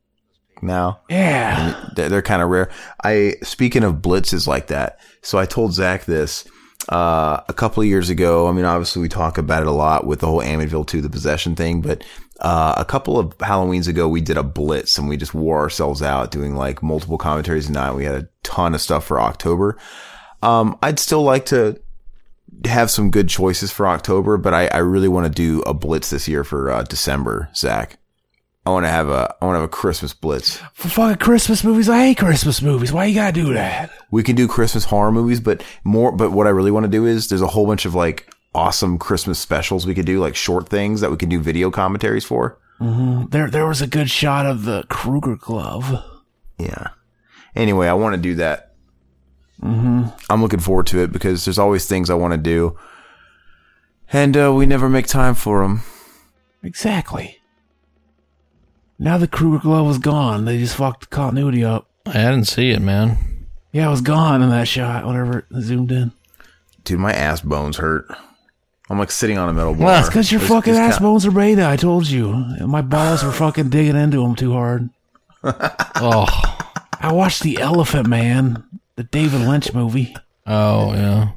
now? 0.63 1.01
Yeah. 1.09 1.89
they're, 1.97 2.09
they're 2.09 2.23
kind 2.23 2.41
of 2.41 2.51
rare. 2.51 2.71
I 3.03 3.35
speaking 3.43 3.83
of 3.83 3.97
blitzes 3.97 4.47
like 4.47 4.69
that. 4.69 5.01
So 5.23 5.39
I 5.39 5.45
told 5.45 5.73
Zach 5.73 6.05
this 6.05 6.47
uh, 6.89 7.41
a 7.49 7.53
couple 7.53 7.83
of 7.83 7.89
years 7.89 8.11
ago. 8.11 8.49
I 8.49 8.53
mean, 8.53 8.65
obviously 8.65 9.03
we 9.03 9.09
talk 9.09 9.39
about 9.39 9.63
it 9.63 9.69
a 9.69 9.73
lot 9.73 10.07
with 10.07 10.21
the 10.21 10.27
whole 10.27 10.41
Amityville 10.41 10.87
2, 10.87 11.01
the 11.01 11.11
possession 11.11 11.57
thing, 11.57 11.81
but 11.83 12.05
uh, 12.41 12.75
a 12.77 12.85
couple 12.85 13.19
of 13.19 13.37
Halloweens 13.39 13.89
ago 13.89 14.09
we 14.09 14.21
did 14.21 14.37
a 14.37 14.43
blitz 14.43 14.97
and 14.97 15.09
we 15.09 15.17
just 15.17 15.35
wore 15.35 15.59
ourselves 15.59 16.01
out 16.01 16.31
doing 16.31 16.55
like 16.55 16.83
multiple 16.83 17.19
commentaries 17.19 17.69
a 17.69 17.73
night. 17.73 17.95
We 17.95 18.05
had 18.05 18.15
a 18.15 18.29
ton 18.45 18.75
of 18.75 18.81
stuff 18.81 19.05
for 19.05 19.21
October. 19.21 19.77
Um, 20.43 20.79
I'd 20.83 20.99
still 20.99 21.23
like 21.23 21.47
to 21.47 21.81
have 22.65 22.91
some 22.91 23.11
good 23.11 23.29
choices 23.29 23.71
for 23.71 23.87
October, 23.87 24.37
but 24.37 24.55
I, 24.55 24.67
I 24.69 24.79
really 24.79 25.09
want 25.09 25.27
to 25.27 25.33
do 25.33 25.61
a 25.63 25.75
blitz 25.75 26.11
this 26.11 26.29
year 26.29 26.45
for 26.45 26.71
uh, 26.71 26.83
December, 26.83 27.49
Zach. 27.55 27.99
I 28.67 28.71
want 28.71 28.85
to 28.85 28.91
have 28.91 29.09
a 29.09 29.35
I 29.41 29.47
want 29.47 29.57
to 29.57 29.61
have 29.61 29.69
a 29.69 29.73
Christmas 29.73 30.13
blitz. 30.13 30.59
For 30.75 30.89
fucking 30.89 31.17
Christmas 31.17 31.65
movies, 31.65 31.89
I 31.89 32.09
hate 32.09 32.19
Christmas 32.19 32.61
movies. 32.61 32.93
Why 32.93 33.07
you 33.07 33.15
gotta 33.15 33.33
do 33.33 33.55
that? 33.55 33.91
We 34.11 34.23
can 34.23 34.37
do 34.37 34.47
Christmas 34.47 34.85
horror 34.85 35.11
movies, 35.11 35.41
but 35.41 35.63
more. 35.83 36.13
But 36.13 36.33
what 36.33 36.47
I 36.47 36.51
really 36.51 36.71
want 36.71 36.85
to 36.85 36.91
do 36.91 37.07
is 37.07 37.29
there's 37.29 37.41
a 37.41 37.47
whole 37.47 37.67
bunch 37.67 37.87
of 37.87 37.95
like 37.95 38.31
awesome 38.55 38.99
Christmas 38.99 39.39
specials 39.39 39.87
we 39.87 39.95
could 39.95 40.05
do, 40.05 40.21
like 40.21 40.37
short 40.37 40.69
things 40.69 41.01
that 41.01 41.11
we 41.11 41.17
can 41.17 41.31
do 41.31 41.41
video 41.41 41.71
commentaries 41.71 42.25
for. 42.25 42.59
hmm 42.79 43.25
There, 43.31 43.49
there 43.49 43.67
was 43.67 43.81
a 43.81 43.87
good 43.87 44.11
shot 44.11 44.45
of 44.45 44.65
the 44.65 44.85
Krueger 44.91 45.37
glove. 45.37 46.05
Yeah. 46.59 46.89
Anyway, 47.57 47.89
I 47.89 47.95
want 47.95 48.15
to 48.15 48.21
do 48.21 48.35
that. 48.37 48.70
Hmm 49.61 50.05
I'm 50.31 50.41
looking 50.43 50.61
forward 50.61 50.87
to 50.89 51.03
it 51.03 51.13
because 51.13 51.45
there's 51.45 51.59
always 51.59 51.87
things 51.87 52.09
I 52.09 52.15
want 52.15 52.33
to 52.33 52.39
do, 52.39 52.79
and 54.13 54.37
uh, 54.37 54.53
we 54.55 54.65
never 54.67 54.89
make 54.89 55.07
time 55.07 55.35
for 55.35 55.63
them. 55.63 55.83
Exactly. 56.63 57.39
Now 58.99 59.19
the 59.19 59.29
Krueger 59.29 59.59
glove 59.63 59.87
was 59.87 59.99
gone. 59.99 60.45
They 60.45 60.59
just 60.59 60.77
fucked 60.77 61.01
the 61.03 61.07
continuity 61.09 61.65
up. 61.65 61.89
I 62.07 62.13
didn't 62.13 62.45
see 62.45 62.71
it, 62.71 62.81
man. 62.81 63.47
Yeah, 63.73 63.87
it 63.89 63.91
was 63.91 64.01
gone 64.03 64.43
in 64.43 64.51
that 64.51 64.69
shot. 64.69 65.07
Whenever 65.07 65.39
it 65.41 65.45
zoomed 65.61 65.93
in. 65.93 66.13
Dude, 66.85 66.99
my 67.01 67.13
ass 67.13 67.41
bones 67.41 67.77
hurt. 67.79 68.07
I'm 68.89 68.99
like 68.99 69.11
sitting 69.11 69.39
on 69.39 69.49
a 69.49 69.53
metal 69.53 69.75
bar. 69.75 69.87
Well, 69.87 70.01
it's 70.01 70.09
because 70.09 70.33
your 70.33 70.41
It's 70.41 70.51
fucking 70.51 70.73
just 70.75 70.81
ass 70.81 70.95
kinda- 70.95 71.09
bones 71.09 71.25
are 71.27 71.31
beta. 71.31 71.67
I 71.69 71.77
told 71.77 72.09
you. 72.09 72.33
My 72.67 72.83
balls 72.83 73.23
were 73.23 73.31
fucking 73.33 73.69
digging 73.71 73.97
into 73.97 74.23
them 74.23 74.35
too 74.35 74.53
hard. 74.53 74.91
Oh, 76.03 76.27
I 76.99 77.13
watched 77.13 77.43
The 77.43 77.59
Elephant 77.59 78.07
Man, 78.09 78.65
the 79.01 79.05
David 79.05 79.41
Lynch 79.41 79.73
movie. 79.73 80.15
oh 80.47 80.93
yeah. 80.93 81.31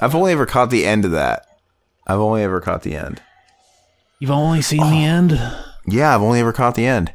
I've 0.00 0.12
only 0.16 0.32
ever 0.32 0.46
caught 0.46 0.70
the 0.70 0.84
end 0.84 1.04
of 1.04 1.12
that. 1.12 1.46
I've 2.08 2.18
only 2.18 2.42
ever 2.42 2.60
caught 2.60 2.82
the 2.82 2.96
end. 2.96 3.22
You've 4.18 4.32
only 4.32 4.62
seen 4.62 4.80
Oh. 4.82 4.90
the 4.90 5.04
end. 5.04 5.30
Yeah, 5.86 6.12
I've 6.12 6.22
only 6.22 6.40
ever 6.40 6.52
caught 6.52 6.74
the 6.74 6.86
end. 6.86 7.14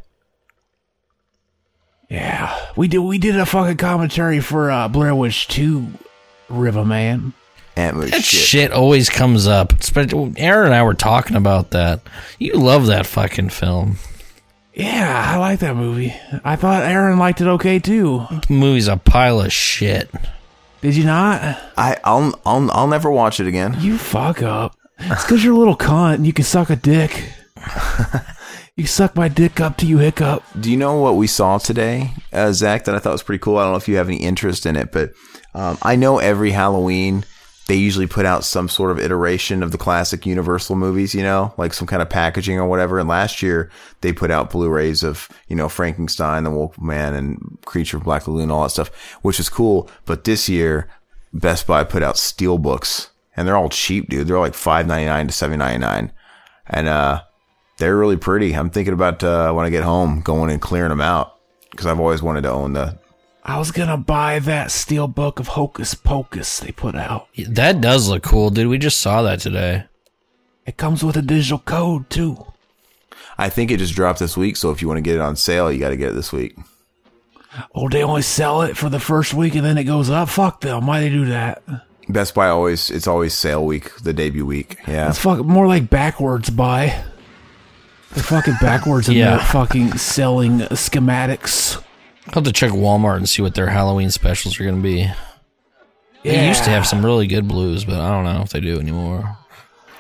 Yeah, 2.10 2.58
we 2.78 2.88
did. 2.88 3.00
We 3.00 3.18
did 3.18 3.36
a 3.38 3.46
fucking 3.46 3.76
commentary 3.78 4.40
for 4.40 4.72
uh, 4.72 4.88
Blair 4.88 5.14
Witch 5.14 5.50
Two, 5.50 5.88
River 6.48 6.86
Man. 6.86 7.34
Ant 7.76 7.98
That 8.00 8.24
shit. 8.24 8.24
shit. 8.24 8.72
always 8.72 9.10
comes 9.10 9.48
up. 9.48 9.74
Especially- 9.82 10.34
Aaron 10.38 10.68
and 10.68 10.76
I 10.76 10.84
were 10.84 10.94
talking 10.94 11.36
about 11.36 11.72
that. 11.72 12.00
You 12.40 12.54
love 12.54 12.88
that 12.88 13.06
fucking 13.06 13.50
film. 13.50 13.98
Yeah, 14.80 15.34
I 15.34 15.38
like 15.38 15.60
that 15.60 15.76
movie. 15.76 16.16
I 16.46 16.56
thought 16.56 16.84
Aaron 16.84 17.20
liked 17.20 17.42
it 17.42 17.48
okay 17.48 17.80
too. 17.80 18.26
The 18.48 18.54
movie's 18.54 18.88
a 18.88 18.96
pile 18.96 19.42
of 19.42 19.52
shit. 19.52 20.10
Did 20.82 20.96
you 20.96 21.04
not? 21.04 21.42
I 21.78 21.98
I'll 22.06 22.40
I'll 22.46 22.72
I'll 22.72 22.88
never 22.88 23.12
watch 23.12 23.42
it 23.42 23.48
again. 23.48 23.76
You 23.80 23.98
fuck 23.98 24.42
up. 24.42 24.78
It's 24.98 25.24
because 25.24 25.44
you're 25.44 25.54
a 25.54 25.58
little 25.58 25.76
cunt 25.76 26.16
and 26.16 26.26
you 26.26 26.32
can 26.32 26.46
suck 26.46 26.70
a 26.70 26.78
dick. 26.78 27.30
you 28.78 28.86
suck 28.86 29.18
my 29.18 29.28
dick 29.28 29.60
up 29.60 29.76
till 29.76 29.90
you 29.90 29.98
hiccup. 29.98 30.44
Do 30.58 30.72
you 30.72 30.78
know 30.78 31.02
what 31.02 31.18
we 31.18 31.28
saw 31.28 31.58
today, 31.58 32.12
uh, 32.32 32.54
Zach? 32.54 32.86
That 32.86 32.96
I 32.96 33.00
thought 33.00 33.12
was 33.12 33.24
pretty 33.24 33.40
cool. 33.40 33.58
I 33.58 33.64
don't 33.64 33.74
know 33.74 33.78
if 33.78 33.90
you 33.90 33.98
have 33.98 34.08
any 34.08 34.18
interest 34.18 34.66
in 34.66 34.78
it, 34.78 34.94
but 34.94 35.12
um, 35.54 35.78
I 35.82 35.98
know 35.98 36.20
every 36.20 36.52
Halloween 36.52 37.26
they 37.70 37.76
usually 37.76 38.08
put 38.08 38.26
out 38.26 38.44
some 38.44 38.68
sort 38.68 38.90
of 38.90 38.98
iteration 38.98 39.62
of 39.62 39.72
the 39.72 39.78
classic 39.78 40.26
Universal 40.26 40.76
movies. 40.76 41.14
You 41.14 41.22
know, 41.22 41.54
like 41.56 41.72
some 41.76 41.88
kind 41.88 42.02
of 42.02 42.10
packaging 42.10 42.58
or 42.58 42.68
whatever. 42.68 42.98
And 42.98 43.08
last 43.08 43.44
year 43.44 43.70
they 44.02 44.12
put 44.12 44.32
out 44.32 44.50
Blu-rays 44.50 45.04
of 45.04 45.30
you 45.48 45.56
know 45.56 45.70
Frankenstein, 45.70 46.44
The 46.44 46.50
Wolfman, 46.50 47.14
and 47.14 47.60
Creature 47.66 47.98
of 47.98 48.04
Black 48.04 48.28
Lagoon, 48.28 48.50
all 48.50 48.64
that 48.64 48.72
stuff, 48.72 48.90
which 49.22 49.40
is 49.40 49.50
cool. 49.50 49.88
But 50.06 50.24
this 50.24 50.50
year, 50.50 50.90
Best 51.32 51.68
Buy 51.68 51.84
put 51.84 52.02
out 52.02 52.18
steel 52.18 52.58
books, 52.58 53.12
and 53.38 53.48
they're 53.48 53.56
all 53.56 53.70
cheap, 53.70 54.10
dude. 54.10 54.28
They're 54.28 54.40
like 54.40 54.56
five 54.56 54.88
ninety 54.88 55.06
nine 55.06 55.28
to 55.28 55.34
seven 55.34 55.60
ninety 55.60 55.78
nine, 55.78 56.12
and 56.66 56.88
uh, 56.88 57.22
they're 57.78 57.96
really 57.96 58.18
pretty. 58.18 58.54
I'm 58.56 58.72
thinking 58.72 58.96
about 58.96 59.24
uh, 59.24 59.54
when 59.54 59.68
I 59.68 59.70
get 59.70 59.84
home 59.84 60.22
going 60.22 60.50
and 60.50 60.60
clearing 60.60 60.90
them 60.90 61.02
out 61.02 61.36
because 61.70 61.86
I've 61.86 62.00
always 62.00 62.24
wanted 62.24 62.42
to 62.42 62.52
own 62.52 62.74
the 62.74 62.98
I 63.50 63.58
was 63.58 63.72
gonna 63.72 63.98
buy 63.98 64.40
that 64.40 64.70
steel 64.72 65.08
book 65.08 65.40
of 65.40 65.48
Hocus 65.50 65.96
Pocus 65.96 66.60
they 66.60 66.72
put 66.72 66.96
out. 66.96 67.28
That 67.48 67.82
does 67.82 68.08
look 68.08 68.22
cool, 68.24 68.52
dude. 68.52 68.68
We 68.68 68.78
just 68.78 69.02
saw 69.02 69.22
that 69.24 69.40
today. 69.40 69.86
It 70.68 70.78
comes 70.78 71.04
with 71.04 71.18
a 71.18 71.22
digital 71.24 71.58
code 71.60 72.10
too. 72.12 72.46
I 73.40 73.50
think 73.50 73.72
it 73.72 73.78
just 73.78 73.96
dropped 73.96 74.20
this 74.20 74.38
week, 74.38 74.56
so 74.56 74.70
if 74.70 74.82
you 74.82 74.88
want 74.88 74.98
to 75.00 75.02
get 75.02 75.16
it 75.16 75.22
on 75.22 75.36
sale, 75.36 75.72
you 75.72 75.80
got 75.80 75.90
to 75.90 75.98
get 75.98 76.10
it 76.12 76.14
this 76.16 76.32
week. 76.32 76.56
Oh, 77.74 77.90
they 77.90 78.04
only 78.04 78.22
sell 78.22 78.62
it 78.62 78.78
for 78.78 78.90
the 78.90 79.00
first 79.00 79.34
week 79.34 79.56
and 79.56 79.66
then 79.66 79.78
it 79.80 79.86
goes 79.86 80.10
up. 80.10 80.30
Fuck 80.30 80.62
them. 80.62 80.86
Why 80.86 81.00
do 81.00 81.10
they 81.10 81.16
do 81.16 81.26
that? 81.32 81.64
Best 82.08 82.36
Buy 82.36 82.50
always 82.50 82.92
it's 82.92 83.08
always 83.08 83.34
sale 83.34 83.66
week, 83.66 83.96
the 83.98 84.14
debut 84.14 84.46
week. 84.46 84.78
Yeah. 84.88 85.10
It's 85.10 85.18
fuck 85.18 85.44
more 85.44 85.66
like 85.68 85.90
backwards 85.90 86.50
buy. 86.52 87.04
They're 88.12 88.24
fucking 88.24 88.56
backwards 88.62 89.10
in 89.10 89.16
Yeah. 89.18 89.38
their 89.38 89.46
fucking 89.46 89.98
selling 89.98 90.60
schematics. 90.60 91.82
I'll 92.30 92.36
have 92.36 92.44
to 92.44 92.52
check 92.52 92.72
Walmart 92.72 93.18
and 93.18 93.28
see 93.28 93.42
what 93.42 93.56
their 93.56 93.70
Halloween 93.70 94.12
specials 94.12 94.60
are 94.60 94.64
going 94.64 94.76
to 94.76 94.82
be. 94.82 95.12
They 96.24 96.48
used 96.48 96.64
to 96.66 96.70
have 96.70 96.86
some 96.86 97.04
really 97.04 97.26
good 97.28 97.48
blues, 97.48 97.86
but 97.86 98.00
I 98.00 98.10
don't 98.12 98.24
know 98.24 98.42
if 98.42 98.50
they 98.52 98.60
do 98.60 98.80
anymore. 98.80 99.38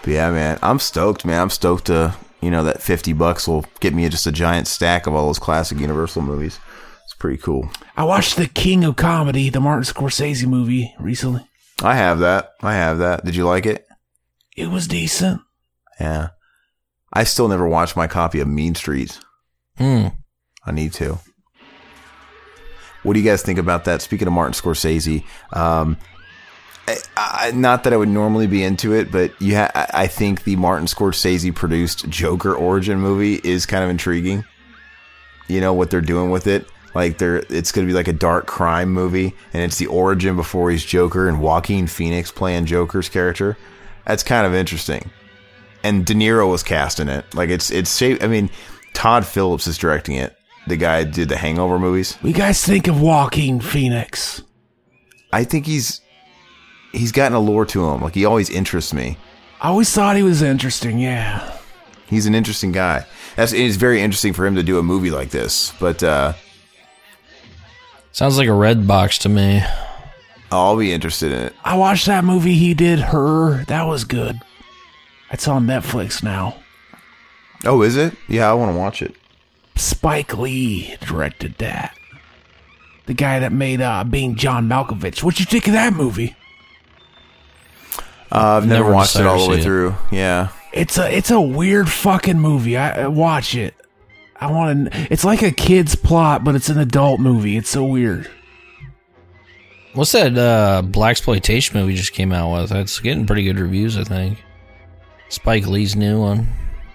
But 0.03 0.11
yeah, 0.11 0.29
man, 0.29 0.59
I'm 0.61 0.77
stoked, 0.77 1.25
man. 1.25 1.41
I'm 1.41 1.49
stoked 1.49 1.85
to 1.85 2.15
you 2.41 2.51
know 2.51 2.63
that 2.63 2.81
50 2.81 3.13
bucks 3.13 3.47
will 3.47 3.65
get 3.79 3.93
me 3.93 4.07
just 4.09 4.27
a 4.27 4.31
giant 4.31 4.67
stack 4.67 5.07
of 5.07 5.15
all 5.15 5.27
those 5.27 5.39
classic 5.39 5.79
Universal 5.79 6.21
movies. 6.21 6.59
It's 7.05 7.15
pretty 7.15 7.37
cool. 7.37 7.69
I 7.97 8.03
watched 8.03 8.37
The 8.37 8.47
King 8.47 8.83
of 8.83 8.95
Comedy, 8.95 9.49
the 9.49 9.59
Martin 9.59 9.83
Scorsese 9.83 10.45
movie, 10.45 10.93
recently. 10.99 11.45
I 11.81 11.95
have 11.95 12.19
that. 12.19 12.51
I 12.61 12.75
have 12.75 12.99
that. 12.99 13.25
Did 13.25 13.35
you 13.35 13.45
like 13.45 13.65
it? 13.65 13.87
It 14.55 14.67
was 14.67 14.87
decent. 14.87 15.41
Yeah. 15.99 16.29
I 17.11 17.23
still 17.23 17.47
never 17.47 17.67
watched 17.67 17.95
my 17.95 18.07
copy 18.07 18.39
of 18.39 18.47
Mean 18.47 18.75
Streets. 18.75 19.19
Hmm. 19.77 20.07
I 20.65 20.71
need 20.71 20.93
to. 20.93 21.19
What 23.03 23.13
do 23.13 23.19
you 23.19 23.29
guys 23.29 23.41
think 23.41 23.59
about 23.59 23.85
that? 23.85 24.01
Speaking 24.01 24.27
of 24.27 24.33
Martin 24.33 24.53
Scorsese, 24.53 25.23
um, 25.53 25.97
I, 26.87 26.97
I, 27.15 27.51
not 27.51 27.83
that 27.83 27.93
I 27.93 27.97
would 27.97 28.09
normally 28.09 28.47
be 28.47 28.63
into 28.63 28.93
it, 28.93 29.11
but 29.11 29.39
you 29.41 29.55
ha- 29.55 29.71
I 29.93 30.07
think 30.07 30.43
the 30.43 30.55
Martin 30.55 30.87
Scorsese 30.87 31.53
produced 31.53 32.09
Joker 32.09 32.53
origin 32.53 32.99
movie 32.99 33.35
is 33.43 33.65
kind 33.65 33.83
of 33.83 33.89
intriguing. 33.89 34.43
You 35.47 35.61
know 35.61 35.73
what 35.73 35.91
they're 35.91 36.01
doing 36.01 36.29
with 36.29 36.47
it? 36.47 36.67
Like 36.95 37.17
they're 37.19 37.43
it's 37.49 37.71
going 37.71 37.87
to 37.87 37.91
be 37.91 37.95
like 37.95 38.07
a 38.07 38.13
dark 38.13 38.47
crime 38.47 38.91
movie, 38.91 39.35
and 39.53 39.63
it's 39.63 39.77
the 39.77 39.87
origin 39.87 40.35
before 40.35 40.71
he's 40.71 40.83
Joker, 40.83 41.27
and 41.27 41.41
Joaquin 41.41 41.87
Phoenix 41.87 42.31
playing 42.31 42.65
Joker's 42.65 43.09
character. 43.09 43.57
That's 44.05 44.23
kind 44.23 44.47
of 44.47 44.53
interesting. 44.53 45.11
And 45.83 46.05
De 46.05 46.13
Niro 46.13 46.49
was 46.49 46.63
cast 46.63 46.99
in 46.99 47.07
it. 47.07 47.31
Like 47.35 47.49
it's 47.49 47.69
it's. 47.69 48.01
I 48.01 48.27
mean, 48.27 48.49
Todd 48.93 49.25
Phillips 49.25 49.67
is 49.67 49.77
directing 49.77 50.15
it. 50.15 50.35
The 50.69 50.77
guy 50.77 51.03
who 51.03 51.11
did 51.11 51.29
the 51.29 51.37
Hangover 51.37 51.79
movies. 51.79 52.13
What 52.15 52.21
do 52.21 52.27
you 52.29 52.35
guys 52.35 52.63
think 52.63 52.87
of 52.87 53.01
Joaquin 53.01 53.59
Phoenix? 53.59 54.43
I 55.33 55.43
think 55.43 55.65
he's 55.65 56.01
he's 56.91 57.11
gotten 57.11 57.35
a 57.35 57.39
lure 57.39 57.65
to 57.65 57.89
him. 57.89 58.01
Like 58.01 58.13
he 58.13 58.23
always 58.23 58.49
interests 58.49 58.93
me. 58.93 59.17
I 59.61 59.69
always 59.69 59.91
thought 59.91 60.15
he 60.15 60.23
was 60.23 60.41
interesting, 60.41 60.99
yeah. 60.99 61.57
He's 62.07 62.25
an 62.25 62.35
interesting 62.35 62.71
guy. 62.71 63.05
That's 63.35 63.51
it's 63.51 63.77
very 63.77 64.01
interesting 64.01 64.33
for 64.33 64.45
him 64.45 64.55
to 64.55 64.63
do 64.63 64.79
a 64.79 64.83
movie 64.83 65.11
like 65.11 65.31
this. 65.31 65.73
But 65.79 66.03
uh 66.03 66.33
Sounds 68.11 68.37
like 68.37 68.47
a 68.47 68.53
red 68.53 68.87
box 68.87 69.17
to 69.19 69.29
me. 69.29 69.63
I'll 70.51 70.77
be 70.77 70.91
interested 70.93 71.31
in 71.31 71.39
it. 71.39 71.55
I 71.63 71.77
watched 71.77 72.05
that 72.07 72.23
movie 72.23 72.55
he 72.55 72.73
did, 72.73 72.99
Her. 72.99 73.63
That 73.65 73.83
was 73.83 74.03
good. 74.03 74.39
It's 75.31 75.47
on 75.47 75.65
Netflix 75.65 76.23
now. 76.23 76.57
Oh, 77.65 77.81
is 77.81 77.97
it? 77.97 78.15
Yeah, 78.27 78.49
I 78.49 78.53
want 78.53 78.71
to 78.71 78.77
watch 78.77 79.01
it. 79.01 79.15
Spike 79.79 80.37
Lee 80.37 80.95
directed 81.01 81.55
that. 81.59 81.95
The 83.05 83.13
guy 83.13 83.39
that 83.39 83.51
made 83.51 83.81
uh, 83.81 84.03
Being 84.03 84.35
John 84.35 84.67
Malkovich. 84.69 85.23
What 85.23 85.39
you 85.39 85.45
think 85.45 85.67
of 85.67 85.73
that 85.73 85.93
movie? 85.93 86.35
Uh, 88.31 88.57
I've 88.61 88.67
never, 88.67 88.83
Never 88.83 88.93
watched 88.95 89.15
it 89.15 89.25
all 89.25 89.43
the 89.43 89.49
way 89.49 89.55
see 89.55 89.61
it. 89.61 89.63
through. 89.63 89.95
Yeah. 90.11 90.49
It's 90.71 90.99
a 90.99 91.11
it's 91.11 91.31
a 91.31 91.41
weird 91.41 91.89
fucking 91.89 92.39
movie. 92.39 92.77
I, 92.77 93.03
I 93.03 93.07
watch 93.07 93.55
it. 93.55 93.73
I 94.35 94.51
want 94.51 94.91
to. 94.93 95.07
It's 95.11 95.23
like 95.25 95.41
a 95.41 95.49
kid's 95.51 95.95
plot, 95.95 96.43
but 96.43 96.53
it's 96.53 96.69
an 96.69 96.77
adult 96.77 97.19
movie. 97.19 97.57
It's 97.57 97.71
so 97.71 97.83
weird. 97.83 98.29
What's 99.95 100.11
that 100.11 100.37
uh, 100.37 100.83
black 100.83 101.11
exploitation 101.11 101.79
movie 101.79 101.95
just 101.95 102.13
came 102.13 102.31
out 102.31 102.53
with? 102.61 102.71
It's 102.71 102.99
getting 102.99 103.25
pretty 103.25 103.43
good 103.43 103.57
reviews, 103.57 103.97
I 103.97 104.03
think. 104.03 104.43
Spike 105.29 105.65
Lee's 105.65 105.95
new 105.95 106.21
one. 106.21 106.49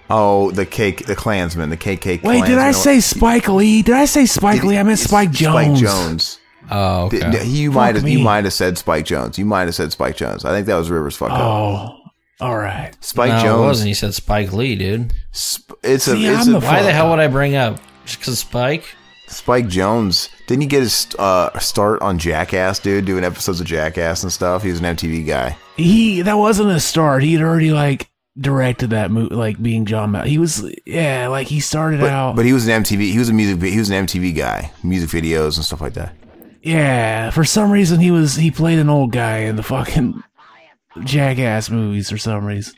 Oh, 0.09 0.51
the 0.51 0.65
cake, 0.65 1.05
the 1.07 1.15
Klansman, 1.15 1.69
the 1.69 1.77
KK. 1.77 2.21
Wait, 2.23 2.45
did 2.45 2.57
I 2.59 2.71
say 2.71 2.99
Spike 2.99 3.47
Lee? 3.47 3.81
Did 3.81 3.95
I 3.95 4.05
say 4.05 4.25
Spike 4.25 4.63
Lee? 4.63 4.77
I 4.77 4.83
meant 4.83 4.99
Spike 4.99 5.31
Jonze. 5.31 5.77
Spike 5.77 5.83
Jonze. 5.83 6.39
Oh, 6.69 7.05
okay. 7.05 7.31
Th- 7.31 7.45
You 7.45 7.71
might 7.71 7.95
have 7.95 8.07
you 8.07 8.19
might 8.19 8.43
have 8.43 8.53
said 8.53 8.77
Spike 8.77 9.05
Jonze. 9.05 9.37
You 9.37 9.45
might 9.45 9.61
have 9.63 9.75
said 9.75 9.91
Spike 9.91 10.17
Jonze. 10.17 10.45
I 10.45 10.51
think 10.51 10.67
that 10.67 10.75
was 10.75 10.89
Rivers 10.89 11.15
fucked 11.15 11.31
up. 11.33 11.39
Oh, 11.39 11.97
all 12.41 12.57
right. 12.57 12.91
Spike 13.03 13.29
no, 13.29 13.37
it 13.37 13.41
Jones. 13.43 13.61
wasn't. 13.61 13.89
You 13.89 13.95
said 13.95 14.13
Spike 14.13 14.51
Lee, 14.53 14.75
dude. 14.75 15.13
Sp- 15.31 15.73
it's 15.83 16.07
a 16.07 16.15
it's 16.15 16.47
I'm 16.47 16.55
a 16.55 16.59
the 16.59 16.65
Why 16.65 16.81
the 16.83 16.91
hell 16.91 17.09
would 17.09 17.19
I 17.19 17.27
bring 17.27 17.55
up? 17.55 17.79
Just 18.05 18.19
because 18.19 18.39
Spike? 18.39 18.83
Spike 19.27 19.65
Jonze. 19.65 20.29
Didn't 20.45 20.61
he 20.61 20.67
get 20.67 20.81
his 20.81 21.07
uh, 21.17 21.57
start 21.59 22.01
on 22.03 22.19
Jackass, 22.19 22.77
dude? 22.79 23.05
Doing 23.05 23.23
episodes 23.23 23.59
of 23.59 23.65
Jackass 23.65 24.21
and 24.21 24.31
stuff. 24.31 24.61
He 24.61 24.69
was 24.69 24.79
an 24.79 24.85
MTV 24.95 25.25
guy. 25.25 25.57
He 25.77 26.21
that 26.21 26.37
wasn't 26.37 26.69
a 26.69 26.79
start. 26.79 27.23
He 27.23 27.33
had 27.33 27.41
already 27.41 27.71
like 27.71 28.07
directed 28.37 28.89
that 28.91 29.11
movie, 29.11 29.33
like 29.33 29.61
being 29.61 29.85
John. 29.85 30.11
Mal- 30.11 30.23
he 30.25 30.37
was 30.37 30.63
yeah, 30.85 31.27
like 31.27 31.47
he 31.47 31.59
started 31.59 31.99
But, 32.01 32.09
out. 32.09 32.35
but 32.35 32.45
he 32.45 32.53
was 32.53 32.67
an 32.67 32.83
MTV. 32.83 33.11
He 33.11 33.19
was 33.19 33.29
a 33.29 33.33
music. 33.33 33.61
He 33.61 33.77
was 33.79 33.89
an 33.89 34.05
MTV 34.05 34.35
guy. 34.35 34.71
Music 34.83 35.09
videos 35.09 35.55
and 35.55 35.65
stuff 35.65 35.81
like 35.81 35.93
that. 35.93 36.13
yeah, 36.61 37.29
for 37.29 37.43
some 37.45 37.71
reason 37.71 37.99
he 37.99 38.11
was 38.11 38.35
he 38.35 38.51
played 38.51 38.79
an 38.79 38.89
old 38.89 39.11
guy 39.11 39.39
in 39.39 39.55
the 39.55 39.63
fucking 39.63 40.21
Jackass 41.03 41.69
movies 41.69 42.09
for 42.09 42.17
some 42.17 42.45
reason. 42.45 42.73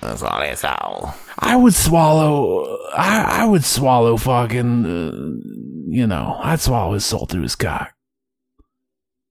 That's 0.00 0.22
all 0.22 0.42
it's 0.42 0.64
all. 0.64 1.14
I 1.38 1.56
would 1.56 1.72
swallow. 1.74 2.76
I 2.94 3.42
I 3.42 3.44
would 3.46 3.64
swallow 3.64 4.16
fucking. 4.18 4.84
Uh, 4.84 5.90
you 5.90 6.06
know, 6.06 6.38
I'd 6.42 6.60
swallow 6.60 6.92
his 6.94 7.06
soul 7.06 7.24
through 7.26 7.42
his 7.42 7.56
cock. 7.56 7.92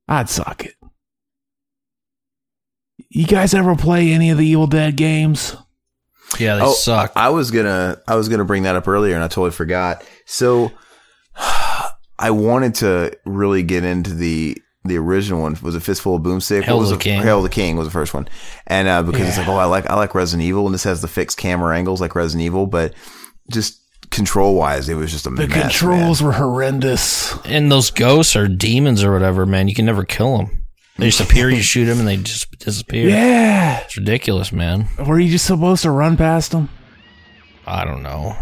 I'd 0.08 0.30
suck 0.30 0.66
it. 0.66 0.74
You 3.16 3.28
guys 3.28 3.54
ever 3.54 3.76
play 3.76 4.12
any 4.12 4.32
of 4.32 4.38
the 4.40 4.46
Evil 4.48 4.66
Dead 4.68 4.96
games? 4.96 5.56
Yeah, 6.40 6.56
they 6.56 6.64
Oh, 6.64 6.74
suck. 6.74 7.12
I 7.16 7.30
was 7.30 7.52
gonna 7.52 8.02
I 8.08 8.16
was 8.16 8.28
gonna 8.28 8.44
bring 8.46 8.64
that 8.64 8.76
up 8.76 8.88
earlier 8.88 9.14
and 9.16 9.24
I 9.24 9.28
totally 9.28 9.52
forgot. 9.52 10.04
So 10.26 10.72
I 11.36 12.30
wanted 12.32 12.76
to 12.76 13.16
really 13.26 13.64
get 13.64 13.84
into 13.84 14.14
the 14.14 14.58
the 14.86 14.98
original 14.98 15.42
one. 15.42 15.56
Was 15.62 15.76
a 15.76 15.80
Fistful 15.80 16.16
of 16.16 16.24
Boomstick? 16.24 16.64
Hell 16.64 16.78
What 16.78 16.82
was 16.82 16.90
the 16.90 16.98
King. 16.98 17.22
Hail 17.22 17.42
the 17.44 17.50
King 17.50 17.76
was 17.78 17.88
the 17.88 17.92
first 17.92 18.14
one, 18.14 18.28
and 18.68 18.88
uh, 18.88 19.04
because 19.04 19.28
it's 19.28 19.38
like 19.38 19.48
oh 19.48 19.58
I 19.58 19.66
like 19.66 19.88
I 19.90 19.96
like 19.96 20.16
Resident 20.16 20.44
Evil 20.48 20.66
and 20.66 20.74
this 20.74 20.84
has 20.84 21.02
the 21.02 21.08
fixed 21.08 21.38
camera 21.38 21.78
angles 21.78 22.02
like 22.02 22.16
Resident 22.16 22.44
Evil, 22.46 22.66
but 22.66 22.94
just 23.52 23.80
control 24.10 24.56
wise 24.56 24.90
it 24.90 24.94
was 24.96 25.12
just 25.12 25.26
a 25.26 25.30
The 25.30 25.48
mess. 25.48 25.62
controls 25.62 26.22
were 26.22 26.34
horrendous. 26.34 27.36
and 27.46 27.72
those 27.72 27.90
ghosts 27.92 28.36
or 28.36 28.48
demons 28.48 29.04
or 29.04 29.12
whatever, 29.12 29.46
man, 29.46 29.68
you 29.68 29.76
can 29.76 29.86
never 29.86 30.04
kill 30.04 30.38
them. 30.38 30.63
They 30.98 31.08
just 31.10 31.22
appear, 31.22 31.50
you 31.50 31.62
shoot 31.62 31.86
them, 31.86 32.00
and 32.00 32.08
they 32.08 32.18
just 32.18 32.58
disappear. 32.60 33.10
Yeah. 33.10 33.80
It's 33.80 33.98
ridiculous, 33.98 34.52
man. 34.52 34.88
Were 35.06 35.20
you 35.20 35.32
just 35.32 35.46
supposed 35.46 35.82
to 35.84 35.92
run 35.92 36.18
past 36.18 36.52
them? 36.52 36.70
I 37.66 37.84
don't 37.84 38.04
know. 38.04 38.36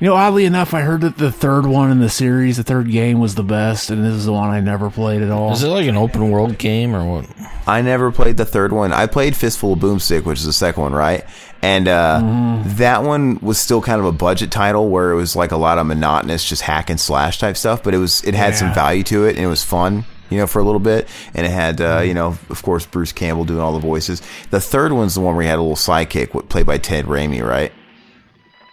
You 0.00 0.06
know, 0.08 0.14
oddly 0.14 0.44
enough, 0.44 0.74
I 0.74 0.82
heard 0.82 1.00
that 1.00 1.16
the 1.16 1.32
third 1.32 1.66
one 1.66 1.90
in 1.90 1.98
the 1.98 2.08
series, 2.10 2.56
the 2.56 2.62
third 2.62 2.88
game, 2.90 3.18
was 3.18 3.34
the 3.34 3.42
best, 3.42 3.90
and 3.90 4.04
this 4.04 4.12
is 4.14 4.26
the 4.26 4.32
one 4.32 4.50
I 4.50 4.60
never 4.60 4.90
played 4.90 5.22
at 5.22 5.30
all. 5.30 5.52
Is 5.52 5.64
it 5.64 5.68
like 5.68 5.88
an 5.88 5.96
open 5.96 6.30
world 6.30 6.56
game 6.58 6.94
or 6.94 7.04
what? 7.04 7.26
I 7.66 7.82
never 7.82 8.12
played 8.12 8.36
the 8.36 8.44
third 8.44 8.72
one. 8.72 8.92
I 8.92 9.06
played 9.06 9.34
Fistful 9.34 9.72
of 9.72 9.80
Boomstick, 9.80 10.24
which 10.24 10.38
is 10.38 10.44
the 10.44 10.52
second 10.52 10.82
one, 10.84 10.92
right? 10.92 11.24
And 11.62 11.88
uh, 11.88 12.20
Mm-hmm. 12.22 12.76
that 12.76 13.02
one 13.02 13.38
was 13.40 13.58
still 13.58 13.80
kind 13.82 13.98
of 13.98 14.06
a 14.06 14.12
budget 14.12 14.52
title 14.52 14.88
where 14.88 15.10
it 15.10 15.16
was 15.16 15.34
like 15.34 15.50
a 15.50 15.56
lot 15.56 15.78
of 15.78 15.86
monotonous, 15.86 16.48
just 16.48 16.62
hack 16.62 16.90
and 16.90 17.00
slash 17.00 17.38
type 17.40 17.56
stuff. 17.56 17.82
But 17.82 17.94
it 17.94 17.98
was 17.98 18.22
it 18.22 18.34
had 18.34 18.54
some 18.54 18.72
value 18.74 19.02
to 19.04 19.24
it, 19.24 19.30
and 19.34 19.44
it 19.44 19.48
was 19.48 19.64
fun, 19.64 20.04
you 20.30 20.38
know, 20.38 20.46
for 20.46 20.58
a 20.60 20.64
little 20.64 20.80
bit. 20.80 21.08
And 21.34 21.46
it 21.46 21.50
had, 21.50 21.80
uh, 21.80 22.00
you 22.04 22.14
know, 22.14 22.38
of 22.50 22.62
course, 22.62 22.86
Bruce 22.86 23.12
Campbell 23.12 23.44
doing 23.44 23.60
all 23.60 23.72
the 23.72 23.78
voices. 23.78 24.22
The 24.50 24.60
third 24.60 24.92
one's 24.92 25.14
the 25.14 25.20
one 25.20 25.34
where 25.34 25.42
he 25.42 25.48
had 25.48 25.58
a 25.58 25.62
little 25.62 25.76
sidekick, 25.76 26.48
played 26.48 26.66
by 26.66 26.78
Ted 26.78 27.06
Raimi, 27.06 27.42
right? 27.46 27.72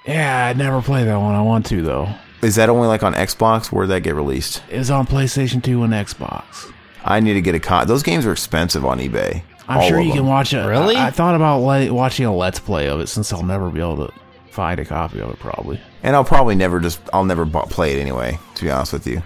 Yeah, 0.06 0.48
I 0.48 0.54
never 0.54 0.82
played 0.82 1.08
that 1.08 1.18
one. 1.18 1.34
I 1.36 1.42
want 1.42 1.66
to 1.68 1.82
though. 1.82 2.10
Is 2.42 2.56
that 2.56 2.70
only 2.70 2.88
like 2.88 3.02
on 3.02 3.14
Xbox? 3.14 3.72
Where 3.72 3.86
did 3.88 3.92
that 3.94 4.02
get 4.02 4.14
released? 4.16 4.62
It 4.70 4.78
was 4.78 4.92
on 4.92 5.08
PlayStation 5.08 5.64
2 5.64 5.82
and 5.84 5.94
Xbox. 5.94 6.72
I 7.04 7.20
need 7.20 7.34
to 7.34 7.42
get 7.42 7.56
a 7.56 7.60
con. 7.60 7.88
Those 7.88 8.04
games 8.04 8.26
are 8.26 8.32
expensive 8.32 8.86
on 8.86 9.00
eBay. 9.00 9.42
I'm 9.68 9.82
sure 9.88 10.00
you 10.00 10.10
them. 10.10 10.18
can 10.18 10.28
watch 10.28 10.54
it. 10.54 10.60
Really? 10.60 10.96
I, 10.96 11.08
I 11.08 11.12
thought 11.12 11.34
about 11.36 11.60
let, 11.60 11.92
watching 11.92 12.26
a 12.28 12.36
Let's 12.36 12.60
Play 12.60 12.88
of 12.88 13.00
it 13.00 13.08
since 13.08 13.34
I'll 13.34 13.42
never 13.44 13.70
be 13.72 13.80
able 13.80 14.08
to 14.08 14.14
find 14.52 14.80
a 14.80 14.86
copy 14.86 15.20
of 15.22 15.32
it, 15.32 15.40
probably. 15.40 15.80
and 16.04 16.16
I'll 16.16 16.24
probably 16.24 16.54
never 16.56 16.80
just 16.80 17.00
I'll 17.12 17.26
never 17.26 17.46
bu- 17.46 17.66
play 17.66 17.96
it 17.98 18.00
anyway. 18.00 18.38
To 18.56 18.64
be 18.64 18.70
honest 18.70 18.94
with 18.94 19.08
you, 19.08 19.24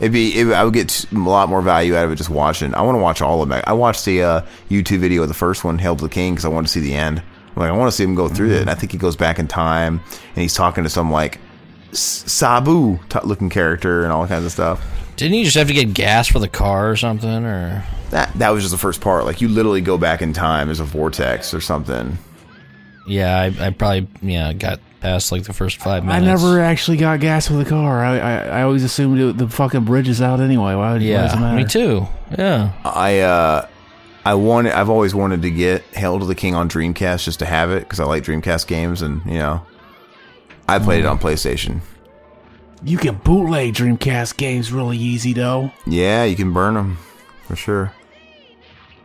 it'd 0.00 0.12
be 0.12 0.38
it, 0.38 0.48
I 0.52 0.64
would 0.64 0.74
get 0.74 1.04
a 1.12 1.18
lot 1.18 1.48
more 1.48 1.62
value 1.62 1.96
out 1.96 2.04
of 2.04 2.12
it 2.12 2.16
just 2.16 2.30
watching. 2.30 2.74
I 2.74 2.82
want 2.82 2.96
to 2.96 3.00
watch 3.02 3.22
all 3.22 3.42
of 3.42 3.48
them. 3.48 3.62
I 3.66 3.72
watched 3.72 4.04
the 4.04 4.22
uh, 4.22 4.40
YouTube 4.70 4.98
video 4.98 5.22
of 5.22 5.28
the 5.28 5.34
first 5.34 5.64
one, 5.64 5.78
Hail 5.78 5.96
to 5.96 6.04
the 6.04 6.10
King, 6.10 6.34
because 6.34 6.44
I 6.44 6.48
wanted 6.48 6.66
to 6.68 6.72
see 6.72 6.80
the 6.80 6.94
end. 6.94 7.22
I'm 7.56 7.62
like 7.62 7.70
I 7.70 7.76
want 7.76 7.90
to 7.90 7.96
see 7.96 8.04
him 8.04 8.14
go 8.14 8.28
through 8.28 8.50
it. 8.52 8.60
And 8.62 8.70
I 8.70 8.74
think 8.74 8.92
he 8.92 8.98
goes 8.98 9.16
back 9.16 9.38
in 9.38 9.46
time 9.48 10.00
and 10.08 10.42
he's 10.42 10.54
talking 10.54 10.84
to 10.84 10.90
some 10.90 11.10
like 11.10 11.38
Sabu 11.92 12.98
looking 13.22 13.50
character 13.50 14.02
and 14.04 14.12
all 14.12 14.26
kinds 14.26 14.44
of 14.44 14.52
stuff. 14.52 14.84
Didn't 15.16 15.38
you 15.38 15.44
just 15.44 15.56
have 15.56 15.68
to 15.68 15.72
get 15.74 15.94
gas 15.94 16.26
for 16.26 16.40
the 16.40 16.48
car 16.48 16.90
or 16.90 16.96
something? 16.96 17.44
Or 17.44 17.84
That 18.10 18.32
that 18.38 18.50
was 18.50 18.64
just 18.64 18.72
the 18.72 18.78
first 18.78 19.00
part. 19.00 19.24
Like 19.24 19.40
you 19.40 19.48
literally 19.48 19.80
go 19.80 19.96
back 19.96 20.20
in 20.22 20.32
time 20.32 20.70
as 20.70 20.80
a 20.80 20.84
vortex 20.84 21.54
or 21.54 21.60
something. 21.60 22.18
yeah, 23.06 23.38
I, 23.40 23.66
I 23.66 23.70
probably 23.70 24.08
yeah 24.22 24.52
got 24.52 24.80
past 25.04 25.30
like 25.30 25.42
the 25.44 25.52
first 25.52 25.76
five 25.82 26.02
minutes. 26.04 26.22
I 26.22 26.26
never 26.26 26.60
actually 26.62 26.96
got 26.96 27.20
gas 27.20 27.50
with 27.50 27.58
the 27.62 27.68
car. 27.68 28.02
I 28.04 28.18
I, 28.18 28.36
I 28.60 28.62
always 28.62 28.82
assumed 28.82 29.20
it, 29.20 29.36
the 29.38 29.48
fucking 29.48 29.84
bridge 29.84 30.08
is 30.08 30.22
out 30.22 30.40
anyway. 30.40 30.74
Why, 30.74 30.76
why 30.76 30.94
does 30.94 31.02
it 31.02 31.06
Yeah, 31.06 31.36
matter? 31.38 31.56
me 31.56 31.64
too. 31.64 32.06
Yeah. 32.38 32.72
I 32.84 33.20
uh 33.20 33.68
I 34.24 34.34
wanted 34.34 34.72
I've 34.72 34.88
always 34.88 35.14
wanted 35.14 35.42
to 35.42 35.50
get 35.50 35.82
Hail 35.92 36.18
to 36.18 36.24
the 36.24 36.34
King 36.34 36.54
on 36.54 36.68
Dreamcast 36.70 37.24
just 37.24 37.38
to 37.40 37.46
have 37.46 37.70
it 37.70 37.80
because 37.80 38.00
I 38.00 38.04
like 38.04 38.24
Dreamcast 38.24 38.66
games 38.66 39.02
and 39.02 39.20
you 39.26 39.38
know 39.38 39.60
I 40.66 40.78
played 40.78 41.00
it 41.00 41.06
on 41.06 41.18
PlayStation. 41.18 41.80
You 42.82 42.96
can 42.98 43.16
bootleg 43.16 43.74
Dreamcast 43.74 44.36
games 44.38 44.72
really 44.72 44.96
easy 44.96 45.34
though. 45.34 45.70
Yeah, 45.86 46.24
you 46.24 46.34
can 46.36 46.52
burn 46.54 46.74
them 46.74 46.96
for 47.46 47.56
sure. 47.56 47.92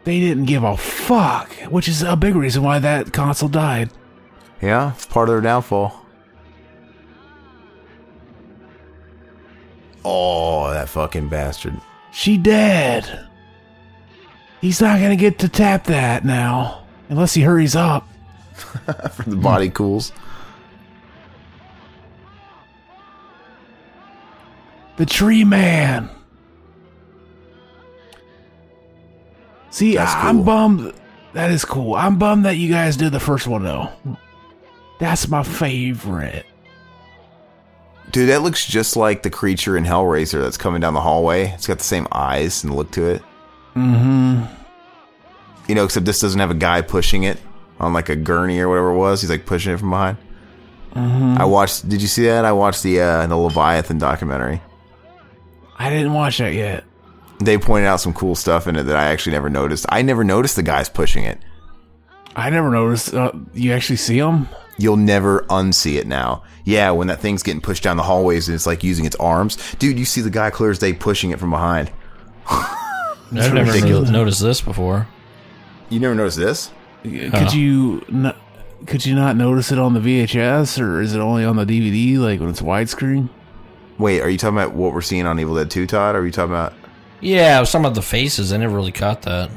They 0.06 0.22
didn't 0.22 0.46
give 0.46 0.64
a 0.64 0.78
fuck, 0.78 1.52
which 1.70 1.90
is 1.90 2.02
a 2.02 2.16
big 2.16 2.36
reason 2.36 2.64
why 2.64 2.80
that 2.80 3.12
console 3.12 3.50
died. 3.50 3.90
Yeah, 4.62 4.94
it's 4.94 5.06
part 5.06 5.30
of 5.30 5.36
their 5.36 5.42
downfall. 5.42 6.06
Oh, 10.04 10.70
that 10.72 10.90
fucking 10.90 11.30
bastard. 11.30 11.80
She 12.12 12.38
dead. 12.38 13.28
He's 14.62 14.82
not 14.82 15.00
gonna 15.00 15.16
get 15.16 15.40
to 15.40 15.50
tap 15.50 15.86
that 15.86 16.26
now 16.26 16.84
unless 17.10 17.34
he 17.34 17.42
hurries 17.42 17.76
up. 17.76 18.08
the 19.26 19.36
body 19.36 19.68
hmm. 19.68 19.74
cools. 19.74 20.12
The 24.98 25.06
Tree 25.06 25.46
Man. 25.46 26.10
See, 29.70 29.96
That's 29.96 30.12
I- 30.12 30.28
I'm 30.28 30.38
cool. 30.38 30.46
bummed. 30.46 30.94
That 31.34 31.52
is 31.52 31.64
cool. 31.64 31.96
I'm 31.96 32.18
bummed 32.18 32.46
that 32.46 32.58
you 32.58 32.70
guys 32.70 32.98
did 32.98 33.12
the 33.14 33.20
first 33.20 33.48
one 33.48 33.64
though. 33.64 33.90
That's 35.00 35.28
my 35.28 35.44
favorite. 35.44 36.46
Dude, 38.12 38.30
that 38.30 38.42
looks 38.42 38.66
just 38.66 38.96
like 38.96 39.24
the 39.24 39.30
creature 39.30 39.78
in 39.78 39.84
Hellraiser 39.86 40.42
that's 40.42 40.58
coming 40.58 40.82
down 40.82 40.94
the 40.94 41.02
hallway. 41.02 41.50
It's 41.50 41.68
got 41.68 41.78
the 41.78 41.84
same 41.84 42.08
eyes 42.12 42.64
and 42.64 42.76
look 42.76 42.92
to 42.92 43.06
it. 43.08 43.22
Mm-hmm. 43.76 44.46
You 45.68 45.76
know, 45.76 45.84
except 45.86 46.06
this 46.06 46.20
doesn't 46.20 46.40
have 46.40 46.50
a 46.52 46.56
guy 46.56 46.82
pushing 46.82 47.24
it 47.24 47.38
on 47.80 47.94
like 47.94 48.10
a 48.10 48.16
gurney 48.16 48.60
or 48.60 48.68
whatever 48.68 48.90
it 48.92 48.98
was. 48.98 49.22
He's 49.22 49.30
like 49.30 49.46
pushing 49.46 49.74
it 49.74 49.80
from 49.80 49.92
behind. 49.92 50.18
Mhm. 50.96 51.38
I 51.40 51.46
watched. 51.46 51.88
Did 51.88 52.02
you 52.02 52.08
see 52.08 52.26
that? 52.26 52.46
I 52.46 52.52
watched 52.52 52.82
the 52.82 53.00
uh, 53.00 53.28
the 53.28 53.38
Leviathan 53.38 54.00
documentary. 54.00 54.60
I 55.78 55.92
didn't 55.92 56.14
watch 56.14 56.40
that 56.40 56.54
yet. 56.54 56.84
They 57.40 57.60
pointed 57.60 57.86
out 57.88 58.02
some 58.02 58.12
cool 58.14 58.36
stuff 58.36 58.68
in 58.68 58.76
it 58.76 58.84
that 58.84 58.96
I 58.96 59.06
actually 59.06 59.34
never 59.34 59.50
noticed. 59.52 59.86
I 59.88 60.02
never 60.02 60.24
noticed 60.24 60.56
the 60.56 60.64
guys 60.64 60.90
pushing 60.90 61.24
it. 61.24 61.38
I 62.36 62.50
never 62.50 62.72
noticed. 62.72 63.14
Uh, 63.14 63.32
you 63.54 63.72
actually 63.72 63.98
see 63.98 64.20
them? 64.20 64.50
You'll 64.80 64.98
never 64.98 65.42
unsee 65.50 65.98
it 65.98 66.08
now. 66.08 66.44
Yeah, 66.64 66.92
when 66.92 67.08
that 67.08 67.20
thing's 67.20 67.44
getting 67.44 67.62
pushed 67.62 67.84
down 67.84 67.98
the 67.98 68.04
hallways 68.04 68.48
and 68.48 68.56
it's 68.56 68.66
like 68.66 68.84
using 68.84 69.06
its 69.06 69.16
arms, 69.18 69.58
dude. 69.76 70.00
You 70.00 70.06
see 70.06 70.22
the 70.22 70.30
guy 70.30 70.50
clear 70.50 70.72
as 70.72 70.80
day 70.80 70.94
pushing 70.94 71.32
it 71.32 71.40
from 71.40 71.52
behind. 71.52 71.92
I've 72.50 73.54
never 73.54 73.72
ridiculous. 73.72 74.10
noticed 74.10 74.42
this 74.42 74.62
before. 74.62 75.08
You 75.90 76.00
never 76.00 76.16
noticed 76.16 76.38
this? 76.38 76.72
Could 77.04 77.54
you 77.54 78.04
not? 78.10 78.38
Could 78.86 79.06
you 79.06 79.14
not 79.14 79.36
notice 79.36 79.72
it 79.72 79.80
on 79.80 79.94
the 79.94 80.00
VHS, 80.00 80.82
or 80.82 81.02
is 81.02 81.14
it 81.14 81.20
only 81.20 81.44
on 81.44 81.58
the 81.58 81.66
DVD, 81.66 82.18
like 82.18 82.40
when 82.40 82.50
it's 82.50 82.62
widescreen? 82.62 83.30
Wait, 83.98 84.22
are 84.22 84.30
you 84.30 84.38
talking 84.38 84.58
about 84.58 84.74
what 84.74 84.94
we're 84.94 85.02
seeing 85.02 85.26
on 85.26 85.38
Evil 85.40 85.56
Dead 85.56 85.70
2, 85.70 85.86
Todd? 85.86 86.16
Or 86.16 86.20
are 86.20 86.26
you 86.26 86.32
talking 86.32 86.54
about? 86.54 86.74
Yeah, 87.20 87.58
I 87.58 87.60
was 87.60 87.70
talking 87.70 87.86
about 87.86 87.96
the 87.96 88.02
faces. 88.02 88.54
I 88.54 88.58
never 88.58 88.76
really 88.76 88.94
caught 88.94 89.24
that. 89.24 89.52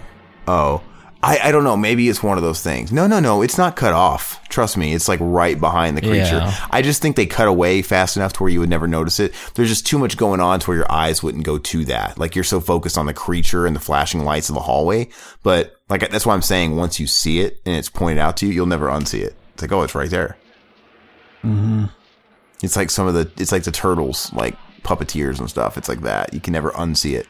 Oh, 0.49 0.83
I, 1.25 1.39
I 1.39 1.53
don't 1.53 1.63
know. 1.63 1.77
Maybe 1.77 2.09
it's 2.09 2.23
one 2.23 2.37
of 2.37 2.43
those 2.43 2.63
things. 2.63 2.91
No, 2.91 3.07
no, 3.07 3.21
no. 3.21 3.43
It's 3.43 3.57
not 3.57 3.77
cut 3.77 3.93
off. 3.93 4.43
Trust 4.49 4.77
me. 4.77 4.93
It's 4.93 5.07
like 5.07 5.21
right 5.23 5.59
behind 5.59 5.97
the 5.97 6.01
creature. 6.01 6.39
Yeah. 6.39 6.67
I 6.71 6.83
just 6.83 7.01
think 7.01 7.15
they 7.15 7.27
cut 7.27 7.47
away 7.47 7.81
fast 7.83 8.17
enough 8.17 8.33
to 8.35 8.43
where 8.43 8.51
you 8.51 8.59
would 8.59 8.69
never 8.69 8.89
notice 8.89 9.21
it. 9.21 9.33
There's 9.55 9.69
just 9.69 9.87
too 9.87 9.99
much 9.99 10.17
going 10.17 10.41
on 10.41 10.59
to 10.59 10.67
where 10.67 10.77
your 10.77 10.91
eyes 10.91 11.23
wouldn't 11.23 11.45
go 11.45 11.59
to 11.59 11.85
that. 11.85 12.19
Like 12.19 12.35
you're 12.35 12.43
so 12.43 12.61
focused 12.61 12.99
on 12.99 13.07
the 13.07 13.15
creature 13.15 13.67
and 13.67 13.77
the 13.77 13.81
flashing 13.81 14.25
lights 14.25 14.49
of 14.49 14.57
the 14.57 14.63
hallway. 14.63 15.11
But 15.45 15.77
like 15.89 16.11
that's 16.11 16.27
why 16.27 16.35
I'm 16.35 16.43
saying 16.43 16.75
once 16.75 16.99
you 16.99 17.07
see 17.07 17.39
it 17.41 17.61
and 17.65 17.77
it's 17.77 17.89
pointed 17.89 18.19
out 18.19 18.37
to 18.39 18.47
you, 18.47 18.53
you'll 18.53 18.67
never 18.67 18.89
unsee 18.89 19.23
it. 19.23 19.37
It's 19.55 19.63
like 19.63 19.71
oh, 19.71 19.83
it's 19.83 19.95
right 19.95 20.11
there. 20.11 20.37
Mm-hmm. 21.45 21.85
It's 22.63 22.77
like 22.77 22.91
some 22.91 23.07
of 23.07 23.15
the. 23.15 23.31
It's 23.41 23.53
like 23.53 23.65
the 23.65 23.73
turtles, 23.73 24.33
like 24.33 24.57
puppeteers 24.83 25.39
and 25.39 25.49
stuff. 25.49 25.77
It's 25.77 25.89
like 25.89 26.01
that. 26.03 26.35
You 26.35 26.41
can 26.41 26.53
never 26.53 26.71
unsee 26.73 27.15
it. 27.15 27.29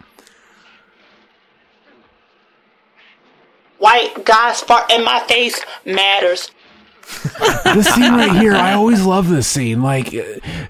White 3.82 4.24
guys 4.24 4.60
fart 4.60 4.92
in 4.92 5.04
my 5.04 5.18
face 5.26 5.60
matters. 5.84 6.52
this 7.64 7.92
scene 7.92 8.12
right 8.14 8.30
here, 8.30 8.54
I 8.54 8.74
always 8.74 9.04
love 9.04 9.28
this 9.28 9.48
scene. 9.48 9.82
Like, 9.82 10.14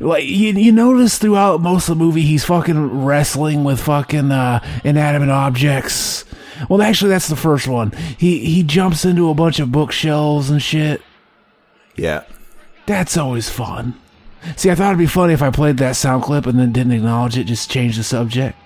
like 0.01 0.24
you, 0.24 0.52
you 0.52 0.72
notice 0.72 1.18
throughout 1.18 1.60
most 1.60 1.90
of 1.90 1.98
the 1.98 2.02
movie, 2.02 2.22
he's 2.22 2.47
fucking 2.47 3.05
wrestling 3.05 3.64
with 3.64 3.82
fucking 3.82 4.32
uh, 4.32 4.64
inanimate 4.82 5.28
objects. 5.28 6.24
Well, 6.70 6.80
actually, 6.80 7.10
that's 7.10 7.28
the 7.28 7.36
first 7.36 7.68
one. 7.68 7.93
He 8.16 8.47
he 8.47 8.62
jumps 8.62 9.05
into 9.05 9.28
a 9.28 9.34
bunch 9.34 9.60
of 9.60 9.70
bookshelves 9.70 10.48
and 10.48 10.62
shit. 10.62 11.02
Yeah. 11.94 12.24
That's 12.86 13.18
always 13.18 13.51
fun. 13.51 13.93
See, 14.56 14.70
I 14.70 14.74
thought 14.74 14.89
it'd 14.89 14.98
be 14.98 15.05
funny 15.06 15.34
if 15.34 15.43
I 15.43 15.51
played 15.51 15.76
that 15.76 15.97
sound 15.97 16.22
clip 16.22 16.47
and 16.47 16.59
then 16.59 16.72
didn't 16.72 16.93
acknowledge 16.93 17.36
it, 17.36 17.44
just 17.44 17.70
change 17.70 17.98
the 17.98 18.05
subject. 18.05 18.56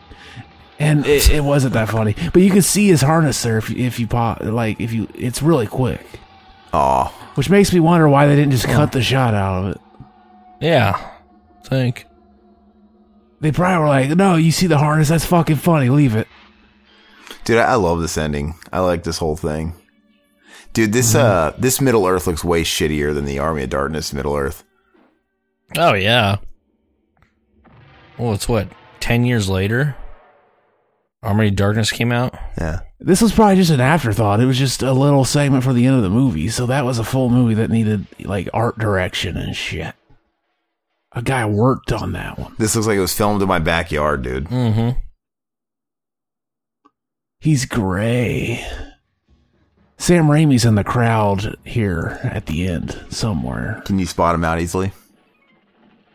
And 0.78 1.06
it, 1.06 1.30
it 1.30 1.42
wasn't 1.42 1.72
that 1.72 1.88
funny, 1.88 2.14
but 2.32 2.42
you 2.42 2.50
can 2.50 2.62
see 2.62 2.88
his 2.88 3.00
harness 3.00 3.42
there 3.42 3.56
if 3.58 3.70
if 3.70 3.98
you 3.98 4.06
pop 4.06 4.42
like 4.42 4.78
if 4.80 4.92
you 4.92 5.08
it's 5.14 5.42
really 5.42 5.66
quick. 5.66 6.04
Aw. 6.72 7.08
Which 7.34 7.48
makes 7.48 7.72
me 7.72 7.80
wonder 7.80 8.08
why 8.08 8.26
they 8.26 8.36
didn't 8.36 8.52
just 8.52 8.66
cut 8.66 8.92
the 8.92 9.02
shot 9.02 9.32
out 9.34 9.64
of 9.64 9.70
it. 9.72 9.80
Yeah, 10.60 11.10
think. 11.64 12.06
They 13.40 13.52
probably 13.52 13.80
were 13.80 13.88
like, 13.88 14.10
"No, 14.16 14.36
you 14.36 14.50
see 14.50 14.66
the 14.66 14.78
harness? 14.78 15.08
That's 15.08 15.24
fucking 15.24 15.56
funny. 15.56 15.88
Leave 15.88 16.14
it." 16.14 16.28
Dude, 17.44 17.58
I 17.58 17.72
I 17.72 17.74
love 17.74 18.00
this 18.00 18.18
ending. 18.18 18.54
I 18.72 18.80
like 18.80 19.02
this 19.02 19.18
whole 19.18 19.36
thing. 19.36 19.74
Dude, 20.72 20.92
this 20.92 21.14
uh 21.14 21.54
this 21.56 21.80
Middle 21.80 22.06
Earth 22.06 22.26
looks 22.26 22.44
way 22.44 22.62
shittier 22.64 23.14
than 23.14 23.24
the 23.24 23.38
Army 23.38 23.62
of 23.62 23.70
Darkness 23.70 24.12
Middle 24.12 24.36
Earth. 24.36 24.62
Oh 25.76 25.94
yeah. 25.94 26.36
Well, 28.18 28.34
it's 28.34 28.48
what 28.48 28.68
ten 29.00 29.24
years 29.24 29.48
later. 29.48 29.96
Army 31.26 31.48
of 31.48 31.56
Darkness 31.56 31.90
came 31.90 32.12
out. 32.12 32.34
Yeah. 32.56 32.80
This 33.00 33.20
was 33.20 33.32
probably 33.32 33.56
just 33.56 33.70
an 33.70 33.80
afterthought. 33.80 34.40
It 34.40 34.46
was 34.46 34.58
just 34.58 34.82
a 34.82 34.92
little 34.92 35.24
segment 35.24 35.64
for 35.64 35.72
the 35.72 35.84
end 35.86 35.96
of 35.96 36.02
the 36.02 36.08
movie, 36.08 36.48
so 36.48 36.66
that 36.66 36.84
was 36.84 36.98
a 36.98 37.04
full 37.04 37.28
movie 37.28 37.54
that 37.54 37.70
needed 37.70 38.06
like 38.20 38.48
art 38.54 38.78
direction 38.78 39.36
and 39.36 39.54
shit. 39.54 39.94
A 41.12 41.22
guy 41.22 41.44
worked 41.46 41.92
on 41.92 42.12
that 42.12 42.38
one. 42.38 42.54
This 42.58 42.74
looks 42.74 42.86
like 42.86 42.96
it 42.96 43.00
was 43.00 43.14
filmed 43.14 43.42
in 43.42 43.48
my 43.48 43.58
backyard, 43.58 44.22
dude. 44.22 44.46
Mm-hmm. 44.46 44.98
He's 47.40 47.64
gray. 47.64 48.66
Sam 49.98 50.26
Raimi's 50.26 50.64
in 50.64 50.74
the 50.74 50.84
crowd 50.84 51.56
here 51.64 52.20
at 52.22 52.46
the 52.46 52.66
end 52.68 52.98
somewhere. 53.08 53.82
Can 53.86 53.98
you 53.98 54.06
spot 54.06 54.34
him 54.34 54.44
out 54.44 54.60
easily? 54.60 54.92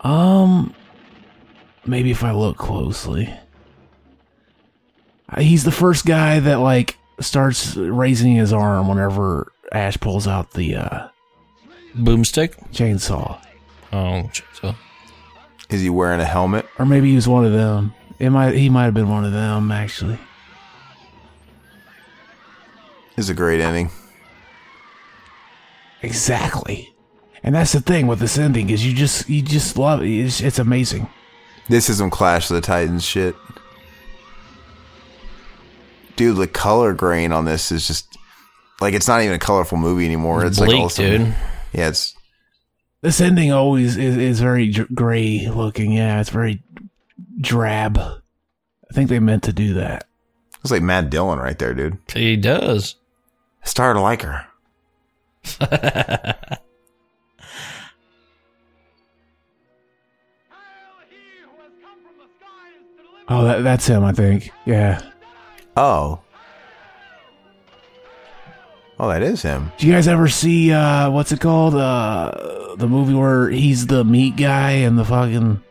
Um, 0.01 0.73
maybe 1.85 2.11
if 2.11 2.23
I 2.23 2.31
look 2.31 2.57
closely. 2.57 3.33
He's 5.37 5.63
the 5.63 5.71
first 5.71 6.05
guy 6.05 6.39
that 6.39 6.59
like 6.59 6.97
starts 7.19 7.75
raising 7.77 8.35
his 8.35 8.51
arm 8.51 8.87
whenever 8.87 9.51
Ash 9.71 9.97
pulls 9.99 10.27
out 10.27 10.51
the 10.51 10.75
uh, 10.75 11.07
boomstick 11.95 12.71
chainsaw. 12.71 13.39
Oh, 13.93 14.29
so 14.59 14.75
Is 15.69 15.81
he 15.81 15.89
wearing 15.89 16.19
a 16.19 16.25
helmet? 16.25 16.65
Or 16.79 16.85
maybe 16.85 17.09
he 17.09 17.15
was 17.15 17.27
one 17.27 17.45
of 17.45 17.53
them. 17.53 17.93
It 18.19 18.29
might 18.29 18.55
he 18.55 18.69
might 18.69 18.85
have 18.85 18.93
been 18.93 19.09
one 19.09 19.25
of 19.25 19.31
them 19.31 19.71
actually. 19.71 20.19
Is 23.17 23.29
a 23.29 23.33
great 23.33 23.59
ending. 23.59 23.89
Exactly. 26.01 26.93
And 27.43 27.55
that's 27.55 27.73
the 27.73 27.81
thing 27.81 28.07
with 28.07 28.19
this 28.19 28.37
ending 28.37 28.69
is 28.69 28.85
you 28.85 28.93
just 28.93 29.29
you 29.29 29.41
just 29.41 29.77
love 29.77 30.01
it. 30.01 30.09
It's, 30.09 30.41
it's 30.41 30.59
amazing. 30.59 31.07
This 31.69 31.89
is 31.89 31.97
some 31.97 32.09
Clash 32.09 32.49
of 32.49 32.55
the 32.55 32.61
Titans 32.61 33.03
shit. 33.03 33.35
Dude, 36.22 36.38
the 36.38 36.45
color 36.45 36.93
grain 36.93 37.31
on 37.31 37.45
this 37.45 37.72
is 37.72 37.88
just 37.88 38.15
like 38.80 38.93
it's 38.93 39.07
not 39.07 39.23
even 39.23 39.34
a 39.34 39.39
colorful 39.39 39.80
movie 39.80 40.06
anymore. 40.06 40.45
It's 40.45 40.60
like 40.60 40.68
Bleak, 40.68 40.80
all 40.80 40.85
of 40.85 40.99
a 40.99 41.18
dude. 41.18 41.35
Yeah, 41.73 41.88
it's 41.88 42.14
This 43.02 43.19
ending 43.19 43.52
always 43.52 43.98
is, 43.98 44.18
is 44.18 44.39
very 44.39 44.72
gray 44.72 45.48
looking. 45.49 45.93
Yeah, 45.93 46.22
it's 46.22 46.30
very 46.30 46.61
drab. 47.39 47.98
I 47.98 48.93
think 48.93 49.10
they 49.10 49.18
meant 49.18 49.41
to 49.45 49.52
do 49.52 49.73
that. 49.73 50.03
it's 50.61 50.69
like 50.69 50.84
Matt 50.84 51.10
Dillon 51.10 51.39
right 51.39 51.57
there, 51.57 51.73
dude. 51.73 51.98
He 52.14 52.38
does. 52.38 52.98
I 53.64 53.68
Started 53.68 53.95
to 53.95 54.02
like 54.02 54.22
her. 54.22 54.45
Oh, 63.30 63.45
that, 63.45 63.64
that's 63.64 63.88
him, 63.88 64.03
I 64.03 64.11
think. 64.11 64.52
Yeah. 64.65 65.02
Oh. 65.77 66.19
Oh, 68.99 69.10
that 69.10 69.23
is 69.23 69.41
him. 69.41 69.72
Do 69.80 69.88
you 69.88 69.93
guys 69.93 70.07
ever 70.07 70.27
see 70.27 70.72
uh 70.72 71.10
what's 71.10 71.31
it 71.31 71.39
called? 71.39 71.76
Uh 71.76 72.76
the 72.76 72.88
movie 72.88 73.14
where 73.14 73.49
he's 73.49 73.88
the 73.88 74.03
meat 74.03 74.35
guy 74.35 74.72
and 74.72 74.98
the 74.98 75.06
fucking 75.06 75.61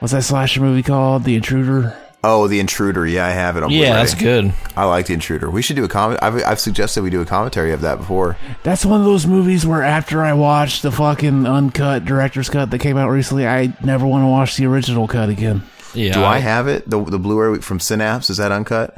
what's 0.00 0.12
that 0.12 0.22
slasher 0.24 0.60
movie 0.60 0.82
called? 0.82 1.24
The 1.24 1.36
Intruder. 1.36 1.96
Oh, 2.28 2.48
the 2.48 2.58
intruder. 2.58 3.06
Yeah, 3.06 3.24
I 3.26 3.30
have 3.30 3.56
it 3.56 3.62
on. 3.62 3.70
Yeah, 3.70 3.78
Blu-ray. 3.78 3.92
that's 3.92 4.14
good. 4.14 4.52
I 4.74 4.84
like 4.86 5.06
the 5.06 5.14
intruder. 5.14 5.48
We 5.48 5.62
should 5.62 5.76
do 5.76 5.84
a 5.84 5.88
comment. 5.88 6.18
I've, 6.24 6.42
I've 6.44 6.58
suggested 6.58 7.02
we 7.04 7.10
do 7.10 7.20
a 7.20 7.24
commentary 7.24 7.70
of 7.70 7.82
that 7.82 7.98
before. 7.98 8.36
That's 8.64 8.84
one 8.84 8.98
of 8.98 9.06
those 9.06 9.28
movies 9.28 9.64
where 9.64 9.82
after 9.84 10.24
I 10.24 10.32
watched 10.32 10.82
the 10.82 10.90
fucking 10.90 11.46
uncut 11.46 12.04
director's 12.04 12.48
cut 12.48 12.72
that 12.72 12.80
came 12.80 12.96
out 12.96 13.10
recently, 13.10 13.46
I 13.46 13.72
never 13.84 14.04
want 14.08 14.22
to 14.22 14.26
watch 14.26 14.56
the 14.56 14.66
original 14.66 15.06
cut 15.06 15.28
again. 15.28 15.62
Yeah. 15.94 16.14
do 16.14 16.24
I 16.24 16.38
have 16.38 16.66
it? 16.66 16.90
The 16.90 17.00
the 17.04 17.18
Blu-ray 17.18 17.60
from 17.60 17.78
Synapse 17.78 18.28
is 18.28 18.38
that 18.38 18.50
uncut? 18.50 18.96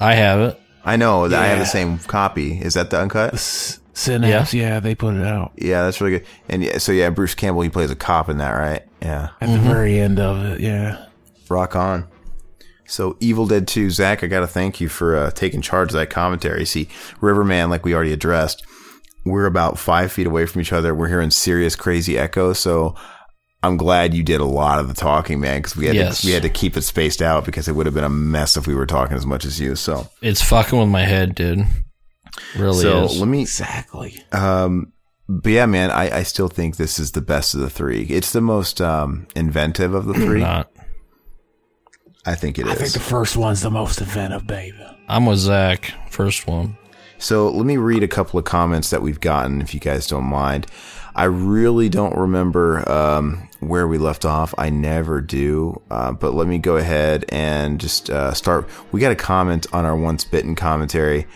I 0.00 0.14
have 0.14 0.40
it. 0.40 0.60
I 0.84 0.96
know 0.96 1.28
that 1.28 1.40
I 1.40 1.46
have 1.48 1.58
the 1.58 1.64
Yeah. 1.64 1.68
same 1.70 1.98
copy. 1.98 2.58
Is 2.58 2.74
that 2.74 2.90
the 2.90 3.00
uncut? 3.00 3.38
Synapse, 3.92 4.54
yeah. 4.54 4.80
they 4.80 4.94
put 4.94 5.14
it 5.14 5.26
out 5.26 5.52
Yeah, 5.56 5.82
that's 5.82 6.00
really 6.00 6.18
good. 6.20 6.26
And 6.48 6.62
yeah, 6.64 6.78
so 6.78 6.90
yeah, 6.92 7.10
Bruce 7.10 7.34
Campbell 7.34 7.60
he 7.62 7.68
plays 7.68 7.90
a 7.90 7.96
cop 7.96 8.28
in 8.30 8.38
that, 8.38 8.52
right? 8.52 8.82
Yeah. 9.02 9.28
at 9.40 9.48
the 9.50 9.58
very 9.58 9.98
end 10.00 10.18
of 10.18 10.42
it. 10.44 10.60
Yeah. 10.60 11.04
Rock 11.50 11.76
on. 11.76 12.06
So, 12.86 13.16
Evil 13.20 13.46
Dead 13.46 13.68
2, 13.68 13.90
Zach, 13.90 14.24
I 14.24 14.26
got 14.26 14.40
to 14.40 14.46
thank 14.48 14.80
you 14.80 14.88
for 14.88 15.16
uh, 15.16 15.30
taking 15.30 15.60
charge 15.60 15.90
of 15.90 15.94
that 15.94 16.10
commentary. 16.10 16.64
See, 16.64 16.88
Riverman, 17.20 17.70
like 17.70 17.84
we 17.84 17.94
already 17.94 18.12
addressed, 18.12 18.64
we're 19.24 19.46
about 19.46 19.78
five 19.78 20.10
feet 20.10 20.26
away 20.26 20.46
from 20.46 20.60
each 20.60 20.72
other. 20.72 20.92
We're 20.92 21.06
hearing 21.08 21.30
serious, 21.30 21.76
crazy 21.76 22.18
echo. 22.18 22.52
So, 22.52 22.96
I'm 23.62 23.76
glad 23.76 24.14
you 24.14 24.22
did 24.22 24.40
a 24.40 24.44
lot 24.46 24.78
of 24.78 24.88
the 24.88 24.94
talking, 24.94 25.40
man, 25.40 25.58
because 25.58 25.76
we 25.76 25.86
had 25.86 25.94
Yes. 25.94 26.20
to, 26.22 26.26
we 26.26 26.32
had 26.32 26.42
to 26.42 26.48
keep 26.48 26.76
it 26.76 26.82
spaced 26.82 27.20
out 27.20 27.44
because 27.44 27.68
it 27.68 27.72
would 27.72 27.84
have 27.86 27.94
been 27.94 28.04
a 28.04 28.08
mess 28.08 28.56
if 28.56 28.66
we 28.66 28.74
were 28.74 28.86
talking 28.86 29.16
as 29.16 29.26
much 29.26 29.44
as 29.44 29.60
you. 29.60 29.76
So, 29.76 30.08
It's 30.22 30.40
fucking 30.42 30.78
with 30.78 30.88
my 30.88 31.04
head, 31.04 31.34
dude. 31.34 31.66
Really 32.56 32.80
so 32.80 33.04
is. 33.04 33.20
let 33.20 33.28
me 33.28 33.42
Exactly. 33.42 34.22
Um, 34.32 34.92
but 35.28 35.52
yeah, 35.52 35.66
man, 35.66 35.90
I, 35.90 36.18
I 36.18 36.22
still 36.22 36.48
think 36.48 36.76
this 36.76 36.98
is 36.98 37.12
the 37.12 37.20
best 37.20 37.54
of 37.54 37.60
the 37.60 37.70
three. 37.70 38.02
It's 38.04 38.32
the 38.32 38.40
most 38.40 38.80
um, 38.80 39.26
inventive 39.36 39.94
of 39.94 40.06
the 40.06 40.14
three. 40.14 40.40
Not. 40.40 40.70
I 42.26 42.34
think 42.34 42.58
it 42.58 42.66
I 42.66 42.74
think 42.74 42.92
the 42.92 43.00
first 43.00 43.36
one's 43.36 43.60
the 43.62 43.70
most 43.70 44.00
inventive, 44.00 44.46
baby. 44.46 44.76
I'm 45.08 45.26
with 45.26 45.38
Zach. 45.38 45.92
First 46.10 46.46
one. 46.46 46.76
So 47.18 47.48
let 47.50 47.64
me 47.66 47.76
read 47.76 48.02
a 48.02 48.08
couple 48.08 48.38
of 48.38 48.44
comments 48.44 48.90
that 48.90 49.02
we've 49.02 49.20
gotten, 49.20 49.60
if 49.60 49.72
you 49.74 49.80
guys 49.80 50.06
don't 50.06 50.24
mind. 50.24 50.66
I 51.14 51.24
really 51.24 51.88
don't 51.88 52.16
remember 52.16 52.88
um, 52.90 53.48
where 53.60 53.86
we 53.86 53.98
left 53.98 54.24
off. 54.24 54.54
I 54.58 54.70
never 54.70 55.20
do. 55.20 55.80
Uh, 55.90 56.12
but 56.12 56.34
let 56.34 56.48
me 56.48 56.58
go 56.58 56.76
ahead 56.76 57.24
and 57.28 57.80
just 57.80 58.10
uh, 58.10 58.32
start. 58.34 58.68
We 58.92 59.00
got 59.00 59.12
a 59.12 59.16
comment 59.16 59.66
on 59.72 59.84
our 59.84 59.96
Once 59.96 60.24
Bitten 60.24 60.54
commentary. 60.54 61.26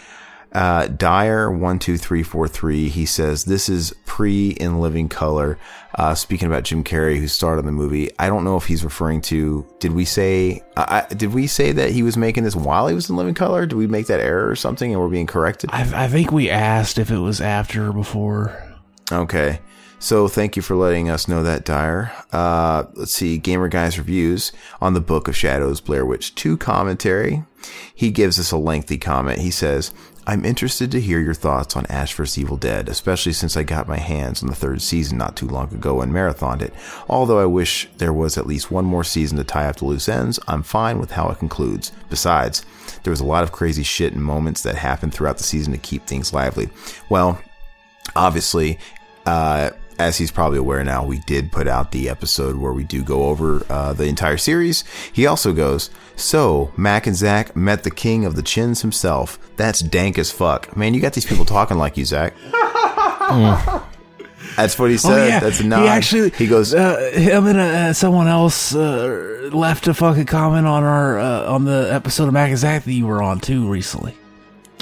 Uh, 0.53 0.87
Dyer 0.87 1.51
one 1.51 1.81
two 1.81 1.97
three 1.99 2.23
four 2.23 2.47
three. 2.47 2.89
He 2.89 3.07
says 3.07 3.45
this 3.45 3.69
is 3.69 3.93
pre 4.07 4.51
in 4.51 4.81
living 4.81 5.09
color. 5.09 5.59
Uh, 5.97 6.15
speaking 6.15 6.47
about 6.47 6.63
Jim 6.63 6.85
Carrey, 6.85 7.19
who 7.19 7.27
starred 7.27 7.59
in 7.59 7.67
the 7.67 7.73
movie, 7.73 8.09
I 8.21 8.29
don't 8.29 8.45
know 8.45 8.57
if 8.57 8.67
he's 8.67 8.85
referring 8.85 9.21
to. 9.23 9.67
Did 9.81 9.93
we 9.93 10.05
say? 10.05 10.63
I 10.77 11.05
I- 11.11 11.15
did 11.15 11.35
we 11.35 11.49
say 11.49 11.73
that 11.73 11.91
he 11.91 12.05
was 12.05 12.17
making 12.17 12.45
this 12.45 12.55
while 12.55 12.87
he 12.87 12.95
was 12.95 13.11
in 13.11 13.17
living 13.17 13.35
color? 13.35 13.67
Did 13.67 13.75
we 13.77 13.89
make 13.89 14.07
that 14.07 14.21
error 14.21 14.49
or 14.49 14.55
something, 14.55 14.93
and 14.93 15.01
we're 15.01 15.09
being 15.09 15.27
corrected? 15.27 15.71
I, 15.73 16.05
I 16.05 16.09
think 16.09 16.31
we 16.31 16.49
asked 16.51 16.99
if 16.99 17.11
it 17.11 17.19
was 17.19 17.41
after 17.41 17.89
or 17.89 17.93
before. 17.93 18.57
Okay. 19.11 19.59
So 20.05 20.29
thank 20.29 20.55
you 20.55 20.61
for 20.61 20.77
letting 20.77 21.09
us 21.09 21.29
know 21.29 21.43
that, 21.45 21.65
Dyer. 21.65 22.13
Uh, 22.31 22.85
let's 22.93 23.13
see, 23.13 23.39
Gamer 23.39 23.69
Guys 23.69 23.97
reviews 23.97 24.53
on 24.79 24.93
the 24.93 25.01
Book 25.01 25.29
of 25.29 25.35
Shadows 25.35 25.81
Blair 25.81 26.05
Witch 26.05 26.35
2 26.35 26.59
commentary. 26.59 27.43
He 27.95 28.11
gives 28.11 28.39
us 28.39 28.53
a 28.53 28.59
lengthy 28.59 28.99
comment. 28.99 29.39
He 29.41 29.51
says, 29.51 29.95
I'm 30.27 30.45
interested 30.45 30.91
to 30.91 31.01
hear 31.01 31.21
your 31.21 31.33
thoughts 31.33 31.75
on 31.75 31.87
Ash 31.87 32.13
vs. 32.13 32.37
Evil 32.37 32.59
Dead, 32.59 32.91
especially 32.91 33.33
since 33.33 33.57
I 33.57 33.63
got 33.63 33.89
my 33.89 33.97
hands 33.97 34.43
on 34.43 34.51
the 34.51 34.55
third 34.55 34.83
season 34.83 35.17
not 35.17 35.37
too 35.37 35.49
long 35.49 35.73
ago 35.73 36.03
and 36.03 36.13
marathoned 36.13 36.61
it. 36.61 36.75
Although 37.09 37.39
I 37.39 37.47
wish 37.47 37.89
there 37.97 38.13
was 38.13 38.37
at 38.37 38.47
least 38.47 38.71
one 38.71 38.85
more 38.85 39.05
season 39.05 39.39
to 39.39 39.45
tie 39.45 39.69
up 39.69 39.77
the 39.77 39.87
loose 39.87 40.11
ends, 40.11 40.39
I'm 40.47 40.63
fine 40.63 40.99
with 40.99 41.13
how 41.13 41.31
it 41.31 41.39
concludes. 41.39 41.93
Besides, 42.11 42.67
there 43.05 43.11
was 43.11 43.21
a 43.21 43.27
lot 43.27 43.43
of 43.43 43.53
crazy 43.53 43.83
shit 43.83 44.13
and 44.13 44.23
moments 44.23 44.65
that 44.65 44.75
happened 44.75 45.15
throughout 45.15 45.39
the 45.39 45.45
season 45.45 45.73
to 45.73 45.79
keep 45.79 46.07
things 46.07 46.35
lively. 46.35 46.69
Well, 47.09 47.41
obviously, 48.15 48.79
uh, 49.25 49.71
as 49.99 50.19
he's 50.19 50.31
probably 50.31 50.59
aware 50.59 50.83
now, 50.85 51.05
we 51.05 51.19
did 51.21 51.53
put 51.53 51.69
out 51.69 51.93
the 51.93 52.09
episode 52.09 52.57
where 52.57 52.73
we 52.73 52.85
do 52.85 53.03
go 53.03 53.25
over 53.27 53.65
uh, 53.71 53.93
the 53.93 54.05
entire 54.05 54.37
series. 54.37 54.85
He 55.13 55.27
also 55.27 55.53
goes, 55.53 55.91
So, 56.17 56.73
Mac 56.77 57.07
and 57.07 57.17
Zach 57.17 57.55
met 57.57 57.85
the 57.85 57.91
king 57.91 58.25
of 58.25 58.37
the 58.37 58.43
chins 58.43 58.83
himself. 58.83 59.39
That's 59.57 59.81
dank 59.81 60.19
as 60.19 60.31
fuck. 60.31 60.77
Man, 60.77 60.95
you 60.95 61.01
got 61.01 61.13
these 61.13 61.27
people 61.27 61.45
talking 61.45 61.77
like 61.79 61.97
you, 61.97 62.05
Zach. 62.05 62.35
That's 64.57 64.79
what 64.79 64.91
he 64.91 64.99
said. 64.99 65.11
oh 65.13 65.27
yeah, 65.27 65.41
That's 65.41 65.61
a 65.61 65.65
nod. 65.65 65.83
He 65.83 65.89
actually 65.89 66.31
he 66.31 66.47
goes, 66.47 66.75
Uh, 66.75 67.11
him 67.15 67.47
and 67.47 67.59
uh, 67.59 67.93
someone 67.93 68.29
else 68.29 68.75
uh, 68.75 69.49
left 69.53 69.89
a 69.89 69.95
fucking 69.95 70.27
comment 70.27 70.67
on 70.67 70.85
our 70.85 71.19
uh, 71.19 71.51
on 71.53 71.65
the 71.65 71.89
episode 71.93 72.29
of 72.29 72.35
Mac 72.35 72.51
and 72.51 72.59
Zach 72.59 72.85
that 72.85 72.93
you 72.93 73.07
were 73.07 73.23
on 73.23 73.41
too 73.41 73.69
recently. 73.69 74.17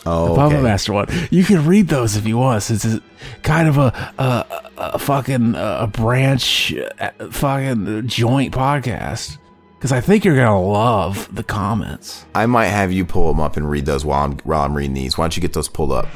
Oh, 0.05 0.31
the 0.31 0.35
Puppet 0.35 0.57
okay. 0.59 0.63
Master 0.63 0.93
one. 0.93 1.07
You 1.31 1.45
can 1.45 1.65
read 1.67 1.89
those 1.89 2.17
if 2.17 2.27
you 2.27 2.37
want. 2.39 2.63
Since 2.63 2.85
it's 2.85 3.05
kind 3.43 3.69
of 3.69 3.79
a 3.79 4.13
a, 4.19 4.63
a 4.77 4.99
fucking 4.99 5.55
a 5.55 5.89
branch 5.93 6.75
uh, 7.01 7.11
fucking 7.31 8.09
joint 8.09 8.53
podcast. 8.53 9.39
Because 9.79 9.93
I 9.93 10.01
think 10.01 10.25
you're 10.25 10.37
gonna 10.37 10.63
love 10.63 11.33
the 11.35 11.43
comments. 11.43 12.25
I 12.35 12.47
might 12.47 12.67
have 12.67 12.93
you 12.93 13.05
pull 13.05 13.33
them 13.33 13.41
up 13.41 13.57
and 13.57 13.69
read 13.69 13.87
those 13.87 14.05
while 14.05 14.25
I'm 14.25 14.39
while 14.39 14.63
I'm 14.63 14.75
reading 14.77 14.95
these. 14.95 15.19
Why 15.19 15.25
don't 15.25 15.37
you 15.37 15.41
get 15.41 15.53
those 15.53 15.69
pulled 15.69 15.93
up? 15.93 16.09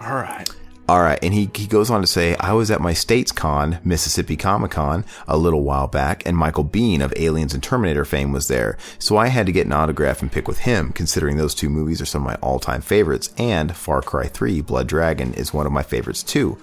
All 0.00 0.14
right. 0.14 0.48
All 0.90 1.02
right, 1.02 1.20
and 1.22 1.32
he, 1.32 1.48
he 1.54 1.68
goes 1.68 1.88
on 1.88 2.00
to 2.00 2.06
say, 2.08 2.34
I 2.40 2.52
was 2.52 2.68
at 2.68 2.80
my 2.80 2.94
States 2.94 3.30
Con, 3.30 3.78
Mississippi 3.84 4.36
Comic 4.36 4.72
Con, 4.72 5.04
a 5.28 5.38
little 5.38 5.62
while 5.62 5.86
back, 5.86 6.26
and 6.26 6.36
Michael 6.36 6.64
Biehn 6.64 7.00
of 7.00 7.14
Aliens 7.14 7.54
and 7.54 7.62
Terminator 7.62 8.04
fame 8.04 8.32
was 8.32 8.48
there, 8.48 8.76
so 8.98 9.16
I 9.16 9.28
had 9.28 9.46
to 9.46 9.52
get 9.52 9.66
an 9.66 9.72
autograph 9.72 10.20
and 10.20 10.32
pick 10.32 10.48
with 10.48 10.58
him, 10.58 10.90
considering 10.90 11.36
those 11.36 11.54
two 11.54 11.68
movies 11.68 12.02
are 12.02 12.06
some 12.06 12.22
of 12.22 12.26
my 12.26 12.34
all-time 12.44 12.80
favorites, 12.80 13.32
and 13.38 13.76
Far 13.76 14.02
Cry 14.02 14.26
3, 14.26 14.62
Blood 14.62 14.88
Dragon, 14.88 15.32
is 15.34 15.54
one 15.54 15.64
of 15.64 15.70
my 15.70 15.84
favorites 15.84 16.24
too. 16.24 16.58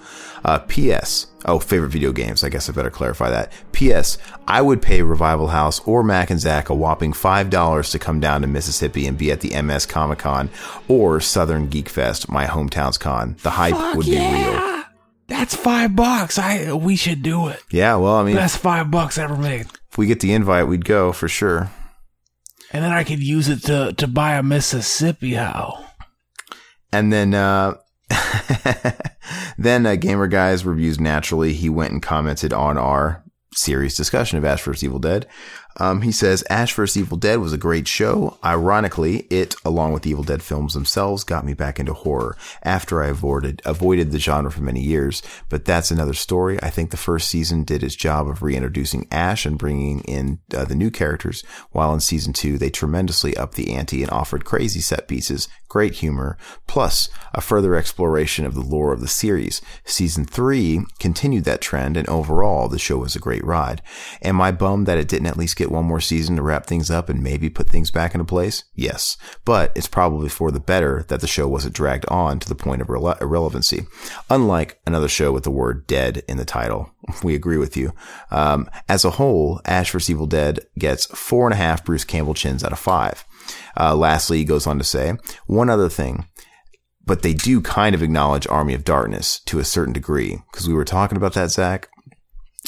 Uh, 0.48 0.58
P.S. 0.60 1.26
Oh, 1.44 1.58
favorite 1.58 1.90
video 1.90 2.10
games. 2.10 2.42
I 2.42 2.48
guess 2.48 2.70
I 2.70 2.72
better 2.72 2.88
clarify 2.88 3.28
that. 3.28 3.52
P.S. 3.72 4.16
I 4.46 4.62
would 4.62 4.80
pay 4.80 5.02
Revival 5.02 5.48
House 5.48 5.78
or 5.80 6.02
Mac 6.02 6.30
and 6.30 6.40
Zach 6.40 6.70
a 6.70 6.74
whopping 6.74 7.12
$5 7.12 7.90
to 7.90 7.98
come 7.98 8.18
down 8.18 8.40
to 8.40 8.46
Mississippi 8.46 9.06
and 9.06 9.18
be 9.18 9.30
at 9.30 9.42
the 9.42 9.60
MS 9.60 9.84
Comic 9.84 10.20
Con 10.20 10.48
or 10.88 11.20
Southern 11.20 11.68
Geek 11.68 11.90
Fest, 11.90 12.30
my 12.30 12.46
hometown's 12.46 12.96
con. 12.96 13.36
The 13.42 13.50
hype 13.50 13.74
Fuck 13.74 13.96
would 13.96 14.06
yeah. 14.06 14.30
be 14.30 14.50
real. 14.50 14.84
That's 15.26 15.54
five 15.54 15.94
bucks. 15.94 16.38
I 16.38 16.72
we 16.72 16.96
should 16.96 17.22
do 17.22 17.48
it. 17.48 17.62
Yeah, 17.70 17.96
well, 17.96 18.14
I 18.14 18.24
mean, 18.24 18.36
Best 18.36 18.56
five 18.56 18.90
bucks 18.90 19.18
ever 19.18 19.36
made. 19.36 19.66
if 19.90 19.98
we 19.98 20.06
get 20.06 20.20
the 20.20 20.32
invite, 20.32 20.66
we'd 20.66 20.86
go 20.86 21.12
for 21.12 21.28
sure. 21.28 21.70
And 22.72 22.82
then 22.82 22.92
I 22.92 23.04
could 23.04 23.22
use 23.22 23.50
it 23.50 23.64
to 23.64 23.92
to 23.98 24.06
buy 24.08 24.36
a 24.36 24.42
Mississippi 24.42 25.34
how. 25.34 25.84
And 26.90 27.12
then, 27.12 27.34
uh, 27.34 27.74
then 29.58 29.86
uh, 29.86 29.96
Gamer 29.96 30.26
Guys 30.26 30.64
reviews 30.64 30.98
naturally. 30.98 31.52
He 31.52 31.68
went 31.68 31.92
and 31.92 32.02
commented 32.02 32.52
on 32.52 32.78
our 32.78 33.22
serious 33.54 33.94
discussion 33.94 34.38
of 34.38 34.44
Ash 34.44 34.62
vs. 34.62 34.84
Evil 34.84 34.98
Dead. 34.98 35.26
Um, 35.78 36.02
he 36.02 36.12
says 36.12 36.44
Ash 36.50 36.74
vs. 36.74 36.96
Evil 36.96 37.16
Dead 37.16 37.38
was 37.38 37.52
a 37.52 37.58
great 37.58 37.88
show. 37.88 38.38
Ironically, 38.44 39.26
it, 39.30 39.54
along 39.64 39.92
with 39.92 40.02
the 40.02 40.10
Evil 40.10 40.24
Dead 40.24 40.42
films 40.42 40.74
themselves, 40.74 41.24
got 41.24 41.44
me 41.44 41.54
back 41.54 41.78
into 41.78 41.92
horror 41.92 42.36
after 42.62 43.02
I 43.02 43.08
avoided 43.08 43.62
avoided 43.64 44.10
the 44.10 44.18
genre 44.18 44.50
for 44.50 44.62
many 44.62 44.80
years. 44.80 45.22
But 45.48 45.64
that's 45.64 45.90
another 45.90 46.14
story. 46.14 46.58
I 46.62 46.70
think 46.70 46.90
the 46.90 46.96
first 46.96 47.28
season 47.28 47.64
did 47.64 47.82
its 47.82 47.94
job 47.94 48.28
of 48.28 48.42
reintroducing 48.42 49.06
Ash 49.10 49.46
and 49.46 49.58
bringing 49.58 50.00
in 50.00 50.40
uh, 50.54 50.64
the 50.64 50.74
new 50.74 50.90
characters, 50.90 51.42
while 51.70 51.94
in 51.94 52.00
season 52.00 52.32
two 52.32 52.58
they 52.58 52.70
tremendously 52.70 53.36
upped 53.36 53.54
the 53.54 53.72
ante 53.74 54.02
and 54.02 54.10
offered 54.10 54.44
crazy 54.44 54.80
set 54.80 55.08
pieces, 55.08 55.48
great 55.68 55.94
humor, 55.94 56.36
plus 56.66 57.08
a 57.34 57.40
further 57.40 57.74
exploration 57.74 58.44
of 58.44 58.54
the 58.54 58.60
lore 58.60 58.92
of 58.92 59.00
the 59.00 59.08
series. 59.08 59.60
Season 59.84 60.24
three 60.24 60.80
continued 60.98 61.44
that 61.44 61.60
trend, 61.60 61.96
and 61.96 62.08
overall 62.08 62.68
the 62.68 62.78
show 62.78 62.98
was 62.98 63.14
a 63.14 63.20
great 63.20 63.44
ride. 63.44 63.82
Am 64.22 64.40
I 64.40 64.50
bummed 64.50 64.86
that 64.86 64.98
it 64.98 65.08
didn't 65.08 65.26
at 65.26 65.36
least 65.36 65.56
get 65.56 65.67
one 65.68 65.84
more 65.84 66.00
season 66.00 66.36
to 66.36 66.42
wrap 66.42 66.66
things 66.66 66.90
up 66.90 67.08
and 67.08 67.22
maybe 67.22 67.50
put 67.50 67.68
things 67.68 67.90
back 67.90 68.14
into 68.14 68.24
place? 68.24 68.64
Yes. 68.74 69.16
But 69.44 69.72
it's 69.74 69.88
probably 69.88 70.28
for 70.28 70.50
the 70.50 70.60
better 70.60 71.04
that 71.08 71.20
the 71.20 71.26
show 71.26 71.48
wasn't 71.48 71.74
dragged 71.74 72.06
on 72.08 72.38
to 72.40 72.48
the 72.48 72.54
point 72.54 72.82
of 72.82 72.88
irrele- 72.88 73.20
irrelevancy. 73.20 73.86
Unlike 74.30 74.80
another 74.86 75.08
show 75.08 75.32
with 75.32 75.44
the 75.44 75.50
word 75.50 75.86
dead 75.86 76.22
in 76.28 76.36
the 76.36 76.44
title. 76.44 76.90
We 77.24 77.34
agree 77.34 77.56
with 77.56 77.74
you. 77.74 77.94
Um, 78.30 78.68
as 78.86 79.02
a 79.04 79.12
whole, 79.12 79.62
Ash 79.64 79.90
vs. 79.90 80.10
Evil 80.10 80.26
Dead 80.26 80.60
gets 80.78 81.06
four 81.06 81.46
and 81.46 81.54
a 81.54 81.56
half 81.56 81.84
Bruce 81.84 82.04
Campbell 82.04 82.34
chins 82.34 82.62
out 82.62 82.72
of 82.72 82.78
five. 82.78 83.24
Uh, 83.80 83.96
lastly, 83.96 84.36
he 84.38 84.44
goes 84.44 84.66
on 84.66 84.76
to 84.76 84.84
say, 84.84 85.14
one 85.46 85.70
other 85.70 85.88
thing 85.88 86.26
but 87.08 87.22
they 87.22 87.32
do 87.32 87.62
kind 87.62 87.94
of 87.94 88.02
acknowledge 88.02 88.46
Army 88.48 88.74
of 88.74 88.84
Darkness 88.84 89.40
to 89.46 89.58
a 89.58 89.64
certain 89.64 89.94
degree 89.94 90.42
because 90.52 90.68
we 90.68 90.74
were 90.74 90.84
talking 90.84 91.16
about 91.16 91.32
that, 91.32 91.50
Zach. 91.50 91.88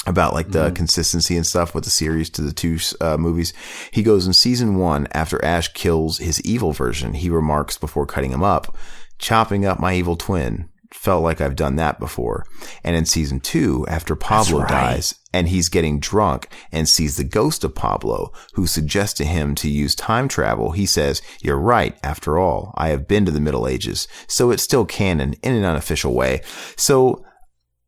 About 0.07 0.33
like 0.33 0.49
the 0.49 0.71
consistency 0.71 1.37
and 1.37 1.45
stuff 1.45 1.75
with 1.75 1.83
the 1.83 1.89
series 1.89 2.29
to 2.31 2.41
the 2.41 2.53
two 2.53 2.79
uh, 2.99 3.17
movies. 3.17 3.53
He 3.91 4.03
goes 4.03 4.25
in 4.25 4.33
season 4.33 4.77
one 4.77 5.07
after 5.11 5.43
Ash 5.43 5.71
kills 5.73 6.17
his 6.17 6.41
evil 6.41 6.71
version. 6.71 7.13
He 7.13 7.29
remarks 7.29 7.77
before 7.77 8.07
cutting 8.07 8.31
him 8.31 8.43
up, 8.43 8.75
chopping 9.19 9.65
up 9.65 9.79
my 9.79 9.93
evil 9.93 10.15
twin. 10.15 10.69
Felt 10.91 11.23
like 11.23 11.39
I've 11.39 11.55
done 11.55 11.77
that 11.77 12.01
before. 12.01 12.45
And 12.83 12.97
in 12.97 13.05
season 13.05 13.39
two, 13.39 13.85
after 13.87 14.13
Pablo 14.13 14.59
right. 14.59 14.69
dies 14.69 15.15
and 15.33 15.47
he's 15.47 15.69
getting 15.69 16.01
drunk 16.01 16.49
and 16.69 16.89
sees 16.89 17.15
the 17.15 17.23
ghost 17.23 17.63
of 17.63 17.73
Pablo, 17.73 18.33
who 18.55 18.67
suggests 18.67 19.17
to 19.19 19.23
him 19.23 19.55
to 19.55 19.69
use 19.69 19.95
time 19.95 20.27
travel, 20.27 20.71
he 20.71 20.85
says, 20.85 21.21
You're 21.41 21.57
right. 21.57 21.97
After 22.03 22.37
all, 22.37 22.73
I 22.75 22.89
have 22.89 23.07
been 23.07 23.23
to 23.23 23.31
the 23.31 23.39
Middle 23.39 23.69
Ages. 23.69 24.05
So 24.27 24.51
it's 24.51 24.63
still 24.63 24.85
canon 24.85 25.35
in 25.41 25.53
an 25.53 25.63
unofficial 25.63 26.13
way. 26.13 26.41
So 26.75 27.23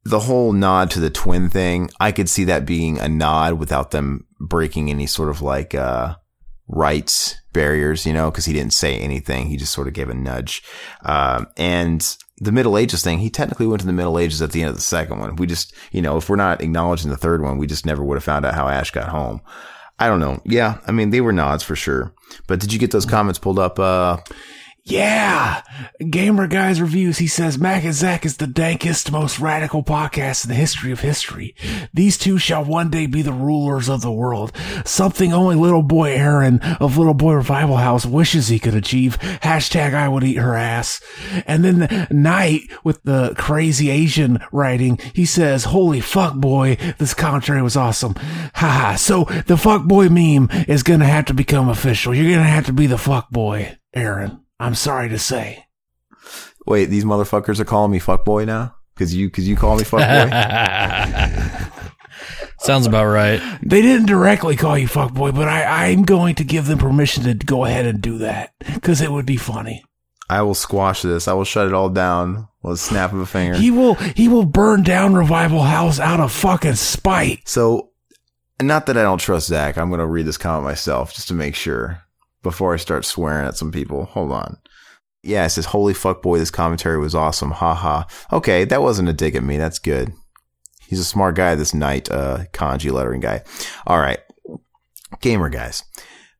the 0.05 0.19
whole 0.19 0.51
nod 0.51 0.91
to 0.91 0.99
the 0.99 1.09
twin 1.09 1.49
thing, 1.49 1.89
I 1.99 2.11
could 2.11 2.29
see 2.29 2.43
that 2.45 2.65
being 2.65 2.99
a 2.99 3.07
nod 3.07 3.53
without 3.53 3.91
them 3.91 4.25
breaking 4.39 4.89
any 4.89 5.07
sort 5.07 5.29
of 5.29 5.41
like, 5.41 5.73
uh, 5.73 6.15
rights 6.67 7.35
barriers, 7.51 8.05
you 8.05 8.13
know, 8.13 8.31
because 8.31 8.45
he 8.45 8.53
didn't 8.53 8.73
say 8.73 8.97
anything. 8.97 9.47
He 9.47 9.57
just 9.57 9.73
sort 9.73 9.87
of 9.87 9.93
gave 9.93 10.09
a 10.09 10.13
nudge. 10.13 10.63
Um, 11.03 11.47
and 11.57 12.17
the 12.37 12.51
Middle 12.51 12.77
Ages 12.77 13.03
thing, 13.03 13.19
he 13.19 13.29
technically 13.29 13.67
went 13.67 13.81
to 13.81 13.85
the 13.85 13.93
Middle 13.93 14.17
Ages 14.17 14.41
at 14.41 14.51
the 14.51 14.61
end 14.61 14.69
of 14.69 14.75
the 14.75 14.81
second 14.81 15.19
one. 15.19 15.35
We 15.35 15.45
just, 15.45 15.73
you 15.91 16.01
know, 16.01 16.17
if 16.17 16.29
we're 16.29 16.35
not 16.35 16.61
acknowledging 16.61 17.09
the 17.09 17.17
third 17.17 17.41
one, 17.41 17.57
we 17.57 17.67
just 17.67 17.85
never 17.85 18.03
would 18.03 18.15
have 18.15 18.23
found 18.23 18.45
out 18.45 18.55
how 18.55 18.67
Ash 18.67 18.91
got 18.91 19.09
home. 19.09 19.41
I 19.99 20.07
don't 20.07 20.19
know. 20.19 20.41
Yeah, 20.45 20.79
I 20.87 20.91
mean, 20.91 21.11
they 21.11 21.21
were 21.21 21.31
nods 21.31 21.63
for 21.63 21.75
sure. 21.75 22.13
But 22.47 22.59
did 22.59 22.73
you 22.73 22.79
get 22.79 22.91
those 22.91 23.05
comments 23.05 23.39
pulled 23.39 23.59
up? 23.59 23.77
Uh, 23.77 24.17
Yeah. 24.85 25.61
Gamer 26.09 26.47
Guy's 26.47 26.81
reviews, 26.81 27.17
he 27.17 27.27
says 27.27 27.57
Mac 27.57 27.85
and 27.85 27.93
Zach 27.93 28.25
is 28.25 28.35
the 28.35 28.45
dankest, 28.45 29.11
most 29.11 29.39
radical 29.39 29.81
podcast 29.81 30.43
in 30.43 30.49
the 30.49 30.55
history 30.55 30.91
of 30.91 30.99
history. 30.99 31.55
These 31.93 32.17
two 32.17 32.37
shall 32.37 32.65
one 32.65 32.89
day 32.89 33.05
be 33.05 33.21
the 33.21 33.31
rulers 33.31 33.87
of 33.87 34.01
the 34.01 34.11
world. 34.11 34.51
Something 34.83 35.31
only 35.31 35.55
little 35.55 35.83
boy 35.83 36.11
Aaron 36.11 36.59
of 36.81 36.97
Little 36.97 37.13
Boy 37.13 37.33
Revival 37.35 37.77
House 37.77 38.05
wishes 38.05 38.49
he 38.49 38.59
could 38.59 38.75
achieve. 38.75 39.17
Hashtag 39.19 39.93
I 39.93 40.09
would 40.09 40.25
eat 40.25 40.35
her 40.35 40.55
ass. 40.55 40.99
And 41.47 41.63
then 41.63 41.79
the 41.79 42.07
Knight 42.11 42.63
with 42.83 43.01
the 43.03 43.35
crazy 43.37 43.89
Asian 43.89 44.43
writing, 44.51 44.99
he 45.13 45.25
says, 45.25 45.63
holy 45.63 46.01
fuck 46.01 46.35
boy, 46.35 46.77
this 46.97 47.13
commentary 47.13 47.61
was 47.61 47.77
awesome. 47.77 48.15
Haha. 48.55 48.95
So 48.95 49.23
the 49.47 49.55
fuck 49.55 49.85
boy 49.85 50.09
meme 50.09 50.49
is 50.67 50.83
gonna 50.83 51.05
have 51.05 51.25
to 51.25 51.33
become 51.33 51.69
official. 51.69 52.13
You're 52.13 52.35
gonna 52.35 52.43
have 52.43 52.65
to 52.65 52.73
be 52.73 52.87
the 52.87 52.97
fuck 52.97 53.29
boy, 53.29 53.77
Aaron. 53.93 54.42
I'm 54.59 54.75
sorry 54.75 55.09
to 55.09 55.19
say. 55.19 55.65
wait, 56.65 56.85
these 56.85 57.05
motherfuckers 57.05 57.59
are 57.59 57.65
calling 57.65 57.91
me 57.91 57.99
fuckboy 57.99 58.45
now? 58.45 58.75
Cause 58.95 59.13
you, 59.13 59.29
cause 59.29 59.45
you 59.47 59.55
call 59.55 59.77
me 59.77 59.83
fuckboy? 59.83 60.29
Sounds 62.59 62.85
about 62.85 63.07
right. 63.07 63.41
They 63.61 63.81
didn't 63.81 64.05
directly 64.05 64.55
call 64.55 64.77
you 64.77 64.87
fuckboy, 64.87 65.35
but 65.35 65.47
I, 65.49 65.89
I'm 65.89 66.03
going 66.03 66.35
to 66.35 66.43
give 66.45 66.67
them 66.67 66.77
permission 66.77 67.23
to 67.23 67.33
go 67.33 67.65
ahead 67.65 67.85
and 67.85 68.01
do 68.01 68.19
that 68.19 68.53
because 68.73 69.01
it 69.01 69.11
would 69.11 69.25
be 69.25 69.35
funny. 69.35 69.83
I 70.29 70.41
will 70.43 70.53
squash 70.53 71.01
this. 71.01 71.27
I 71.27 71.33
will 71.33 71.43
shut 71.43 71.67
it 71.67 71.73
all 71.73 71.89
down 71.89 72.47
with 72.61 72.75
a 72.75 72.77
snap 72.77 73.11
of 73.11 73.19
a 73.19 73.25
finger. 73.25 73.57
He 73.57 73.69
will 73.69 73.95
he 73.95 74.29
will 74.29 74.45
burn 74.45 74.83
down 74.83 75.13
Revival 75.13 75.63
House 75.63 75.99
out 75.99 76.21
of 76.21 76.31
fucking 76.31 76.75
spite. 76.75 77.47
So, 77.47 77.91
not 78.61 78.85
that 78.85 78.97
I 78.97 79.03
don't 79.03 79.17
trust 79.17 79.47
Zach. 79.47 79.77
I'm 79.77 79.89
going 79.89 79.99
to 79.99 80.05
read 80.05 80.25
this 80.25 80.37
comment 80.37 80.63
myself 80.63 81.13
just 81.13 81.27
to 81.27 81.33
make 81.33 81.55
sure 81.55 82.01
before 82.43 82.73
I 82.73 82.77
start 82.77 83.05
swearing 83.05 83.47
at 83.47 83.57
some 83.57 83.71
people. 83.71 84.05
Hold 84.05 84.31
on. 84.31 84.57
Yeah, 85.23 85.45
it 85.45 85.49
says, 85.49 85.65
Holy 85.65 85.93
fuck 85.93 86.21
boy, 86.21 86.37
this 86.37 86.51
commentary 86.51 86.99
was 86.99 87.15
awesome. 87.15 87.51
Ha 87.51 87.73
ha. 87.73 88.07
Okay, 88.31 88.65
that 88.65 88.81
wasn't 88.81 89.09
a 89.09 89.13
dig 89.13 89.35
at 89.35 89.43
me. 89.43 89.57
That's 89.57 89.79
good. 89.79 90.11
He's 90.87 90.99
a 90.99 91.05
smart 91.05 91.35
guy, 91.35 91.55
this 91.55 91.73
night, 91.73 92.11
uh, 92.11 92.43
kanji 92.51 92.91
lettering 92.91 93.21
guy. 93.21 93.43
All 93.87 93.99
right. 93.99 94.19
Gamer 95.21 95.49
guys. 95.49 95.83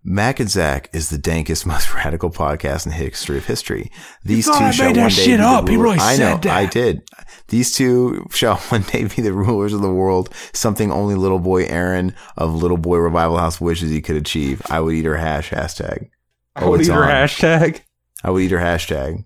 Mac 0.05 0.39
and 0.39 0.49
Zach 0.49 0.89
is 0.93 1.09
the 1.09 1.17
dankest, 1.17 1.65
most 1.73 1.93
radical 1.93 2.29
podcast 2.29 2.85
in 2.85 2.91
the 2.91 2.97
history 2.97 3.37
of 3.37 3.45
history. 3.45 3.91
These 4.23 4.45
two 4.47 4.51
I 4.53 4.71
shall 4.71 4.87
made 4.87 4.95
that 4.97 5.01
one 5.01 5.09
day 5.09 5.15
shit 5.15 5.27
be 5.27 5.37
the 5.37 5.43
up. 5.47 5.67
He 5.67 5.75
ruler- 5.75 5.83
really 5.85 5.99
I 5.99 6.17
know, 6.17 6.37
that. 6.37 6.45
I 6.47 6.65
did. 6.65 7.01
These 7.47 7.73
two 7.73 8.27
shall 8.31 8.55
one 8.69 8.81
day 8.83 9.05
be 9.05 9.21
the 9.21 9.33
rulers 9.33 9.73
of 9.73 9.81
the 9.81 9.93
world. 9.93 10.29
Something 10.53 10.91
only 10.91 11.15
little 11.15 11.39
boy 11.39 11.63
Aaron 11.65 12.15
of 12.37 12.53
Little 12.53 12.77
Boy 12.77 12.97
Revival 12.97 13.37
House 13.37 13.61
wishes 13.61 13.91
he 13.91 14.01
could 14.01 14.17
achieve. 14.17 14.61
I 14.69 14.79
would 14.81 14.93
eat 14.95 15.05
her 15.05 15.17
hash 15.17 15.49
hashtag. 15.51 16.09
I 16.55 16.65
would 16.67 16.81
eat 16.81 16.87
her 16.87 17.01
hashtag. 17.01 17.81
I 18.23 18.29
would 18.29 18.43
eat 18.43 18.51
her 18.51 18.59
hashtag. 18.59 19.23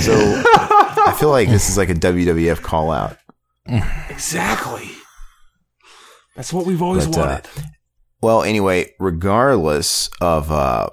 So 0.00 0.12
I 0.14 1.16
feel 1.18 1.30
like 1.30 1.48
this 1.48 1.68
is 1.70 1.78
like 1.78 1.88
a 1.88 1.94
WWF 1.94 2.60
call 2.62 2.90
out. 2.90 3.16
Exactly. 4.10 4.90
That's 6.36 6.52
what 6.52 6.66
we've 6.66 6.82
always 6.82 7.06
But, 7.06 7.16
uh, 7.16 7.20
wanted. 7.20 7.48
Well, 8.20 8.42
anyway, 8.42 8.94
regardless 8.98 10.10
of 10.20 10.50
uh, 10.50 10.90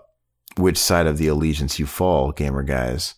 which 0.58 0.78
side 0.78 1.08
of 1.08 1.18
the 1.18 1.28
allegiance 1.28 1.80
you 1.80 1.86
fall, 1.86 2.32
gamer 2.32 2.64
guys, 2.64 3.16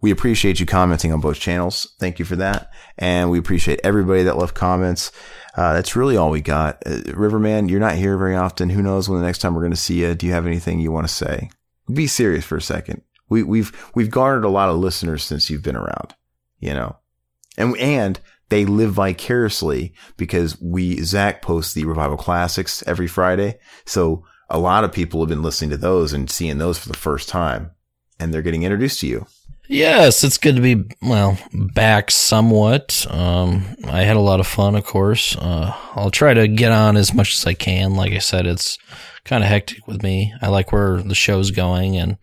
we 0.00 0.10
appreciate 0.10 0.60
you 0.60 0.66
commenting 0.66 1.12
on 1.12 1.20
both 1.20 1.38
channels. 1.38 1.94
Thank 1.98 2.18
you 2.18 2.24
for 2.24 2.36
that, 2.36 2.70
and 2.98 3.30
we 3.30 3.38
appreciate 3.38 3.80
everybody 3.82 4.22
that 4.22 4.38
left 4.38 4.54
comments. 4.54 5.10
Uh, 5.56 5.72
that's 5.72 5.96
really 5.96 6.16
all 6.16 6.30
we 6.30 6.40
got. 6.40 6.82
Uh, 6.86 7.00
Riverman, 7.14 7.68
you're 7.68 7.80
not 7.80 7.96
here 7.96 8.16
very 8.16 8.36
often. 8.36 8.70
Who 8.70 8.82
knows 8.82 9.08
when 9.08 9.20
the 9.20 9.26
next 9.26 9.38
time 9.38 9.54
we're 9.54 9.62
going 9.62 9.70
to 9.72 9.76
see 9.76 10.00
you? 10.00 10.14
Do 10.14 10.26
you 10.26 10.32
have 10.32 10.46
anything 10.46 10.80
you 10.80 10.92
want 10.92 11.08
to 11.08 11.12
say? 11.12 11.50
Be 11.92 12.06
serious 12.06 12.44
for 12.44 12.56
a 12.56 12.62
second. 12.62 13.02
We, 13.28 13.42
we've 13.42 13.72
we've 13.94 14.10
garnered 14.10 14.44
a 14.44 14.50
lot 14.50 14.68
of 14.68 14.76
listeners 14.76 15.24
since 15.24 15.50
you've 15.50 15.62
been 15.62 15.76
around. 15.76 16.14
You 16.60 16.74
know, 16.74 16.96
and 17.56 17.76
and 17.78 18.20
they 18.48 18.64
live 18.64 18.92
vicariously 18.92 19.92
because 20.16 20.60
we 20.60 21.02
Zach 21.02 21.42
posts 21.42 21.74
the 21.74 21.84
revival 21.84 22.16
classics 22.16 22.82
every 22.86 23.06
Friday. 23.06 23.58
So 23.84 24.24
a 24.48 24.58
lot 24.58 24.84
of 24.84 24.92
people 24.92 25.20
have 25.20 25.28
been 25.28 25.42
listening 25.42 25.70
to 25.70 25.76
those 25.76 26.12
and 26.12 26.30
seeing 26.30 26.58
those 26.58 26.78
for 26.78 26.88
the 26.88 26.96
first 26.96 27.28
time, 27.28 27.72
and 28.18 28.32
they're 28.32 28.42
getting 28.42 28.62
introduced 28.62 29.00
to 29.00 29.06
you. 29.06 29.26
Yes, 29.68 30.22
it's 30.22 30.38
good 30.38 30.54
to 30.56 30.62
be 30.62 30.84
well 31.02 31.38
back 31.52 32.12
somewhat. 32.12 33.04
Um, 33.10 33.64
I 33.84 34.02
had 34.02 34.16
a 34.16 34.20
lot 34.20 34.38
of 34.38 34.46
fun, 34.46 34.76
of 34.76 34.84
course. 34.84 35.36
Uh, 35.36 35.74
I'll 35.94 36.12
try 36.12 36.34
to 36.34 36.46
get 36.46 36.70
on 36.70 36.96
as 36.96 37.12
much 37.12 37.32
as 37.32 37.44
I 37.46 37.54
can. 37.54 37.96
Like 37.96 38.12
I 38.12 38.18
said, 38.18 38.46
it's 38.46 38.78
kind 39.24 39.42
of 39.42 39.50
hectic 39.50 39.88
with 39.88 40.04
me. 40.04 40.32
I 40.40 40.48
like 40.48 40.70
where 40.70 41.02
the 41.02 41.16
show's 41.16 41.50
going 41.50 41.96
and 41.96 42.16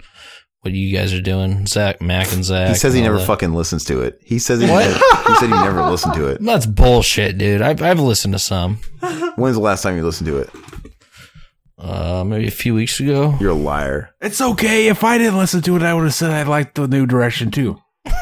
what 0.64 0.74
you 0.74 0.96
guys 0.96 1.14
are 1.14 1.22
doing. 1.22 1.68
Zach, 1.68 2.02
Mac, 2.02 2.32
and 2.32 2.44
Zach. 2.44 2.70
He 2.70 2.76
says 2.76 2.94
he 2.94 3.02
never 3.02 3.18
that. 3.18 3.28
fucking 3.28 3.54
listens 3.54 3.84
to 3.86 4.00
it. 4.02 4.22
He 4.24 4.40
says 4.40 4.62
he, 4.62 4.68
never, 4.68 4.94
he 5.28 5.36
said 5.36 5.48
he 5.48 5.56
never 5.56 5.82
listened 5.90 6.14
to 6.14 6.28
it. 6.28 6.42
That's 6.44 6.66
bullshit, 6.66 7.38
dude. 7.38 7.62
I've, 7.62 7.82
I've 7.82 8.00
listened 8.00 8.34
to 8.34 8.40
some. 8.40 8.78
When's 9.36 9.58
the 9.58 9.62
last 9.62 9.84
time 9.84 9.98
you 9.98 10.04
listened 10.04 10.28
to 10.28 10.38
it? 10.38 10.50
Uh, 11.78 12.24
maybe 12.24 12.48
a 12.48 12.52
few 12.52 12.74
weeks 12.74 12.98
ago. 13.02 13.36
You're 13.42 13.52
a 13.52 13.56
liar. 13.56 14.12
It's 14.22 14.40
okay. 14.40 14.88
If 14.88 15.04
I 15.04 15.18
didn't 15.18 15.38
listen 15.38 15.62
to 15.64 15.76
it, 15.76 15.84
I 15.84 15.94
would 15.94 16.06
have 16.06 16.14
said 16.14 16.32
I 16.32 16.44
liked 16.44 16.76
the 16.76 16.88
new 16.88 17.06
direction 17.06 17.52
too. 17.52 17.82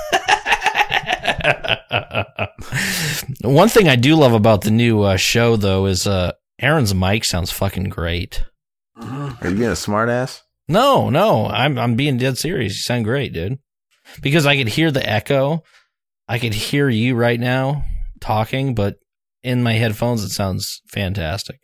One 3.44 3.70
thing 3.70 3.88
I 3.88 3.96
do 3.96 4.16
love 4.16 4.34
about 4.34 4.62
the 4.62 4.72
new 4.72 5.04
uh, 5.04 5.18
show, 5.18 5.58
though, 5.58 5.86
is 5.86 6.08
uh, 6.08 6.32
Aaron's 6.60 6.96
mic 6.96 7.24
sounds 7.24 7.52
fucking 7.52 7.90
great. 7.90 8.46
Are 9.00 9.36
you 9.44 9.56
being 9.56 9.64
a 9.66 9.74
smartass? 9.74 10.42
No, 10.68 11.10
no, 11.10 11.48
I'm 11.48 11.78
I'm 11.78 11.96
being 11.96 12.18
dead 12.18 12.38
serious. 12.38 12.74
You 12.74 12.80
sound 12.80 13.06
great, 13.06 13.34
dude. 13.34 13.60
Because 14.22 14.46
I 14.46 14.58
could 14.58 14.70
hear 14.70 14.92
the 14.92 15.08
echo. 15.08 15.64
I 16.28 16.40
could 16.40 16.54
hear 16.54 16.90
you 16.90 17.16
right 17.16 17.40
now 17.40 17.86
talking, 18.20 18.74
but 18.74 18.96
in 19.44 19.64
my 19.64 19.74
headphones, 19.74 20.24
it 20.24 20.30
sounds 20.30 20.82
fantastic. 20.88 21.60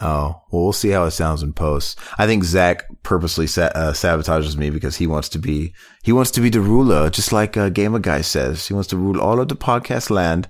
Oh, 0.00 0.42
well, 0.50 0.62
we'll 0.62 0.72
see 0.72 0.90
how 0.90 1.04
it 1.04 1.10
sounds 1.10 1.42
in 1.42 1.52
post. 1.52 1.98
I 2.18 2.26
think 2.26 2.44
Zach 2.44 2.84
purposely 3.02 3.48
sa- 3.48 3.72
uh, 3.74 3.92
sabotages 3.92 4.56
me 4.56 4.70
because 4.70 4.96
he 4.96 5.08
wants 5.08 5.28
to 5.30 5.38
be 5.38 5.74
he 6.04 6.12
wants 6.12 6.30
to 6.32 6.40
be 6.40 6.50
the 6.50 6.60
ruler, 6.60 7.10
just 7.10 7.32
like 7.32 7.56
uh, 7.56 7.68
Gamer 7.68 7.98
Guy 7.98 8.20
says. 8.20 8.68
He 8.68 8.74
wants 8.74 8.88
to 8.90 8.96
rule 8.96 9.20
all 9.20 9.40
of 9.40 9.48
the 9.48 9.56
podcast 9.56 10.08
land, 10.08 10.48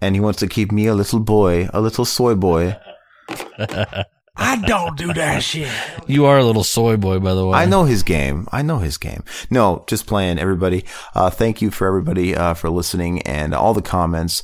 and 0.00 0.14
he 0.14 0.20
wants 0.20 0.38
to 0.40 0.46
keep 0.46 0.70
me 0.70 0.86
a 0.86 0.94
little 0.94 1.20
boy, 1.20 1.68
a 1.72 1.80
little 1.80 2.04
soy 2.04 2.34
boy. 2.34 2.76
I 4.40 4.56
don't 4.56 4.96
do 4.96 5.12
that 5.12 5.42
shit. 5.42 5.70
You 6.06 6.24
are 6.24 6.38
a 6.38 6.44
little 6.44 6.64
soy 6.64 6.96
boy, 6.96 7.18
by 7.18 7.34
the 7.34 7.46
way. 7.46 7.58
I 7.58 7.66
know 7.66 7.84
his 7.84 8.02
game. 8.02 8.48
I 8.50 8.62
know 8.62 8.78
his 8.78 8.96
game. 8.96 9.22
No, 9.50 9.84
just 9.86 10.06
playing. 10.06 10.38
Everybody, 10.38 10.86
uh, 11.14 11.28
thank 11.28 11.60
you 11.60 11.70
for 11.70 11.86
everybody 11.86 12.34
uh, 12.34 12.54
for 12.54 12.70
listening 12.70 13.22
and 13.22 13.54
all 13.54 13.74
the 13.74 13.82
comments. 13.82 14.42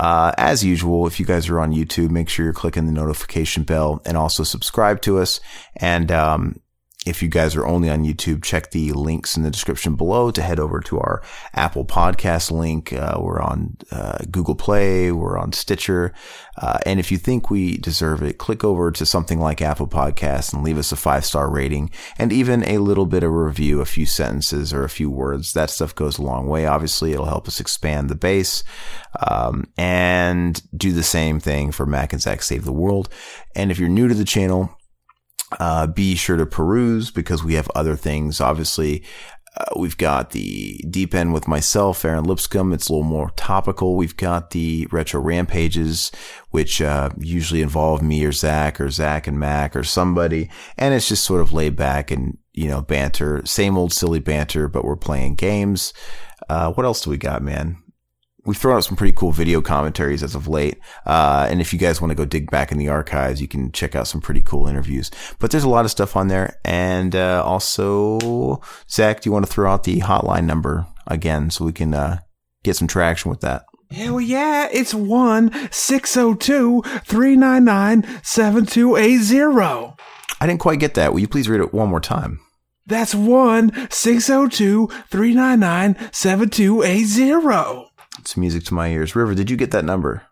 Uh, 0.00 0.32
as 0.38 0.64
usual, 0.64 1.06
if 1.06 1.20
you 1.20 1.26
guys 1.26 1.48
are 1.48 1.60
on 1.60 1.72
YouTube, 1.72 2.10
make 2.10 2.28
sure 2.28 2.44
you're 2.44 2.52
clicking 2.52 2.86
the 2.86 2.92
notification 2.92 3.62
bell 3.62 4.00
and 4.04 4.16
also 4.16 4.42
subscribe 4.42 5.02
to 5.02 5.18
us. 5.18 5.40
And 5.76 6.10
um, 6.10 6.60
if 7.04 7.22
you 7.22 7.28
guys 7.28 7.54
are 7.54 7.66
only 7.66 7.90
on 7.90 8.04
YouTube, 8.04 8.42
check 8.42 8.70
the 8.70 8.92
links 8.92 9.36
in 9.36 9.42
the 9.42 9.50
description 9.50 9.94
below 9.94 10.30
to 10.30 10.42
head 10.42 10.58
over 10.58 10.80
to 10.80 10.98
our 10.98 11.22
Apple 11.52 11.84
Podcast 11.84 12.50
link. 12.50 12.92
Uh, 12.92 13.18
we're 13.20 13.40
on 13.40 13.76
uh, 13.90 14.18
Google 14.30 14.54
Play, 14.54 15.12
we're 15.12 15.38
on 15.38 15.52
Stitcher. 15.52 16.14
Uh, 16.56 16.78
and 16.86 16.98
if 16.98 17.12
you 17.12 17.18
think 17.18 17.50
we 17.50 17.76
deserve 17.76 18.22
it, 18.22 18.38
click 18.38 18.64
over 18.64 18.90
to 18.90 19.04
something 19.04 19.38
like 19.38 19.60
Apple 19.60 19.88
Podcasts 19.88 20.52
and 20.52 20.62
leave 20.62 20.78
us 20.78 20.92
a 20.92 20.96
five 20.96 21.24
star 21.24 21.50
rating 21.50 21.90
and 22.18 22.32
even 22.32 22.62
a 22.64 22.78
little 22.78 23.06
bit 23.06 23.22
of 23.22 23.32
review, 23.32 23.80
a 23.80 23.86
few 23.86 24.06
sentences 24.06 24.72
or 24.72 24.84
a 24.84 24.90
few 24.90 25.10
words. 25.10 25.52
That 25.52 25.70
stuff 25.70 25.94
goes 25.94 26.18
a 26.18 26.22
long 26.22 26.46
way. 26.46 26.66
Obviously, 26.66 27.12
it'll 27.12 27.26
help 27.26 27.48
us 27.48 27.60
expand 27.60 28.08
the 28.08 28.14
base. 28.14 28.64
Um, 29.28 29.68
and 29.76 30.60
do 30.76 30.92
the 30.92 31.02
same 31.02 31.38
thing 31.38 31.70
for 31.70 31.86
Mac 31.86 32.12
and 32.12 32.20
Zach 32.20 32.42
Save 32.42 32.64
the 32.64 32.72
World. 32.72 33.08
And 33.54 33.70
if 33.70 33.78
you're 33.78 33.88
new 33.88 34.08
to 34.08 34.14
the 34.14 34.24
channel, 34.24 34.76
uh, 35.60 35.86
be 35.86 36.14
sure 36.14 36.36
to 36.36 36.46
peruse 36.46 37.10
because 37.10 37.44
we 37.44 37.54
have 37.54 37.70
other 37.74 37.96
things. 37.96 38.40
Obviously, 38.40 39.04
uh, 39.56 39.78
we've 39.78 39.96
got 39.96 40.30
the 40.30 40.84
deep 40.90 41.14
end 41.14 41.32
with 41.32 41.46
myself, 41.46 42.04
Aaron 42.04 42.24
Lipscomb. 42.24 42.72
It's 42.72 42.88
a 42.88 42.92
little 42.92 43.08
more 43.08 43.30
topical. 43.36 43.94
We've 43.94 44.16
got 44.16 44.50
the 44.50 44.88
retro 44.90 45.20
rampages, 45.20 46.10
which 46.50 46.82
uh, 46.82 47.10
usually 47.18 47.62
involve 47.62 48.02
me 48.02 48.24
or 48.24 48.32
Zach 48.32 48.80
or 48.80 48.90
Zach 48.90 49.26
and 49.28 49.38
Mac 49.38 49.76
or 49.76 49.84
somebody, 49.84 50.50
and 50.76 50.92
it's 50.92 51.08
just 51.08 51.24
sort 51.24 51.40
of 51.40 51.52
laid 51.52 51.76
back 51.76 52.10
and 52.10 52.36
you 52.52 52.68
know 52.68 52.82
banter, 52.82 53.42
same 53.46 53.78
old 53.78 53.92
silly 53.92 54.20
banter, 54.20 54.66
but 54.66 54.84
we're 54.84 54.96
playing 54.96 55.36
games. 55.36 55.92
Uh, 56.48 56.72
what 56.72 56.84
else 56.84 57.02
do 57.02 57.10
we 57.10 57.16
got, 57.16 57.42
man? 57.42 57.76
We've 58.44 58.56
thrown 58.56 58.76
out 58.76 58.84
some 58.84 58.96
pretty 58.96 59.12
cool 59.12 59.32
video 59.32 59.60
commentaries 59.60 60.22
as 60.22 60.34
of 60.34 60.48
late. 60.48 60.78
Uh, 61.06 61.46
and 61.50 61.60
if 61.60 61.72
you 61.72 61.78
guys 61.78 62.00
want 62.00 62.10
to 62.10 62.14
go 62.14 62.24
dig 62.24 62.50
back 62.50 62.70
in 62.72 62.78
the 62.78 62.88
archives, 62.88 63.40
you 63.40 63.48
can 63.48 63.72
check 63.72 63.94
out 63.94 64.06
some 64.06 64.20
pretty 64.20 64.42
cool 64.42 64.66
interviews. 64.66 65.10
But 65.38 65.50
there's 65.50 65.64
a 65.64 65.68
lot 65.68 65.84
of 65.84 65.90
stuff 65.90 66.16
on 66.16 66.28
there. 66.28 66.58
And 66.64 67.14
uh, 67.16 67.42
also, 67.44 68.60
Zach, 68.88 69.20
do 69.20 69.28
you 69.28 69.32
want 69.32 69.46
to 69.46 69.52
throw 69.52 69.70
out 69.70 69.84
the 69.84 70.00
hotline 70.00 70.44
number 70.44 70.86
again 71.06 71.50
so 71.50 71.64
we 71.64 71.72
can 71.72 71.94
uh, 71.94 72.18
get 72.62 72.76
some 72.76 72.88
traction 72.88 73.30
with 73.30 73.40
that? 73.40 73.64
Hell 73.90 74.20
yeah, 74.20 74.68
it's 74.72 74.94
1 74.94 75.70
602 75.70 76.82
399 76.82 78.20
7280. 78.22 79.94
I 80.40 80.46
didn't 80.46 80.60
quite 80.60 80.80
get 80.80 80.94
that. 80.94 81.12
Will 81.12 81.20
you 81.20 81.28
please 81.28 81.48
read 81.48 81.60
it 81.60 81.72
one 81.72 81.88
more 81.88 82.00
time? 82.00 82.40
That's 82.86 83.14
1 83.14 83.88
602 83.90 84.88
399 85.08 86.10
7280. 86.12 87.93
It's 88.24 88.38
music 88.38 88.64
to 88.64 88.74
my 88.74 88.88
ears. 88.88 89.14
River, 89.14 89.34
did 89.34 89.50
you 89.50 89.56
get 89.58 89.70
that 89.72 89.84
number? 89.84 90.22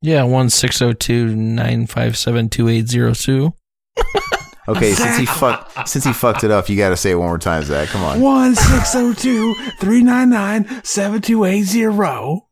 Yeah, 0.00 0.22
one 0.22 0.50
six 0.50 0.78
zero 0.78 0.92
two 0.92 1.34
nine 1.34 1.88
five 1.88 2.16
seven 2.16 2.48
two 2.48 2.68
eight 2.68 2.86
zero 2.86 3.12
two. 3.12 3.54
Okay, 4.66 4.92
since 4.92 5.18
he 5.18 5.26
fucked 5.26 5.86
since 5.86 6.06
he 6.06 6.14
fucked 6.14 6.42
it 6.42 6.50
up, 6.50 6.70
you 6.70 6.76
got 6.78 6.88
to 6.88 6.96
say 6.96 7.10
it 7.10 7.16
one 7.16 7.28
more 7.28 7.36
time, 7.36 7.62
Zach. 7.64 7.88
Come 7.90 8.02
on. 8.02 8.18
1 8.18 8.54
602 8.54 9.54
399 9.78 10.82
7280. 10.82 11.84
All 11.84 12.46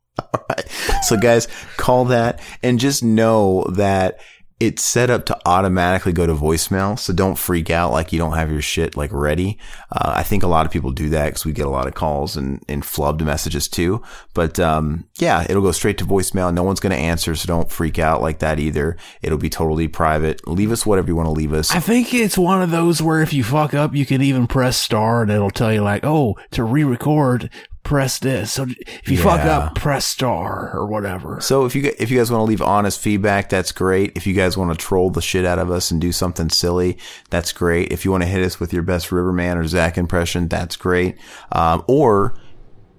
right. 0.51 0.69
So, 1.05 1.17
guys, 1.17 1.49
call 1.79 2.05
that 2.05 2.43
and 2.63 2.79
just 2.79 3.03
know 3.03 3.65
that 3.77 4.21
it's 4.67 4.85
set 4.85 5.11
up 5.11 5.27
to 5.27 5.37
automatically 5.45 6.13
go 6.13 6.25
to 6.25 6.35
voicemail. 6.35 6.97
So 6.97 7.13
don't 7.13 7.37
freak 7.37 7.69
out 7.69 7.91
like 7.91 8.13
you 8.13 8.19
don't 8.21 8.37
have 8.37 8.53
your 8.53 8.63
shit 8.63 8.97
like 8.97 9.13
ready. 9.13 9.59
Uh, 9.91 10.13
I 10.15 10.23
think 10.23 10.45
a 10.45 10.47
lot 10.47 10.67
of 10.67 10.73
people 10.73 10.93
do 10.93 11.09
that 11.09 11.27
because 11.27 11.45
we 11.45 11.53
get 11.53 11.67
a 11.67 11.71
lot 11.71 11.89
of 11.89 11.95
calls 11.95 12.37
and, 12.37 12.63
and 12.69 12.85
flubbed 12.85 13.23
messages 13.23 13.67
too. 13.67 14.03
But, 14.35 14.61
um, 14.61 15.09
yeah, 15.19 15.45
it'll 15.49 15.63
go 15.63 15.73
straight 15.73 15.99
to 15.99 16.05
voicemail. 16.05 16.55
No 16.55 16.63
one's 16.63 16.79
going 16.79 16.93
to 16.93 16.97
answer. 16.97 17.35
So 17.35 17.49
don't 17.49 17.73
freak 17.73 17.99
out 17.99 18.23
like 18.23 18.39
that 18.39 18.61
either. 18.61 18.97
It'll 19.21 19.37
be 19.37 19.51
totally 19.51 19.89
private. 19.89 20.47
Leave 20.47 20.71
us 20.71 20.87
whatever 20.87 21.09
you 21.09 21.17
want 21.17 21.27
to 21.27 21.33
leave 21.33 21.53
us. 21.53 21.73
I 21.73 21.81
think 21.81 22.15
it's 22.15 22.39
one 22.39 22.63
of 22.63 22.71
those 22.71 23.03
where 23.03 23.21
if 23.21 23.33
you 23.33 23.43
fuck 23.43 23.75
up, 23.75 23.97
you 23.97 24.07
can 24.07 24.23
even 24.23 24.47
press 24.47 24.77
star 24.77 25.23
and 25.23 25.31
it'll 25.33 25.51
tell 25.51 25.73
you 25.73 25.83
like, 25.83 26.05
oh, 26.05 26.37
to 26.53 26.63
re-record, 26.63 27.51
press 27.83 28.19
this. 28.19 28.53
So 28.53 28.67
if 28.69 29.09
you 29.09 29.19
fuck 29.19 29.41
up, 29.41 29.75
press 29.75 30.07
star 30.07 30.71
or 30.75 30.87
whatever. 30.87 31.41
So 31.41 31.65
if 31.65 31.75
you 31.75 31.93
if 31.99 32.11
you 32.11 32.19
guys 32.19 32.31
want 32.31 32.41
to 32.41 32.45
leave 32.45 32.63
honest 32.63 33.01
feedback, 33.01 33.49
that's 33.49 33.73
great. 33.73 34.13
If 34.17 34.27
you 34.27 34.35
guys 34.35 34.57
want 34.57 34.79
to 34.79 34.87
troll 34.87 35.11
the 35.11 35.23
shit 35.23 35.45
out 35.45 35.59
of 35.59 35.71
us 35.71 35.91
and 35.91 36.01
do 36.01 36.13
something 36.13 36.51
silly, 36.51 36.99
that's 37.31 37.53
great. 37.53 37.93
If 37.93 38.05
you 38.05 38.11
want 38.11 38.23
to 38.23 38.29
hit 38.29 38.43
us 38.43 38.61
with 38.61 38.73
your 38.73 38.83
best 38.83 39.11
Riverman 39.11 39.59
or 39.59 39.67
Zach 39.67 39.99
impression, 39.99 40.49
that's 40.49 40.77
great. 40.77 41.17
Um, 41.51 41.85
or 41.87 42.35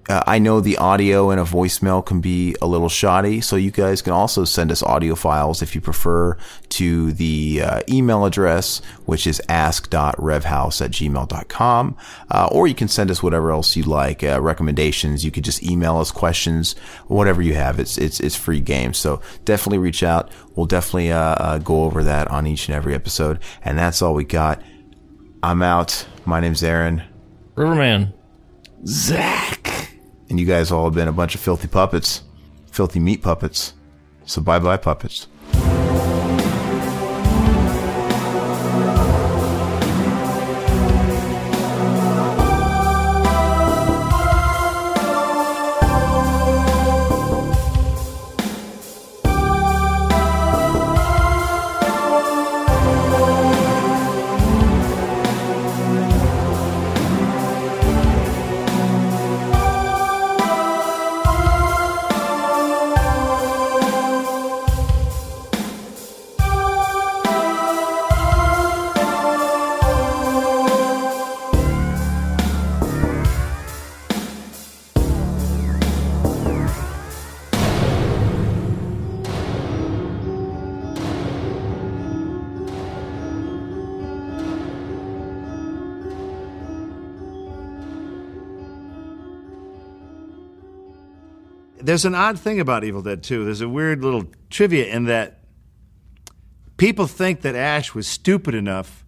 uh, 0.10 0.22
I 0.28 0.40
know 0.40 0.60
the 0.60 0.78
audio 0.78 1.32
in 1.32 1.40
a 1.40 1.46
voicemail 1.46 2.06
can 2.06 2.20
be 2.20 2.56
a 2.62 2.68
little 2.68 2.90
shoddy, 2.90 3.40
so 3.40 3.56
you 3.56 3.72
guys 3.72 4.02
can 4.02 4.12
also 4.12 4.44
send 4.44 4.72
us 4.72 4.84
audio 4.84 5.16
files 5.16 5.62
if 5.62 5.76
you 5.76 5.82
prefer 5.82 6.38
to 6.70 7.14
the 7.14 7.62
uh, 7.64 7.82
email 7.88 8.26
address, 8.26 8.82
which 9.06 9.26
is 9.26 9.42
ask.revhouse 9.48 10.82
at 10.82 10.92
gmail.com. 10.92 11.98
Uh, 12.30 12.50
or 12.52 12.68
you 12.68 12.76
can 12.76 12.90
send 12.90 13.12
us 13.12 13.24
whatever 13.24 13.52
else 13.52 13.78
you 13.78 13.84
like, 13.84 14.24
uh, 14.24 14.42
recommendations. 14.42 15.24
You 15.24 15.32
could 15.32 15.46
just 15.46 15.64
email 15.64 15.98
us 15.98 16.12
questions, 16.12 16.74
whatever 17.08 17.42
you 17.42 17.54
have. 17.54 17.80
It's, 17.80 17.98
it's, 17.98 18.20
it's 18.20 18.36
free 18.36 18.60
game. 18.60 18.94
So 18.94 19.22
definitely 19.46 19.78
reach 19.78 20.04
out. 20.04 20.30
We'll 20.56 20.66
definitely, 20.66 21.12
uh, 21.14 21.18
uh, 21.20 21.58
go 21.60 21.84
over 21.86 22.04
that 22.04 22.28
on 22.28 22.46
each 22.46 22.68
and 22.68 22.76
every 22.76 22.94
episode. 22.94 23.40
And 23.64 23.78
that's 23.78 24.02
all 24.02 24.14
we 24.14 24.26
got. 24.26 24.62
I'm 25.42 25.62
out. 25.62 26.06
My 26.26 26.42
name's 26.42 26.64
Aaron. 26.64 27.04
Riverman. 27.56 28.14
Zach. 28.86 29.83
And 30.34 30.40
you 30.40 30.48
guys 30.48 30.72
all 30.72 30.86
have 30.86 30.96
been 30.96 31.08
a 31.08 31.14
bunch 31.14 31.36
of 31.36 31.42
filthy 31.42 31.68
puppets, 31.68 32.24
filthy 32.72 33.00
meat 33.00 33.22
puppets. 33.22 33.76
So 34.26 34.42
bye 34.42 34.58
bye, 34.58 34.78
puppets. 34.78 35.28
There's 91.94 92.06
an 92.06 92.16
odd 92.16 92.40
thing 92.40 92.60
about 92.60 92.84
Evil 92.84 93.04
Dead 93.04 93.22
2. 93.22 93.46
There's 93.46 93.62
a 93.62 93.70
weird 93.70 94.04
little 94.04 94.26
trivia 94.50 94.88
in 94.88 95.04
that 95.04 95.42
people 96.76 97.06
think 97.06 97.42
that 97.42 97.54
Ash 97.54 97.94
was 97.94 98.08
stupid 98.08 98.56
enough 98.56 99.06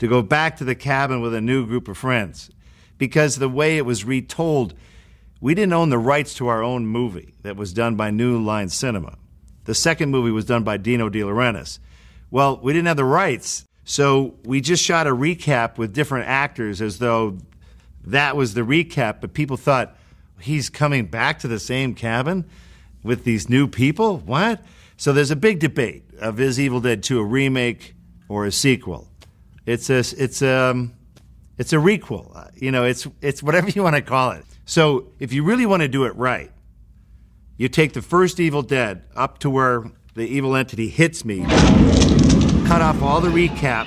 to 0.00 0.08
go 0.08 0.22
back 0.22 0.56
to 0.56 0.64
the 0.64 0.74
cabin 0.74 1.20
with 1.20 1.34
a 1.34 1.40
new 1.40 1.64
group 1.64 1.86
of 1.86 1.96
friends 1.96 2.50
because 2.98 3.36
the 3.36 3.48
way 3.48 3.78
it 3.78 3.86
was 3.86 4.04
retold, 4.04 4.74
we 5.40 5.54
didn't 5.54 5.72
own 5.72 5.90
the 5.90 6.00
rights 6.00 6.34
to 6.34 6.48
our 6.48 6.64
own 6.64 6.88
movie 6.88 7.32
that 7.42 7.54
was 7.54 7.72
done 7.72 7.94
by 7.94 8.10
New 8.10 8.42
Line 8.42 8.70
Cinema. 8.70 9.18
The 9.62 9.74
second 9.76 10.10
movie 10.10 10.32
was 10.32 10.46
done 10.46 10.64
by 10.64 10.78
Dino 10.78 11.08
De 11.08 11.20
Laurentiis. 11.20 11.78
Well, 12.32 12.58
we 12.60 12.72
didn't 12.72 12.88
have 12.88 12.96
the 12.96 13.04
rights, 13.04 13.64
so 13.84 14.34
we 14.44 14.60
just 14.60 14.82
shot 14.82 15.06
a 15.06 15.14
recap 15.14 15.78
with 15.78 15.94
different 15.94 16.26
actors 16.26 16.82
as 16.82 16.98
though 16.98 17.38
that 18.04 18.34
was 18.34 18.54
the 18.54 18.62
recap, 18.62 19.20
but 19.20 19.32
people 19.32 19.56
thought 19.56 19.96
he's 20.40 20.70
coming 20.70 21.06
back 21.06 21.38
to 21.40 21.48
the 21.48 21.58
same 21.58 21.94
cabin 21.94 22.44
with 23.02 23.24
these 23.24 23.48
new 23.48 23.66
people? 23.68 24.18
What? 24.18 24.62
So 24.96 25.12
there's 25.12 25.30
a 25.30 25.36
big 25.36 25.58
debate 25.60 26.04
of 26.20 26.40
is 26.40 26.58
Evil 26.58 26.80
Dead 26.80 27.02
2 27.02 27.18
a 27.18 27.24
remake 27.24 27.94
or 28.28 28.46
a 28.46 28.52
sequel? 28.52 29.08
It's 29.66 29.90
a 29.90 29.98
it's 29.98 30.42
a 30.42 30.88
it's 31.58 31.72
a 31.72 31.76
requel. 31.76 32.34
Uh, 32.36 32.48
You 32.54 32.70
know, 32.70 32.84
it's 32.84 33.06
it's 33.20 33.42
whatever 33.42 33.68
you 33.68 33.82
want 33.82 33.96
to 33.96 34.02
call 34.02 34.30
it. 34.32 34.44
So 34.64 35.08
if 35.18 35.32
you 35.32 35.44
really 35.44 35.66
want 35.66 35.82
to 35.82 35.88
do 35.88 36.04
it 36.04 36.14
right, 36.16 36.50
you 37.56 37.68
take 37.68 37.92
the 37.92 38.02
first 38.02 38.40
Evil 38.40 38.62
Dead 38.62 39.04
up 39.14 39.38
to 39.40 39.50
where 39.50 39.84
the 40.14 40.26
evil 40.26 40.56
entity 40.56 40.88
hits 40.88 41.24
me, 41.24 41.44
cut 42.66 42.80
off 42.82 43.02
all 43.02 43.20
the 43.20 43.28
recap, 43.28 43.86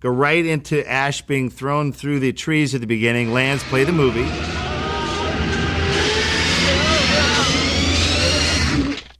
go 0.00 0.10
right 0.10 0.44
into 0.44 0.88
Ash 0.88 1.22
being 1.22 1.48
thrown 1.50 1.92
through 1.92 2.20
the 2.20 2.32
trees 2.32 2.74
at 2.74 2.80
the 2.82 2.86
beginning, 2.86 3.32
lands, 3.32 3.62
play 3.64 3.84
the 3.84 3.92
movie. 3.92 4.28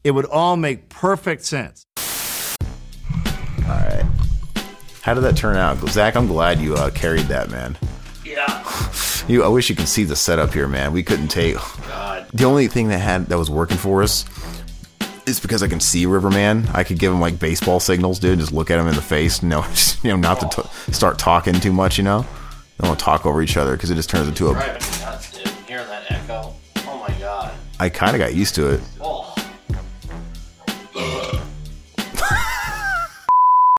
It 0.04 0.10
would 0.10 0.26
all 0.26 0.56
make 0.56 0.88
perfect 0.88 1.44
sense. 1.44 1.86
All 1.96 3.68
right. 3.68 4.04
How 5.02 5.14
did 5.14 5.20
that 5.22 5.36
turn 5.36 5.56
out, 5.56 5.78
Zach? 5.90 6.16
I'm 6.16 6.26
glad 6.26 6.58
you 6.60 6.74
uh, 6.74 6.90
carried 6.90 7.26
that, 7.26 7.50
man. 7.50 7.76
Yeah. 8.24 8.64
You, 9.28 9.44
I 9.44 9.48
wish 9.48 9.70
you 9.70 9.76
could 9.76 9.86
see 9.86 10.02
the 10.02 10.16
setup 10.16 10.52
here, 10.52 10.66
man. 10.66 10.92
We 10.92 11.04
couldn't 11.04 11.28
take. 11.28 11.54
God. 11.54 12.26
The 12.34 12.42
only 12.42 12.66
thing 12.66 12.88
that 12.88 12.98
had 12.98 13.26
that 13.26 13.38
was 13.38 13.48
working 13.48 13.76
for 13.76 14.02
us 14.02 14.24
is 15.26 15.38
because 15.38 15.62
I 15.62 15.68
can 15.68 15.78
see 15.78 16.06
Riverman. 16.06 16.66
I 16.74 16.82
could 16.82 16.98
give 16.98 17.12
him 17.12 17.20
like 17.20 17.38
baseball 17.38 17.78
signals, 17.78 18.18
dude. 18.18 18.40
Just 18.40 18.50
look 18.50 18.68
at 18.68 18.80
him 18.80 18.88
in 18.88 18.96
the 18.96 19.00
face. 19.00 19.40
No, 19.40 19.62
just, 19.70 20.02
you 20.02 20.10
know, 20.10 20.16
not 20.16 20.40
to 20.40 20.62
t- 20.62 20.92
start 20.92 21.20
talking 21.20 21.54
too 21.54 21.72
much. 21.72 21.98
You 21.98 22.04
know, 22.04 22.26
don't 22.80 22.88
want 22.88 22.98
to 22.98 23.04
talk 23.04 23.24
over 23.24 23.40
each 23.42 23.56
other 23.56 23.76
because 23.76 23.92
it 23.92 23.94
just 23.94 24.10
turns 24.10 24.26
into 24.26 24.48
a. 24.48 24.54
Driving 24.54 24.72
me 24.74 25.04
nuts, 25.04 25.38
dude. 25.38 25.46
Hearing 25.68 25.86
that 25.86 26.10
echo. 26.10 26.54
Oh 26.78 27.06
my 27.08 27.14
god. 27.20 27.54
I 27.78 27.90
kind 27.90 28.16
of 28.16 28.18
got 28.18 28.34
used 28.34 28.56
to 28.56 28.70
it. 28.70 28.80